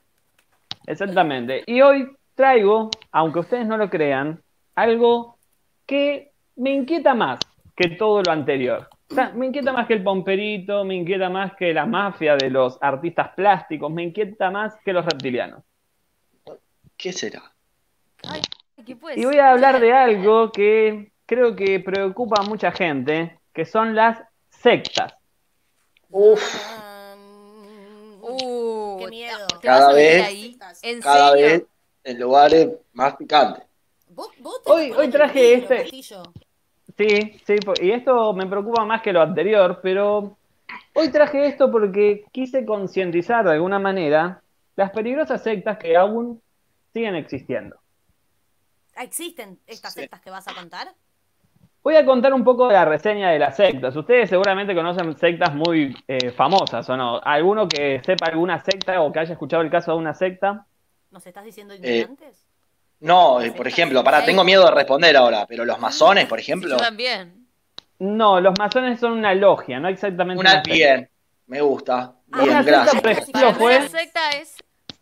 Exactamente. 0.88 1.64
Y 1.66 1.82
hoy 1.82 2.07
traigo, 2.36 2.90
aunque 3.12 3.40
ustedes 3.40 3.66
no 3.66 3.78
lo 3.78 3.90
crean, 3.90 4.41
algo 4.76 5.38
que 5.86 6.32
me 6.57 6.72
inquieta 6.74 7.14
más 7.14 7.40
que 7.76 7.90
todo 7.90 8.22
lo 8.24 8.32
anterior. 8.32 8.88
O 9.10 9.14
sea, 9.16 9.30
me 9.30 9.45
inquieta 9.48 9.72
más 9.72 9.88
que 9.88 9.94
el 9.94 10.03
pomperito, 10.03 10.84
me 10.84 10.95
inquieta 10.95 11.30
más 11.30 11.53
que 11.56 11.74
la 11.74 11.86
mafia 11.86 12.36
de 12.36 12.49
los 12.49 12.78
artistas 12.82 13.30
plásticos, 13.36 13.91
me 13.91 14.03
inquieta 14.03 14.49
más 14.52 14.76
que 14.84 14.94
los 14.94 15.06
reptilianos. 15.06 15.64
¿Qué 16.98 17.12
será? 17.14 17.41
¿Qué 18.86 18.95
puede 18.95 19.20
Y 19.20 19.26
voy 19.26 19.38
a 19.38 19.52
hablar 19.52 19.80
de 19.80 19.91
algo 19.94 20.52
que 20.52 21.12
creo 21.26 21.56
que 21.56 21.80
preocupa 21.80 22.41
a 22.41 22.44
mucha 22.45 22.72
gente, 22.72 23.40
que 23.53 23.66
son 23.66 23.95
las 23.95 24.22
sectas. 24.49 25.14
Uf, 26.10 26.41
Uh, 28.28 28.98
Qué 28.99 29.07
miedo. 29.07 29.48
¿Te 29.62 29.68
vas 29.68 29.80
Cada 29.82 29.90
a 29.91 29.94
meter 29.94 30.14
vez- 30.18 30.24
ahí? 30.28 30.57
¿En 30.82 31.02
cada 31.02 31.30
serio? 31.32 31.45
vez 31.48 31.64
en 32.06 32.19
lugares 32.19 32.69
más 32.94 33.15
picantes. 33.18 33.64
¿Vos, 34.10 34.30
vos 34.40 34.61
te 34.64 34.72
Hoy- 34.72 34.91
hoy 34.91 35.10
traje 35.10 35.56
este- 35.56 35.77
Castillo. 35.82 36.23
Sí, 36.98 37.41
sí, 37.45 37.56
y 37.82 37.91
esto 37.91 38.32
me 38.34 38.45
preocupa 38.45 38.86
más 38.86 39.02
que 39.02 39.11
lo 39.11 39.22
anterior, 39.22 39.80
pero 39.84 40.38
hoy 40.94 41.10
traje 41.11 41.48
esto 41.48 41.69
porque 41.69 42.23
quise 42.32 42.64
concientizar 42.65 43.44
de 43.44 43.52
alguna 43.53 43.80
manera 43.80 44.41
las 44.77 44.91
peligrosas 44.91 45.44
sectas 45.44 45.77
que 45.77 45.98
aún 45.98 46.41
siguen 46.94 47.15
existiendo. 47.15 47.76
Ah, 48.95 49.03
¿Existen 49.03 49.60
estas 49.68 49.94
Sí. 49.94 50.02
sectas 50.02 50.22
que 50.22 50.30
vas 50.30 50.48
a 50.48 50.53
contar? 50.53 50.88
Voy 51.84 51.95
a 51.98 52.06
contar 52.06 52.34
un 52.34 52.44
poco 52.45 52.68
de 52.68 52.73
la 52.76 52.86
reseña 52.86 53.30
de 53.32 53.40
las 53.40 53.57
sectas. 53.57 53.94
Ustedes 53.95 54.30
seguramente 54.30 54.73
conocen 54.73 55.18
sectas 55.18 55.53
muy 55.53 55.94
eh, 56.07 56.32
famosas, 56.32 56.90
¿o 56.90 56.95
no? 56.95 57.19
¿Alguno 57.22 57.68
que 57.68 58.02
sepa 58.06 58.27
alguna 58.27 58.60
secta 58.64 59.02
o 59.02 59.11
que 59.11 59.19
haya 59.19 59.34
escuchado 59.34 59.61
el 59.64 59.69
caso 59.69 59.91
de 59.91 59.98
una 59.98 60.14
secta? 60.14 60.65
¿Nos 61.16 61.26
estás 61.26 61.46
diciendo 61.46 61.74
Eh, 61.76 61.80
ignorantes? 61.82 62.46
No, 63.00 63.40
eh, 63.40 63.54
por 63.54 63.66
ejemplo, 63.70 64.04
para, 64.04 64.26
tengo 64.26 64.44
miedo 64.44 64.66
de 64.66 64.72
responder 64.72 65.16
ahora, 65.16 65.46
pero 65.48 65.64
los 65.64 65.80
masones, 65.80 66.26
por 66.26 66.42
ejemplo, 66.42 66.72
Yo 66.72 66.76
también. 66.78 67.48
No, 68.00 68.42
los 68.42 68.54
masones 68.60 69.00
son 69.00 69.14
una 69.14 69.34
logia, 69.34 69.80
no 69.80 69.88
exactamente 69.88 70.42
una 70.42 70.52
secta. 70.56 70.74
bien, 70.74 71.10
me 71.48 71.62
gusta. 71.62 72.16
Ah, 72.34 72.42
Bien, 72.44 72.50
una 72.50 72.64
secta, 72.66 72.84
gracias. 73.02 73.30
La 73.34 73.88
secta 74.00 74.30
es. 74.32 74.58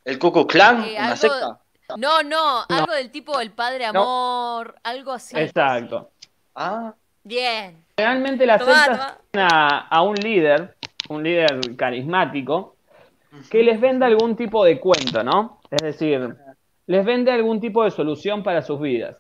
¿El 0.06 0.20
Ku 0.20 0.32
Klux 0.32 0.54
Klan? 0.54 0.84
Eh, 0.84 0.92
¿Una 1.00 1.04
algo- 1.14 1.16
secta? 1.18 1.60
No, 1.98 2.22
no, 2.22 2.64
algo 2.70 2.94
del 2.94 3.10
tipo 3.10 3.40
el 3.40 3.50
padre 3.52 3.92
No. 3.92 4.02
amor, 4.04 4.76
algo 4.84 5.14
así. 5.14 5.36
Exacto. 5.36 6.12
Ah, 6.54 6.94
Bien. 7.24 7.84
Realmente 7.98 8.46
las 8.46 8.60
Tomá, 8.60 8.86
sectas 8.86 9.18
tienen 9.32 9.50
a, 9.52 9.88
a 9.88 10.02
un 10.04 10.14
líder, 10.16 10.78
un 11.10 11.24
líder 11.24 11.76
carismático, 11.76 12.73
que 13.50 13.64
les 13.64 13.80
vende 13.80 14.06
algún 14.06 14.36
tipo 14.36 14.64
de 14.66 14.80
cuento, 14.80 15.24
¿no? 15.24 15.60
Es 15.72 15.82
decir, 15.82 16.36
les 16.88 17.06
vende 17.06 17.32
algún 17.32 17.60
tipo 17.60 17.84
de 17.84 17.92
solución 17.92 18.44
para 18.44 18.62
sus 18.62 18.80
vidas. 18.80 19.18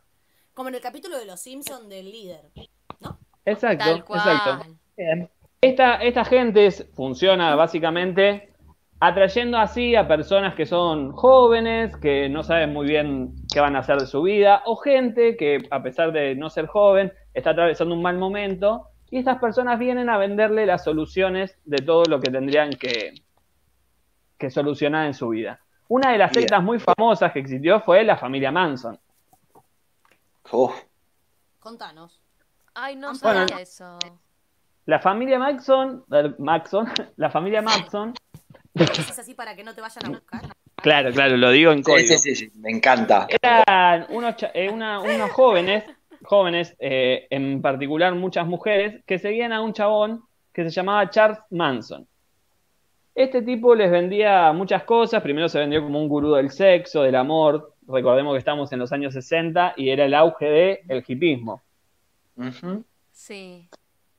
Como 0.54 0.70
en 0.70 0.76
el 0.76 0.82
capítulo 0.82 1.18
de 1.18 1.26
Los 1.26 1.40
Simpsons 1.42 1.90
del 1.90 2.12
líder. 2.12 2.42
Exacto, 3.46 3.86
Tal 3.86 4.04
cual. 4.06 4.20
exacto. 4.20 4.76
Bien. 4.98 5.30
Esta, 5.62 5.96
esta 5.96 6.26
gente 6.26 6.66
es- 6.66 6.90
funciona 6.94 7.56
básicamente 7.56 8.50
atrayendo 9.00 9.58
así 9.58 9.96
a 9.96 10.08
personas 10.08 10.56
que 10.56 10.66
son 10.66 11.12
jóvenes, 11.12 11.96
que 11.98 12.30
no 12.30 12.42
saben 12.44 12.72
muy 12.72 12.88
bien 12.88 13.34
qué 13.54 13.60
van 13.60 13.76
a 13.76 13.80
hacer 13.80 13.98
de 13.98 14.06
su 14.08 14.22
vida, 14.22 14.62
o 14.66 14.78
gente 14.78 15.36
que 15.36 15.58
a 15.72 15.84
pesar 15.84 16.14
de 16.14 16.36
no 16.36 16.50
ser 16.50 16.68
joven, 16.68 17.12
está 17.34 17.50
atravesando 17.50 17.94
un 17.96 18.02
mal 18.02 18.18
momento, 18.18 18.88
y 19.12 19.18
estas 19.20 19.40
personas 19.40 19.78
vienen 19.78 20.10
a 20.10 20.18
venderle 20.18 20.66
las 20.66 20.86
soluciones 20.86 21.58
de 21.66 21.78
todo 21.80 22.04
lo 22.06 22.22
que 22.22 22.32
tendrían 22.32 22.70
que, 22.72 23.14
que 24.44 24.50
solucionar 24.50 25.06
en 25.08 25.14
su 25.14 25.30
vida. 25.30 25.58
Una 25.88 26.12
de 26.12 26.18
las 26.18 26.30
Bien. 26.32 26.42
sectas 26.44 26.62
muy 26.62 26.78
famosas 26.78 27.32
que 27.32 27.40
existió 27.40 27.80
fue 27.80 28.04
la 28.04 28.18
familia 28.18 28.52
Manson. 28.52 29.00
Contanos. 31.62 32.20
Ay, 32.74 32.98
no 32.98 33.14
Bueno. 33.22 33.48
sabía 33.48 33.62
eso. 33.62 33.98
La 34.86 35.00
familia 35.00 35.40
Maxon, 35.40 36.04
Maxon, 36.40 36.86
la 37.16 37.30
familia 37.30 37.62
Maxon, 37.62 38.14
¿Es 38.76 39.18
así 39.18 39.34
para 39.34 39.56
que 39.56 39.64
no 39.64 39.74
te 39.74 39.80
vayan 39.80 40.08
a 40.08 40.10
buscar? 40.10 40.42
claro, 40.76 41.12
claro, 41.14 41.38
lo 41.38 41.50
digo 41.52 41.72
en 41.72 41.82
código. 41.82 42.18
sí, 42.18 42.18
sí, 42.18 42.36
sí, 42.36 42.52
me 42.56 42.70
encanta. 42.70 43.28
eran 43.42 44.08
unos, 44.10 44.36
eh, 44.54 44.70
una- 44.70 45.00
unos 45.00 45.32
jóvenes, 45.32 45.86
jóvenes, 46.24 46.76
eh, 46.80 47.28
en 47.30 47.62
particular 47.62 48.14
muchas 48.16 48.46
mujeres, 48.46 49.02
que 49.06 49.20
seguían 49.20 49.54
a 49.54 49.62
un 49.62 49.72
chabón 49.72 50.24
que 50.52 50.64
se 50.66 50.70
llamaba 50.72 51.10
Charles 51.10 51.40
Manson. 51.52 52.06
Este 53.16 53.44
tipo 53.44 53.76
les 53.76 53.92
vendía 53.92 54.52
muchas 54.54 54.84
cosas, 54.84 55.22
primero 55.22 55.48
se 55.48 55.60
vendió 55.60 55.84
como 55.84 56.02
un 56.02 56.10
gurú 56.10 56.34
del 56.34 56.50
sexo, 56.50 57.04
del 57.04 57.16
amor, 57.16 57.74
recordemos 57.88 58.34
que 58.34 58.40
estamos 58.40 58.72
en 58.72 58.80
los 58.80 58.92
años 58.92 59.14
60 59.14 59.74
y 59.78 59.90
era 59.90 60.06
el 60.06 60.14
auge 60.16 60.82
del 60.88 61.04
hipismo. 61.08 61.62
Sí. 63.12 63.70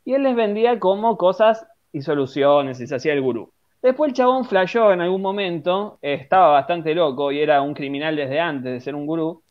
Y 0.04 0.14
él 0.14 0.22
les 0.22 0.36
vendía 0.36 0.78
como 0.78 1.16
cosas 1.16 1.66
y 1.92 2.02
soluciones 2.02 2.80
y 2.80 2.86
se 2.86 2.94
hacía 2.94 3.14
el 3.14 3.22
gurú. 3.22 3.50
Después 3.82 4.10
el 4.10 4.14
chabón 4.14 4.44
flasheó 4.44 4.92
en 4.92 5.00
algún 5.00 5.20
momento, 5.20 5.98
estaba 6.00 6.52
bastante 6.52 6.94
loco 6.94 7.32
y 7.32 7.40
era 7.40 7.60
un 7.62 7.74
criminal 7.74 8.16
desde 8.16 8.40
antes 8.40 8.72
de 8.72 8.80
ser 8.80 8.94
un 8.94 9.06
gurú, 9.06 9.42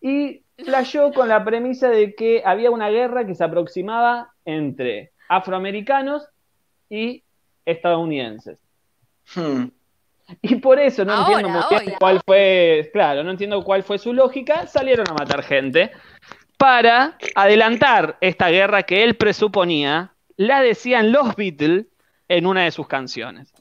y 0.00 0.42
flasheó 0.64 1.12
con 1.12 1.28
la 1.28 1.44
premisa 1.44 1.88
de 1.88 2.14
que 2.14 2.42
había 2.44 2.70
una 2.70 2.88
guerra 2.88 3.26
que 3.26 3.34
se 3.34 3.44
aproximaba 3.44 4.32
entre 4.44 5.12
afroamericanos 5.28 6.26
y 6.88 7.22
estadounidenses. 7.66 8.58
Hmm. 9.34 9.66
Y 10.42 10.56
por 10.56 10.78
eso 10.78 11.04
no 11.04 11.12
Ahora, 11.12 11.40
entiendo 11.40 11.66
muy 11.70 11.80
bien 11.80 11.96
cuál 11.98 12.20
fue, 12.24 12.90
claro, 12.92 13.24
no 13.24 13.30
entiendo 13.30 13.64
cuál 13.64 13.82
fue 13.82 13.98
su 13.98 14.12
lógica, 14.12 14.66
salieron 14.66 15.08
a 15.08 15.14
matar 15.14 15.42
gente 15.42 15.90
para 16.58 17.16
adelantar 17.34 18.18
esta 18.20 18.48
guerra 18.48 18.82
que 18.82 19.04
él 19.04 19.16
presuponía, 19.16 20.12
la 20.36 20.60
decían 20.60 21.12
los 21.12 21.34
Beatles 21.34 21.86
en 22.28 22.46
una 22.46 22.64
de 22.64 22.72
sus 22.72 22.86
canciones. 22.86 23.52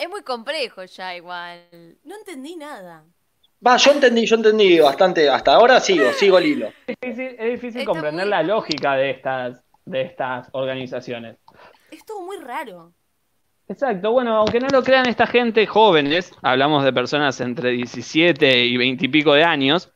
Es 0.00 0.08
muy 0.08 0.22
complejo 0.22 0.84
ya 0.84 1.16
igual. 1.16 1.60
No 2.04 2.16
entendí 2.16 2.54
nada. 2.56 3.04
Va, 3.66 3.76
yo 3.78 3.92
entendí, 3.92 4.26
yo 4.26 4.36
entendí 4.36 4.78
bastante, 4.78 5.28
hasta 5.28 5.54
ahora 5.54 5.80
sigo, 5.80 6.12
sigo 6.12 6.38
el 6.38 6.46
hilo. 6.46 6.72
Es 6.86 6.96
difícil, 7.00 7.36
es 7.38 7.50
difícil 7.52 7.80
Está 7.80 7.90
comprender 7.90 8.26
muy- 8.26 8.30
la 8.30 8.42
lógica 8.42 8.94
de 8.94 9.10
estas, 9.10 9.60
de 9.84 10.02
estas 10.02 10.48
organizaciones. 10.52 11.38
Es 11.90 12.04
todo 12.04 12.20
muy 12.22 12.36
raro. 12.36 12.92
Exacto, 13.68 14.12
bueno, 14.12 14.34
aunque 14.34 14.60
no 14.60 14.68
lo 14.68 14.82
crean 14.82 15.06
esta 15.08 15.26
gente 15.26 15.66
jóvenes, 15.66 16.32
hablamos 16.40 16.84
de 16.84 16.92
personas 16.92 17.38
entre 17.42 17.72
17 17.72 18.64
y 18.64 18.76
20 18.78 19.04
y 19.04 19.08
pico 19.08 19.34
de 19.34 19.44
años, 19.44 19.92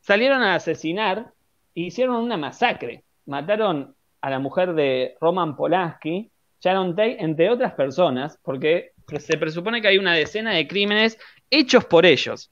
salieron 0.00 0.42
a 0.42 0.54
asesinar 0.54 1.32
e 1.74 1.80
hicieron 1.80 2.16
una 2.16 2.36
masacre. 2.36 3.04
Mataron 3.24 3.94
a 4.20 4.30
la 4.30 4.38
mujer 4.38 4.74
de 4.74 5.16
Roman 5.18 5.56
Polanski, 5.56 6.30
Sharon 6.60 6.94
Tate, 6.94 7.24
entre 7.24 7.48
otras 7.48 7.72
personas, 7.72 8.38
porque 8.42 8.92
se 9.18 9.38
presupone 9.38 9.80
que 9.80 9.88
hay 9.88 9.96
una 9.96 10.12
decena 10.12 10.52
de 10.52 10.68
crímenes 10.68 11.18
hechos 11.48 11.86
por 11.86 12.04
ellos. 12.04 12.50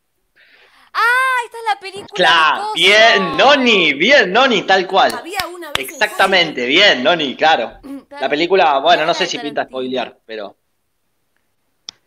Ah, 1.01 1.45
esta 1.45 1.59
es 1.59 1.65
la 1.75 1.81
película. 1.81 2.09
Claro, 2.15 2.73
bien, 2.75 3.37
Noni, 3.37 3.95
bien, 3.95 4.33
Noni, 4.33 4.62
tal 4.62 4.87
cual. 4.87 5.12
Había 5.15 5.47
una 5.55 5.69
vez 5.73 5.79
en 5.89 5.95
Exactamente, 5.95 6.66
bien, 6.66 7.03
Noni, 7.05 7.37
claro. 7.37 7.79
La 8.20 8.29
película, 8.29 8.79
bueno, 8.81 9.05
no 9.07 9.15
sé 9.15 9.27
si 9.27 9.39
pinta 9.39 9.65
spoilear, 9.65 10.19
pero. 10.27 10.57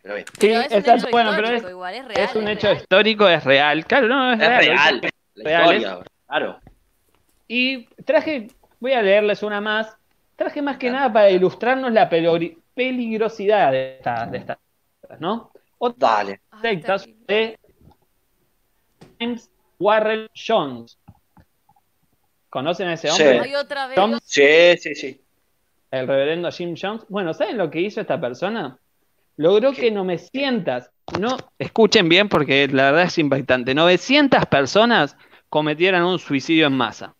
Pero 0.02 0.14
bien. 0.16 0.26
Pero 0.38 0.60
es 0.60 0.66
un 0.70 0.76
exacto, 0.78 0.92
hecho 1.06 1.10
bueno, 1.12 1.32
pero 1.36 1.48
es, 1.48 1.62
igual, 1.62 1.94
es 1.94 2.04
real. 2.04 2.20
es 2.28 2.34
un 2.34 2.48
es 2.48 2.56
hecho 2.58 2.66
real. 2.66 2.76
histórico, 2.78 3.28
es 3.28 3.44
real. 3.44 3.86
Claro, 3.86 4.08
no, 4.08 4.32
es, 4.32 4.40
Es 4.40 4.48
real. 4.48 4.60
real, 4.60 5.00
la 5.34 5.44
reales. 5.44 5.76
historia, 5.82 6.04
claro. 6.26 6.60
Y 7.48 7.84
traje, 8.04 8.48
voy 8.80 8.92
a 8.92 9.02
leerles 9.02 9.42
una 9.42 9.60
más. 9.60 9.96
Traje 10.36 10.60
más 10.60 10.76
que 10.76 10.88
Claro. 10.88 10.96
nada 10.98 11.12
para 11.12 11.30
ilustrarnos 11.30 11.92
la 11.92 12.08
peligrosidad 12.74 13.70
de 13.70 13.96
estas, 13.98 14.30
de 14.32 14.38
estas 14.38 14.58
¿no? 15.20 15.52
Otras 15.78 15.98
Dale. 15.98 16.40
Ay, 16.50 16.60
sectas 16.62 17.06
de 17.26 17.58
James 19.22 19.50
Warrell 19.78 20.30
Jones. 20.34 20.98
¿Conocen 22.50 22.88
a 22.88 22.94
ese 22.94 23.08
Sí. 23.08 23.22
hombre? 23.22 23.40
Ay, 23.44 23.54
otra 23.54 23.86
vez. 23.86 23.96
Tom, 23.96 24.18
Sí, 24.24 24.76
sí, 24.78 24.94
sí. 24.94 25.20
el 25.90 26.06
reverendo 26.06 26.50
Jim 26.50 26.74
Jones. 26.80 27.04
Bueno, 27.08 27.32
¿saben 27.34 27.56
lo 27.58 27.70
que 27.70 27.80
hizo 27.80 28.00
esta 28.00 28.20
persona? 28.20 28.78
Logró 29.36 29.72
¿Qué? 29.72 29.82
que 29.82 29.90
900 29.90 30.84
no, 31.18 31.36
escuchen 31.58 32.08
bien 32.08 32.28
porque 32.28 32.68
la 32.68 32.84
verdad 32.84 33.04
es 33.04 33.18
impactante. 33.18 33.74
900 33.74 34.46
personas 34.46 35.16
cometieron 35.48 36.02
un 36.04 36.18
suicidio 36.18 36.66
en 36.66 36.74
masa. 36.74 37.14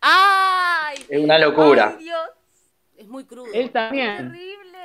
¡Ay! 0.00 1.04
Es 1.08 1.22
una 1.22 1.38
locura. 1.38 1.94
¡Ay, 1.96 2.04
Dios! 2.04 2.28
Es 2.96 3.06
muy 3.08 3.24
crudo. 3.24 3.46
Él 3.52 3.70
también. 3.70 4.16
¡Terrible! 4.32 4.78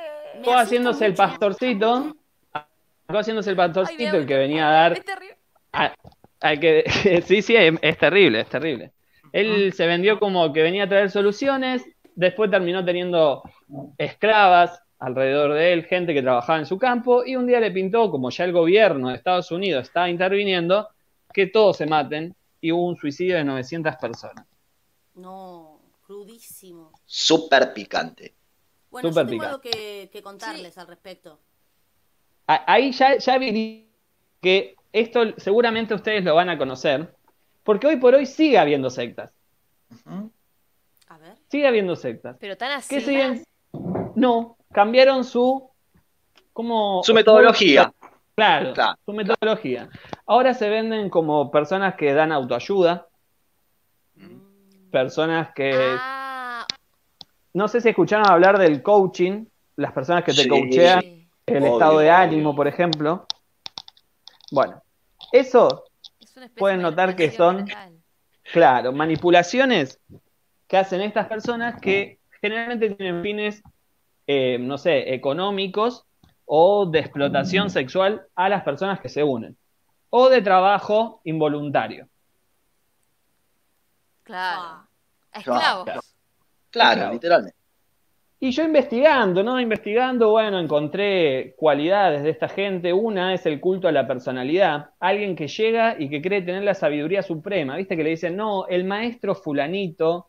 Me 0.44 0.54
haciendo 0.54 0.90
el 0.90 1.14
pastorcito. 1.14 2.16
Acabó 2.52 3.18
haciéndose 3.20 3.50
el 3.50 3.56
me 3.56 3.66
pastorcito 3.66 4.16
el 4.16 4.26
que 4.26 4.36
venía 4.36 4.68
a 4.68 4.72
dar. 4.72 5.02
Es 5.72 5.80
terrible. 5.80 5.90
a- 5.90 5.94
al 6.40 6.60
que, 6.60 6.84
sí, 7.26 7.42
sí, 7.42 7.56
es, 7.56 7.74
es 7.82 7.98
terrible, 7.98 8.40
es 8.40 8.48
terrible. 8.48 8.92
Él 9.32 9.72
se 9.74 9.86
vendió 9.86 10.18
como 10.18 10.52
que 10.52 10.62
venía 10.62 10.84
a 10.84 10.88
traer 10.88 11.10
soluciones, 11.10 11.84
después 12.14 12.50
terminó 12.50 12.84
teniendo 12.84 13.42
esclavas 13.98 14.80
alrededor 14.98 15.54
de 15.54 15.72
él, 15.72 15.84
gente 15.84 16.14
que 16.14 16.22
trabajaba 16.22 16.58
en 16.58 16.66
su 16.66 16.78
campo, 16.78 17.24
y 17.24 17.36
un 17.36 17.46
día 17.46 17.60
le 17.60 17.70
pintó, 17.70 18.10
como 18.10 18.30
ya 18.30 18.44
el 18.44 18.52
gobierno 18.52 19.10
de 19.10 19.16
Estados 19.16 19.50
Unidos 19.50 19.86
estaba 19.86 20.08
interviniendo, 20.10 20.88
que 21.32 21.46
todos 21.46 21.76
se 21.76 21.86
maten, 21.86 22.34
y 22.60 22.72
hubo 22.72 22.86
un 22.88 22.96
suicidio 22.96 23.36
de 23.36 23.44
900 23.44 23.96
personas. 23.96 24.46
No, 25.16 25.82
crudísimo. 26.00 26.96
Súper 27.22 27.72
picante. 27.74 28.36
Bueno, 28.90 29.10
Súper 29.10 29.24
yo 29.24 29.24
tengo 29.26 29.40
picante. 29.40 29.54
algo 29.54 29.60
que, 29.62 30.10
que 30.12 30.22
contarles 30.22 30.76
al 30.78 30.86
respecto. 30.88 31.40
Ahí 32.46 32.92
ya, 32.92 33.18
ya 33.18 33.38
vi 33.38 33.90
que 34.40 34.77
esto 34.92 35.20
seguramente 35.36 35.94
ustedes 35.94 36.24
lo 36.24 36.34
van 36.34 36.48
a 36.48 36.58
conocer, 36.58 37.14
porque 37.62 37.86
hoy 37.86 37.96
por 37.96 38.14
hoy 38.14 38.26
sigue 38.26 38.58
habiendo 38.58 38.90
sectas. 38.90 39.32
A 41.08 41.18
ver. 41.18 41.34
Sigue 41.48 41.66
habiendo 41.66 41.96
sectas. 41.96 42.36
Pero 42.40 42.56
tan 42.56 42.72
así. 42.72 42.94
¿Qué 42.94 43.00
siguen? 43.00 43.44
No, 44.14 44.56
cambiaron 44.72 45.24
su. 45.24 45.70
Como, 46.52 47.02
Su 47.04 47.14
metodología. 47.14 47.92
Claro, 48.34 48.72
Claro, 48.72 48.98
su 49.04 49.12
metodología. 49.12 49.88
Ahora 50.26 50.54
se 50.54 50.68
venden 50.68 51.08
como 51.10 51.50
personas 51.50 51.94
que 51.96 52.12
dan 52.14 52.32
autoayuda, 52.32 53.06
personas 54.90 55.50
que. 55.54 55.72
Ah, 56.00 56.66
No 57.54 57.66
sé 57.66 57.80
si 57.80 57.88
escucharon 57.88 58.26
hablar 58.30 58.58
del 58.58 58.82
coaching, 58.82 59.46
las 59.76 59.92
personas 59.92 60.22
que 60.24 60.32
te 60.32 60.42
Sí. 60.42 60.48
coachean 60.48 61.00
el 61.46 61.62
Obvio, 61.62 61.72
estado 61.72 61.98
de 61.98 62.06
obvio. 62.10 62.14
ánimo, 62.16 62.54
por 62.54 62.68
ejemplo. 62.68 63.26
Bueno, 64.50 64.82
eso, 65.32 65.84
Pueden 66.56 66.78
de 66.78 66.82
notar 66.84 67.16
que 67.16 67.30
son- 67.30 67.56
mental. 67.56 67.98
claro, 68.52 68.92
manipulaciones 68.92 70.00
que 70.66 70.76
hacen 70.76 71.00
estas 71.00 71.26
personas 71.26 71.80
que 71.80 72.18
generalmente 72.40 72.90
tienen 72.90 73.22
fines, 73.22 73.62
eh, 74.26 74.58
no 74.58 74.78
sé, 74.78 75.14
económicos 75.14 76.04
o 76.44 76.86
de 76.86 77.00
explotación 77.00 77.70
sexual 77.70 78.26
a 78.34 78.48
las 78.48 78.62
personas 78.62 79.00
que 79.00 79.08
se 79.08 79.22
unen, 79.22 79.56
o 80.10 80.28
de 80.28 80.40
trabajo 80.42 81.20
involuntario. 81.24 82.08
Claro. 84.22 84.60
Ah, 85.32 85.38
Esclavos. 85.38 85.84
Claro, 85.84 86.04
Claro. 86.70 87.12
literalmente. 87.12 87.57
Y 88.40 88.52
yo 88.52 88.62
investigando, 88.62 89.42
¿no? 89.42 89.60
Investigando, 89.60 90.30
bueno, 90.30 90.60
encontré 90.60 91.54
cualidades 91.56 92.22
de 92.22 92.30
esta 92.30 92.48
gente. 92.48 92.92
Una 92.92 93.34
es 93.34 93.44
el 93.46 93.58
culto 93.58 93.88
a 93.88 93.92
la 93.92 94.06
personalidad. 94.06 94.90
Alguien 95.00 95.34
que 95.34 95.48
llega 95.48 95.96
y 95.98 96.08
que 96.08 96.22
cree 96.22 96.42
tener 96.42 96.62
la 96.62 96.74
sabiduría 96.74 97.22
suprema. 97.22 97.76
¿Viste? 97.76 97.96
Que 97.96 98.04
le 98.04 98.10
dicen, 98.10 98.36
no, 98.36 98.66
el 98.68 98.84
maestro 98.84 99.34
fulanito 99.34 100.28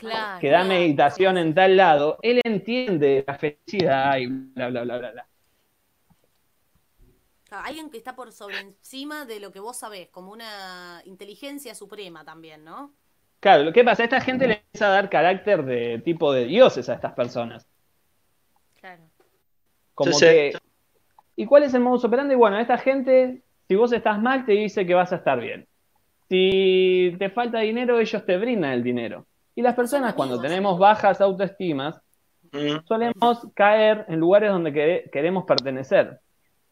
Claro. 0.00 0.40
que 0.40 0.48
da 0.48 0.64
meditación 0.64 1.36
en 1.36 1.54
tal 1.54 1.76
lado, 1.76 2.18
él 2.22 2.40
entiende 2.42 3.22
la 3.26 3.34
felicidad 3.34 4.16
y 4.16 4.26
bla, 4.28 4.70
bla, 4.70 4.82
bla, 4.82 4.98
bla, 4.98 5.10
bla. 5.12 5.26
alguien 7.50 7.90
que 7.90 7.98
está 7.98 8.16
por 8.16 8.32
sobre 8.32 8.60
encima 8.60 9.26
de 9.26 9.40
lo 9.40 9.52
que 9.52 9.60
vos 9.60 9.76
sabés, 9.76 10.08
como 10.08 10.32
una 10.32 11.02
inteligencia 11.04 11.74
suprema 11.74 12.24
también, 12.24 12.64
¿no? 12.64 12.94
Claro, 13.40 13.64
lo 13.64 13.72
que 13.72 13.82
pasa, 13.84 14.04
esta 14.04 14.20
gente 14.20 14.46
le 14.46 14.54
empieza 14.54 14.86
a 14.88 14.90
dar 14.90 15.08
carácter 15.08 15.64
de 15.64 15.98
tipo 16.04 16.32
de 16.32 16.44
dioses 16.44 16.88
a 16.90 16.94
estas 16.94 17.14
personas. 17.14 17.66
Claro. 18.80 19.02
Como 19.94 20.18
que. 20.18 20.52
¿Y 21.36 21.46
cuál 21.46 21.62
es 21.62 21.72
el 21.72 21.80
modus 21.80 22.04
operandi? 22.04 22.34
Bueno, 22.34 22.58
esta 22.58 22.76
gente, 22.76 23.40
si 23.66 23.74
vos 23.74 23.92
estás 23.92 24.20
mal, 24.20 24.44
te 24.44 24.52
dice 24.52 24.84
que 24.86 24.92
vas 24.94 25.12
a 25.12 25.16
estar 25.16 25.40
bien. 25.40 25.66
Si 26.28 27.16
te 27.18 27.30
falta 27.30 27.60
dinero, 27.60 27.98
ellos 27.98 28.24
te 28.26 28.36
brindan 28.36 28.72
el 28.72 28.82
dinero. 28.82 29.26
Y 29.54 29.62
las 29.62 29.74
personas, 29.74 30.14
cuando 30.14 30.40
tenemos 30.40 30.78
bajas 30.78 31.20
autoestimas, 31.20 32.00
solemos 32.84 33.46
caer 33.54 34.04
en 34.08 34.20
lugares 34.20 34.50
donde 34.50 34.72
quere- 34.72 35.10
queremos 35.10 35.44
pertenecer. 35.44 36.20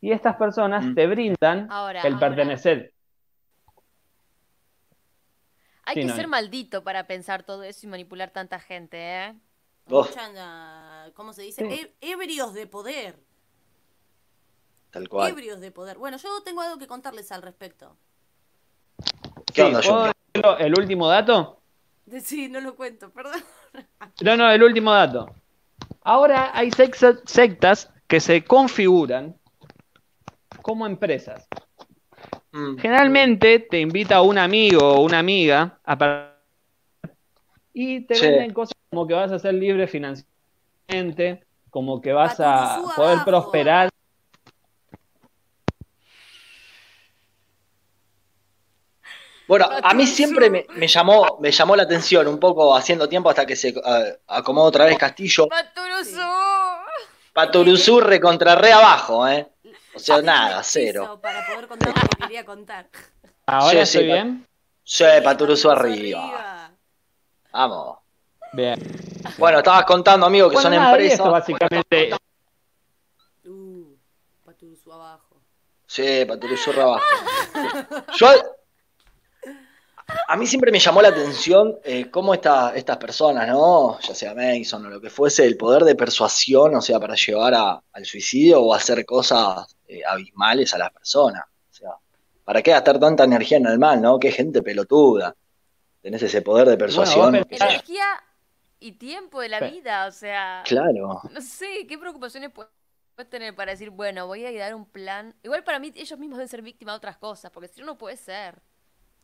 Y 0.00 0.12
estas 0.12 0.36
personas 0.36 0.94
te 0.94 1.06
brindan 1.06 1.66
Ahora, 1.70 2.02
el 2.02 2.14
ahora. 2.14 2.28
pertenecer. 2.28 2.92
Hay 5.88 5.94
Sí, 5.94 6.00
que 6.02 6.06
no, 6.06 6.16
ser 6.16 6.28
maldito 6.28 6.84
para 6.84 7.06
pensar 7.06 7.44
todo 7.44 7.62
eso 7.62 7.86
y 7.86 7.88
manipular 7.88 8.30
tanta 8.30 8.60
gente, 8.60 8.98
¿eh? 8.98 9.34
Oh. 9.88 10.04
Mucha, 10.04 11.10
¿Cómo 11.14 11.32
se 11.32 11.40
dice? 11.40 11.66
Sí. 11.66 11.90
Ebrios 12.02 12.52
de 12.52 12.66
poder. 12.66 13.18
Tal 14.90 15.08
cual. 15.08 15.30
Ebrios 15.30 15.60
de 15.60 15.70
poder. 15.70 15.96
Bueno, 15.96 16.18
yo 16.18 16.42
tengo 16.42 16.60
algo 16.60 16.76
que 16.76 16.86
contarles 16.86 17.32
al 17.32 17.40
respecto. 17.40 17.96
¿Qué 19.46 19.54
Sí, 19.54 19.88
onda, 19.88 20.12
decirlo 20.34 20.58
el 20.58 20.78
último 20.78 21.08
dato? 21.08 21.62
Sí, 22.22 22.48
no 22.50 22.60
lo 22.60 22.76
cuento, 22.76 23.10
perdón. 23.10 23.42
No, 24.22 24.36
no, 24.36 24.50
el 24.50 24.62
último 24.62 24.92
dato. 24.92 25.34
Ahora 26.02 26.50
hay 26.52 26.70
sectas 26.70 27.90
que 28.06 28.20
se 28.20 28.44
configuran 28.44 29.38
como 30.60 30.86
empresas. 30.86 31.48
Mm. 32.58 32.76
Generalmente 32.78 33.60
te 33.60 33.78
invita 33.78 34.20
un 34.20 34.36
amigo 34.36 34.94
o 34.94 35.00
una 35.02 35.20
amiga 35.20 35.78
a 35.84 36.34
y 37.72 38.00
te 38.00 38.16
Sí. 38.16 38.26
venden 38.26 38.52
cosas 38.52 38.74
como 38.90 39.06
que 39.06 39.14
vas 39.14 39.30
a 39.30 39.38
ser 39.38 39.54
libre 39.54 39.86
financieramente, 39.86 41.44
como 41.70 42.00
que 42.00 42.12
vas 42.12 42.40
a 42.40 42.82
poder 42.96 43.12
abajo. 43.12 43.24
prosperar. 43.24 43.90
Bueno, 49.46 49.68
a 49.82 49.94
mí 49.94 50.06
siempre 50.06 50.50
me, 50.50 50.66
me 50.74 50.88
llamó, 50.88 51.38
me 51.40 51.52
llamó 51.52 51.76
la 51.76 51.84
atención 51.84 52.26
un 52.26 52.40
poco 52.40 52.76
haciendo 52.76 53.08
tiempo 53.08 53.30
hasta 53.30 53.46
que 53.46 53.54
se 53.54 53.68
eh, 53.68 54.18
acomodó 54.26 54.66
otra 54.66 54.84
vez 54.84 54.98
Castillo. 54.98 55.46
¡Paturuzú! 55.48 56.20
Paturuzú 57.32 58.00
recontra 58.00 58.56
re 58.56 58.72
abajo, 58.72 59.26
¿eh? 59.28 59.46
O 59.94 59.98
sea, 59.98 60.22
nada, 60.22 60.62
cero. 60.62 61.18
Para 61.20 61.44
poder 61.46 61.66
contar 61.68 61.88
lo 61.88 61.94
que 62.08 62.16
quería 62.22 62.44
contar. 62.44 62.88
Ahora 63.46 63.84
Sí, 63.86 63.92
sí, 63.92 63.98
estoy 63.98 64.08
pa- 64.08 64.14
bien. 64.14 64.46
Sí, 64.84 65.04
Paturuzú 65.24 65.70
arriba. 65.70 66.22
arriba. 66.24 66.70
Vamos. 67.52 67.98
Bien. 68.52 68.78
Bueno, 69.36 69.58
estabas 69.58 69.84
contando, 69.84 70.26
amigo, 70.26 70.48
que 70.48 70.54
Bueno, 70.54 70.70
son 70.70 70.76
nada, 70.78 70.90
empresas. 70.90 71.18
esto 71.18 71.30
básicamente. 71.30 72.10
Uh, 73.44 73.94
Paturuzú 74.44 74.92
abajo. 74.92 75.40
Sí, 75.86 76.24
Paturuzú 76.26 76.72
re 76.72 76.82
abajo. 76.82 77.04
Yo. 78.18 78.28
A 80.26 80.36
mí 80.36 80.46
siempre 80.46 80.72
me 80.72 80.78
llamó 80.78 81.02
la 81.02 81.08
atención 81.08 81.78
eh, 81.84 82.10
cómo 82.10 82.32
esta- 82.34 82.74
estas 82.74 82.96
personas, 82.96 83.46
¿no? 83.48 83.98
Ya 84.00 84.14
sea 84.14 84.34
Mason 84.34 84.84
o 84.86 84.88
lo 84.90 85.00
que 85.00 85.10
fuese, 85.10 85.44
el 85.46 85.56
poder 85.56 85.84
de 85.84 85.94
persuasión, 85.94 86.74
o 86.74 86.80
sea, 86.80 86.98
para 86.98 87.14
llevar 87.14 87.54
a- 87.54 87.82
al 87.92 88.04
suicidio 88.06 88.62
o 88.62 88.74
hacer 88.74 89.04
cosas 89.04 89.76
eh, 89.86 90.02
abismales 90.06 90.72
a 90.74 90.78
las 90.78 90.90
personas. 90.92 91.42
O 91.70 91.74
sea, 91.74 91.90
¿para 92.44 92.62
qué 92.62 92.70
gastar 92.70 92.98
tanta 92.98 93.24
energía 93.24 93.58
en 93.58 93.66
el 93.66 93.78
mal, 93.78 94.00
no? 94.02 94.18
Qué 94.18 94.30
gente 94.32 94.62
pelotuda. 94.62 95.34
Tenés 96.00 96.22
ese 96.22 96.42
poder 96.42 96.68
de 96.68 96.76
persuasión. 96.78 97.34
Energía 97.34 98.04
y 98.80 98.92
tiempo 98.92 99.40
de 99.40 99.48
la 99.48 99.60
vida, 99.60 100.06
o 100.06 100.10
sea. 100.12 100.62
Claro. 100.64 101.20
No 101.32 101.40
sé, 101.40 101.86
¿qué 101.86 101.98
preocupaciones 101.98 102.50
pu- 102.52 102.66
puedes 103.14 103.30
tener 103.30 103.54
para 103.54 103.72
decir, 103.72 103.90
bueno, 103.90 104.26
voy 104.26 104.44
a 104.46 104.52
dar 104.58 104.74
un 104.74 104.86
plan? 104.86 105.34
Igual 105.42 105.64
para 105.64 105.78
mí 105.78 105.92
ellos 105.94 106.18
mismos 106.18 106.38
deben 106.38 106.48
ser 106.48 106.62
víctimas 106.62 106.94
de 106.94 106.96
otras 106.98 107.16
cosas, 107.18 107.50
porque 107.50 107.68
si 107.68 107.80
no, 107.80 107.86
no 107.86 107.98
puede 107.98 108.16
ser. 108.16 108.62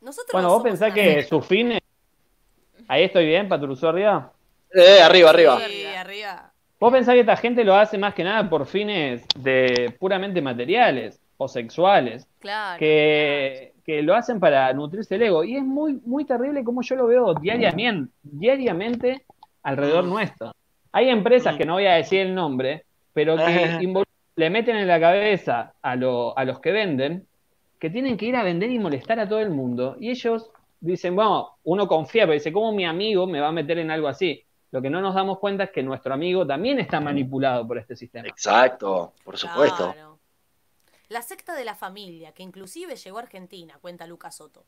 Nosotros 0.04 0.32
Bueno, 0.32 0.48
no 0.48 0.54
vos 0.54 0.62
pensás 0.62 0.92
que 0.92 1.14
secta. 1.14 1.28
sus 1.28 1.46
fines. 1.46 1.80
Ahí 2.88 3.04
estoy 3.04 3.26
bien, 3.26 3.48
Paturuzú 3.48 3.86
arriba. 3.88 4.32
Eh, 4.72 5.00
arriba, 5.02 5.30
arriba. 5.30 5.58
Sí, 5.66 5.84
arriba. 5.86 6.50
Vos 6.78 6.92
pensás 6.92 7.14
que 7.14 7.20
esta 7.20 7.36
gente 7.36 7.64
lo 7.64 7.74
hace 7.74 7.96
más 7.96 8.12
que 8.14 8.24
nada 8.24 8.48
por 8.50 8.66
fines 8.66 9.24
de 9.38 9.94
puramente 9.98 10.42
materiales 10.42 11.18
o 11.38 11.48
sexuales, 11.48 12.26
Claro. 12.40 12.78
que, 12.78 13.72
que 13.84 14.02
lo 14.02 14.14
hacen 14.14 14.38
para 14.38 14.70
nutrirse 14.74 15.14
el 15.14 15.22
ego. 15.22 15.44
Y 15.44 15.56
es 15.56 15.62
muy, 15.64 15.94
muy 16.04 16.24
terrible 16.26 16.62
como 16.62 16.82
yo 16.82 16.96
lo 16.96 17.06
veo 17.06 17.34
diariamente, 17.34 18.12
diariamente 18.22 19.22
alrededor 19.62 20.04
Mm. 20.04 20.08
nuestro. 20.10 20.52
Hay 20.92 21.08
empresas 21.08 21.54
Mm. 21.54 21.58
que 21.58 21.64
no 21.64 21.72
voy 21.74 21.86
a 21.86 21.94
decir 21.94 22.20
el 22.20 22.34
nombre, 22.34 22.84
pero 23.14 23.36
que 23.36 23.42
le 24.36 24.50
meten 24.50 24.76
en 24.76 24.86
la 24.88 25.00
cabeza 25.00 25.72
a, 25.80 25.96
lo- 25.96 26.36
a 26.36 26.44
los 26.44 26.60
que 26.60 26.72
venden 26.72 27.26
que 27.84 27.90
tienen 27.90 28.16
que 28.16 28.24
ir 28.24 28.34
a 28.34 28.42
vender 28.42 28.70
y 28.70 28.78
molestar 28.78 29.20
a 29.20 29.28
todo 29.28 29.40
el 29.40 29.50
mundo. 29.50 29.98
Y 30.00 30.08
ellos 30.08 30.50
dicen, 30.80 31.14
bueno, 31.14 31.58
uno 31.64 31.86
confía, 31.86 32.22
pero 32.22 32.32
dice, 32.32 32.50
¿cómo 32.50 32.72
mi 32.72 32.86
amigo 32.86 33.26
me 33.26 33.40
va 33.40 33.48
a 33.48 33.52
meter 33.52 33.76
en 33.76 33.90
algo 33.90 34.08
así? 34.08 34.42
Lo 34.70 34.80
que 34.80 34.88
no 34.88 35.02
nos 35.02 35.14
damos 35.14 35.38
cuenta 35.38 35.64
es 35.64 35.70
que 35.70 35.82
nuestro 35.82 36.14
amigo 36.14 36.46
también 36.46 36.78
está 36.78 36.98
manipulado 36.98 37.68
por 37.68 37.76
este 37.76 37.94
sistema. 37.94 38.26
Exacto, 38.26 39.12
por 39.22 39.36
supuesto. 39.36 39.92
Claro. 39.92 40.18
La 41.08 41.20
secta 41.20 41.54
de 41.54 41.66
la 41.66 41.74
familia, 41.74 42.32
que 42.32 42.42
inclusive 42.42 42.96
llegó 42.96 43.18
a 43.18 43.20
Argentina, 43.20 43.76
cuenta 43.82 44.06
Lucas 44.06 44.36
Soto. 44.36 44.64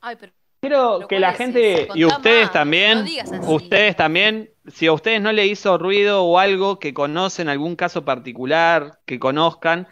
Ay, 0.00 0.16
pero 0.18 0.32
Quiero 0.62 1.06
que 1.06 1.20
la 1.20 1.34
gente 1.34 1.88
y 1.94 2.06
ustedes 2.06 2.44
más, 2.44 2.52
también, 2.54 3.04
no 3.32 3.50
ustedes 3.50 3.96
también, 3.96 4.50
si 4.68 4.86
a 4.86 4.94
ustedes 4.94 5.20
no 5.20 5.30
le 5.30 5.44
hizo 5.44 5.76
ruido 5.76 6.24
o 6.24 6.38
algo 6.38 6.78
que 6.78 6.94
conocen, 6.94 7.50
algún 7.50 7.76
caso 7.76 8.06
particular 8.06 8.98
que 9.04 9.18
conozcan, 9.18 9.88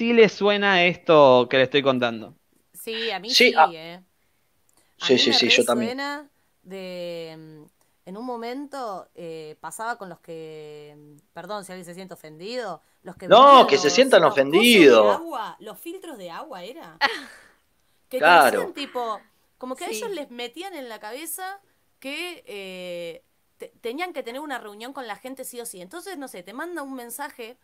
si 0.00 0.12
les 0.14 0.32
suena 0.32 0.84
esto 0.86 1.46
que 1.50 1.58
le 1.58 1.64
estoy 1.64 1.82
contando. 1.82 2.36
Sí, 2.72 3.10
a 3.10 3.20
mí 3.20 3.34
Sí, 3.38 3.52
sí, 3.52 3.54
ah. 3.56 3.76
¿eh? 3.76 4.02
A 5.00 5.10
Sí, 5.10 5.18
mí 5.18 5.24
sí, 5.24 5.32
me 5.32 5.40
sí, 5.40 5.48
yo 5.48 5.64
también. 5.64 5.96
de... 6.62 7.34
mm, 7.38 7.64
En 8.06 8.16
un 8.16 8.24
momento 8.26 9.08
eh, 9.14 9.56
pasaba 9.60 9.96
con 9.98 10.08
los 10.08 10.20
que... 10.20 10.94
mm, 10.96 11.16
Perdón 11.32 11.64
si 11.64 11.72
alguien 11.72 11.84
se 11.86 11.94
siente 11.94 12.14
ofendido. 12.14 12.82
Los 13.02 13.16
que 13.16 13.28
No, 13.32 13.66
que 13.66 13.78
se 13.78 13.88
sientan 13.88 14.24
los 14.24 14.32
ofendidos. 14.32 15.22
agua, 15.22 15.56
los 15.60 15.78
filtros 15.78 16.18
de 16.18 16.30
agua, 16.30 16.64
¿era? 16.64 17.02
Que 18.08 18.22
te 18.22 18.30
Claro. 18.30 18.32
decían 18.32 18.72
tipo... 18.74 19.26
Como 19.58 19.76
que 19.76 19.84
a 19.84 19.88
Sí. 19.88 19.96
ellos 19.96 20.10
les 20.10 20.30
metían 20.30 20.74
en 20.74 20.88
la 20.88 21.00
cabeza 21.00 21.60
que 21.98 22.42
eh, 22.46 23.24
te- 23.58 23.68
tenían 23.82 24.12
que 24.14 24.22
tener 24.22 24.40
una 24.40 24.58
reunión 24.58 24.92
con 24.94 25.06
la 25.06 25.16
gente 25.16 25.44
sí 25.44 25.60
o 25.60 25.66
sí. 25.66 25.80
Entonces, 25.82 26.16
no 26.18 26.28
sé, 26.28 26.42
te 26.42 26.54
manda 26.54 26.82
un 26.82 26.94
mensaje 26.94 27.58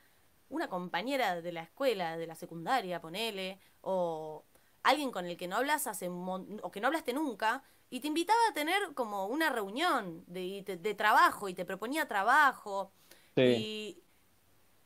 una 0.49 0.69
compañera 0.69 1.41
de 1.41 1.53
la 1.53 1.63
escuela, 1.63 2.17
de 2.17 2.27
la 2.27 2.35
secundaria, 2.35 3.01
ponele, 3.01 3.59
o 3.81 4.45
alguien 4.83 5.11
con 5.11 5.27
el 5.27 5.37
que 5.37 5.49
no 5.49 5.57
hablas 5.57 5.87
hace 5.87 6.09
mon- 6.09 6.61
o 6.63 6.71
que 6.71 6.81
no 6.81 6.87
hablaste 6.89 7.13
nunca, 7.13 7.63
y 7.91 8.01
te 8.01 8.09
invitaba 8.09 8.39
a 8.51 8.55
tener 8.55 8.95
como 8.95 9.27
una 9.27 9.51
reunión 9.51 10.25
de, 10.27 10.63
de 10.81 10.95
trabajo 10.95 11.49
y 11.49 11.55
te 11.55 11.65
proponía 11.65 12.07
trabajo. 12.09 12.93
Sí. 13.37 13.43
Y, 13.43 14.03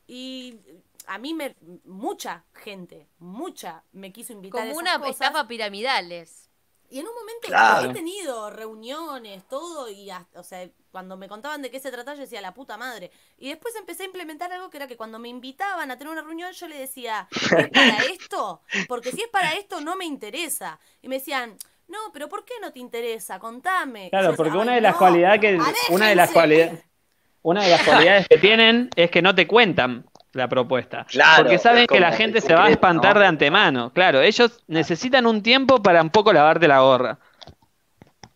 y 0.07 0.61
a 1.07 1.19
mí 1.19 1.35
me 1.35 1.57
mucha 1.85 2.45
gente, 2.55 3.09
mucha 3.19 3.85
me 3.93 4.13
quiso 4.13 4.33
invitar 4.33 4.61
a 4.61 4.63
como 4.69 4.81
esas 4.81 4.83
una 4.83 4.99
cosas. 4.99 5.13
estafa 5.29 5.47
piramidales. 5.49 6.51
Y 6.91 6.99
en 6.99 7.07
un 7.07 7.15
momento 7.15 7.47
Claro. 7.47 7.91
he 7.91 7.95
tenido 7.95 8.51
reuniones, 8.51 9.47
todo, 9.49 9.89
y 9.89 10.11
hasta- 10.11 10.41
o 10.41 10.43
sea, 10.43 10.69
cuando 10.91 11.17
me 11.17 11.29
contaban 11.29 11.63
de 11.63 11.71
qué 11.71 11.81
se 11.81 11.91
trataba, 11.91 12.15
yo 12.17 12.23
decía, 12.23 12.41
la 12.41 12.55
puta 12.55 12.77
madre. 12.77 13.11
Y 13.39 13.49
después 13.49 13.75
empecé 13.77 14.03
a 14.05 14.07
implementar 14.07 14.53
algo 14.53 14.71
que 14.71 14.77
era 14.79 14.87
que 14.87 14.97
cuando 14.97 15.19
me 15.19 15.29
invitaban 15.29 15.91
a 15.91 15.97
tener 15.99 16.13
una 16.13 16.23
reunión, 16.23 16.53
yo 16.53 16.69
le 16.69 16.79
decía, 16.79 17.29
¿es 17.57 17.69
para 17.71 17.99
esto? 18.13 18.63
Porque 18.89 19.13
si 19.13 19.23
es 19.23 19.29
para 19.29 19.53
esto, 19.55 19.81
no 19.81 19.97
me 19.97 20.05
interesa. 20.05 20.79
Y 21.03 21.09
me 21.09 21.17
decían, 21.17 21.57
no, 21.89 21.99
pero 22.13 22.29
¿por 22.29 22.45
qué 22.45 22.55
no 22.61 22.73
te 22.73 22.79
interesa? 22.81 23.39
Contame. 23.39 24.11
Claro, 24.11 24.31
Yo 24.31 24.37
porque 24.37 24.51
decía, 24.51 24.63
una 24.63 24.73
"Ay, 24.73 24.77
de 24.77 24.81
las 24.83 24.93
no, 24.93 24.99
cualidades 24.99 25.41
que 25.41 25.55
una 25.89 26.09
de 26.09 26.15
las 26.17 26.31
aléjense". 26.31 26.33
cualidades 26.33 26.85
una 27.43 27.63
de 27.65 27.71
las 27.71 27.83
cualidades 27.85 28.29
que 28.29 28.39
tienen 28.39 28.91
es 28.97 29.11
que 29.11 29.23
no 29.23 29.35
te 29.35 29.47
cuentan 29.47 30.07
la 30.33 30.49
propuesta, 30.49 31.07
Claro, 31.07 31.43
porque 31.45 31.59
saben 31.59 31.87
que 31.87 31.99
la 32.01 32.13
gente 32.13 32.41
se 32.41 32.55
va 32.55 32.67
a 32.67 32.71
espantar 32.71 33.17
¿no? 33.17 33.21
de 33.21 33.27
antemano. 33.27 33.93
Claro, 33.93 34.21
ellos 34.21 34.63
necesitan 34.69 35.27
un 35.27 35.43
tiempo 35.43 35.83
para 35.83 36.03
un 36.03 36.11
poco 36.11 36.33
lavarte 36.33 36.69
la 36.69 36.81
gorra. 36.81 37.19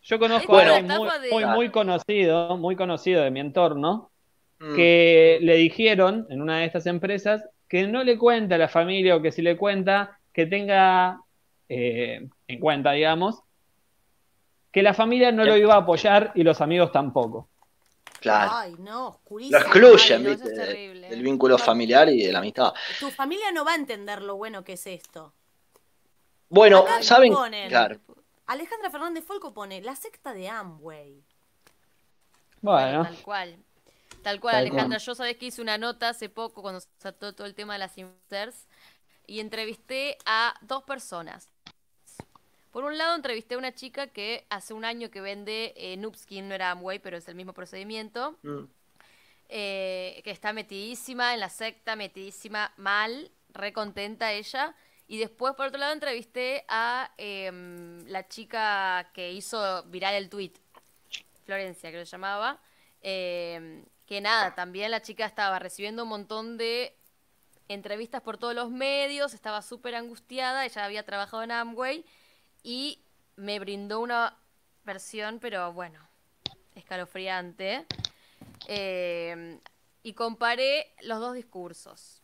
Yo 0.05 0.19
conozco 0.19 0.53
Bueno, 0.53 0.73
a 0.73 0.77
alguien 0.77 0.99
muy, 0.99 1.09
de- 1.21 1.31
muy, 1.31 1.45
muy 1.47 1.71
conocido, 1.71 2.57
muy 2.57 2.77
conocido 2.77 3.23
de 3.23 3.31
mi 3.31 3.41
entorno, 3.41 4.11
Mm. 4.61 4.77
que 4.77 5.39
le 5.43 5.57
dijeron 5.57 6.27
en 6.31 6.41
una 6.41 6.59
de 6.61 6.67
estas 6.67 6.87
empresas 6.87 7.43
que 7.69 7.87
no 7.89 8.05
le 8.05 8.17
cuenta 8.17 8.55
a 8.55 8.59
la 8.59 8.69
familia 8.69 9.17
o 9.17 9.23
que 9.23 9.33
si 9.33 9.43
le 9.43 9.57
cuenta, 9.57 10.19
que 10.33 10.47
tenga 10.47 11.21
eh, 11.69 12.29
en 12.47 12.61
cuenta, 12.61 12.93
digamos, 12.93 13.41
que 14.71 14.83
la 14.83 14.93
familia 14.95 15.33
no 15.33 15.45
lo 15.45 15.57
iba 15.57 15.75
a 15.75 15.79
apoyar 15.79 16.31
y 16.35 16.43
los 16.43 16.61
amigos 16.61 16.93
tampoco. 16.93 17.49
Claro. 18.21 18.51
Ay, 18.55 18.75
no, 18.79 18.93
Lo 18.93 19.09
oscurísimo. 19.09 19.59
excluyen, 19.59 20.19
Ay, 20.19 20.23
no, 20.25 20.31
eso 20.31 20.45
¿viste? 20.45 20.49
es 20.53 20.57
de- 20.59 20.67
terrible. 20.67 21.09
del 21.09 21.23
vínculo 21.23 21.57
familiar 21.59 22.09
y 22.11 22.23
de 22.27 22.33
la 22.33 22.39
amistad. 22.41 22.73
Tu 23.01 23.11
familia 23.11 23.51
no 23.53 23.65
va 23.65 23.73
a 23.73 23.77
entender 23.77 24.21
lo 24.23 24.37
bueno 24.37 24.63
que 24.65 24.75
es 24.75 24.87
esto. 24.87 25.33
Bueno, 26.49 26.79
Acá 26.81 27.03
¿saben? 27.03 27.35
Claro. 27.69 27.99
Alejandra 28.47 28.91
Fernández 28.91 29.25
Folco 29.25 29.55
pone, 29.55 29.81
la 29.81 29.97
secta 29.97 30.33
de 30.35 30.49
Amway. 30.49 31.25
Bueno, 32.61 33.05
Tal 33.05 33.23
cual. 33.23 33.65
Tal 34.23 34.41
cual, 34.41 34.53
Tal 34.55 34.61
Alejandra. 34.63 34.99
cual. 34.99 35.07
Yo 35.07 35.15
sabés 35.15 35.37
que 35.37 35.47
hice 35.47 35.63
una 35.63 35.79
nota 35.79 36.11
hace 36.11 36.29
poco 36.29 36.63
cuando 36.63 36.81
se 36.81 36.89
trató 36.99 37.35
todo 37.35 37.47
el 37.47 37.55
tema 37.55 37.75
de 37.75 37.79
las 37.81 37.97
influencers 37.99 38.69
y 39.27 39.41
entrevisté 39.41 40.17
a 40.27 40.55
dos 40.63 40.83
personas. 40.85 41.49
Por 42.71 42.85
un 42.85 42.99
lado, 42.99 43.15
entrevisté 43.15 43.55
a 43.55 43.59
una 43.59 43.73
chica 43.75 44.09
que 44.09 44.47
hace 44.51 44.75
un 44.75 44.85
año 44.85 45.11
que 45.11 45.21
vende 45.21 45.73
eh, 45.77 45.97
Noobskin, 45.97 46.49
no 46.49 46.55
era 46.55 46.71
Amway, 46.73 46.99
pero 46.99 47.17
es 47.17 47.29
el 47.29 47.35
mismo 47.35 47.53
procedimiento, 47.53 48.37
Mm. 48.43 48.65
eh, 49.49 50.21
que 50.25 50.31
está 50.31 50.53
metidísima 50.53 51.35
en 51.35 51.41
la 51.41 51.51
secta, 51.51 51.95
metidísima 51.97 52.73
mal, 52.77 53.31
re 53.51 53.73
contenta 53.73 54.33
ella. 54.33 54.75
Y 55.07 55.19
después, 55.19 55.55
por 55.55 55.67
otro 55.67 55.79
lado, 55.79 55.93
entrevisté 55.93 56.65
a 56.69 57.13
em, 57.19 58.07
la 58.07 58.27
chica 58.29 59.11
que 59.13 59.33
hizo 59.33 59.83
viral 59.85 60.15
el 60.15 60.31
tweet, 60.31 60.53
Florencia, 61.45 61.91
que 61.91 61.99
lo 61.99 62.05
llamaba. 62.05 62.61
eh, 63.03 63.85
que 64.07 64.21
nada, 64.21 64.55
también 64.55 64.91
la 64.91 65.01
chica 65.03 65.25
estaba 65.25 65.59
recibiendo 65.59 66.03
un 66.03 66.11
montón 66.11 66.57
de 66.59 66.97
entrevistas 67.69 68.21
por 68.21 68.37
todos 68.37 68.55
los 68.55 68.71
medios, 68.71 69.33
estaba 69.33 69.63
súper 69.63 69.95
angustiada, 69.95 70.65
ella 70.65 70.85
había 70.85 71.05
trabajado 71.05 71.43
en 71.43 71.51
Amway 71.51 72.05
y 72.63 73.03
me 73.37 73.59
brindó 73.59 74.01
una 74.01 74.37
versión, 74.85 75.39
pero 75.39 75.73
bueno, 75.73 75.99
escalofriante. 76.75 77.87
Eh, 78.67 79.59
y 80.03 80.13
comparé 80.13 80.95
los 81.01 81.19
dos 81.21 81.35
discursos. 81.35 82.24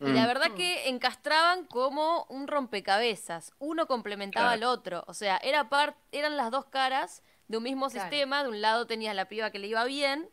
Y 0.00 0.08
la 0.12 0.22
Mm. 0.22 0.26
verdad 0.26 0.50
que 0.56 0.88
encastraban 0.88 1.66
como 1.66 2.24
un 2.30 2.48
rompecabezas. 2.48 3.52
Uno 3.58 3.86
complementaba 3.86 4.54
Claro. 4.54 4.70
al 4.70 4.78
otro. 4.78 5.04
O 5.06 5.14
sea, 5.14 5.36
era 5.42 5.68
par- 5.68 5.96
eran 6.10 6.36
las 6.38 6.50
dos 6.50 6.64
caras 6.66 7.22
de 7.48 7.58
un 7.58 7.62
mismo 7.64 7.88
Claro. 7.90 8.08
sistema. 8.08 8.42
De 8.42 8.48
un 8.48 8.60
lado 8.62 8.86
tenías 8.86 9.14
la 9.14 9.26
piba 9.28 9.50
que 9.50 9.58
le 9.58 9.66
iba 9.66 9.84
bien, 9.84 10.30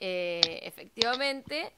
eh, 0.00 0.40
efectivamente. 0.62 1.72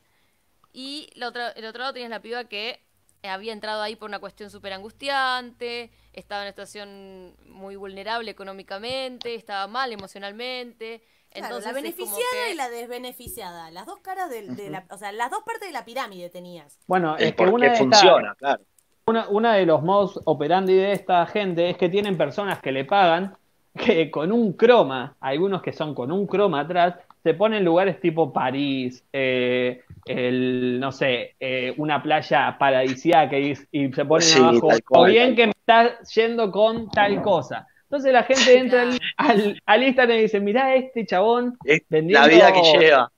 Y 0.73 1.11
el 1.15 1.25
otro, 1.25 1.49
el 1.55 1.65
otro 1.67 1.81
lado 1.81 1.93
tenías 1.93 2.11
la 2.11 2.23
piba 2.23 2.45
que 2.45 2.83
había 3.23 3.53
entrado 3.53 3.83
ahí 3.83 3.97
por 3.97 4.09
una 4.09 4.19
cuestión 4.19 4.49
súper 4.51 4.73
angustiante, 4.73 5.91
estaba 6.15 6.41
en 6.41 6.47
una 6.47 6.53
situación 6.53 7.37
muy 7.45 7.77
vulnerable 7.77 8.31
económicamente, 8.31 9.35
estaba 9.35 9.67
mal 9.67 9.93
emocionalmente. 9.93 11.03
Claro, 11.33 11.47
Entonces, 11.57 11.67
la 11.67 11.73
beneficiada 11.81 12.19
que- 12.47 12.53
y 12.53 12.57
la 12.57 12.69
desbeneficiada. 12.71 13.71
Las 13.71 13.87
dos 13.87 13.99
caras 14.01 14.31
del- 14.31 14.57
de, 14.57 14.71
la, 14.71 14.85
o 14.91 14.97
sea, 14.99 15.13
las 15.13 15.31
dos 15.31 15.43
partes 15.45 15.69
de 15.69 15.73
la 15.73 15.85
pirámide 15.85 16.29
tenías. 16.29 16.77
bueno, 16.87 17.17
Es 17.17 17.27
es 17.29 17.35
que 17.37 17.45
una 17.45 17.71
de, 17.71 17.79
funciona, 17.79 18.35
claro. 18.35 18.63
una, 19.07 19.29
una 19.29 19.55
de 19.55 19.67
los 19.67 19.83
modos 19.83 20.21
operandi 20.25 20.75
de 20.75 20.93
esta 20.93 21.25
gente 21.27 21.71
es 21.71 21.77
que 21.77 21.89
tienen 21.89 22.17
personas 22.17 22.61
que 22.61 22.73
le 22.73 22.85
pagan 22.85 23.35
que 23.77 24.11
con 24.11 24.33
un 24.33 24.53
croma, 24.55 25.15
algunos 25.21 25.63
que 25.63 25.73
son 25.73 25.95
con 25.95 26.11
un 26.11 26.27
croma 26.27 26.61
atrás, 26.61 26.97
se 27.23 27.35
ponen 27.35 27.59
en 27.59 27.65
lugares 27.65 28.01
tipo 28.01 28.33
París, 28.33 29.05
eh, 29.13 29.83
el, 30.07 30.81
no 30.81 30.91
sé, 30.91 31.37
eh, 31.39 31.73
una 31.77 32.03
playa 32.03 32.57
paradisíaca 32.59 33.39
y, 33.39 33.53
y 33.71 33.93
se 33.93 34.05
ponen 34.05 34.23
Sí, 34.27 34.39
abajo, 34.41 34.69
o 34.89 35.05
bien 35.05 35.37
que 35.37 35.47
me 35.47 35.53
está 35.53 36.01
yendo 36.15 36.51
con 36.51 36.91
tal 36.91 37.23
cosa. 37.23 37.67
Entonces 37.91 38.13
la 38.13 38.23
gente 38.23 38.57
entra 38.57 38.83
al, 38.83 39.01
al, 39.17 39.61
al 39.67 39.83
Instagram 39.83 40.19
y 40.19 40.23
dice, 40.23 40.39
mirá 40.39 40.77
este 40.77 41.05
chabón 41.05 41.59
vendiendo, 41.89 42.21
la 42.21 42.33
vida 42.33 42.53
que 42.53 42.63
lleva. 42.63 43.13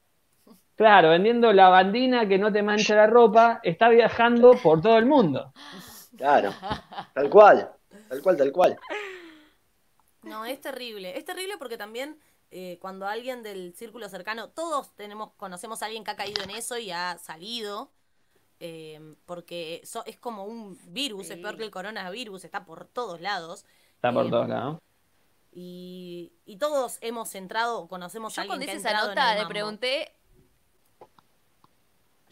claro, 0.76 1.10
vendiendo 1.10 1.52
la 1.52 1.68
bandina 1.68 2.26
que 2.26 2.38
no 2.38 2.50
te 2.50 2.62
mancha 2.62 2.94
la 2.96 3.06
ropa, 3.06 3.60
está 3.62 3.90
viajando 3.90 4.52
por 4.62 4.80
todo 4.80 4.96
el 4.96 5.04
mundo. 5.04 5.52
Claro. 6.16 6.54
Tal 7.14 7.28
cual. 7.28 7.70
Tal 8.08 8.22
cual, 8.22 8.36
tal 8.38 8.52
cual. 8.52 8.76
No, 10.22 10.44
es 10.46 10.60
terrible. 10.60 11.18
Es 11.18 11.24
terrible 11.24 11.54
porque 11.58 11.76
también 11.76 12.18
eh, 12.50 12.78
cuando 12.80 13.06
alguien 13.06 13.42
del 13.42 13.74
círculo 13.74 14.08
cercano, 14.08 14.48
todos 14.50 14.94
tenemos, 14.94 15.32
conocemos 15.36 15.82
a 15.82 15.86
alguien 15.86 16.04
que 16.04 16.12
ha 16.12 16.16
caído 16.16 16.42
en 16.42 16.50
eso 16.50 16.78
y 16.78 16.90
ha 16.90 17.18
salido. 17.18 17.90
eh, 18.60 19.00
porque 19.26 19.80
so- 19.84 20.04
es 20.06 20.16
como 20.16 20.44
un 20.44 20.78
virus, 20.92 21.30
es 21.30 21.38
peor 21.38 21.56
que 21.56 21.64
el 21.64 21.70
coronavirus, 21.72 22.44
está 22.44 22.64
por 22.64 22.86
todos 22.86 23.20
lados. 23.20 23.64
Está 24.02 24.12
por 24.12 24.28
todos 24.30 24.48
lados. 24.48 24.78
Y, 25.52 26.32
y 26.44 26.56
todos 26.56 26.98
hemos 27.02 27.32
entrado, 27.36 27.86
conocemos 27.86 28.32
a 28.32 28.34
Yo 28.34 28.40
alguien 28.42 28.48
cuando 28.58 28.64
que 28.66 28.72
ha 28.72 28.74
hice 28.74 28.88
esa 28.88 29.06
nota 29.06 29.32
el 29.34 29.38
le 29.38 29.46
pregunté. 29.46 30.12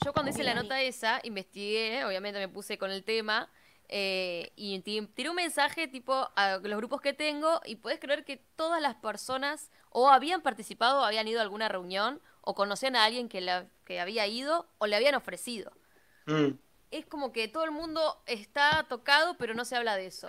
Yo 0.05 0.13
cuando 0.13 0.31
hice 0.31 0.43
la 0.43 0.55
nota 0.55 0.81
esa, 0.83 1.21
investigué, 1.23 2.05
obviamente 2.05 2.41
me 2.41 2.49
puse 2.49 2.77
con 2.77 2.91
el 2.91 3.05
tema. 3.05 3.49
eh, 3.93 4.53
y 4.57 4.79
ti- 4.81 5.07
tiré 5.15 5.31
un 5.31 5.37
mensaje 5.37 5.87
tipo 5.87 6.31
a 6.35 6.59
los 6.59 6.77
grupos 6.79 7.01
que 7.01 7.13
tengo 7.13 7.61
y 7.65 7.77
puedes 7.77 8.01
creer 8.01 8.25
que 8.25 8.37
todas 8.57 8.81
las 8.83 8.95
personas 8.97 9.71
o 9.91 10.09
habían 10.11 10.43
participado 10.43 11.01
o 11.01 11.05
habían 11.05 11.27
ido 11.29 11.39
a 11.41 11.43
alguna 11.43 11.69
reunión 11.69 12.21
o 12.41 12.55
conocían 12.57 12.95
a 12.97 13.05
alguien 13.05 13.29
que, 13.29 13.41
la, 13.41 13.67
que 13.85 14.01
había 14.01 14.27
ido 14.27 14.69
o 14.79 14.87
le 14.87 14.97
habían 14.97 15.15
ofrecido. 15.17 15.73
Mm. 16.27 16.51
Es 16.93 17.07
como 17.07 17.33
que 17.33 17.47
todo 17.49 17.65
el 17.65 17.71
mundo 17.73 18.23
está 18.27 18.87
tocado 18.89 19.37
pero 19.37 19.55
no 19.55 19.65
se 19.65 19.77
habla 19.77 19.95
de 19.97 20.07
eso. 20.07 20.27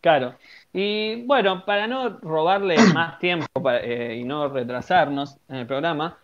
Claro. 0.00 0.34
Y 0.72 1.26
bueno, 1.26 1.64
para 1.64 1.86
no 1.86 2.18
robarle 2.20 2.76
más 2.94 3.18
tiempo 3.18 3.46
pa- 3.62 3.78
eh, 3.78 4.16
y 4.16 4.24
no 4.24 4.48
retrasarnos 4.48 5.36
en 5.48 5.56
el 5.56 5.66
programa, 5.66 6.18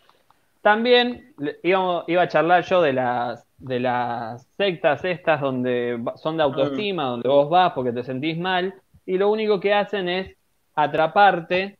también 0.62 1.34
íbamos- 1.62 2.04
iba 2.08 2.22
a 2.22 2.28
charlar 2.28 2.64
yo 2.64 2.82
de 2.82 2.92
las 2.92 3.44
de 3.58 3.80
las 3.80 4.46
sectas 4.58 5.02
estas 5.04 5.40
donde 5.40 5.98
son 6.16 6.36
de 6.36 6.42
autoestima, 6.42 7.04
donde 7.04 7.28
vos 7.28 7.48
vas 7.48 7.72
porque 7.72 7.92
te 7.92 8.04
sentís 8.04 8.38
mal, 8.38 8.74
y 9.06 9.16
lo 9.16 9.30
único 9.30 9.60
que 9.60 9.72
hacen 9.72 10.08
es 10.10 10.36
atraparte 10.74 11.78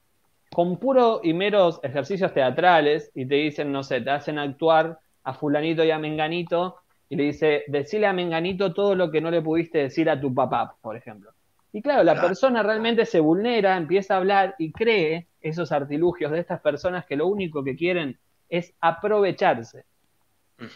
con 0.51 0.79
puro 0.79 1.21
y 1.23 1.35
meros 1.35 1.81
ejercicios 1.83 2.33
teatrales 2.33 3.11
y 3.15 3.27
te 3.27 3.35
dicen, 3.35 3.73
no 3.73 3.83
sé, 3.83 4.01
te 4.01 4.11
hacen 4.11 4.39
actuar 4.39 4.99
a 5.25 5.35
fulanito 5.35 5.85
y 5.85 5.91
a 5.91 5.99
menganito 5.99 6.77
y 7.11 7.17
le 7.17 7.25
dice, 7.25 7.65
decile 7.69 8.07
a 8.07 8.13
menganito 8.15 8.73
todo 8.73 8.95
lo 8.95 9.11
que 9.11 9.21
no 9.21 9.31
le 9.31 9.43
pudiste 9.43 9.79
decir 9.79 10.09
a 10.09 10.19
tu 10.21 10.33
papá, 10.33 10.77
por 10.81 10.97
ejemplo. 10.97 11.31
Y 11.77 11.83
claro, 11.83 12.03
la 12.05 12.15
Claro. 12.15 12.29
persona 12.29 12.63
realmente 12.63 13.05
se 13.05 13.21
vulnera, 13.21 13.77
empieza 13.77 14.15
a 14.15 14.17
hablar 14.17 14.55
y 14.59 14.73
cree 14.73 15.27
esos 15.43 15.73
artilugios 15.73 16.33
de 16.33 16.39
estas 16.41 16.59
personas 16.63 17.05
que 17.05 17.17
lo 17.17 17.27
único 17.27 17.63
que 17.63 17.77
quieren 17.77 18.19
es 18.49 18.73
aprovecharse. 18.81 19.85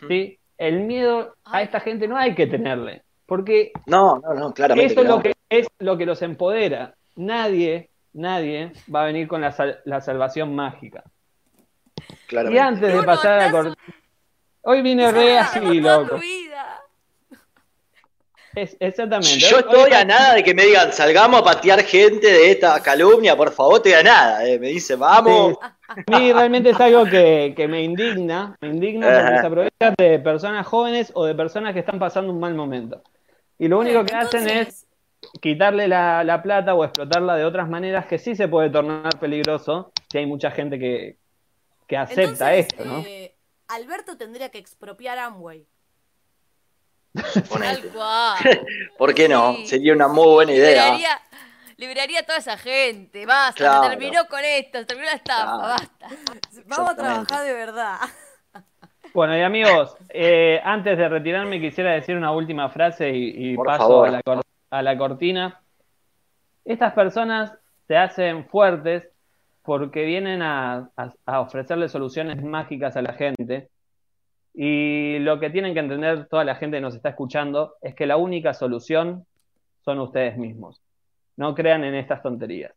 ¿sí? 0.09 0.39
El 0.59 0.81
miedo 0.81 1.37
a 1.43 1.63
esta 1.63 1.81
gente 1.81 2.07
no 2.07 2.19
hay 2.19 2.35
que 2.35 2.47
tenerle, 2.47 3.03
porque 3.25 3.73
No, 3.87 4.19
no, 4.19 4.35
no, 4.35 4.53
claramente. 4.53 4.93
eso 4.93 5.01
es 5.01 5.07
que 5.07 5.09
no. 5.09 5.17
lo 5.17 5.23
que 5.23 5.33
es 5.49 5.69
lo 5.79 5.97
que 5.97 6.05
los 6.05 6.21
empodera. 6.21 6.95
Nadie, 7.17 7.89
nadie 8.13 8.73
va 8.95 9.05
a 9.05 9.07
venir 9.07 9.27
con 9.27 9.41
la, 9.41 9.53
sal- 9.53 9.81
la 9.87 10.03
salvación 10.03 10.55
mágica. 10.55 11.03
Y 12.31 12.59
antes 12.59 12.93
de 12.93 13.03
pasar 13.05 13.39
a 13.41 13.51
cortina, 13.51 13.77
hoy 14.65 14.83
vine 14.83 15.11
re 15.11 15.39
así, 15.39 15.81
loco. 15.81 16.17
Es- 18.55 18.77
exactamente. 18.81 19.39
Yo 19.39 19.59
estoy 19.59 19.93
a 19.93 20.05
nada 20.05 20.35
de 20.35 20.43
que 20.43 20.55
me 20.55 20.65
digan, 20.65 20.93
salgamos 20.93 21.41
a 21.41 21.45
patear 21.45 21.83
gente 21.85 22.27
de 22.27 22.51
esta 22.51 22.83
calumnia, 22.83 23.37
por 23.37 23.53
favor, 23.53 23.77
estoy 23.77 23.93
a 23.93 24.03
nada. 24.03 24.45
eh. 24.47 24.59
Me 24.59 24.69
dice, 24.69 24.97
vamos. 24.97 25.55
Sí, 25.61 26.05
a 26.13 26.19
mí 26.19 26.33
realmente 26.33 26.71
es 26.71 26.81
algo 26.81 27.05
que, 27.05 27.53
que 27.57 27.69
me 27.69 27.83
indigna, 27.83 28.57
me 28.61 28.69
indigna 28.69 29.07
porque 29.07 29.41
se 29.41 29.47
aprovechan 29.47 29.95
de 29.99 30.19
personas 30.19 30.67
jóvenes 30.67 31.13
o 31.15 31.25
de 31.25 31.35
personas 31.35 31.75
que 31.75 31.81
están 31.81 31.99
pasando 31.99 32.33
un 32.33 32.41
mal 32.41 32.55
momento. 32.55 33.03
Y 33.59 33.69
lo 33.69 33.79
único 33.79 34.05
que 34.05 34.15
hacen 34.15 34.49
es 34.49 34.87
quitarle 35.41 35.87
la, 35.87 36.25
la 36.25 36.43
plata 36.43 36.75
o 36.75 36.85
explotarla 36.85 37.37
de 37.37 37.45
otras 37.45 37.69
maneras 37.69 38.07
que 38.07 38.19
sí 38.19 38.35
se 38.35 38.49
puede 38.49 38.71
tornar 38.71 39.19
peligroso 39.21 39.93
si 40.11 40.19
hay 40.19 40.27
mucha 40.27 40.51
gente 40.51 40.79
que, 40.79 41.17
que 41.87 41.97
acepta 41.97 42.23
entonces, 42.55 42.67
esto, 42.73 42.85
¿no? 42.85 43.05
eh, 43.07 43.35
Alberto 43.69 44.17
tendría 44.17 44.49
que 44.49 44.59
expropiar 44.59 45.19
Amway. 45.19 45.67
Tal 47.15 47.83
cual. 47.93 48.37
¿Por 48.99 49.15
qué 49.15 49.29
no? 49.29 49.55
Sí. 49.57 49.67
Sería 49.67 49.93
una 49.95 50.09
muy 50.09 50.27
buena 50.29 50.53
idea. 50.53 50.85
Liberaría, 50.85 51.21
liberaría 51.77 52.21
a 52.21 52.23
toda 52.23 52.39
esa 52.39 52.57
gente. 52.57 53.27
Basta, 53.27 53.57
Claro. 53.57 53.83
se 53.85 53.91
terminó 53.91 54.27
con 54.29 54.41
esto, 54.45 54.79
se 54.79 54.85
terminó 54.85 55.09
la 55.09 55.17
estafa, 55.17 55.43
Claro. 55.45 55.59
basta. 55.61 56.09
Vamos 56.67 56.91
a 56.91 56.97
trabajar 56.97 57.45
de 57.47 57.53
verdad. 57.53 57.97
Bueno, 59.13 59.37
y 59.37 59.43
amigos, 59.43 59.97
eh, 60.11 60.61
antes 60.63 60.97
de 60.97 61.09
retirarme 61.09 61.61
quisiera 61.61 61.93
decir 61.93 62.17
una 62.17 62.31
última 62.31 62.69
frase 62.69 63.11
y, 63.11 63.57
paso 63.57 64.05
a 64.05 64.11
la, 64.11 64.23
cor- 64.23 64.45
a 64.71 64.83
la 64.83 64.97
cortina. 64.97 65.61
Estas 66.65 66.93
personas 66.93 67.53
se 67.89 67.97
hacen 67.97 68.47
fuertes 68.49 69.09
porque 69.63 70.05
vienen 70.05 70.43
a, 70.43 70.91
a- 70.97 71.13
a 71.27 71.41
ofrecerle 71.41 71.89
soluciones 71.89 72.41
mágicas 72.43 72.97
a 72.97 73.03
la 73.03 73.15
gente. 73.15 73.69
Y 74.53 75.19
lo 75.21 75.39
que 75.39 75.51
tienen 75.51 75.75
que 75.75 75.81
entender 75.81 76.27
toda 76.29 76.45
la 76.45 76.57
gente 76.57 76.79
que 76.79 76.81
nos 76.81 76.95
está 76.95 77.11
escuchando 77.11 77.77
es 77.81 77.95
que 77.95 78.07
la 78.07 78.17
única 78.17 78.53
solución 78.53 79.27
son 79.85 80.01
ustedes 80.01 80.37
mismos. 80.37 80.83
No 81.37 81.55
crean 81.55 81.85
en 81.85 81.95
estas 81.95 82.23
tonterías. 82.23 82.73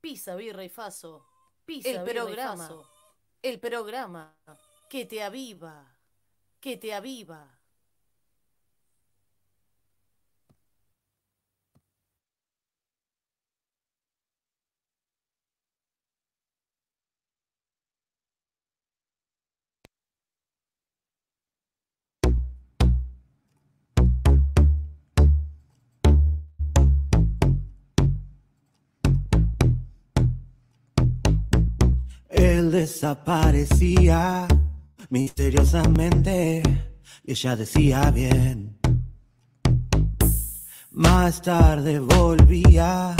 Pisa, 0.00 0.36
birra 0.36 0.64
y 0.64 0.68
faso. 0.68 1.26
Pisa, 1.64 1.90
El 1.90 2.04
birra 2.04 2.22
y 2.22 2.26
programa. 2.26 2.56
faso. 2.56 2.88
El 3.42 3.60
programa 3.60 4.34
que 4.88 5.04
te 5.04 5.22
aviva. 5.22 5.84
Que 6.60 6.76
te 6.76 6.94
aviva. 6.94 7.57
Él 32.28 32.70
desaparecía 32.70 34.46
misteriosamente 35.08 36.62
y 37.24 37.32
ella 37.32 37.56
decía 37.56 38.10
bien. 38.10 38.78
Más 40.90 41.40
tarde 41.40 41.98
volvía, 42.00 43.16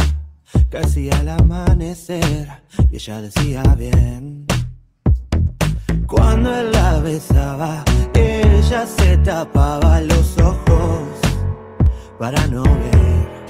casi 0.68 1.10
al 1.10 1.28
amanecer 1.30 2.48
y 2.90 2.96
ella 2.96 3.22
decía 3.22 3.62
bien. 3.78 4.46
Cuando 6.06 6.54
él 6.54 6.72
la 6.72 6.98
besaba, 6.98 7.84
ella 8.14 8.86
se 8.86 9.16
tapaba 9.18 10.00
los 10.02 10.36
ojos 10.38 11.02
para 12.18 12.46
no 12.48 12.62
ver 12.62 13.46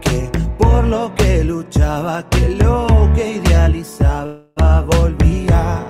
que 0.00 0.30
por 0.58 0.84
lo 0.84 1.14
que 1.14 1.44
luchaba, 1.44 2.28
que 2.28 2.48
lo 2.50 2.86
que 3.14 3.36
idealizaba 3.36 4.41
volvía 4.86 5.84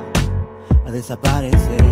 a 0.86 0.90
desaparecer. 0.90 1.82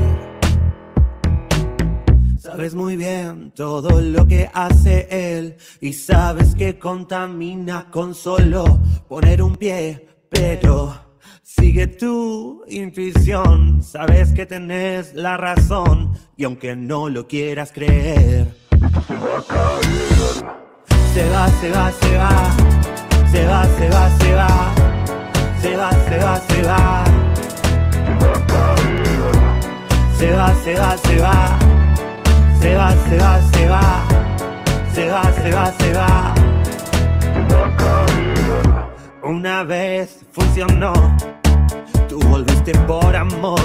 Sabes 2.39 2.75
muy 2.75 2.97
bien 2.97 3.53
todo 3.55 4.01
lo 4.01 4.27
que 4.27 4.51
hace 4.53 5.07
él 5.11 5.57
y 5.81 5.93
sabes 5.93 6.55
que 6.55 6.79
contamina 6.79 7.91
con 7.91 8.15
solo 8.15 8.65
poner 9.09 9.43
un 9.43 9.57
pie, 9.57 10.09
pero 10.29 10.95
sigue 11.43 11.87
tu 11.87 12.63
intuición, 12.69 13.83
sabes 13.83 14.33
que 14.33 14.47
tenés 14.47 15.15
la 15.15 15.37
razón 15.37 16.13
y 16.37 16.45
aunque 16.45 16.77
no 16.77 17.09
lo 17.09 17.27
quieras 17.29 17.73
creer, 17.73 18.49
se 21.15 21.29
va, 21.31 21.49
se 21.61 21.71
va, 21.71 21.93
se 21.93 22.17
va, 22.17 22.57
se 23.31 23.47
va, 23.47 23.65
se 23.67 23.79
va, 23.79 23.79
se 23.79 23.89
va, 23.89 24.19
se 24.19 24.35
va, 24.35 24.80
se 25.61 25.77
va, 25.77 25.91
se 25.91 26.19
va, 26.19 26.41
se 26.49 26.63
va. 26.63 27.05
Se 30.19 30.33
va, 30.33 30.55
se 30.55 30.75
va, 30.75 30.97
se 30.97 31.19
va. 31.19 31.59
Se 32.61 32.75
va, 32.75 32.91
se 33.09 33.19
va, 33.19 33.41
se 33.53 33.69
va. 33.69 34.05
Se 34.95 35.09
va, 35.09 35.23
se 35.33 35.51
va, 35.53 35.73
se 35.79 35.93
va. 35.95 36.35
Una 39.23 39.63
vez 39.63 40.21
funcionó, 40.33 40.93
tú 42.09 42.19
volviste 42.29 42.73
por 42.87 43.15
amor 43.15 43.61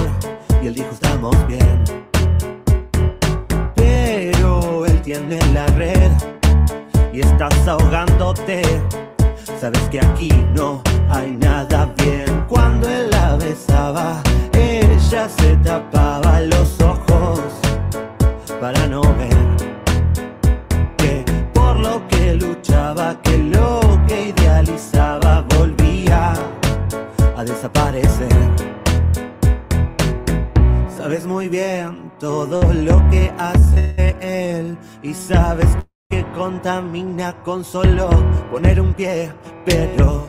y 0.62 0.68
él 0.68 0.74
dijo 0.74 0.90
estamos 0.92 1.34
bien. 1.46 1.82
Pero 3.74 4.86
él 4.86 5.00
tiene 5.02 5.38
la 5.52 5.66
red 5.66 6.12
y 7.12 7.20
estás 7.20 7.66
ahogándote. 7.66 8.62
Sabes 9.60 9.80
que 9.90 10.00
aquí 10.00 10.30
no 10.54 10.82
hay 11.10 11.36
nada 11.36 11.92
bien. 11.98 12.44
Cuando 12.48 12.88
él 12.88 13.10
la 13.10 13.36
besaba, 13.36 14.22
ella 14.52 15.28
se 15.28 15.56
tapaba 15.56 16.40
los 16.40 16.80
ojos 16.80 17.40
para 18.60 18.86
no 18.86 19.02
ver 19.02 19.36
que 20.96 21.24
por 21.52 21.76
lo 21.76 22.06
que 22.08 22.34
luchaba, 22.34 23.20
que 23.22 23.38
lo 23.38 23.80
que 24.06 24.28
idealizaba 24.28 25.44
volvía 25.56 26.32
a 27.36 27.44
desaparecer. 27.44 28.28
Sabes 30.96 31.26
muy 31.26 31.48
bien 31.48 32.10
todo 32.18 32.60
lo 32.72 32.98
que 33.10 33.32
hace 33.38 34.16
él 34.20 34.76
y 35.02 35.14
sabes 35.14 35.68
que 36.08 36.24
contamina 36.34 37.32
con 37.44 37.62
solo 37.64 38.08
poner 38.50 38.80
un 38.80 38.92
pie, 38.94 39.32
pero 39.64 40.26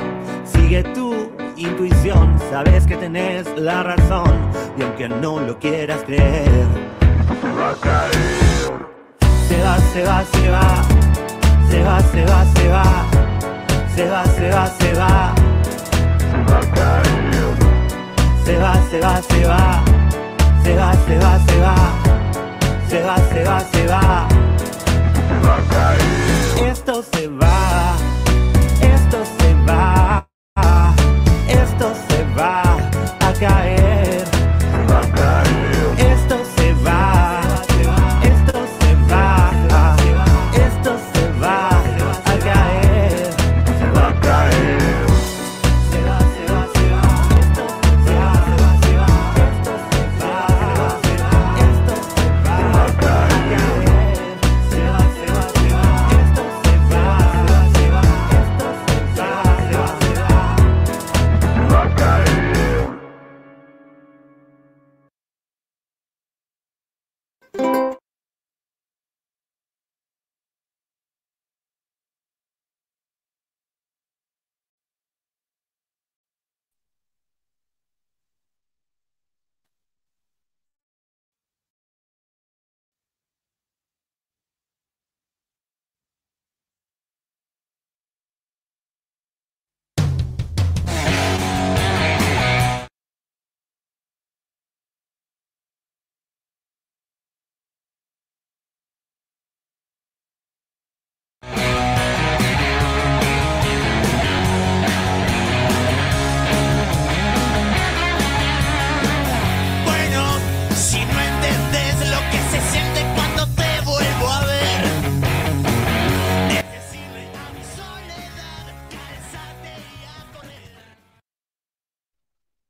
sigue 0.53 0.83
tu 0.83 1.31
intuición, 1.55 2.39
sabes 2.51 2.85
que 2.85 2.95
tenés 2.97 3.47
la 3.57 3.83
razón 3.83 4.33
y 4.77 4.83
aunque 4.83 5.09
no 5.09 5.39
lo 5.39 5.57
quieras 5.59 6.01
creer, 6.05 6.65
se 9.47 9.61
va, 9.63 9.77
se 9.79 10.03
va, 10.03 10.25
se 10.25 10.49
va, 10.49 10.83
se 11.69 11.83
va, 11.83 12.01
se 12.01 12.25
va, 12.25 12.45
se 12.45 12.67
va, 12.69 12.95
se 13.95 14.09
va, 14.09 14.25
se 14.35 14.49
va, 14.49 14.67
se 14.75 14.93
va, 14.93 15.33
se 18.45 18.57
va, 18.57 18.83
se 18.83 18.99
va, 18.99 18.99
se 18.99 18.99
va, 18.99 19.83
se 20.63 20.75
va, 20.77 20.93
se 21.03 21.17
va, 21.17 21.39
se 21.45 21.59
va, 21.59 21.75
se 22.89 23.01
va, 23.03 23.17
se 23.17 23.43
va, 23.43 23.59
se 23.59 23.87
va. 23.87 24.27
Esto 26.65 27.03
se 27.13 27.27
va, 27.27 27.95
esto 27.95 28.06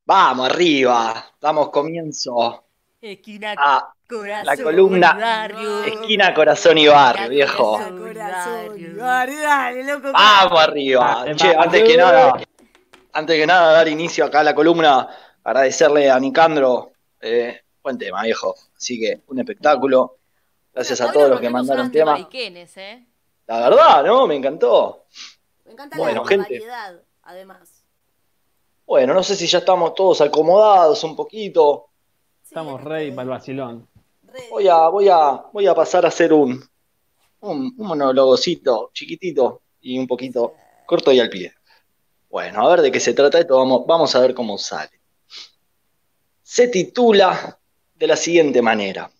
Vamos 0.08 0.48
arriba, 0.48 1.22
damos 1.38 1.68
comienzo 1.68 2.64
Esquina, 2.98 3.54
a 3.58 3.92
corazón, 4.08 4.46
la 4.46 4.56
columna 4.56 5.12
barrio. 5.12 5.84
Esquina, 5.84 6.32
Corazón 6.32 6.78
y 6.78 6.88
Barrio, 6.88 7.28
viejo. 7.28 7.72
Corazón, 7.72 8.96
dale, 8.96 9.36
dale, 9.36 9.84
loco. 9.84 10.10
Vamos 10.10 10.60
arriba. 10.60 11.24
Dale, 11.26 11.36
Che, 11.36 11.54
antes 11.54 11.82
que 11.82 11.96
nada, 11.98 12.40
antes 13.12 13.36
que 13.36 13.46
nada, 13.46 13.70
dar 13.72 13.86
inicio 13.86 14.24
acá 14.24 14.40
a 14.40 14.44
la 14.44 14.54
columna, 14.54 15.06
agradecerle 15.44 16.10
a 16.10 16.18
Nicandro, 16.18 16.92
eh, 17.20 17.60
buen 17.82 17.98
tema, 17.98 18.22
viejo. 18.22 18.54
Así 18.78 18.98
que 18.98 19.20
un 19.26 19.40
espectáculo. 19.40 20.16
Gracias 20.72 21.02
a 21.02 21.12
todos 21.12 21.28
los 21.28 21.38
que 21.38 21.50
mandaron 21.50 21.92
temas. 21.92 22.26
¿eh? 22.32 23.06
La 23.46 23.60
verdad, 23.60 24.04
¿no? 24.04 24.26
Me 24.26 24.36
encantó. 24.36 25.04
Me 25.66 25.72
encanta 25.72 25.98
Bueno, 25.98 26.22
la, 26.22 26.28
gente. 26.28 26.54
variedad, 26.54 27.02
además. 27.24 27.77
Bueno, 28.88 29.12
no 29.12 29.22
sé 29.22 29.36
si 29.36 29.46
ya 29.46 29.58
estamos 29.58 29.94
todos 29.94 30.22
acomodados 30.22 31.04
un 31.04 31.14
poquito. 31.14 31.90
Sí, 32.42 32.48
Estamos 32.48 32.80
estoy. 32.80 33.10
para 33.10 33.22
el 33.24 33.28
vacilón. 33.28 33.88
Voy 34.50 34.66
a, 34.66 34.88
voy 34.88 35.08
a, 35.10 35.44
voy 35.52 35.66
a 35.66 35.74
pasar 35.74 36.06
a 36.06 36.08
hacer 36.08 36.32
un, 36.32 36.52
un, 37.40 37.74
un 37.76 37.86
monólogocito 37.86 38.90
chiquitito 38.94 39.60
y 39.82 39.98
un 39.98 40.06
poquito 40.06 40.54
corto 40.86 41.12
y 41.12 41.20
al 41.20 41.28
pie. 41.28 41.52
Bueno, 42.30 42.66
a 42.66 42.70
ver 42.70 42.80
de 42.80 42.90
qué 42.90 42.98
se 42.98 43.12
trata 43.12 43.38
esto, 43.40 43.58
vamos, 43.58 43.86
vamos 43.86 44.14
a 44.14 44.20
ver 44.20 44.32
cómo 44.32 44.56
sale. 44.56 45.02
Se 46.42 46.68
titula 46.68 47.58
de 47.94 48.06
la 48.06 48.16
siguiente 48.16 48.62
manera. 48.62 49.10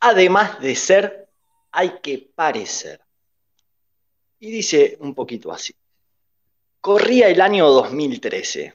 Además 0.00 0.60
de 0.60 0.76
ser, 0.76 1.30
hay 1.70 2.00
que 2.02 2.30
parecer. 2.34 3.00
Y 4.40 4.50
dice 4.50 4.98
un 5.00 5.14
poquito 5.14 5.50
así. 5.50 5.72
Corría 6.82 7.28
el 7.28 7.40
año 7.40 7.68
2013. 7.68 8.74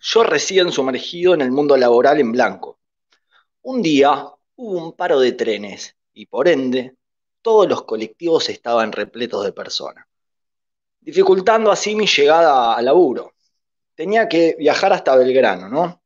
Yo 0.00 0.22
recién 0.22 0.72
sumergido 0.72 1.34
en 1.34 1.42
el 1.42 1.50
mundo 1.50 1.76
laboral 1.76 2.18
en 2.18 2.32
blanco. 2.32 2.78
Un 3.60 3.82
día 3.82 4.26
hubo 4.54 4.86
un 4.86 4.94
paro 4.94 5.20
de 5.20 5.32
trenes 5.32 5.94
y 6.14 6.24
por 6.24 6.48
ende 6.48 6.96
todos 7.42 7.68
los 7.68 7.82
colectivos 7.82 8.48
estaban 8.48 8.90
repletos 8.90 9.44
de 9.44 9.52
personas, 9.52 10.06
dificultando 10.98 11.70
así 11.70 11.94
mi 11.94 12.06
llegada 12.06 12.72
al 12.72 12.86
laburo. 12.86 13.34
Tenía 13.94 14.26
que 14.30 14.56
viajar 14.58 14.94
hasta 14.94 15.14
Belgrano, 15.14 15.68
¿no? 15.68 16.00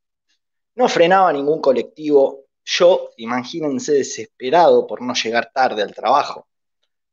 No 0.74 0.88
frenaba 0.88 1.32
ningún 1.32 1.60
colectivo. 1.60 2.46
Yo, 2.64 3.10
imagínense, 3.18 3.92
desesperado 3.92 4.84
por 4.84 5.00
no 5.00 5.14
llegar 5.14 5.52
tarde 5.54 5.82
al 5.82 5.94
trabajo. 5.94 6.48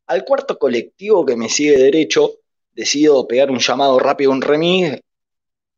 Al 0.08 0.24
cuarto 0.24 0.58
colectivo 0.58 1.24
que 1.24 1.36
me 1.36 1.48
sigue 1.48 1.78
derecho, 1.78 2.32
decido 2.78 3.26
pegar 3.26 3.50
un 3.50 3.58
llamado 3.58 3.98
rápido 3.98 4.30
a 4.30 4.34
un 4.34 4.40
remis 4.40 5.00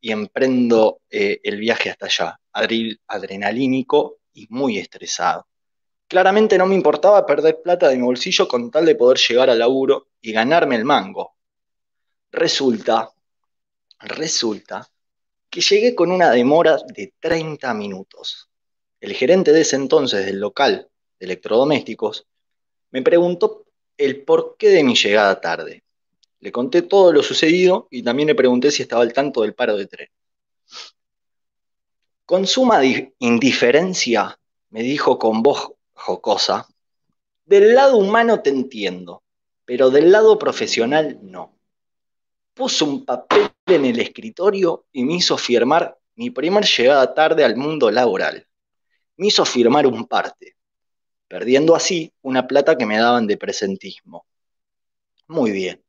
y 0.02 0.12
emprendo 0.12 1.01
eh, 1.09 1.40
el 1.43 1.59
viaje 1.59 1.89
hasta 1.89 2.05
allá, 2.05 2.39
adrenalínico 3.06 4.18
y 4.35 4.47
muy 4.51 4.77
estresado. 4.77 5.47
Claramente 6.06 6.59
no 6.59 6.66
me 6.66 6.74
importaba 6.74 7.24
perder 7.24 7.62
plata 7.62 7.89
de 7.89 7.97
mi 7.97 8.02
bolsillo 8.02 8.47
con 8.47 8.70
tal 8.70 8.85
de 8.85 8.97
poder 8.97 9.16
llegar 9.16 9.48
al 9.48 9.60
laburo 9.60 10.09
y 10.20 10.32
ganarme 10.32 10.77
el 10.77 10.85
mango. 10.85 11.36
Resulta, 12.32 13.10
resulta 14.01 14.86
que 15.48 15.62
llegué 15.62 15.94
con 15.94 16.12
una 16.12 16.31
demora 16.31 16.77
de 16.86 17.14
30 17.18 17.72
minutos. 17.72 18.51
El 19.01 19.14
gerente 19.14 19.55
de 19.55 19.62
ese 19.62 19.77
entonces 19.77 20.27
del 20.27 20.39
local 20.39 20.90
de 21.18 21.24
electrodomésticos 21.24 22.27
me 22.90 23.01
preguntó 23.01 23.64
el 23.97 24.22
porqué 24.22 24.68
de 24.68 24.85
mi 24.85 24.94
llegada 24.94 25.40
tarde. 25.40 25.82
Le 26.40 26.50
conté 26.52 26.82
todo 26.82 27.12
lo 27.12 27.22
sucedido 27.22 27.86
y 27.90 28.02
también 28.02 28.28
le 28.28 28.34
pregunté 28.34 28.70
si 28.70 28.82
estaba 28.82 29.02
al 29.02 29.12
tanto 29.12 29.42
del 29.42 29.54
paro 29.54 29.76
de 29.76 29.86
tren. 29.86 30.08
Con 32.24 32.46
suma 32.46 32.78
di- 32.80 33.12
indiferencia, 33.18 34.38
me 34.70 34.82
dijo 34.82 35.18
con 35.18 35.42
voz 35.42 35.72
jocosa, 35.92 36.66
del 37.44 37.74
lado 37.74 37.96
humano 37.96 38.40
te 38.40 38.50
entiendo, 38.50 39.22
pero 39.64 39.90
del 39.90 40.12
lado 40.12 40.38
profesional 40.38 41.18
no. 41.22 41.58
Puso 42.54 42.84
un 42.84 43.04
papel 43.04 43.50
en 43.66 43.84
el 43.84 44.00
escritorio 44.00 44.86
y 44.92 45.04
me 45.04 45.14
hizo 45.14 45.36
firmar 45.36 45.98
mi 46.14 46.30
primer 46.30 46.64
llegada 46.64 47.14
tarde 47.14 47.44
al 47.44 47.56
mundo 47.56 47.90
laboral. 47.90 48.46
Me 49.16 49.26
hizo 49.28 49.44
firmar 49.44 49.86
un 49.86 50.06
parte, 50.06 50.56
perdiendo 51.28 51.74
así 51.74 52.12
una 52.22 52.46
plata 52.46 52.76
que 52.78 52.86
me 52.86 52.98
daban 52.98 53.26
de 53.26 53.36
presentismo. 53.36 54.26
Muy 55.28 55.50
bien. 55.52 55.82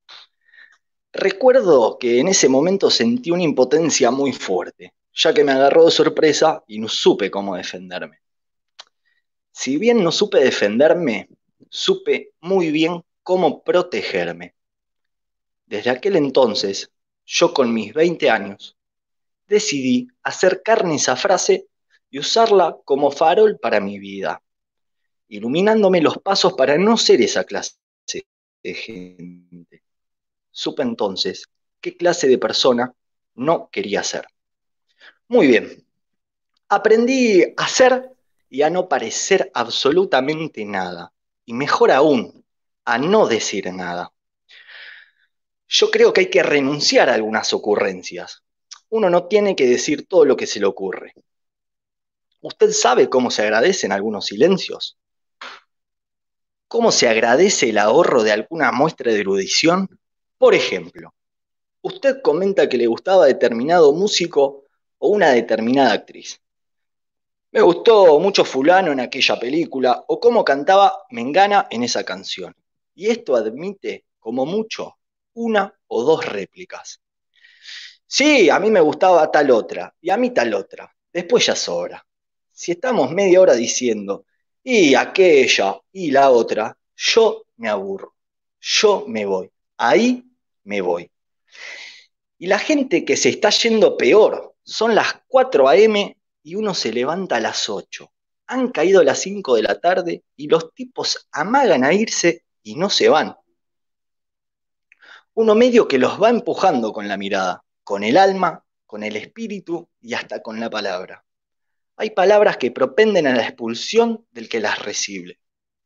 Recuerdo 1.13 1.97
que 1.99 2.19
en 2.19 2.29
ese 2.29 2.47
momento 2.47 2.89
sentí 2.89 3.31
una 3.31 3.43
impotencia 3.43 4.11
muy 4.11 4.31
fuerte, 4.31 4.93
ya 5.13 5.33
que 5.33 5.43
me 5.43 5.51
agarró 5.51 5.85
de 5.85 5.91
sorpresa 5.91 6.63
y 6.67 6.79
no 6.79 6.87
supe 6.87 7.29
cómo 7.29 7.55
defenderme. 7.55 8.19
Si 9.51 9.77
bien 9.77 10.03
no 10.03 10.11
supe 10.11 10.39
defenderme, 10.39 11.29
supe 11.69 12.31
muy 12.39 12.71
bien 12.71 13.03
cómo 13.23 13.63
protegerme. 13.63 14.55
Desde 15.65 15.89
aquel 15.89 16.15
entonces, 16.15 16.91
yo 17.25 17.53
con 17.53 17.73
mis 17.73 17.93
20 17.93 18.29
años, 18.29 18.77
decidí 19.47 20.07
acercarme 20.23 20.93
a 20.93 20.95
esa 20.95 21.15
frase 21.15 21.67
y 22.09 22.19
usarla 22.19 22.77
como 22.85 23.11
farol 23.11 23.59
para 23.59 23.79
mi 23.79 23.99
vida, 23.99 24.41
iluminándome 25.27 26.01
los 26.01 26.17
pasos 26.17 26.53
para 26.53 26.77
no 26.77 26.97
ser 26.97 27.21
esa 27.21 27.43
clase 27.43 27.75
de 28.63 28.73
gente. 28.73 29.70
Supe 30.61 30.83
entonces 30.83 31.49
qué 31.79 31.97
clase 31.97 32.27
de 32.27 32.37
persona 32.37 32.93
no 33.33 33.71
quería 33.71 34.03
ser. 34.03 34.27
Muy 35.27 35.47
bien, 35.47 35.87
aprendí 36.69 37.43
a 37.57 37.67
ser 37.67 38.11
y 38.47 38.61
a 38.61 38.69
no 38.69 38.87
parecer 38.87 39.49
absolutamente 39.55 40.63
nada, 40.63 41.11
y 41.45 41.53
mejor 41.53 41.89
aún, 41.89 42.45
a 42.85 42.99
no 42.99 43.25
decir 43.25 43.73
nada. 43.73 44.13
Yo 45.67 45.89
creo 45.89 46.13
que 46.13 46.21
hay 46.21 46.29
que 46.29 46.43
renunciar 46.43 47.09
a 47.09 47.15
algunas 47.15 47.53
ocurrencias. 47.53 48.43
Uno 48.89 49.09
no 49.09 49.25
tiene 49.25 49.55
que 49.55 49.65
decir 49.65 50.05
todo 50.07 50.25
lo 50.25 50.37
que 50.37 50.45
se 50.45 50.59
le 50.59 50.67
ocurre. 50.67 51.15
¿Usted 52.39 52.69
sabe 52.71 53.09
cómo 53.09 53.31
se 53.31 53.41
agradecen 53.41 53.91
algunos 53.91 54.27
silencios? 54.27 54.95
¿Cómo 56.67 56.91
se 56.91 57.09
agradece 57.09 57.71
el 57.71 57.79
ahorro 57.79 58.21
de 58.21 58.33
alguna 58.33 58.71
muestra 58.71 59.11
de 59.11 59.21
erudición? 59.21 59.97
Por 60.41 60.55
ejemplo, 60.55 61.13
usted 61.83 62.19
comenta 62.23 62.67
que 62.67 62.75
le 62.75 62.87
gustaba 62.87 63.27
determinado 63.27 63.93
músico 63.93 64.63
o 64.97 65.09
una 65.09 65.29
determinada 65.29 65.93
actriz. 65.93 66.41
Me 67.51 67.61
gustó 67.61 68.19
mucho 68.19 68.43
fulano 68.43 68.91
en 68.91 69.01
aquella 69.01 69.39
película 69.39 70.03
o 70.07 70.19
cómo 70.19 70.43
cantaba 70.43 71.05
Mengana 71.11 71.67
en 71.69 71.83
esa 71.83 72.03
canción. 72.03 72.55
Y 72.95 73.11
esto 73.11 73.35
admite, 73.35 74.05
como 74.17 74.47
mucho, 74.47 74.97
una 75.33 75.79
o 75.85 76.01
dos 76.01 76.25
réplicas. 76.25 76.99
Sí, 78.07 78.49
a 78.49 78.59
mí 78.59 78.71
me 78.71 78.81
gustaba 78.81 79.29
tal 79.29 79.51
otra 79.51 79.93
y 80.01 80.09
a 80.09 80.17
mí 80.17 80.31
tal 80.31 80.55
otra. 80.55 80.91
Después 81.13 81.45
ya 81.45 81.55
sobra. 81.55 82.03
Si 82.51 82.71
estamos 82.71 83.11
media 83.11 83.41
hora 83.41 83.53
diciendo 83.53 84.25
y 84.63 84.95
aquella 84.95 85.79
y 85.91 86.09
la 86.09 86.31
otra, 86.31 86.75
yo 86.95 87.43
me 87.57 87.69
aburro. 87.69 88.15
Yo 88.59 89.05
me 89.07 89.23
voy. 89.27 89.51
Ahí 89.77 90.30
me 90.71 90.79
voy. 90.79 91.11
Y 92.37 92.47
la 92.47 92.57
gente 92.57 93.03
que 93.03 93.17
se 93.17 93.27
está 93.27 93.49
yendo 93.49 93.97
peor 93.97 94.55
son 94.63 94.95
las 94.95 95.21
4 95.27 95.67
a.m. 95.67 96.17
y 96.43 96.55
uno 96.55 96.73
se 96.73 96.93
levanta 96.93 97.35
a 97.35 97.39
las 97.41 97.69
8. 97.69 98.09
Han 98.47 98.69
caído 98.69 99.03
las 99.03 99.19
5 99.19 99.55
de 99.55 99.63
la 99.63 99.79
tarde 99.79 100.23
y 100.37 100.47
los 100.47 100.73
tipos 100.73 101.27
amagan 101.33 101.83
a 101.83 101.93
irse 101.93 102.45
y 102.63 102.75
no 102.75 102.89
se 102.89 103.09
van. 103.09 103.35
Uno 105.33 105.55
medio 105.55 105.87
que 105.89 105.97
los 105.97 106.21
va 106.21 106.29
empujando 106.29 106.93
con 106.93 107.07
la 107.09 107.17
mirada, 107.17 107.63
con 107.83 108.03
el 108.03 108.15
alma, 108.15 108.63
con 108.85 109.03
el 109.03 109.17
espíritu 109.17 109.89
y 109.99 110.13
hasta 110.13 110.41
con 110.41 110.59
la 110.59 110.69
palabra. 110.69 111.25
Hay 111.97 112.11
palabras 112.11 112.57
que 112.57 112.71
propenden 112.71 113.27
a 113.27 113.35
la 113.35 113.43
expulsión 113.43 114.25
del 114.31 114.47
que 114.47 114.61
las 114.61 114.79
recibe, 114.79 115.39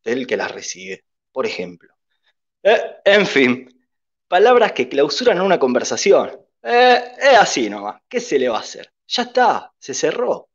del 0.04 0.28
que 0.28 0.38
las 0.38 0.52
recibe. 0.52 1.06
Por 1.32 1.46
ejemplo, 1.46 1.94
eh, 2.64 2.82
en 3.04 3.28
fin, 3.28 3.75
palabras 4.36 4.74
que 4.74 4.90
clausuran 4.90 5.40
una 5.40 5.58
conversación. 5.58 6.30
Eh, 6.62 7.02
es 7.22 7.38
así 7.38 7.70
nomás, 7.70 8.02
¿qué 8.10 8.20
se 8.20 8.38
le 8.38 8.50
va 8.50 8.58
a 8.58 8.60
hacer? 8.60 8.92
Ya 9.08 9.24
está, 9.24 9.74
se 9.80 9.94
cerró. 9.94 10.50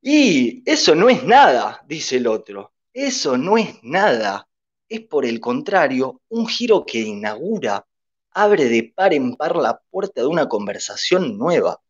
Y 0.00 0.62
eso 0.64 0.94
no 0.94 1.10
es 1.10 1.22
nada, 1.22 1.82
dice 1.86 2.16
el 2.16 2.26
otro. 2.26 2.72
Eso 2.94 3.36
no 3.36 3.58
es 3.58 3.74
nada. 3.82 4.48
Es 4.88 5.02
por 5.02 5.26
el 5.26 5.38
contrario 5.38 6.22
un 6.30 6.46
giro 6.46 6.86
que 6.86 7.00
inaugura, 7.00 7.86
abre 8.30 8.70
de 8.70 8.90
par 8.96 9.12
en 9.12 9.36
par 9.36 9.56
la 9.56 9.78
puerta 9.90 10.22
de 10.22 10.26
una 10.26 10.48
conversación 10.48 11.36
nueva. 11.36 11.82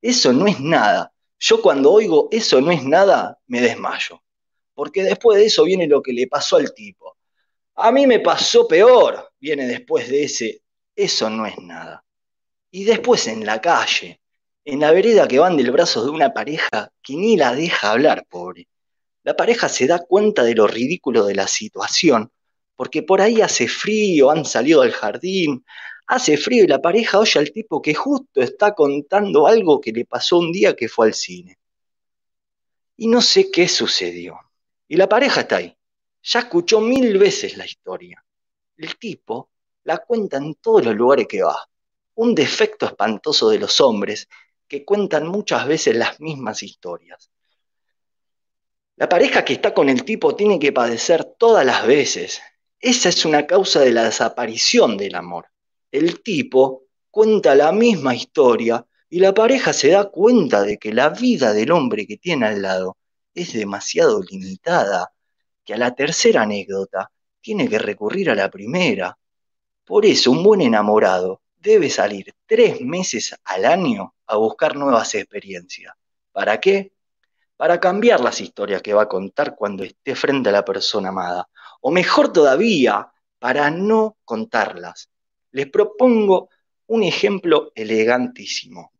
Eso 0.00 0.32
no 0.32 0.46
es 0.46 0.60
nada. 0.60 1.12
Yo 1.40 1.60
cuando 1.60 1.90
oigo 1.90 2.28
eso 2.30 2.60
no 2.60 2.70
es 2.70 2.84
nada, 2.84 3.40
me 3.48 3.60
desmayo. 3.60 4.22
Porque 4.72 5.02
después 5.02 5.36
de 5.38 5.46
eso 5.46 5.64
viene 5.64 5.88
lo 5.88 6.00
que 6.00 6.12
le 6.12 6.28
pasó 6.28 6.58
al 6.58 6.72
tipo. 6.74 7.09
A 7.82 7.92
mí 7.92 8.06
me 8.06 8.20
pasó 8.20 8.68
peor, 8.68 9.32
viene 9.40 9.66
después 9.66 10.08
de 10.08 10.24
ese, 10.24 10.62
eso 10.94 11.30
no 11.30 11.46
es 11.46 11.58
nada. 11.58 12.04
Y 12.70 12.84
después 12.84 13.26
en 13.26 13.46
la 13.46 13.60
calle, 13.60 14.20
en 14.64 14.80
la 14.80 14.92
vereda 14.92 15.26
que 15.26 15.38
van 15.38 15.56
del 15.56 15.70
brazo 15.70 16.04
de 16.04 16.10
una 16.10 16.32
pareja 16.32 16.92
que 17.02 17.14
ni 17.16 17.36
la 17.36 17.54
deja 17.54 17.90
hablar, 17.90 18.26
pobre. 18.28 18.68
La 19.22 19.34
pareja 19.34 19.68
se 19.68 19.86
da 19.86 19.98
cuenta 19.98 20.44
de 20.44 20.54
lo 20.54 20.66
ridículo 20.66 21.24
de 21.24 21.34
la 21.34 21.46
situación, 21.46 22.30
porque 22.76 23.02
por 23.02 23.20
ahí 23.20 23.40
hace 23.40 23.66
frío, 23.66 24.30
han 24.30 24.44
salido 24.44 24.82
al 24.82 24.92
jardín, 24.92 25.64
hace 26.06 26.36
frío 26.36 26.64
y 26.64 26.66
la 26.66 26.82
pareja 26.82 27.18
oye 27.18 27.38
al 27.40 27.50
tipo 27.50 27.80
que 27.80 27.94
justo 27.94 28.40
está 28.40 28.74
contando 28.74 29.46
algo 29.46 29.80
que 29.80 29.92
le 29.92 30.04
pasó 30.04 30.38
un 30.38 30.52
día 30.52 30.76
que 30.76 30.88
fue 30.88 31.06
al 31.06 31.14
cine. 31.14 31.58
Y 32.96 33.08
no 33.08 33.22
sé 33.22 33.50
qué 33.50 33.68
sucedió. 33.68 34.38
Y 34.86 34.96
la 34.96 35.08
pareja 35.08 35.42
está 35.42 35.56
ahí. 35.56 35.76
Ya 36.22 36.40
escuchó 36.40 36.80
mil 36.80 37.18
veces 37.18 37.56
la 37.56 37.64
historia. 37.64 38.24
El 38.76 38.96
tipo 38.96 39.50
la 39.84 39.98
cuenta 39.98 40.36
en 40.36 40.54
todos 40.56 40.84
los 40.84 40.94
lugares 40.94 41.26
que 41.26 41.42
va. 41.42 41.56
Un 42.14 42.34
defecto 42.34 42.86
espantoso 42.86 43.48
de 43.48 43.58
los 43.58 43.80
hombres 43.80 44.28
que 44.68 44.84
cuentan 44.84 45.26
muchas 45.26 45.66
veces 45.66 45.96
las 45.96 46.20
mismas 46.20 46.62
historias. 46.62 47.30
La 48.96 49.08
pareja 49.08 49.44
que 49.44 49.54
está 49.54 49.72
con 49.72 49.88
el 49.88 50.04
tipo 50.04 50.36
tiene 50.36 50.58
que 50.58 50.72
padecer 50.72 51.24
todas 51.24 51.64
las 51.64 51.86
veces. 51.86 52.40
Esa 52.78 53.08
es 53.08 53.24
una 53.24 53.46
causa 53.46 53.80
de 53.80 53.92
la 53.92 54.04
desaparición 54.04 54.96
del 54.96 55.14
amor. 55.14 55.46
El 55.90 56.22
tipo 56.22 56.84
cuenta 57.10 57.54
la 57.54 57.72
misma 57.72 58.14
historia 58.14 58.86
y 59.08 59.18
la 59.18 59.34
pareja 59.34 59.72
se 59.72 59.88
da 59.90 60.10
cuenta 60.10 60.62
de 60.62 60.78
que 60.78 60.92
la 60.92 61.08
vida 61.08 61.52
del 61.52 61.72
hombre 61.72 62.06
que 62.06 62.18
tiene 62.18 62.46
al 62.46 62.62
lado 62.62 62.96
es 63.34 63.52
demasiado 63.54 64.22
limitada, 64.22 65.12
que 65.64 65.74
a 65.74 65.78
la 65.78 65.94
tercera 65.94 66.42
anécdota 66.42 67.10
tiene 67.40 67.68
que 67.68 67.78
recurrir 67.78 68.30
a 68.30 68.34
la 68.34 68.50
primera. 68.50 69.16
Por 69.84 70.06
eso 70.06 70.30
un 70.30 70.42
buen 70.42 70.60
enamorado 70.60 71.42
debe 71.56 71.90
salir 71.90 72.32
tres 72.46 72.80
meses 72.80 73.34
al 73.44 73.64
año 73.64 74.14
a 74.26 74.36
buscar 74.36 74.76
nuevas 74.76 75.14
experiencias. 75.14 75.94
¿Para 76.32 76.58
qué? 76.58 76.92
Para 77.56 77.78
cambiar 77.78 78.20
las 78.20 78.40
historias 78.40 78.82
que 78.82 78.94
va 78.94 79.02
a 79.02 79.08
contar 79.08 79.54
cuando 79.54 79.84
esté 79.84 80.14
frente 80.14 80.48
a 80.48 80.52
la 80.52 80.64
persona 80.64 81.10
amada. 81.10 81.48
O 81.82 81.90
mejor 81.90 82.32
todavía, 82.32 83.10
para 83.38 83.70
no 83.70 84.16
contarlas. 84.24 85.10
Les 85.52 85.68
propongo 85.68 86.48
un 86.86 87.02
ejemplo 87.02 87.72
elegantísimo. 87.74 88.92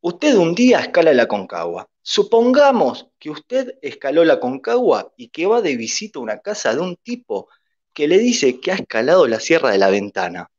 Usted 0.00 0.34
un 0.36 0.54
día 0.54 0.80
escala 0.80 1.12
la 1.12 1.26
Concagua. 1.26 1.88
Supongamos 2.02 3.08
que 3.18 3.30
usted 3.30 3.78
escaló 3.80 4.24
la 4.24 4.40
Concagua 4.40 5.12
y 5.16 5.28
que 5.28 5.46
va 5.46 5.62
de 5.62 5.76
visita 5.76 6.18
a 6.18 6.22
una 6.22 6.40
casa 6.40 6.74
de 6.74 6.80
un 6.80 6.96
tipo 6.96 7.48
que 7.92 8.08
le 8.08 8.18
dice 8.18 8.60
que 8.60 8.72
ha 8.72 8.74
escalado 8.74 9.28
la 9.28 9.38
Sierra 9.38 9.70
de 9.70 9.78
la 9.78 9.90
Ventana. 9.90 10.50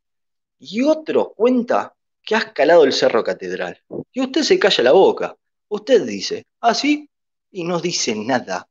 Y 0.57 0.81
otro 0.83 1.33
cuenta 1.35 1.95
que 2.21 2.35
ha 2.35 2.39
escalado 2.39 2.85
el 2.85 2.93
Cerro 2.93 3.23
Catedral. 3.23 3.81
Y 4.13 4.21
usted 4.21 4.43
se 4.43 4.57
calla 4.57 4.83
la 4.85 4.91
boca. 4.93 5.35
Usted 5.67 6.05
dice, 6.05 6.45
¿ah, 6.61 6.73
sí? 6.73 7.09
Y 7.51 7.65
no 7.65 7.79
dice 7.81 8.15
nada. 8.15 8.69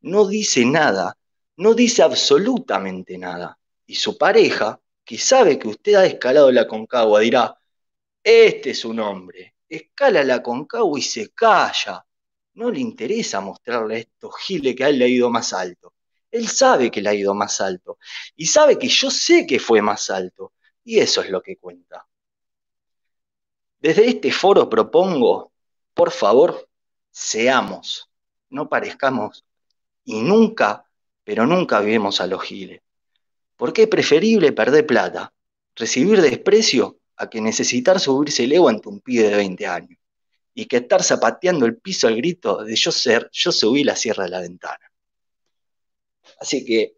No 0.00 0.26
dice 0.26 0.64
nada. 0.64 1.16
No 1.58 1.74
dice 1.74 2.02
absolutamente 2.02 3.18
nada. 3.18 3.58
Y 3.86 3.96
su 3.96 4.16
pareja, 4.16 4.80
que 5.04 5.18
sabe 5.18 5.58
que 5.58 5.68
usted 5.68 5.94
ha 5.94 6.06
escalado 6.06 6.50
la 6.50 6.66
Concagua, 6.66 7.20
dirá, 7.20 7.58
este 8.22 8.70
es 8.70 8.84
un 8.84 9.00
hombre, 9.00 9.54
escala 9.68 10.24
la 10.24 10.42
Concagua 10.42 10.98
y 10.98 11.02
se 11.02 11.30
calla. 11.30 12.05
No 12.56 12.70
le 12.70 12.80
interesa 12.80 13.40
mostrarle 13.40 13.94
a 13.94 13.98
estos 13.98 14.34
giles 14.38 14.74
que 14.74 14.84
a 14.84 14.88
él 14.88 14.98
le 14.98 15.04
ha 15.04 15.08
ido 15.08 15.30
más 15.30 15.52
alto. 15.52 15.94
Él 16.30 16.48
sabe 16.48 16.90
que 16.90 17.00
le 17.00 17.08
ha 17.10 17.14
ido 17.14 17.34
más 17.34 17.60
alto. 17.60 17.98
Y 18.34 18.46
sabe 18.46 18.78
que 18.78 18.88
yo 18.88 19.10
sé 19.10 19.46
que 19.46 19.60
fue 19.60 19.80
más 19.80 20.10
alto. 20.10 20.52
Y 20.84 20.98
eso 20.98 21.22
es 21.22 21.30
lo 21.30 21.42
que 21.42 21.56
cuenta. 21.56 22.06
Desde 23.78 24.08
este 24.08 24.32
foro 24.32 24.68
propongo, 24.68 25.52
por 25.94 26.10
favor, 26.10 26.68
seamos, 27.10 28.10
no 28.50 28.68
parezcamos 28.68 29.44
y 30.04 30.20
nunca, 30.22 30.84
pero 31.24 31.46
nunca 31.46 31.80
vivimos 31.80 32.20
a 32.20 32.26
los 32.26 32.42
giles. 32.42 32.80
Porque 33.56 33.82
es 33.82 33.88
preferible 33.88 34.52
perder 34.52 34.86
plata, 34.86 35.32
recibir 35.74 36.20
desprecio, 36.20 36.98
a 37.16 37.28
que 37.30 37.40
necesitar 37.40 37.98
subirse 37.98 38.44
el 38.44 38.52
ego 38.52 38.68
ante 38.68 38.88
un 38.88 39.00
pibe 39.00 39.28
de 39.28 39.36
20 39.36 39.66
años. 39.66 39.95
Y 40.58 40.64
que 40.66 40.78
estar 40.78 41.02
zapateando 41.02 41.66
el 41.66 41.76
piso 41.76 42.08
al 42.08 42.16
grito 42.16 42.64
de 42.64 42.74
yo 42.74 42.90
ser, 42.90 43.28
yo 43.30 43.52
subí 43.52 43.84
la 43.84 43.94
sierra 43.94 44.24
de 44.24 44.30
la 44.30 44.40
ventana. 44.40 44.90
Así 46.40 46.64
que 46.64 46.96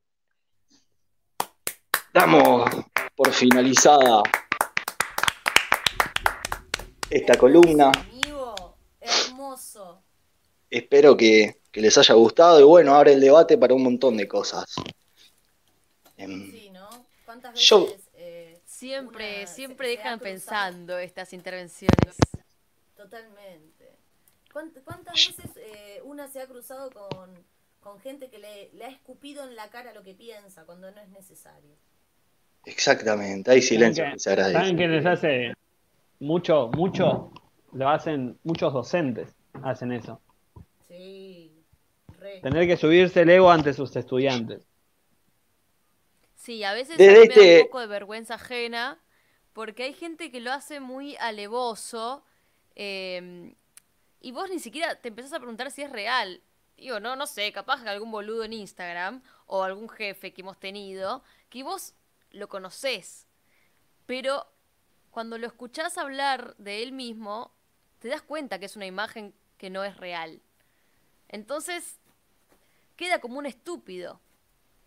damos 2.14 2.70
por 3.16 3.32
finalizada 3.32 4.22
esta 7.10 7.34
columna. 7.36 7.90
Amigo, 7.96 8.76
hermoso. 9.00 10.04
Espero 10.70 11.16
que, 11.16 11.60
que 11.72 11.80
les 11.80 11.98
haya 11.98 12.14
gustado 12.14 12.60
y 12.60 12.62
bueno, 12.62 12.94
abre 12.94 13.14
el 13.14 13.20
debate 13.20 13.58
para 13.58 13.74
un 13.74 13.82
montón 13.82 14.16
de 14.16 14.28
cosas. 14.28 14.66
Em, 16.16 16.52
Sí, 16.52 16.70
¿no? 16.70 16.88
¿Cuántas 17.24 17.58
Yo- 17.58 17.86
veces 17.86 18.08
eh, 18.14 18.60
Siempre, 18.64 19.38
una 19.38 19.46
siempre 19.48 19.88
dejan 19.88 20.20
pensando 20.20 20.96
estas 20.98 21.32
intervenciones. 21.32 22.14
Totalmente. 22.98 23.96
¿Cuánt- 24.52 24.82
¿Cuántas 24.82 25.14
veces 25.14 25.56
eh, 25.56 26.00
una 26.02 26.26
se 26.26 26.40
ha 26.42 26.48
cruzado 26.48 26.90
con, 26.90 27.32
con 27.78 28.00
gente 28.00 28.28
que 28.28 28.40
le, 28.40 28.70
le 28.72 28.84
ha 28.86 28.88
escupido 28.88 29.44
en 29.44 29.54
la 29.54 29.70
cara 29.70 29.92
lo 29.94 30.02
que 30.02 30.14
piensa 30.14 30.64
cuando 30.66 30.90
no 30.90 31.00
es 31.00 31.08
necesario? 31.08 31.76
exactamente, 32.64 33.50
hay 33.52 33.62
silencio 33.62 34.02
¿Saben 34.02 34.10
que 34.12 34.16
qué- 34.16 34.20
se 34.20 34.30
agradece. 34.30 34.58
¿Saben 34.58 34.76
qué 34.76 34.88
les 34.88 35.06
hace 35.06 35.52
mucho, 36.18 36.68
mucho? 36.74 37.30
Lo 37.72 37.88
hacen 37.88 38.36
muchos 38.42 38.72
docentes, 38.72 39.32
hacen 39.62 39.92
eso. 39.92 40.20
Sí, 40.88 41.64
re. 42.18 42.40
Tener 42.40 42.66
que 42.66 42.76
subirse 42.76 43.20
el 43.22 43.30
ego 43.30 43.48
ante 43.50 43.72
sus 43.74 43.94
estudiantes. 43.94 44.66
Sí, 46.34 46.64
a 46.64 46.72
veces 46.72 46.98
Desde 46.98 47.12
me 47.12 47.28
da 47.28 47.34
este- 47.34 47.58
un 47.60 47.64
poco 47.66 47.80
de 47.80 47.86
vergüenza 47.86 48.34
ajena, 48.34 49.00
porque 49.52 49.84
hay 49.84 49.92
gente 49.94 50.30
que 50.32 50.40
lo 50.40 50.52
hace 50.52 50.80
muy 50.80 51.16
alevoso, 51.16 52.24
eh, 52.78 53.54
y 54.20 54.32
vos 54.32 54.48
ni 54.48 54.60
siquiera 54.60 54.94
te 54.94 55.08
empezás 55.08 55.34
a 55.34 55.38
preguntar 55.38 55.70
si 55.70 55.82
es 55.82 55.90
real. 55.90 56.40
Digo, 56.76 57.00
no, 57.00 57.16
no 57.16 57.26
sé, 57.26 57.52
capaz 57.52 57.82
que 57.82 57.88
algún 57.88 58.10
boludo 58.10 58.44
en 58.44 58.52
Instagram, 58.52 59.20
o 59.46 59.64
algún 59.64 59.88
jefe 59.88 60.32
que 60.32 60.42
hemos 60.42 60.58
tenido, 60.58 61.22
que 61.50 61.64
vos 61.64 61.94
lo 62.30 62.48
conocés, 62.48 63.26
pero 64.06 64.46
cuando 65.10 65.38
lo 65.38 65.46
escuchás 65.46 65.98
hablar 65.98 66.54
de 66.58 66.82
él 66.82 66.92
mismo, 66.92 67.50
te 67.98 68.08
das 68.08 68.22
cuenta 68.22 68.58
que 68.58 68.66
es 68.66 68.76
una 68.76 68.86
imagen 68.86 69.34
que 69.56 69.70
no 69.70 69.82
es 69.82 69.96
real. 69.96 70.40
Entonces, 71.28 71.98
queda 72.94 73.20
como 73.20 73.38
un 73.38 73.46
estúpido. 73.46 74.20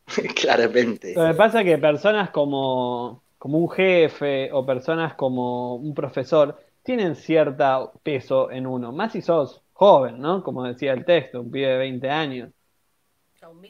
Claramente. 0.36 1.14
Lo 1.14 1.28
que 1.28 1.34
pasa 1.34 1.60
es 1.60 1.66
que 1.66 1.78
personas 1.78 2.30
como, 2.30 3.22
como 3.38 3.58
un 3.58 3.70
jefe 3.70 4.50
o 4.54 4.66
personas 4.66 5.16
como 5.16 5.76
un 5.76 5.94
profesor 5.94 6.58
tienen 6.98 7.16
cierto 7.16 7.94
peso 8.04 8.52
en 8.52 8.68
uno, 8.68 8.92
más 8.92 9.14
si 9.14 9.22
sos 9.22 9.62
joven, 9.74 10.20
¿no? 10.20 10.44
Como 10.44 10.64
decía 10.64 10.94
el 10.94 11.06
texto, 11.06 11.42
un 11.42 11.52
pibe 11.52 11.68
de 11.68 11.78
20 11.78 12.10
años. 12.10 12.52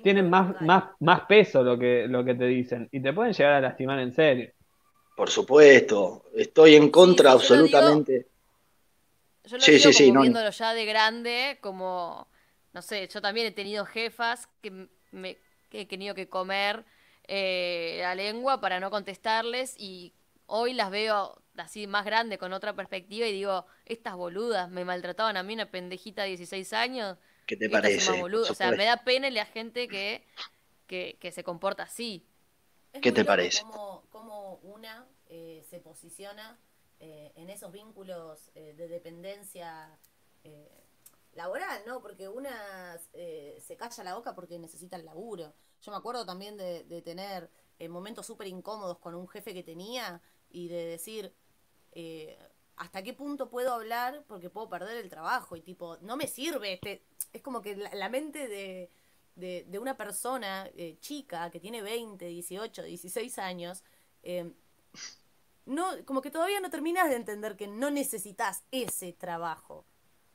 Tienen 0.01 0.29
más, 0.29 0.55
más, 0.61 0.83
más 0.99 1.21
peso 1.27 1.63
lo 1.63 1.77
que, 1.77 2.07
lo 2.07 2.23
que 2.25 2.33
te 2.35 2.45
dicen 2.45 2.87
y 2.91 3.01
te 3.01 3.13
pueden 3.13 3.33
llegar 3.33 3.53
a 3.53 3.61
lastimar 3.61 3.99
en 3.99 4.13
serio. 4.13 4.51
Por 5.15 5.29
supuesto, 5.29 6.25
estoy 6.35 6.75
en 6.75 6.89
contra 6.91 7.31
sí, 7.37 7.61
digo- 7.61 8.01
absolutamente. 8.03 8.27
Yo 9.45 9.57
lo 9.57 9.67
Sí, 9.67 9.71
digo 9.71 9.91
sí, 9.91 9.93
sí, 9.93 10.11
como 10.11 10.13
no, 10.13 10.21
viéndolo 10.21 10.49
ya 10.51 10.73
de 10.73 10.85
grande, 10.85 11.57
como, 11.61 12.27
no 12.73 12.81
sé, 12.81 13.07
yo 13.07 13.21
también 13.21 13.47
he 13.47 13.51
tenido 13.51 13.85
jefas 13.85 14.47
que 14.61 14.87
me 15.11 15.37
que 15.69 15.81
he 15.81 15.85
tenido 15.85 16.13
que 16.13 16.27
comer 16.27 16.83
eh, 17.27 17.99
la 18.01 18.13
lengua 18.13 18.59
para 18.59 18.79
no 18.81 18.91
contestarles 18.91 19.75
y 19.77 20.13
hoy 20.51 20.73
las 20.73 20.91
veo 20.91 21.41
así 21.57 21.87
más 21.87 22.05
grande 22.05 22.37
con 22.37 22.53
otra 22.53 22.75
perspectiva 22.75 23.25
y 23.25 23.31
digo, 23.31 23.65
estas 23.85 24.15
boludas 24.15 24.69
me 24.69 24.85
maltrataban 24.85 25.37
a 25.37 25.43
mí 25.43 25.53
una 25.53 25.71
pendejita 25.71 26.23
de 26.23 26.29
16 26.29 26.73
años. 26.73 27.17
¿Qué 27.45 27.57
te 27.57 27.69
parece? 27.69 28.21
O 28.21 28.53
sea, 28.53 28.71
me 28.71 28.85
da 28.85 28.97
pena 28.97 29.29
la 29.29 29.45
gente 29.45 29.87
que, 29.87 30.25
que, 30.87 31.17
que 31.19 31.31
se 31.31 31.43
comporta 31.43 31.83
así. 31.83 32.25
Es 32.93 33.01
¿Qué 33.01 33.11
te 33.11 33.23
parece? 33.23 33.63
Cómo, 33.63 34.03
cómo 34.09 34.55
una 34.63 35.07
eh, 35.29 35.63
se 35.69 35.79
posiciona 35.79 36.59
eh, 36.99 37.31
en 37.35 37.49
esos 37.49 37.71
vínculos 37.71 38.51
eh, 38.53 38.73
de 38.75 38.87
dependencia 38.87 39.97
eh, 40.43 40.69
laboral, 41.33 41.81
¿no? 41.87 42.01
Porque 42.01 42.27
una 42.27 42.99
eh, 43.13 43.57
se 43.65 43.77
calla 43.77 44.03
la 44.03 44.15
boca 44.15 44.35
porque 44.35 44.59
necesita 44.59 44.97
el 44.97 45.05
laburo. 45.05 45.53
Yo 45.81 45.91
me 45.91 45.97
acuerdo 45.97 46.25
también 46.25 46.57
de, 46.57 46.83
de 46.83 47.01
tener 47.01 47.49
eh, 47.79 47.87
momentos 47.87 48.25
súper 48.25 48.47
incómodos 48.47 48.99
con 48.99 49.15
un 49.15 49.27
jefe 49.27 49.53
que 49.53 49.63
tenía 49.63 50.21
y 50.51 50.67
de 50.67 50.85
decir, 50.85 51.33
eh, 51.91 52.37
¿hasta 52.75 53.03
qué 53.03 53.13
punto 53.13 53.49
puedo 53.49 53.73
hablar 53.73 54.23
porque 54.27 54.49
puedo 54.49 54.69
perder 54.69 54.97
el 54.97 55.09
trabajo? 55.09 55.55
Y 55.55 55.61
tipo, 55.61 55.97
no 56.01 56.17
me 56.17 56.27
sirve. 56.27 56.73
Este... 56.73 57.05
Es 57.33 57.41
como 57.41 57.61
que 57.61 57.75
la, 57.75 57.93
la 57.95 58.09
mente 58.09 58.47
de, 58.47 58.89
de, 59.35 59.65
de 59.67 59.79
una 59.79 59.95
persona 59.95 60.69
eh, 60.75 60.97
chica 60.99 61.49
que 61.49 61.59
tiene 61.59 61.81
20, 61.81 62.25
18, 62.25 62.83
16 62.83 63.39
años, 63.39 63.83
eh, 64.23 64.51
no, 65.65 65.89
como 66.05 66.21
que 66.21 66.31
todavía 66.31 66.59
no 66.59 66.69
terminas 66.69 67.09
de 67.09 67.15
entender 67.15 67.55
que 67.55 67.67
no 67.67 67.91
necesitas 67.91 68.63
ese 68.71 69.13
trabajo. 69.13 69.85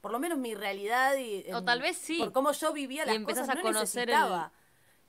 Por 0.00 0.12
lo 0.12 0.18
menos 0.18 0.38
mi 0.38 0.54
realidad 0.54 1.16
y 1.16 1.52
O 1.52 1.64
tal 1.64 1.82
vez 1.82 1.96
sí. 1.96 2.18
por 2.18 2.32
cómo 2.32 2.52
yo 2.52 2.72
vivía 2.72 3.02
Y 3.02 3.06
las 3.06 3.16
empezás 3.16 3.42
cosas, 3.42 3.56
a 3.56 3.58
no 3.58 3.62
conocer 3.62 4.08
necesitaba 4.08 4.52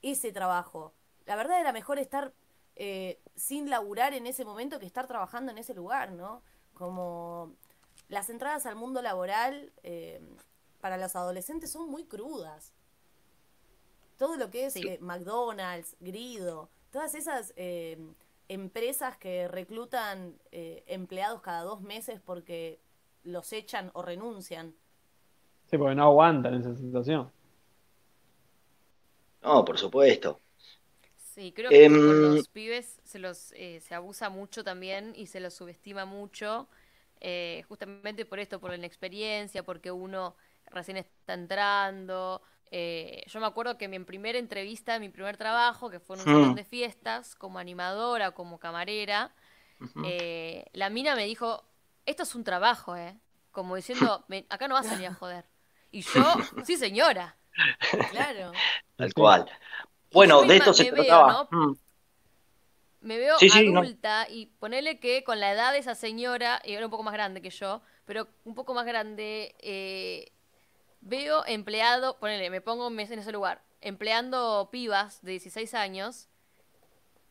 ese 0.01 0.31
trabajo. 0.31 0.93
La 1.25 1.35
verdad 1.35 1.59
era 1.59 1.71
mejor 1.71 1.99
estar 1.99 2.33
eh, 2.79 3.19
sin 3.35 3.69
laburar 3.69 4.13
en 4.13 4.27
ese 4.27 4.45
momento 4.45 4.79
que 4.79 4.85
estar 4.85 5.07
trabajando 5.07 5.51
en 5.51 5.57
ese 5.57 5.73
lugar, 5.73 6.11
¿no? 6.11 6.43
Como 6.73 7.53
las 8.09 8.29
entradas 8.29 8.65
al 8.65 8.75
mundo 8.75 9.01
laboral 9.01 9.73
eh, 9.83 10.21
para 10.81 10.97
los 10.97 11.15
adolescentes 11.15 11.71
son 11.71 11.89
muy 11.89 12.05
crudas. 12.05 12.73
Todo 14.17 14.35
lo 14.37 14.49
que 14.49 14.65
es 14.65 14.81
Sí. 14.81 14.87
eh, 14.87 14.97
McDonald's, 15.01 15.95
Grido, 15.99 16.69
todas 16.91 17.13
esas 17.15 17.53
eh, 17.55 17.97
empresas 18.47 19.17
que 19.17 19.47
reclutan 19.47 20.39
eh, 20.51 20.83
empleados 20.87 21.41
cada 21.41 21.61
dos 21.61 21.81
meses 21.81 22.19
porque 22.23 22.79
los 23.23 23.51
echan 23.53 23.91
o 23.93 24.01
renuncian. 24.01 24.75
Sí, 25.69 25.77
porque 25.77 25.95
no 25.95 26.03
aguantan 26.03 26.55
esa 26.55 26.75
situación. 26.75 27.31
No, 29.41 29.65
por 29.65 29.77
supuesto. 29.79 30.41
Sí, 31.37 31.53
creo 31.53 31.75
que 31.75 31.85
Em, 31.85 31.99
con 32.03 32.19
los 32.21 32.47
pibes 32.49 32.99
se 33.03 33.19
los 33.19 33.51
eh, 33.55 33.79
se 33.81 33.93
abusa 33.93 34.29
mucho 34.29 34.63
también 34.63 35.13
y 35.15 35.27
se 35.27 35.39
los 35.39 35.53
subestima 35.53 36.05
mucho, 36.05 36.67
eh, 37.21 37.63
justamente 37.67 38.25
por 38.25 38.39
esto, 38.39 38.59
por 38.59 38.71
la 38.71 38.77
inexperiencia, 38.77 39.63
porque 39.63 39.91
uno 39.91 40.35
recién 40.71 40.97
está 40.97 41.33
entrando. 41.35 42.41
Eh, 42.71 43.23
yo 43.27 43.39
me 43.39 43.45
acuerdo 43.45 43.77
que 43.77 43.87
mi 43.87 43.99
primera 43.99 44.39
entrevista, 44.39 44.99
mi 44.99 45.09
primer 45.09 45.37
trabajo, 45.37 45.89
que 45.91 45.99
fue 45.99 46.15
en 46.15 46.21
un 46.23 46.27
salón 46.27 46.55
de 46.55 46.65
fiestas, 46.65 47.35
como 47.35 47.59
animadora, 47.59 48.31
como 48.31 48.59
camarera, 48.59 49.31
eh, 50.01 50.65
la 50.73 50.89
mina 50.89 51.15
me 51.15 51.25
dijo, 51.25 51.63
esto 52.05 52.23
es 52.23 52.35
un 52.35 52.43
trabajo, 52.45 52.95
¿eh? 52.97 53.17
Como 53.51 53.75
diciendo, 53.75 54.25
"Me- 54.29 54.45
acá 54.49 54.67
no 54.67 54.75
vas 54.75 54.89
a 54.89 54.93
venir 54.93 55.07
a 55.07 55.13
joder. 55.13 55.45
Y 55.91 56.01
yo, 56.03 56.23
sí 56.63 56.77
señora. 56.77 57.37
Claro. 58.07 58.63
Tal 58.97 59.13
cual. 59.13 59.45
Bueno, 60.11 60.41
de 60.43 60.57
esto 60.57 60.73
se 60.73 60.91
veo, 60.91 61.03
trataba. 61.03 61.47
Mm. 61.51 61.73
Me 63.01 63.17
veo 63.17 63.37
Sí, 63.39 63.49
sí, 63.49 63.69
no. 63.69 63.79
adulta 63.81 64.27
y 64.29 64.47
ponele 64.59 64.99
que 64.99 65.23
con 65.23 65.39
la 65.39 65.51
edad 65.51 65.71
de 65.71 65.79
esa 65.79 65.95
señora, 65.95 66.61
y 66.65 66.73
era 66.73 66.85
un 66.85 66.91
poco 66.91 67.03
más 67.03 67.13
grande 67.13 67.41
que 67.41 67.49
yo, 67.49 67.81
pero 68.05 68.27
un 68.43 68.55
poco 68.55 68.73
más 68.73 68.85
grande, 68.85 69.55
eh, 69.59 70.31
veo 71.01 71.45
empleado, 71.45 72.17
ponele, 72.19 72.49
me 72.49 72.61
pongo 72.61 72.87
en 72.87 72.99
ese 72.99 73.31
lugar, 73.31 73.61
empleando 73.81 74.69
pibas 74.71 75.21
de 75.21 75.31
16 75.31 75.73
años 75.73 76.27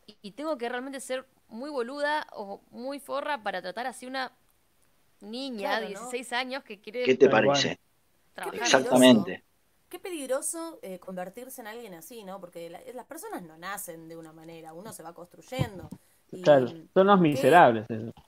y, 0.07 0.17
y 0.23 0.31
tengo 0.33 0.57
que 0.57 0.69
realmente 0.69 1.01
ser 1.01 1.27
muy 1.49 1.71
boluda 1.71 2.27
o 2.33 2.61
muy 2.71 2.99
forra 3.01 3.43
para 3.43 3.61
tratar 3.61 3.87
así 3.87 4.07
una 4.07 4.33
niña 5.21 5.59
Claro, 5.79 5.89
de 5.89 5.95
¿no? 5.95 6.01
16 6.01 6.33
años 6.33 6.65
que 6.65 6.81
quiere 6.81 7.05
¿Qué 7.05 7.15
te 7.17 7.29
parece? 7.29 7.79
trabajar. 8.35 8.63
Exactamente. 8.63 9.43
Qué 9.97 10.01
peligroso 10.11 10.79
eh, 10.83 10.99
convertirse 10.99 11.63
en 11.63 11.69
alguien 11.69 11.95
así, 11.95 12.23
¿no? 12.23 12.39
Porque 12.39 12.69
la- 12.69 12.83
las 12.95 13.07
personas 13.07 13.43
no 13.43 13.57
nacen 13.57 14.09
de 14.09 14.17
una 14.19 14.31
manera, 14.31 14.75
uno 14.75 14.93
se 14.93 15.03
va 15.03 15.15
construyendo. 15.15 15.89
Y 16.31 16.43
Claro, 16.43 16.69
son 16.93 17.07
los 17.07 17.19
miserables. 17.19 17.87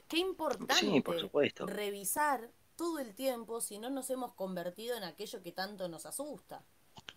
qué 0.09 0.17
importante 0.17 0.73
Sí, 0.77 1.03
por 1.03 1.21
supuesto. 1.21 1.67
revisar 1.67 2.49
todo 2.75 3.01
el 3.01 3.15
tiempo 3.15 3.61
si 3.61 3.79
no 3.79 3.91
nos 3.91 4.09
hemos 4.09 4.33
convertido 4.33 4.97
en 4.97 5.05
aquello 5.05 5.43
que 5.43 5.53
tanto 5.53 5.89
nos 5.91 6.07
asusta. 6.07 6.63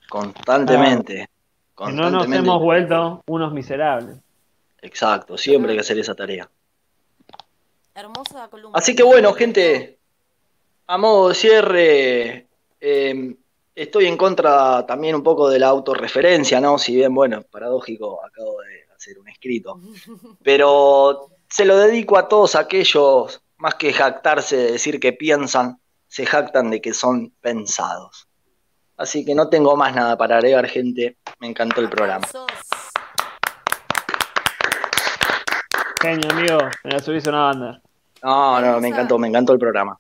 Constantemente. 0.09 1.29
Que 1.77 1.85
no 1.85 1.91
nos 1.91 1.95
Constantemente. 2.01 2.37
hemos 2.49 2.61
vuelto 2.61 3.23
unos 3.27 3.53
miserables. 3.53 4.17
Exacto, 4.81 5.37
siempre 5.37 5.71
hay 5.71 5.77
que 5.77 5.81
hacer 5.81 5.97
esa 5.97 6.13
tarea. 6.13 6.49
Hermosa 7.95 8.49
columna. 8.49 8.77
Así 8.77 8.93
que 8.97 9.03
bueno, 9.03 9.31
gente, 9.33 9.97
a 10.87 10.97
modo 10.97 11.29
de 11.29 11.35
cierre, 11.35 12.47
eh, 12.81 13.35
estoy 13.75 14.05
en 14.05 14.17
contra 14.17 14.85
también 14.85 15.15
un 15.15 15.23
poco 15.23 15.49
de 15.49 15.59
la 15.59 15.67
autorreferencia, 15.67 16.59
¿no? 16.59 16.77
Si 16.77 16.95
bien, 16.95 17.13
bueno, 17.13 17.43
paradójico, 17.43 18.23
acabo 18.23 18.61
de 18.61 18.93
hacer 18.95 19.19
un 19.19 19.27
escrito. 19.27 19.79
Pero 20.43 21.29
se 21.49 21.65
lo 21.65 21.77
dedico 21.77 22.17
a 22.17 22.27
todos 22.27 22.55
aquellos, 22.55 23.41
más 23.57 23.75
que 23.75 23.93
jactarse 23.93 24.57
de 24.57 24.71
decir 24.73 24.99
que 24.99 25.13
piensan, 25.13 25.79
se 26.07 26.25
jactan 26.25 26.69
de 26.69 26.81
que 26.81 26.93
son 26.93 27.33
pensados. 27.41 28.27
Así 28.97 29.25
que 29.25 29.33
no 29.33 29.49
tengo 29.49 29.75
más 29.75 29.95
nada 29.95 30.17
para 30.17 30.37
agregar, 30.37 30.67
gente. 30.67 31.17
Me 31.39 31.47
encantó 31.47 31.81
el 31.81 31.89
programa. 31.89 32.27
Genio, 36.01 36.29
amigo. 36.31 36.57
Me 36.83 36.91
la 36.91 36.99
subís 36.99 37.25
a 37.25 37.29
una 37.29 37.41
banda. 37.41 37.81
No, 38.23 38.61
no, 38.61 38.79
me 38.79 38.89
encantó, 38.89 39.17
me 39.17 39.27
encantó 39.27 39.53
el 39.53 39.59
programa. 39.59 39.97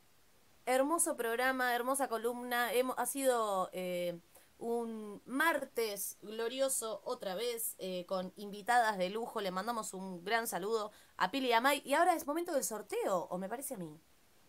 Hermoso 0.65 1.17
programa, 1.17 1.73
hermosa 1.75 2.07
columna. 2.07 2.71
Hemos, 2.73 2.95
ha 2.97 3.05
sido 3.05 3.69
eh, 3.73 4.19
un 4.59 5.21
martes 5.25 6.17
glorioso 6.21 7.01
otra 7.03 7.35
vez 7.35 7.75
eh, 7.79 8.05
con 8.07 8.31
invitadas 8.35 8.97
de 8.97 9.09
lujo. 9.09 9.41
Le 9.41 9.51
mandamos 9.51 9.93
un 9.93 10.23
gran 10.23 10.47
saludo 10.47 10.91
a 11.17 11.31
Pili 11.31 11.47
y 11.49 11.53
a 11.53 11.61
Mai. 11.61 11.81
Y 11.83 11.93
ahora 11.93 12.15
es 12.15 12.27
momento 12.27 12.53
del 12.53 12.63
sorteo, 12.63 13.27
o 13.29 13.37
me 13.37 13.49
parece 13.49 13.73
a 13.73 13.77
mí. 13.77 13.99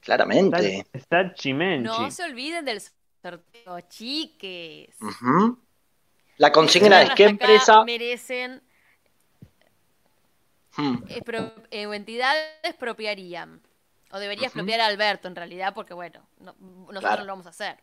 Claramente. 0.00 0.78
Está, 0.78 0.98
está 0.98 1.34
chimenchi. 1.34 1.84
No 1.86 2.10
se 2.10 2.24
olviden 2.24 2.64
del 2.64 2.80
sorteo, 3.22 3.80
chiques. 3.88 4.94
La 6.36 6.52
consigna 6.52 7.02
es 7.02 7.10
qué 7.14 7.24
empresa. 7.24 7.84
merecen 7.84 8.62
Hmm, 10.74 11.04
eh, 11.08 11.20
pro- 11.22 11.52
eh, 11.70 11.86
o 11.86 11.92
entidades 11.92 12.44
expropiarían. 12.62 13.60
O 14.12 14.18
debería 14.18 14.42
Ujú. 14.48 14.58
expropiar 14.58 14.80
a 14.80 14.86
Alberto, 14.86 15.26
en 15.28 15.34
realidad, 15.36 15.72
porque 15.74 15.94
bueno, 15.94 16.26
no- 16.38 16.54
nosotros 16.60 17.00
Claro. 17.00 17.20
no 17.22 17.26
lo 17.26 17.32
vamos 17.32 17.46
a 17.46 17.50
hacer. 17.50 17.78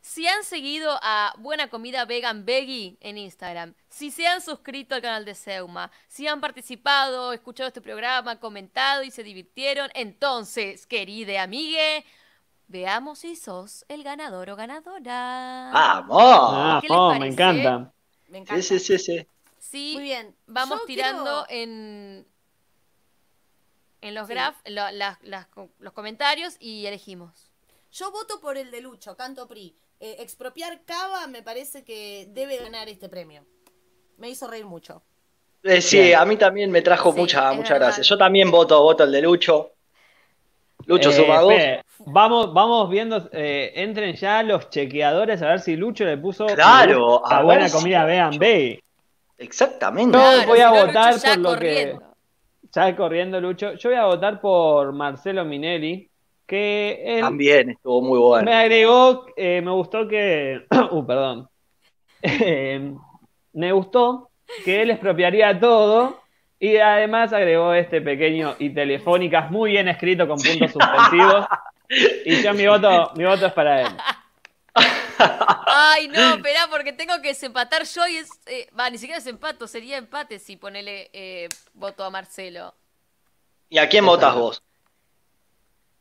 Si 0.00 0.26
han 0.26 0.42
seguido 0.44 0.98
a 1.02 1.34
Buena 1.38 1.68
Comida 1.68 2.04
Vegan 2.06 2.44
Veggie 2.46 2.96
en 3.00 3.18
Instagram, 3.18 3.74
si 3.90 4.10
se 4.10 4.26
han 4.26 4.40
suscrito 4.40 4.94
al 4.94 5.02
canal 5.02 5.24
de 5.24 5.34
Seuma, 5.34 5.90
si 6.06 6.26
han 6.26 6.40
participado, 6.40 7.32
escuchado 7.32 7.66
este 7.68 7.82
programa, 7.82 8.40
comentado 8.40 9.02
y 9.02 9.10
se 9.10 9.22
divirtieron, 9.22 9.90
entonces, 9.94 10.86
querida 10.86 11.42
amigue, 11.42 12.04
veamos 12.68 13.18
si 13.18 13.36
sos 13.36 13.84
el 13.88 14.02
ganador 14.04 14.48
o 14.50 14.56
ganadora. 14.56 15.70
¡Vamos! 15.74 16.16
Ah, 16.22 16.78
¿Qué 16.80 16.88
les 16.88 16.96
oh, 16.96 17.14
me 17.14 17.26
encanta. 17.26 17.92
Me 18.28 18.38
encanta. 18.38 18.62
Sí, 18.62 18.78
sí, 18.78 18.98
sí, 18.98 18.98
sí. 18.98 19.26
Sí, 19.58 19.90
Muy 19.94 20.04
bien. 20.04 20.34
vamos 20.46 20.78
Yo 20.80 20.86
tirando 20.86 21.44
quiero- 21.48 21.62
en, 21.62 22.26
en 24.00 24.14
los 24.14 24.26
Sí. 24.26 24.32
graf, 24.34 24.56
lo- 24.66 24.90
las- 24.90 25.18
las 25.22 25.46
co- 25.48 25.70
los 25.78 25.92
comentarios 25.92 26.56
y 26.60 26.86
elegimos. 26.86 27.50
Yo 27.90 28.10
voto 28.10 28.40
por 28.40 28.56
el 28.58 28.70
de 28.70 28.80
Lucho, 28.80 29.16
Canto 29.16 29.48
PRI. 29.48 29.74
Eh, 30.00 30.16
expropiar 30.20 30.82
Cava 30.84 31.26
me 31.26 31.42
parece 31.42 31.84
que 31.84 32.28
debe 32.30 32.58
ganar 32.58 32.88
este 32.88 33.08
premio. 33.08 33.44
Me 34.18 34.28
hizo 34.28 34.46
reír 34.46 34.64
mucho. 34.66 35.02
Eh, 35.62 35.80
sí, 35.80 36.12
a 36.12 36.24
mí 36.24 36.36
también 36.36 36.70
me 36.70 36.82
trajo 36.82 37.12
Sí, 37.12 37.18
mucha, 37.18 37.52
muchas 37.52 37.78
gracias. 37.78 38.06
Yo 38.06 38.16
también 38.16 38.50
voto, 38.50 38.80
voto 38.82 39.04
el 39.04 39.10
de 39.12 39.22
Lucho. 39.22 39.72
Lucho 40.86 41.10
Eh, 41.10 41.12
suma 41.12 41.40
dos. 41.40 41.52
espere, 41.52 41.84
vamos, 42.06 42.54
vamos 42.54 42.88
viendo, 42.88 43.28
eh, 43.32 43.72
entren 43.74 44.14
ya 44.14 44.42
los 44.44 44.70
chequeadores 44.70 45.42
a 45.42 45.48
ver 45.48 45.60
si 45.60 45.74
Lucho 45.76 46.04
le 46.04 46.16
puso 46.16 46.46
Claro, 46.46 47.26
a 47.26 47.42
buena 47.42 47.68
si 47.68 47.76
comida 47.76 48.04
vean 48.04 48.38
ve. 48.38 48.82
Exactamente. 49.36 50.16
Yo 50.16 50.22
Claro, 50.22 50.46
voy 50.46 50.60
a 50.60 50.70
votar 50.70 51.20
por 51.20 51.36
lo 51.38 51.58
que. 51.58 51.98
Ya 52.72 52.96
corriendo 52.96 53.40
Lucho. 53.40 53.74
Yo 53.74 53.90
voy 53.90 53.98
a 53.98 54.06
votar 54.06 54.40
por 54.40 54.92
Marcelo 54.92 55.44
Minelli, 55.44 56.08
que 56.46 57.02
él 57.04 57.20
También 57.20 57.70
estuvo 57.70 58.00
muy 58.02 58.18
bueno. 58.18 58.50
me 58.50 58.56
agregó, 58.56 59.26
eh, 59.36 59.60
me 59.62 59.70
gustó 59.70 60.08
que, 60.08 60.66
uh, 60.90 61.06
perdón, 61.06 61.48
Eh, 62.22 62.92
me 63.52 63.72
gustó 63.72 64.30
que 64.64 64.82
él 64.82 64.90
expropiaría 64.90 65.58
todo 65.58 66.20
y 66.58 66.76
además 66.76 67.32
agregó 67.32 67.72
este 67.74 68.00
pequeño 68.00 68.56
y 68.58 68.70
telefónicas 68.70 69.50
muy 69.50 69.72
bien 69.72 69.88
escrito 69.88 70.26
con 70.26 70.38
puntos 70.38 70.72
suspensivos 70.72 71.46
y 72.24 72.42
yo 72.42 72.54
mi 72.54 72.66
voto, 72.66 73.12
mi 73.16 73.24
voto 73.24 73.46
es 73.46 73.52
para 73.52 73.82
él. 73.82 73.88
Ay, 75.66 76.08
no, 76.08 76.34
espera, 76.34 76.68
porque 76.70 76.92
tengo 76.92 77.20
que 77.20 77.28
desempatar 77.28 77.84
yo 77.84 78.06
y 78.06 78.16
es. 78.18 78.30
eh, 78.46 78.68
Va, 78.78 78.90
ni 78.90 78.98
siquiera 78.98 79.18
desempato, 79.18 79.66
sería 79.66 79.96
empate 79.98 80.38
si 80.38 80.56
ponele 80.56 81.10
eh, 81.12 81.48
voto 81.74 82.04
a 82.04 82.10
Marcelo. 82.10 82.74
¿Y 83.70 83.78
a 83.78 83.88
quién 83.88 84.04
votas 84.06 84.34
vos? 84.34 84.62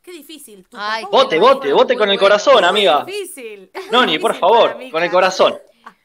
Qué 0.02 0.12
difícil. 0.14 0.66
Tu 0.70 0.78
Ay, 0.80 1.04
papá 1.04 1.18
Vote, 1.18 1.38
vote, 1.40 1.74
vote 1.74 1.98
con 1.98 2.10
el 2.10 2.18
corazón, 2.20 2.64
Es 2.64 2.70
amiga. 2.70 3.04
difícil. 3.06 3.70
es 3.74 3.92
No, 3.92 4.00
muy 4.00 4.08
ni 4.08 4.20
por 4.20 4.32
difícil 4.32 4.40
favor, 4.40 4.78
mí, 4.78 4.92
con 4.92 5.04
el 5.04 5.12
corazón. 5.12 5.58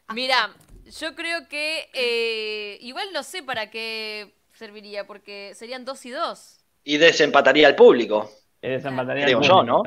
Mira, 0.09 0.55
yo 1.01 1.14
creo 1.14 1.48
que. 1.48 1.89
eh, 1.94 2.78
igual 2.80 3.09
no 3.12 3.22
sé 3.22 3.43
para 3.43 3.70
qué 3.70 4.34
serviría, 4.55 5.06
porque 5.06 5.52
serían 5.55 5.84
dos 5.84 6.05
y 6.05 6.10
dos. 6.10 6.59
Y 6.84 6.97
desempataría 6.98 7.68
al 7.68 7.76
público. 7.76 8.30
Desempataría 8.60 9.24
Creo 9.24 9.40
yo, 9.40 9.62
público. 9.62 9.64
¿no? 9.64 9.82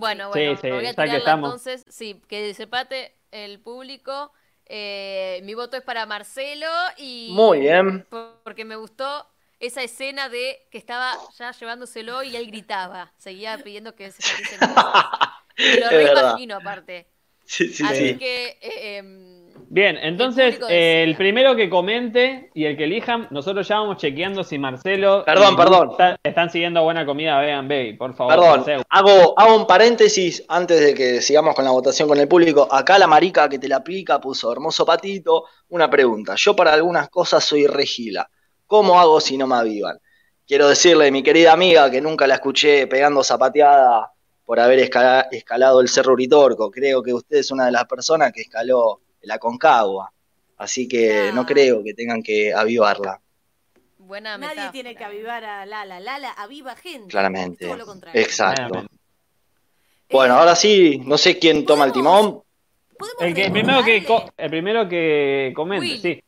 Bueno, 0.00 0.28
bueno, 0.30 0.56
sí, 0.60 0.70
voy 0.70 0.86
a 0.86 0.94
tirarla 0.94 1.18
estamos. 1.18 1.48
entonces. 1.66 1.84
Sí, 1.88 2.20
que 2.28 2.42
desempate 2.42 3.14
el 3.30 3.60
público. 3.60 4.32
Eh, 4.66 5.40
mi 5.44 5.54
voto 5.54 5.76
es 5.76 5.82
para 5.82 6.06
Marcelo 6.06 6.66
y. 6.96 7.28
Muy 7.32 7.60
bien. 7.60 8.06
por- 8.10 8.40
Porque 8.42 8.64
me 8.64 8.76
gustó 8.76 9.28
esa 9.58 9.82
escena 9.82 10.28
de 10.28 10.66
que 10.70 10.78
estaba 10.78 11.12
ya 11.38 11.52
llevándoselo 11.52 12.22
y 12.22 12.34
él 12.34 12.46
gritaba. 12.46 13.12
Seguía 13.18 13.58
pidiendo 13.58 13.94
que 13.94 14.10
se 14.10 14.22
lo 15.80 15.88
reimagino 15.90 16.56
aparte. 16.56 17.06
Sí, 17.52 17.66
sí, 17.68 17.82
Así 17.84 18.08
sí. 18.10 18.14
que 18.18 18.46
eh, 18.60 18.98
em, 18.98 19.40
Bien, 19.72 19.96
entonces 20.02 20.58
eh, 20.68 21.02
el 21.04 21.16
primero 21.16 21.54
que 21.56 21.68
comente 21.68 22.50
y 22.54 22.64
el 22.64 22.76
que 22.76 22.84
elijan, 22.84 23.26
nosotros 23.30 23.66
ya 23.66 23.78
vamos 23.80 23.96
chequeando 23.98 24.44
si 24.44 24.56
Marcelo 24.58 25.24
Perdón, 25.24 25.56
perdón. 25.56 25.90
Está- 25.92 26.18
están 26.22 26.50
siguiendo 26.50 26.82
buena 26.84 27.04
comida 27.04 27.40
Vegan 27.40 27.66
Bay, 27.68 27.94
por 27.94 28.14
favor. 28.14 28.34
Perdón, 28.34 28.56
Marcelo. 28.58 28.82
hago, 28.88 29.34
hago 29.36 29.56
un 29.56 29.66
paréntesis 29.66 30.44
antes 30.48 30.80
de 30.80 30.94
que 30.94 31.20
sigamos 31.20 31.54
con 31.56 31.64
la 31.64 31.72
votación 31.72 32.08
con 32.08 32.18
el 32.18 32.28
público. 32.28 32.68
Acá 32.70 32.98
la 32.98 33.06
marica 33.08 33.48
que 33.48 33.58
te 33.58 33.68
la 33.68 33.76
aplica 33.76 34.20
puso 34.20 34.52
hermoso 34.52 34.86
patito. 34.86 35.44
Una 35.70 35.90
pregunta. 35.90 36.34
Yo 36.36 36.54
para 36.54 36.72
algunas 36.72 37.08
cosas 37.08 37.42
soy 37.44 37.66
regila. 37.66 38.28
¿Cómo 38.66 38.98
hago 39.00 39.20
si 39.20 39.36
no 39.36 39.46
me 39.48 39.56
avivan? 39.56 39.98
Quiero 40.46 40.68
decirle, 40.68 41.10
mi 41.12 41.22
querida 41.22 41.52
amiga, 41.52 41.90
que 41.90 42.00
nunca 42.00 42.26
la 42.26 42.34
escuché 42.34 42.86
pegando 42.88 43.22
zapateada 43.24 44.10
por 44.50 44.58
haber 44.58 44.80
escala- 44.80 45.28
escalado 45.30 45.80
el 45.80 45.88
Cerro 45.88 46.14
Uritorco. 46.14 46.72
Creo 46.72 47.04
que 47.04 47.14
usted 47.14 47.36
es 47.36 47.52
una 47.52 47.66
de 47.66 47.70
las 47.70 47.84
personas 47.84 48.32
que 48.32 48.40
escaló 48.40 49.00
la 49.20 49.38
Concagua. 49.38 50.12
Así 50.56 50.88
que 50.88 51.30
no 51.32 51.46
creo 51.46 51.84
que 51.84 51.94
tengan 51.94 52.20
que 52.20 52.52
avivarla, 52.52 53.20
buena 53.96 54.36
Nadie 54.36 54.48
metáfora. 54.56 54.72
tiene 54.72 54.96
que 54.96 55.04
avivar 55.04 55.44
a 55.44 55.64
Lala. 55.66 56.00
Lala 56.00 56.32
aviva 56.32 56.74
gente. 56.74 57.06
claramente. 57.06 57.64
Todo 57.64 57.76
lo 57.76 57.86
contrario. 57.86 58.20
Exacto. 58.20 58.62
Claramente. 58.70 58.94
Bueno, 60.10 60.34
ahora 60.34 60.56
sí, 60.56 61.00
no 61.04 61.16
sé 61.16 61.38
quién 61.38 61.64
toma 61.64 61.84
el 61.84 61.92
timón. 61.92 62.42
¿Podemos 62.98 63.22
El, 63.22 63.32
que, 63.34 63.44
el 63.44 63.52
primero 63.52 63.84
que 63.84 64.04
el 64.36 64.50
primero 64.50 64.88
que 64.88 65.52
comente, 65.54 65.86
Will. 65.86 66.00
sí. 66.02 66.24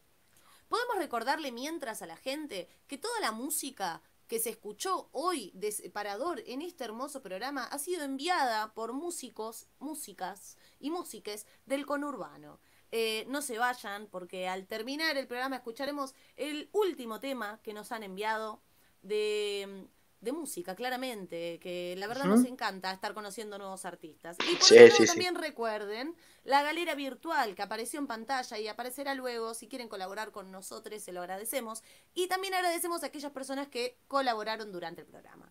Podemos 0.68 0.96
recordarle 0.98 1.50
mientras 1.50 2.02
a 2.02 2.06
la 2.06 2.16
gente 2.16 2.68
que 2.86 2.98
toda 2.98 3.18
la 3.20 3.32
música 3.32 4.00
que 4.32 4.38
se 4.38 4.48
escuchó 4.48 5.10
hoy 5.12 5.50
de 5.52 5.70
Separador 5.72 6.42
en 6.46 6.62
este 6.62 6.84
hermoso 6.84 7.20
programa 7.20 7.64
ha 7.64 7.78
sido 7.78 8.02
enviada 8.02 8.72
por 8.72 8.94
músicos, 8.94 9.68
músicas 9.78 10.56
y 10.80 10.88
músiques 10.88 11.46
del 11.66 11.84
conurbano. 11.84 12.58
Eh, 12.92 13.26
no 13.28 13.42
se 13.42 13.58
vayan 13.58 14.06
porque 14.06 14.48
al 14.48 14.66
terminar 14.66 15.18
el 15.18 15.26
programa 15.26 15.56
escucharemos 15.56 16.14
el 16.36 16.70
último 16.72 17.20
tema 17.20 17.60
que 17.62 17.74
nos 17.74 17.92
han 17.92 18.04
enviado 18.04 18.62
de, 19.02 19.86
de 20.22 20.32
música, 20.32 20.76
claramente, 20.76 21.58
que 21.60 21.96
la 21.98 22.06
verdad 22.06 22.26
nos 22.26 22.44
encanta 22.44 22.92
estar 22.92 23.12
conociendo 23.12 23.58
nuevos 23.58 23.84
artistas. 23.84 24.36
Y 24.48 24.54
por 24.54 24.64
Sí, 24.64 24.78
otro 24.78 25.04
también 25.04 25.34
recuerden 25.34 26.14
la 26.44 26.62
galera 26.62 26.94
virtual 26.94 27.56
que 27.56 27.62
apareció 27.62 27.98
en 27.98 28.06
pantalla 28.06 28.56
y 28.58 28.68
aparecerá 28.68 29.14
luego. 29.14 29.52
Si 29.52 29.66
quieren 29.66 29.88
colaborar 29.88 30.30
con 30.30 30.52
nosotros, 30.52 31.02
se 31.02 31.12
lo 31.12 31.20
agradecemos. 31.20 31.82
Y 32.14 32.28
también 32.28 32.54
agradecemos 32.54 33.02
a 33.02 33.06
aquellas 33.06 33.32
personas 33.32 33.66
que 33.66 33.96
colaboraron 34.06 34.70
durante 34.70 35.00
el 35.00 35.08
programa. 35.08 35.50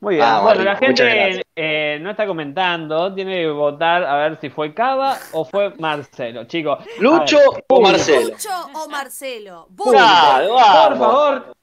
Muy 0.00 0.16
bien. 0.16 0.26
Ah, 0.26 0.40
bueno, 0.42 0.62
la 0.62 0.76
gente 0.76 1.42
eh, 1.56 1.98
no 2.02 2.10
está 2.10 2.26
comentando, 2.26 3.14
tiene 3.14 3.42
que 3.42 3.50
votar 3.50 4.04
a 4.04 4.14
ver 4.16 4.38
si 4.40 4.50
fue 4.50 4.74
Cava 4.74 5.16
o 5.32 5.44
fue 5.46 5.74
Marcelo. 5.78 6.44
Chicos, 6.44 6.84
¿Lucho 6.98 7.38
ver, 7.38 7.64
o 7.68 7.80
Marcelo? 7.80 8.28
Lucho 8.28 8.50
o 8.74 8.88
Marcelo. 8.88 9.68
Claro, 9.74 10.48
por 10.48 10.98
favor. 10.98 11.59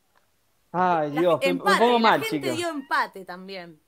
Ay, 0.80 1.12
La- 1.12 1.22
Dios, 1.22 1.40
me- 1.42 1.46
me 1.46 1.52
empate, 1.52 1.78
pongo 1.80 1.94
la 1.94 2.00
mal, 2.00 2.24
gente 2.24 2.40
chicos. 2.42 2.58
dio 2.58 2.70
empate 2.70 3.26
también. 3.26 3.80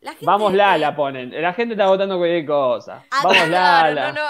La 0.00 0.10
gente, 0.12 0.26
Vamos 0.26 0.52
Lala, 0.52 0.94
ponen. 0.94 1.30
La 1.42 1.52
gente 1.54 1.74
está 1.74 1.86
votando 1.86 2.18
cualquier 2.18 2.44
cosa. 2.46 3.04
Ah, 3.10 3.20
Vamos 3.24 3.42
Claro, 3.44 3.94
Lala. 3.94 4.12
no, 4.12 4.22
no, 4.22 4.28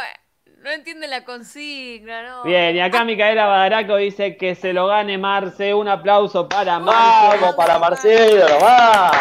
no 0.62 0.70
entiende 0.70 1.08
la 1.08 1.24
consigna, 1.24 2.22
¿no? 2.22 2.44
Bien, 2.44 2.74
y 2.76 2.80
acá 2.80 3.04
Micaela 3.04 3.46
Badaraco 3.46 3.96
dice 3.96 4.36
que 4.36 4.54
se 4.54 4.72
lo 4.72 4.86
gane 4.86 5.18
Marce. 5.18 5.74
Un 5.74 5.88
aplauso 5.88 6.48
para 6.48 6.78
Marce. 6.78 7.38
Vamos 7.40 7.54
para 7.56 7.78
Marcelo, 7.78 8.48
nomás. 8.48 9.12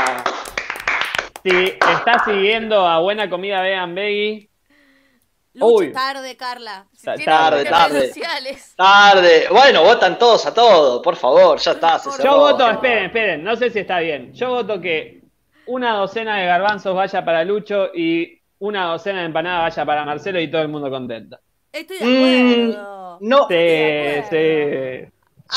Si 1.43 1.49
está 1.49 2.23
siguiendo 2.23 2.87
a 2.87 2.99
Buena 2.99 3.29
Comida 3.29 3.61
Vean 3.61 3.93
Veggie, 3.95 4.49
Lucho, 5.55 5.65
Uy. 5.75 5.93
tarde, 5.93 6.35
Carla. 6.35 6.87
Si 6.93 7.05
Ta- 7.05 7.15
tarde, 7.15 7.65
tarde. 7.65 8.07
sociales. 8.07 8.73
Tarde. 8.75 9.47
Bueno, 9.51 9.83
votan 9.83 10.17
todos 10.17 10.45
a 10.47 10.53
todos, 10.53 11.01
por 11.03 11.15
favor, 11.15 11.59
ya 11.59 11.71
está. 11.73 11.99
se 11.99 12.09
Yo 12.09 12.15
cerró. 12.15 12.31
Yo 12.31 12.37
voto, 12.39 12.69
esperen, 12.71 13.05
esperen, 13.05 13.43
no 13.43 13.55
sé 13.55 13.69
si 13.69 13.79
está 13.79 13.99
bien. 13.99 14.33
Yo 14.33 14.49
voto 14.49 14.81
que 14.81 15.21
una 15.67 15.95
docena 15.97 16.37
de 16.39 16.45
garbanzos 16.47 16.95
vaya 16.95 17.23
para 17.23 17.43
Lucho 17.43 17.89
y 17.93 18.39
una 18.59 18.85
docena 18.87 19.19
de 19.19 19.25
empanadas 19.27 19.75
vaya 19.75 19.85
para 19.85 20.05
Marcelo 20.05 20.39
y 20.39 20.49
todo 20.49 20.61
el 20.63 20.69
mundo 20.69 20.89
contento. 20.89 21.37
Estoy 21.71 21.99
de 21.99 22.05
Mm, 22.05 22.69
acuerdo. 22.71 23.17
no, 23.21 23.47
Sí, 23.47 24.23
sí. 24.29 25.09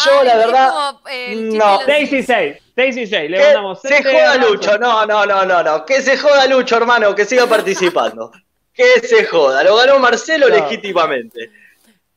Yo, 0.04 0.20
Ay, 0.20 0.26
la 0.26 0.36
verdad, 0.36 0.70
no. 0.74 1.00
de 1.10 1.56
los 1.56 1.84
6 1.86 2.02
y 2.12 2.22
Simpsons. 2.22 2.26
6, 2.26 2.62
6 2.74 2.96
y 2.98 3.06
6. 3.06 3.30
Le 3.30 3.36
que 3.38 3.44
mandamos 3.44 3.80
se 3.80 4.02
joda 4.02 4.12
garbanzos. 4.12 4.50
Lucho, 4.50 4.78
no, 4.78 5.06
no, 5.06 5.24
no, 5.24 5.44
no, 5.46 5.62
no, 5.62 5.84
que 5.86 6.02
se 6.02 6.18
joda 6.18 6.46
Lucho, 6.48 6.76
hermano, 6.76 7.14
que 7.14 7.24
siga 7.24 7.46
participando. 7.46 8.30
Que 8.76 9.00
se 9.00 9.24
joda, 9.24 9.64
lo 9.64 9.76
ganó 9.76 9.98
Marcelo 9.98 10.48
No. 10.48 10.54
legítimamente. 10.54 11.50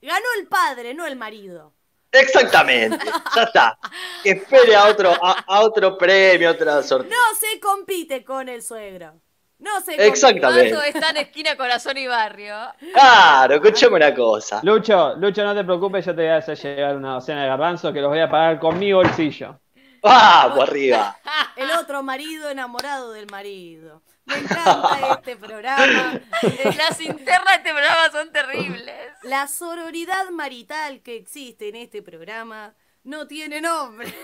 Ganó 0.02 0.26
el 0.40 0.48
padre, 0.48 0.94
no 0.94 1.06
el 1.08 1.16
marido. 1.16 1.74
Exactamente, 2.12 2.98
ya 3.36 3.44
está. 3.44 3.78
Que 4.24 4.32
espere 4.32 4.76
a 4.76 4.86
otro, 4.88 5.12
a, 5.22 5.44
a 5.48 5.62
otro 5.62 5.98
premio, 5.98 6.52
otra 6.52 6.82
sorteo. 6.84 7.10
No 7.12 7.36
se 7.40 7.60
compite 7.60 8.24
con 8.24 8.50
el 8.50 8.62
suegro. 8.64 9.14
No 9.60 9.72
se 9.82 9.88
compite. 9.92 10.08
Exactamente. 10.08 10.74
Paso 10.74 10.84
está 10.86 11.10
en 11.12 11.18
esquina 11.18 11.56
Corazón 11.58 11.98
y 11.98 12.08
Barrio. 12.08 12.56
Claro, 12.94 13.56
escuchame 13.56 13.98
una 13.98 14.16
cosa. 14.16 14.62
Lucho, 14.64 15.16
Lucho, 15.18 15.44
no 15.44 15.54
te 15.54 15.64
preocupes, 15.64 16.06
yo 16.06 16.16
te 16.16 16.22
voy 16.22 16.32
a 16.32 16.38
hacer 16.38 16.58
llegar 16.58 16.96
una 16.96 17.14
docena 17.16 17.44
de 17.44 17.50
garbanzos 17.50 17.94
que 17.94 18.02
los 18.02 18.10
voy 18.10 18.22
a 18.22 18.30
pagar 18.30 18.60
con 18.60 18.80
mi 18.80 18.92
bolsillo. 18.94 19.60
Vamos 20.02 20.68
arriba. 20.68 21.18
El 21.58 21.70
otro 21.72 22.02
marido 22.04 22.50
enamorado 22.50 23.12
del 23.12 23.28
marido. 23.30 24.02
Me 24.30 24.38
encanta 24.38 25.14
este 25.18 25.36
programa. 25.38 26.20
Las 26.78 27.02
internas 27.02 27.46
de 27.48 27.56
este 27.56 27.72
programa 27.72 28.12
son 28.12 28.32
terribles. 28.32 28.96
La 29.24 29.48
sororidad 29.48 30.30
marital 30.32 31.02
que 31.02 31.16
existe 31.16 31.70
en 31.70 31.76
este 31.76 32.02
programa 32.02 32.74
no 33.04 33.28
tiene 33.28 33.62
nombre. 33.62 34.14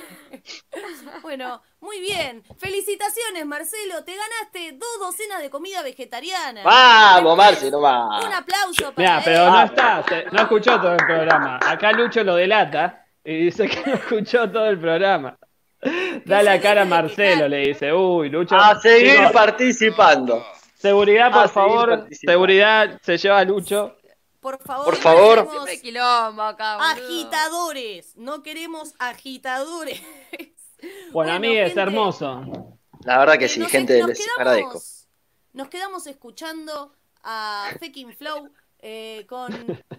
Bueno, 1.22 1.61
muy 1.80 1.99
bien. 2.02 2.44
Felicitaciones, 2.60 3.45
Marcelo. 3.45 4.03
Te 4.03 4.14
ganaste 4.15 4.73
dos 4.73 4.99
docenas 4.99 5.41
de 5.41 5.49
comida 5.49 5.82
vegetariana. 5.82 6.61
Vamos, 6.64 7.36
Marce, 7.38 7.65
Un 7.65 7.72
nomás. 7.72 8.26
aplauso 8.26 8.94
para 8.94 8.95
Mira, 8.98 9.18
él. 9.18 9.22
pero 9.26 9.49
no 9.49 9.64
está, 9.64 10.03
se- 10.07 10.26
no 10.32 10.41
escuchó 10.41 10.80
todo 10.80 10.91
el 10.91 10.98
programa. 11.06 11.60
Acá 11.65 11.91
Lucho 11.94 12.23
lo 12.23 12.36
delata 12.36 13.06
y 13.23 13.45
dice 13.45 13.68
que 13.68 13.82
no 13.90 13.95
escuchó 13.95 14.49
todo 14.52 14.68
el 14.68 14.80
programa. 14.80 15.36
Da 16.26 16.41
la 16.44 16.60
cara 16.60 16.82
a 16.84 16.86
Marcelo, 16.86 17.48
le 17.48 17.57
dice, 17.68 17.94
uy, 17.94 18.30
Lucho. 18.30 18.56
A 18.56 18.80
seguir 18.80 19.16
chicos, 19.18 19.32
participando. 19.32 20.44
seguridad, 20.78 21.28
a 21.28 21.32
por 21.32 21.41
seguir 21.49 21.53
favor. 21.53 22.07
Seguridad, 22.12 22.99
se 23.03 23.18
lleva 23.18 23.40
a 23.40 23.44
Lucho. 23.44 23.95
Por 24.40 24.62
favor, 24.62 24.86
Por 24.86 24.94
no 24.95 25.02
favor. 25.02 25.48
queremos 25.48 25.70
quilombo 25.82 26.41
acá, 26.44 26.78
boludo. 26.78 26.91
agitadores. 27.07 28.16
No 28.18 28.44
queremos 28.44 28.94
agitadores. 28.99 30.02
Bueno, 30.82 31.02
Bueno, 31.14 31.34
amigues, 31.34 31.68
gente. 31.68 31.82
hermoso. 31.82 32.78
La 33.06 33.18
verdad 33.18 33.40
que 33.40 33.45
Eh, 33.45 33.49
sí, 33.49 33.60
nos- 33.60 33.72
gente, 33.72 33.98
nos 33.99 34.10
les 34.10 34.20
quedamos- 34.20 34.38
agradezco. 34.40 34.82
Nos 35.53 35.68
quedamos 35.70 36.06
escuchando 36.06 36.94
a 37.24 37.70
Fekin 37.80 38.14
Flow 38.14 38.49
eh, 38.80 39.26
con 39.28 39.48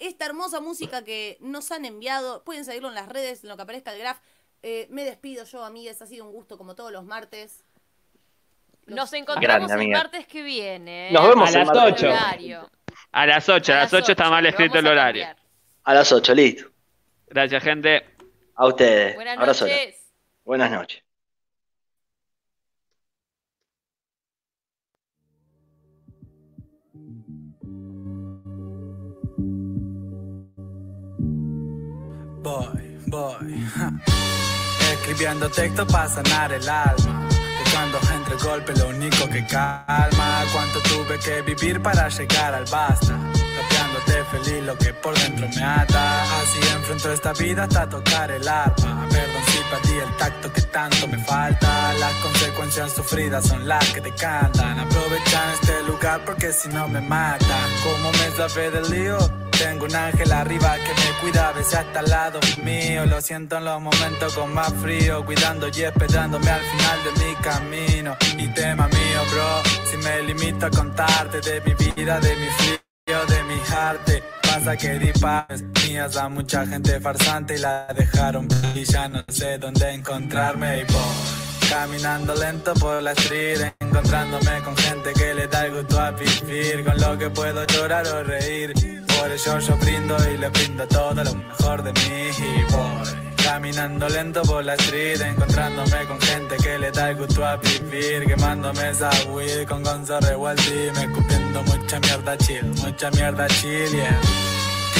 esta 0.00 0.24
hermosa 0.26 0.60
música 0.60 1.04
que 1.04 1.36
nos 1.40 1.70
han 1.70 1.84
enviado. 1.84 2.42
Pueden 2.42 2.64
seguirlo 2.64 2.88
en 2.88 2.94
las 2.96 3.08
redes, 3.08 3.44
en 3.44 3.50
lo 3.50 3.56
que 3.56 3.62
aparezca 3.62 3.92
el 3.92 4.00
graph. 4.00 4.18
Eh, 4.62 4.86
me 4.90 5.04
despido 5.04 5.44
yo, 5.44 5.64
amigas. 5.64 6.00
Ha 6.02 6.06
sido 6.06 6.24
un 6.24 6.32
gusto 6.32 6.56
como 6.56 6.74
todos 6.74 6.92
los 6.92 7.04
martes. 7.04 7.64
Nos 8.86 9.12
encontramos 9.12 9.42
Grande, 9.42 9.72
el 9.74 9.80
amiga. 9.80 9.98
martes 9.98 10.26
que 10.26 10.42
viene. 10.42 11.08
¿eh? 11.08 11.12
Nos 11.12 11.28
vemos 11.28 11.48
A 11.48 11.52
el 11.60 11.66
las 11.66 11.74
martes. 11.76 11.92
ocho. 11.94 12.08
Horario. 12.10 12.70
A 13.12 13.26
las 13.26 13.48
8, 13.48 13.72
a, 13.72 13.76
las 13.76 13.92
8 13.92 14.12
está 14.12 14.24
ocho, 14.24 14.30
mal 14.30 14.46
escrito 14.46 14.78
el 14.78 14.86
horario. 14.86 15.26
A 15.84 15.94
las 15.94 16.10
8, 16.12 16.34
listo. 16.34 16.70
Gracias, 17.26 17.62
gente. 17.62 18.04
A 18.54 18.66
ustedes. 18.66 19.14
Buenas 19.14 19.38
Abrazo. 19.38 19.66
noches. 19.66 19.96
Buenas 20.44 20.70
noches. 20.70 21.02
Voy, 32.42 32.98
voy. 33.06 33.66
Escribiendo 35.02 35.50
texto 35.50 35.84
para 35.84 36.08
sanar 36.08 36.52
el 36.52 36.68
alma. 36.68 37.28
Buscando 37.58 37.98
entre 38.14 38.36
golpes 38.36 38.78
lo 38.78 38.88
único 38.88 39.28
que 39.28 39.44
calma. 39.46 40.44
Cuánto 40.52 40.78
tuve 40.82 41.18
que 41.18 41.42
vivir 41.42 41.82
para 41.82 42.08
llegar 42.08 42.54
al 42.54 42.64
basta. 42.66 43.12
Rapeándote 43.12 44.24
feliz 44.30 44.62
lo 44.62 44.78
que 44.78 44.94
por 44.94 45.18
dentro 45.18 45.48
me 45.48 45.64
ata. 45.64 46.22
Así 46.22 46.58
enfrento 46.76 47.12
esta 47.12 47.32
vida 47.32 47.64
hasta 47.64 47.88
tocar 47.88 48.30
el 48.30 48.46
arpa. 48.46 49.08
Perdón 49.10 49.42
si 49.48 49.58
perdí 49.70 49.98
el 49.98 50.16
tacto 50.18 50.52
que 50.52 50.62
tanto 50.62 51.08
me 51.08 51.18
falta. 51.24 51.92
Las 51.94 52.12
consecuencias 52.22 52.92
sufridas 52.92 53.44
son 53.44 53.66
las 53.66 53.84
que 53.90 54.00
te 54.02 54.12
cantan. 54.12 54.78
Aprovechan 54.78 55.50
este 55.54 55.82
lugar 55.82 56.24
porque 56.24 56.52
si 56.52 56.68
no 56.68 56.86
me 56.86 57.00
matan. 57.00 57.70
Como 57.82 58.12
me 58.12 58.36
sabe 58.36 58.70
del 58.70 58.88
lío, 58.88 59.18
tengo 59.62 59.84
un 59.84 59.94
ángel 59.94 60.32
arriba 60.32 60.74
que 60.74 60.92
me 61.02 61.18
cuida 61.20 61.48
a 61.48 61.52
veces 61.52 61.74
hasta 61.74 62.00
al 62.00 62.10
lado 62.10 62.40
mío. 62.64 63.06
Lo 63.06 63.20
siento 63.20 63.58
en 63.58 63.64
los 63.64 63.80
momentos 63.80 64.34
con 64.34 64.52
más 64.52 64.72
frío, 64.74 65.24
cuidando 65.24 65.68
y 65.68 65.82
esperándome 65.82 66.50
al 66.50 66.60
final 66.60 66.98
de 67.04 67.24
mi 67.24 67.34
camino. 67.36 68.16
Y 68.38 68.48
tema 68.54 68.88
mío, 68.88 69.20
bro, 69.30 69.62
si 69.88 69.96
me 69.98 70.22
limito 70.22 70.66
a 70.66 70.70
contarte 70.70 71.40
de 71.40 71.60
mi 71.60 71.74
vida, 71.74 72.18
de 72.20 72.36
mi 72.36 72.46
frío, 72.58 73.26
de 73.26 73.42
mi 73.44 73.60
arte. 73.74 74.22
Pasa 74.42 74.76
que 74.76 74.98
di 74.98 75.12
pares 75.20 75.62
mías 75.62 76.16
a 76.16 76.28
mucha 76.28 76.66
gente 76.66 77.00
farsante 77.00 77.54
y 77.54 77.58
la 77.58 77.86
dejaron 77.96 78.48
y 78.74 78.84
ya 78.84 79.08
no 79.08 79.24
sé 79.28 79.58
dónde 79.58 79.94
encontrarme 79.94 80.80
y 80.80 80.84
voy 80.92 81.70
caminando 81.70 82.34
lento 82.34 82.74
por 82.74 83.02
la 83.02 83.12
street 83.12 83.72
encontrándome 83.80 84.60
con 84.62 84.76
gente 84.76 85.12
que 85.14 85.32
le 85.32 85.46
da 85.46 85.64
el 85.64 85.72
gusto 85.72 85.98
a 85.98 86.10
vivir 86.10 86.84
con 86.84 87.00
lo 87.00 87.16
que 87.16 87.30
puedo 87.30 87.64
llorar 87.66 88.06
o 88.08 88.22
reír 88.24 89.01
por 89.22 89.30
eso 89.30 89.56
yo 89.60 89.76
brindo 89.76 90.16
y 90.28 90.36
le 90.36 90.48
brindo 90.48 90.84
todo 90.88 91.22
lo 91.22 91.34
mejor 91.34 91.82
de 91.84 91.92
mí 91.92 92.30
y 92.38 92.72
voy 92.72 93.34
caminando 93.44 94.08
lento 94.08 94.42
por 94.42 94.64
la 94.64 94.74
street 94.74 95.20
encontrándome 95.20 96.06
con 96.08 96.20
gente 96.20 96.56
que 96.56 96.76
le 96.76 96.90
da 96.90 97.10
el 97.10 97.16
gusto 97.18 97.46
a 97.46 97.56
vivir 97.56 98.26
quemándome 98.26 98.90
esa 98.90 99.10
weed 99.30 99.68
con 99.68 99.84
gonzo 99.84 100.18
revuelto 100.18 100.62
y 100.70 100.90
me 100.96 101.04
escupiendo 101.04 101.62
mucha 101.62 102.00
mierda 102.00 102.36
chill 102.36 102.64
mucha 102.82 103.10
mierda 103.12 103.46
chill 103.46 103.92
yeah 103.92 104.20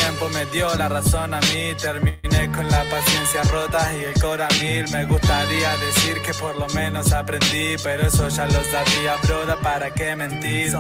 tiempo 0.03 0.29
me 0.31 0.47
dio 0.47 0.75
la 0.75 0.89
razón 0.89 1.33
a 1.35 1.41
mí. 1.41 1.75
Terminé 1.81 2.51
con 2.55 2.69
la 2.69 2.83
paciencia 2.91 3.43
rota 3.51 3.93
y 3.95 4.05
el 4.05 4.21
cora 4.21 4.49
mil. 4.61 4.91
Me 4.91 5.05
gustaría 5.05 5.77
decir 5.77 6.21
que 6.23 6.35
por 6.35 6.57
lo 6.57 6.67
menos 6.69 7.13
aprendí, 7.13 7.77
pero 7.83 8.07
eso 8.07 8.29
ya 8.29 8.47
lo 8.47 8.63
sabía, 8.65 9.17
broda, 9.23 9.57
¿para 9.61 9.91
qué 9.93 10.17
mentir? 10.17 10.73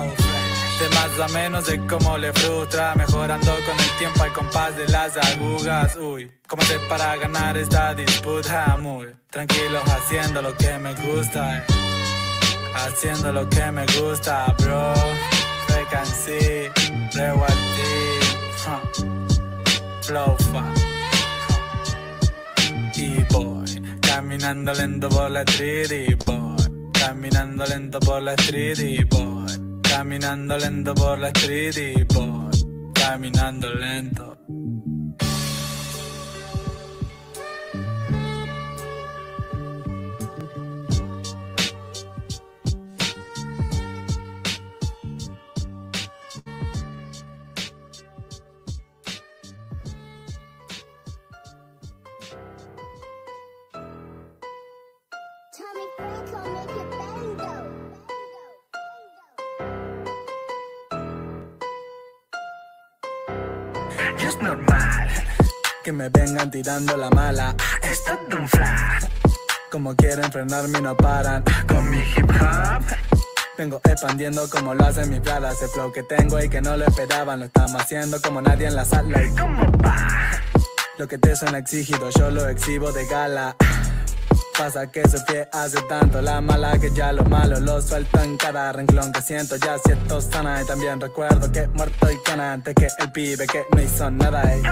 De 0.82 0.88
más 0.88 1.30
a 1.30 1.32
menos 1.32 1.64
de 1.66 1.78
cómo 1.86 2.18
le 2.18 2.32
frustra, 2.32 2.92
mejorando 2.96 3.52
con 3.66 3.78
el 3.78 3.90
tiempo 4.00 4.20
al 4.24 4.32
compás 4.32 4.76
de 4.76 4.88
las 4.88 5.16
agujas. 5.16 5.94
Uy, 5.94 6.28
¿cómo 6.48 6.60
hacer 6.60 6.80
para 6.88 7.16
ganar 7.18 7.56
esta 7.56 7.94
disputa? 7.94 8.76
Muy 8.80 9.06
tranquilos 9.30 9.80
haciendo 9.86 10.42
lo 10.42 10.52
que 10.56 10.76
me 10.80 10.92
gusta, 10.94 11.58
eh. 11.58 11.64
haciendo 12.74 13.32
lo 13.32 13.48
que 13.48 13.70
me 13.70 13.86
gusta, 13.96 14.52
bro. 14.58 14.92
Frequency, 15.68 16.68
rewarding, 17.14 18.20
huh. 18.66 20.02
flow 20.02 20.36
fun. 20.50 20.74
Y 22.96 23.22
voy 23.32 24.00
caminando 24.00 24.74
lento 24.74 25.08
por 25.08 25.30
la 25.30 25.42
street 25.42 25.92
y 25.92 26.14
voy 26.26 26.90
caminando 26.92 27.64
lento 27.66 28.00
por 28.00 28.20
la 28.20 28.34
street 28.34 28.80
y 28.80 29.04
voy 29.04 29.71
caminando 29.92 30.56
lento 30.56 30.94
por 30.94 31.18
la 31.18 31.28
street 31.28 31.76
y 31.76 32.04
voy 32.14 32.92
caminando 32.94 33.74
lento. 33.74 34.41
Que 65.92 65.98
me 65.98 66.08
vengan 66.08 66.50
tirando 66.50 66.96
la 66.96 67.10
mala. 67.10 67.54
Es 67.82 68.02
todo 68.04 68.38
un 68.38 68.48
flash. 68.48 69.04
Como 69.70 69.94
quieren 69.94 70.30
frenarme 70.30 70.78
y 70.78 70.82
no 70.82 70.96
paran 70.96 71.44
con 71.66 71.90
mi 71.90 71.98
hip 71.98 72.30
hop. 72.30 72.82
Vengo 73.58 73.80
expandiendo 73.84 74.48
como 74.48 74.74
lo 74.74 74.84
hacen 74.86 75.10
mis 75.10 75.20
plalas. 75.20 75.60
El 75.62 75.68
flow 75.68 75.92
que 75.92 76.02
tengo 76.02 76.42
y 76.42 76.48
que 76.48 76.60
no 76.60 76.76
lo 76.76 76.86
esperaban. 76.86 77.40
Lo 77.40 77.46
estamos 77.46 77.74
haciendo 77.74 78.20
como 78.22 78.40
nadie 78.40 78.66
en 78.68 78.76
la 78.76 78.84
sala. 78.84 79.22
¿Y 79.22 79.30
cómo 79.34 79.70
va? 79.84 80.30
Lo 80.98 81.08
que 81.08 81.18
te 81.18 81.34
suena 81.36 81.58
exigido, 81.58 82.10
yo 82.10 82.30
lo 82.30 82.48
exhibo 82.48 82.92
de 82.92 83.06
gala. 83.06 83.56
Pasa 84.56 84.86
que 84.86 85.02
Sofía 85.08 85.48
hace 85.52 85.80
tanto 85.82 86.20
la 86.20 86.40
mala 86.40 86.78
que 86.78 86.90
ya 86.90 87.12
lo 87.12 87.24
malo 87.24 87.58
lo 87.58 87.80
suelto 87.80 88.20
en 88.20 88.36
cada 88.36 88.72
renglón 88.72 89.10
que 89.12 89.22
siento. 89.22 89.56
Ya 89.56 89.78
siento 89.78 90.20
sana 90.20 90.62
y 90.62 90.66
también 90.66 91.00
recuerdo 91.00 91.50
que 91.50 91.66
muerto 91.68 92.10
y 92.10 92.16
cana 92.22 92.52
antes 92.52 92.74
que 92.74 92.88
el 92.98 93.12
pibe 93.12 93.46
que 93.46 93.64
no 93.74 93.82
hizo 93.82 94.10
nada 94.10 94.42
y 94.56 94.62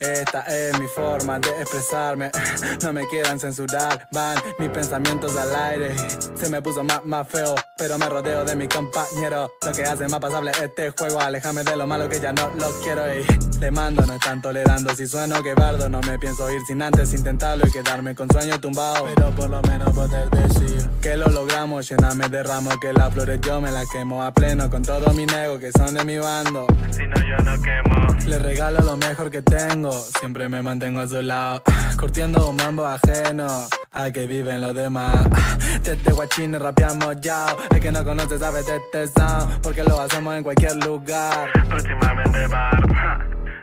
esta 0.00 0.42
es 0.42 0.78
mi 0.78 0.86
forma 0.86 1.38
de 1.38 1.48
expresarme. 1.60 2.30
No 2.82 2.92
me 2.92 3.06
quieran 3.08 3.40
censurar 3.40 4.06
Van 4.12 4.36
mis 4.58 4.68
pensamientos 4.68 5.36
al 5.36 5.54
aire. 5.54 5.94
Se 6.34 6.48
me 6.48 6.62
puso 6.62 6.84
más, 6.84 7.04
más 7.04 7.26
feo 7.28 7.54
Pero 7.76 7.98
me 7.98 8.08
rodeo 8.08 8.44
de 8.44 8.54
mi 8.54 8.68
compañero. 8.68 9.50
Lo 9.64 9.72
que 9.72 9.82
hace 9.82 10.06
más 10.08 10.20
pasable 10.20 10.52
este 10.62 10.90
juego 10.90 11.20
Aléjame 11.20 11.64
de 11.64 11.76
lo 11.76 11.86
malo 11.86 12.08
que 12.08 12.20
ya 12.20 12.32
no 12.32 12.50
lo 12.56 12.70
quiero. 12.82 13.02
Y 13.14 13.58
le 13.58 13.70
mando, 13.70 14.06
no 14.06 14.14
están 14.14 14.40
tolerando. 14.40 14.94
Si 14.94 15.06
sueno 15.06 15.42
que 15.42 15.54
bardo 15.54 15.88
No 15.88 16.00
me 16.02 16.18
pienso 16.18 16.50
ir 16.50 16.60
sin 16.66 16.80
antes 16.82 17.12
intentarlo 17.12 17.66
Y 17.66 17.72
quedarme 17.72 18.14
con 18.14 18.30
sueño 18.30 18.60
tumbado 18.60 19.06
Pero 19.14 19.30
por 19.30 19.50
lo 19.50 19.60
menos 19.62 19.90
poder 19.92 20.30
decir 20.30 20.88
Que 21.00 21.16
lo 21.16 21.28
logramos 21.28 21.88
Llenarme 21.88 22.28
de 22.28 22.42
ramos 22.42 22.76
Que 22.78 22.92
las 22.92 23.12
flores 23.12 23.40
yo 23.40 23.60
me 23.60 23.70
las 23.70 23.88
quemo 23.90 24.22
a 24.22 24.32
pleno 24.32 24.70
Con 24.70 24.82
todo 24.82 25.12
mi 25.12 25.26
nego 25.26 25.58
que 25.58 25.72
son 25.72 25.94
de 25.94 26.04
mi 26.04 26.18
bando. 26.18 26.66
Si 26.90 27.02
no 27.06 27.16
yo 27.16 27.36
no 27.44 27.60
quemo. 27.62 28.06
Le 28.26 28.38
regalo 28.38 28.80
lo 28.80 28.96
mejor 28.96 29.30
que 29.30 29.42
tengo 29.42 29.87
Siempre 29.92 30.48
me 30.48 30.62
mantengo 30.62 31.00
a 31.00 31.08
su 31.08 31.20
lado 31.22 31.62
Curtiendo 31.98 32.48
un 32.48 32.56
mambo 32.56 32.86
ajeno 32.86 33.68
Al 33.92 34.12
que 34.12 34.26
viven 34.26 34.60
los 34.60 34.74
demás 34.74 35.16
Desde 35.82 36.12
guachines 36.12 36.60
rapeamos 36.60 37.20
ya 37.20 37.46
El 37.70 37.80
que 37.80 37.92
no 37.92 38.04
conoce 38.04 38.38
sabe 38.38 38.62
de 38.62 38.76
este 38.76 39.06
sound 39.08 39.60
Porque 39.62 39.82
lo 39.84 40.00
hacemos 40.00 40.34
en 40.36 40.42
cualquier 40.42 40.76
lugar 40.76 41.50
Próximamente 41.68 42.46
bar. 42.48 42.80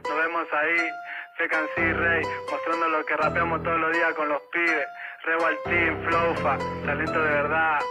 Nos 0.08 0.18
vemos 0.18 0.48
ahí, 0.54 0.90
Frequency 1.38 1.94
Rey, 1.94 2.24
mostrando 2.52 2.88
lo 2.90 3.06
que 3.06 3.18
rapeamos 3.18 3.64
todos 3.64 3.80
los 3.80 3.92
días 3.94 4.14
con 4.16 4.30
los 4.30 4.42
pibes. 4.52 4.88
Rewal 5.24 5.58
Team, 5.66 6.04
Flowfa, 6.06 6.58
talento 6.86 7.22
de 7.22 7.30
verdad. 7.30 7.80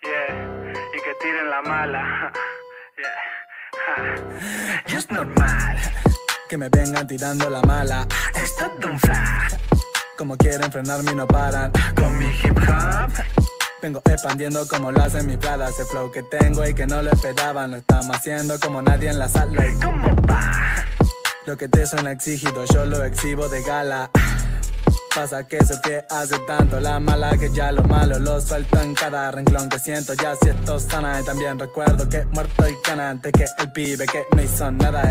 Yeah, 0.00 0.72
y 0.94 1.00
que 1.00 1.12
tiren 1.20 1.50
la 1.50 1.60
mala. 1.62 2.32
Yeah. 2.96 4.96
Es 4.96 5.10
normal 5.10 5.37
que 6.48 6.56
me 6.56 6.68
vengan 6.70 7.06
tirando 7.06 7.50
la 7.50 7.60
mala. 7.62 8.06
Es 8.34 8.56
todo 8.56 8.90
un 8.90 8.98
flash. 8.98 9.54
Como 10.16 10.36
quieren 10.36 10.72
frenarme 10.72 11.12
y 11.12 11.14
no 11.14 11.26
paran 11.26 11.70
con 11.94 12.18
mi 12.18 12.26
hip 12.26 12.56
hop. 12.56 13.12
Vengo 13.82 14.02
expandiendo 14.04 14.66
como 14.66 14.90
lo 14.90 15.02
hacen 15.02 15.26
mis 15.26 15.36
pladas. 15.36 15.78
El 15.78 15.86
flow 15.86 16.10
que 16.10 16.22
tengo 16.22 16.66
y 16.66 16.74
que 16.74 16.86
no 16.86 17.02
lo 17.02 17.10
esperaban. 17.10 17.70
Lo 17.70 17.76
estamos 17.76 18.16
haciendo 18.16 18.58
como 18.58 18.80
nadie 18.80 19.10
en 19.10 19.18
la 19.18 19.28
sala. 19.28 19.66
¿Y 19.66 19.74
cómo 19.74 20.08
va? 20.28 20.84
Lo 21.44 21.56
que 21.56 21.68
te 21.68 21.86
suena 21.86 22.12
exigido, 22.12 22.64
yo 22.72 22.86
lo 22.86 23.04
exhibo 23.04 23.48
de 23.48 23.62
gala 23.62 24.10
pasa 25.18 25.48
que 25.48 25.58
se 25.64 25.80
que 25.80 26.04
hace 26.10 26.38
tanto 26.46 26.78
la 26.78 27.00
mala 27.00 27.36
que 27.36 27.50
ya 27.52 27.72
lo 27.72 27.82
malo 27.82 28.20
lo 28.20 28.40
suelto 28.40 28.80
en 28.80 28.94
cada 28.94 29.32
renglón 29.32 29.68
que 29.68 29.78
siento. 29.80 30.14
Ya 30.14 30.36
siento 30.36 30.78
sana 30.78 31.20
y 31.20 31.24
también 31.24 31.58
recuerdo 31.58 32.08
que 32.08 32.24
muerto 32.26 32.68
y 32.68 32.76
canante 32.82 33.32
que 33.32 33.46
el 33.58 33.72
pibe 33.72 34.06
que 34.06 34.24
no 34.36 34.42
hizo 34.42 34.70
nada 34.70 35.08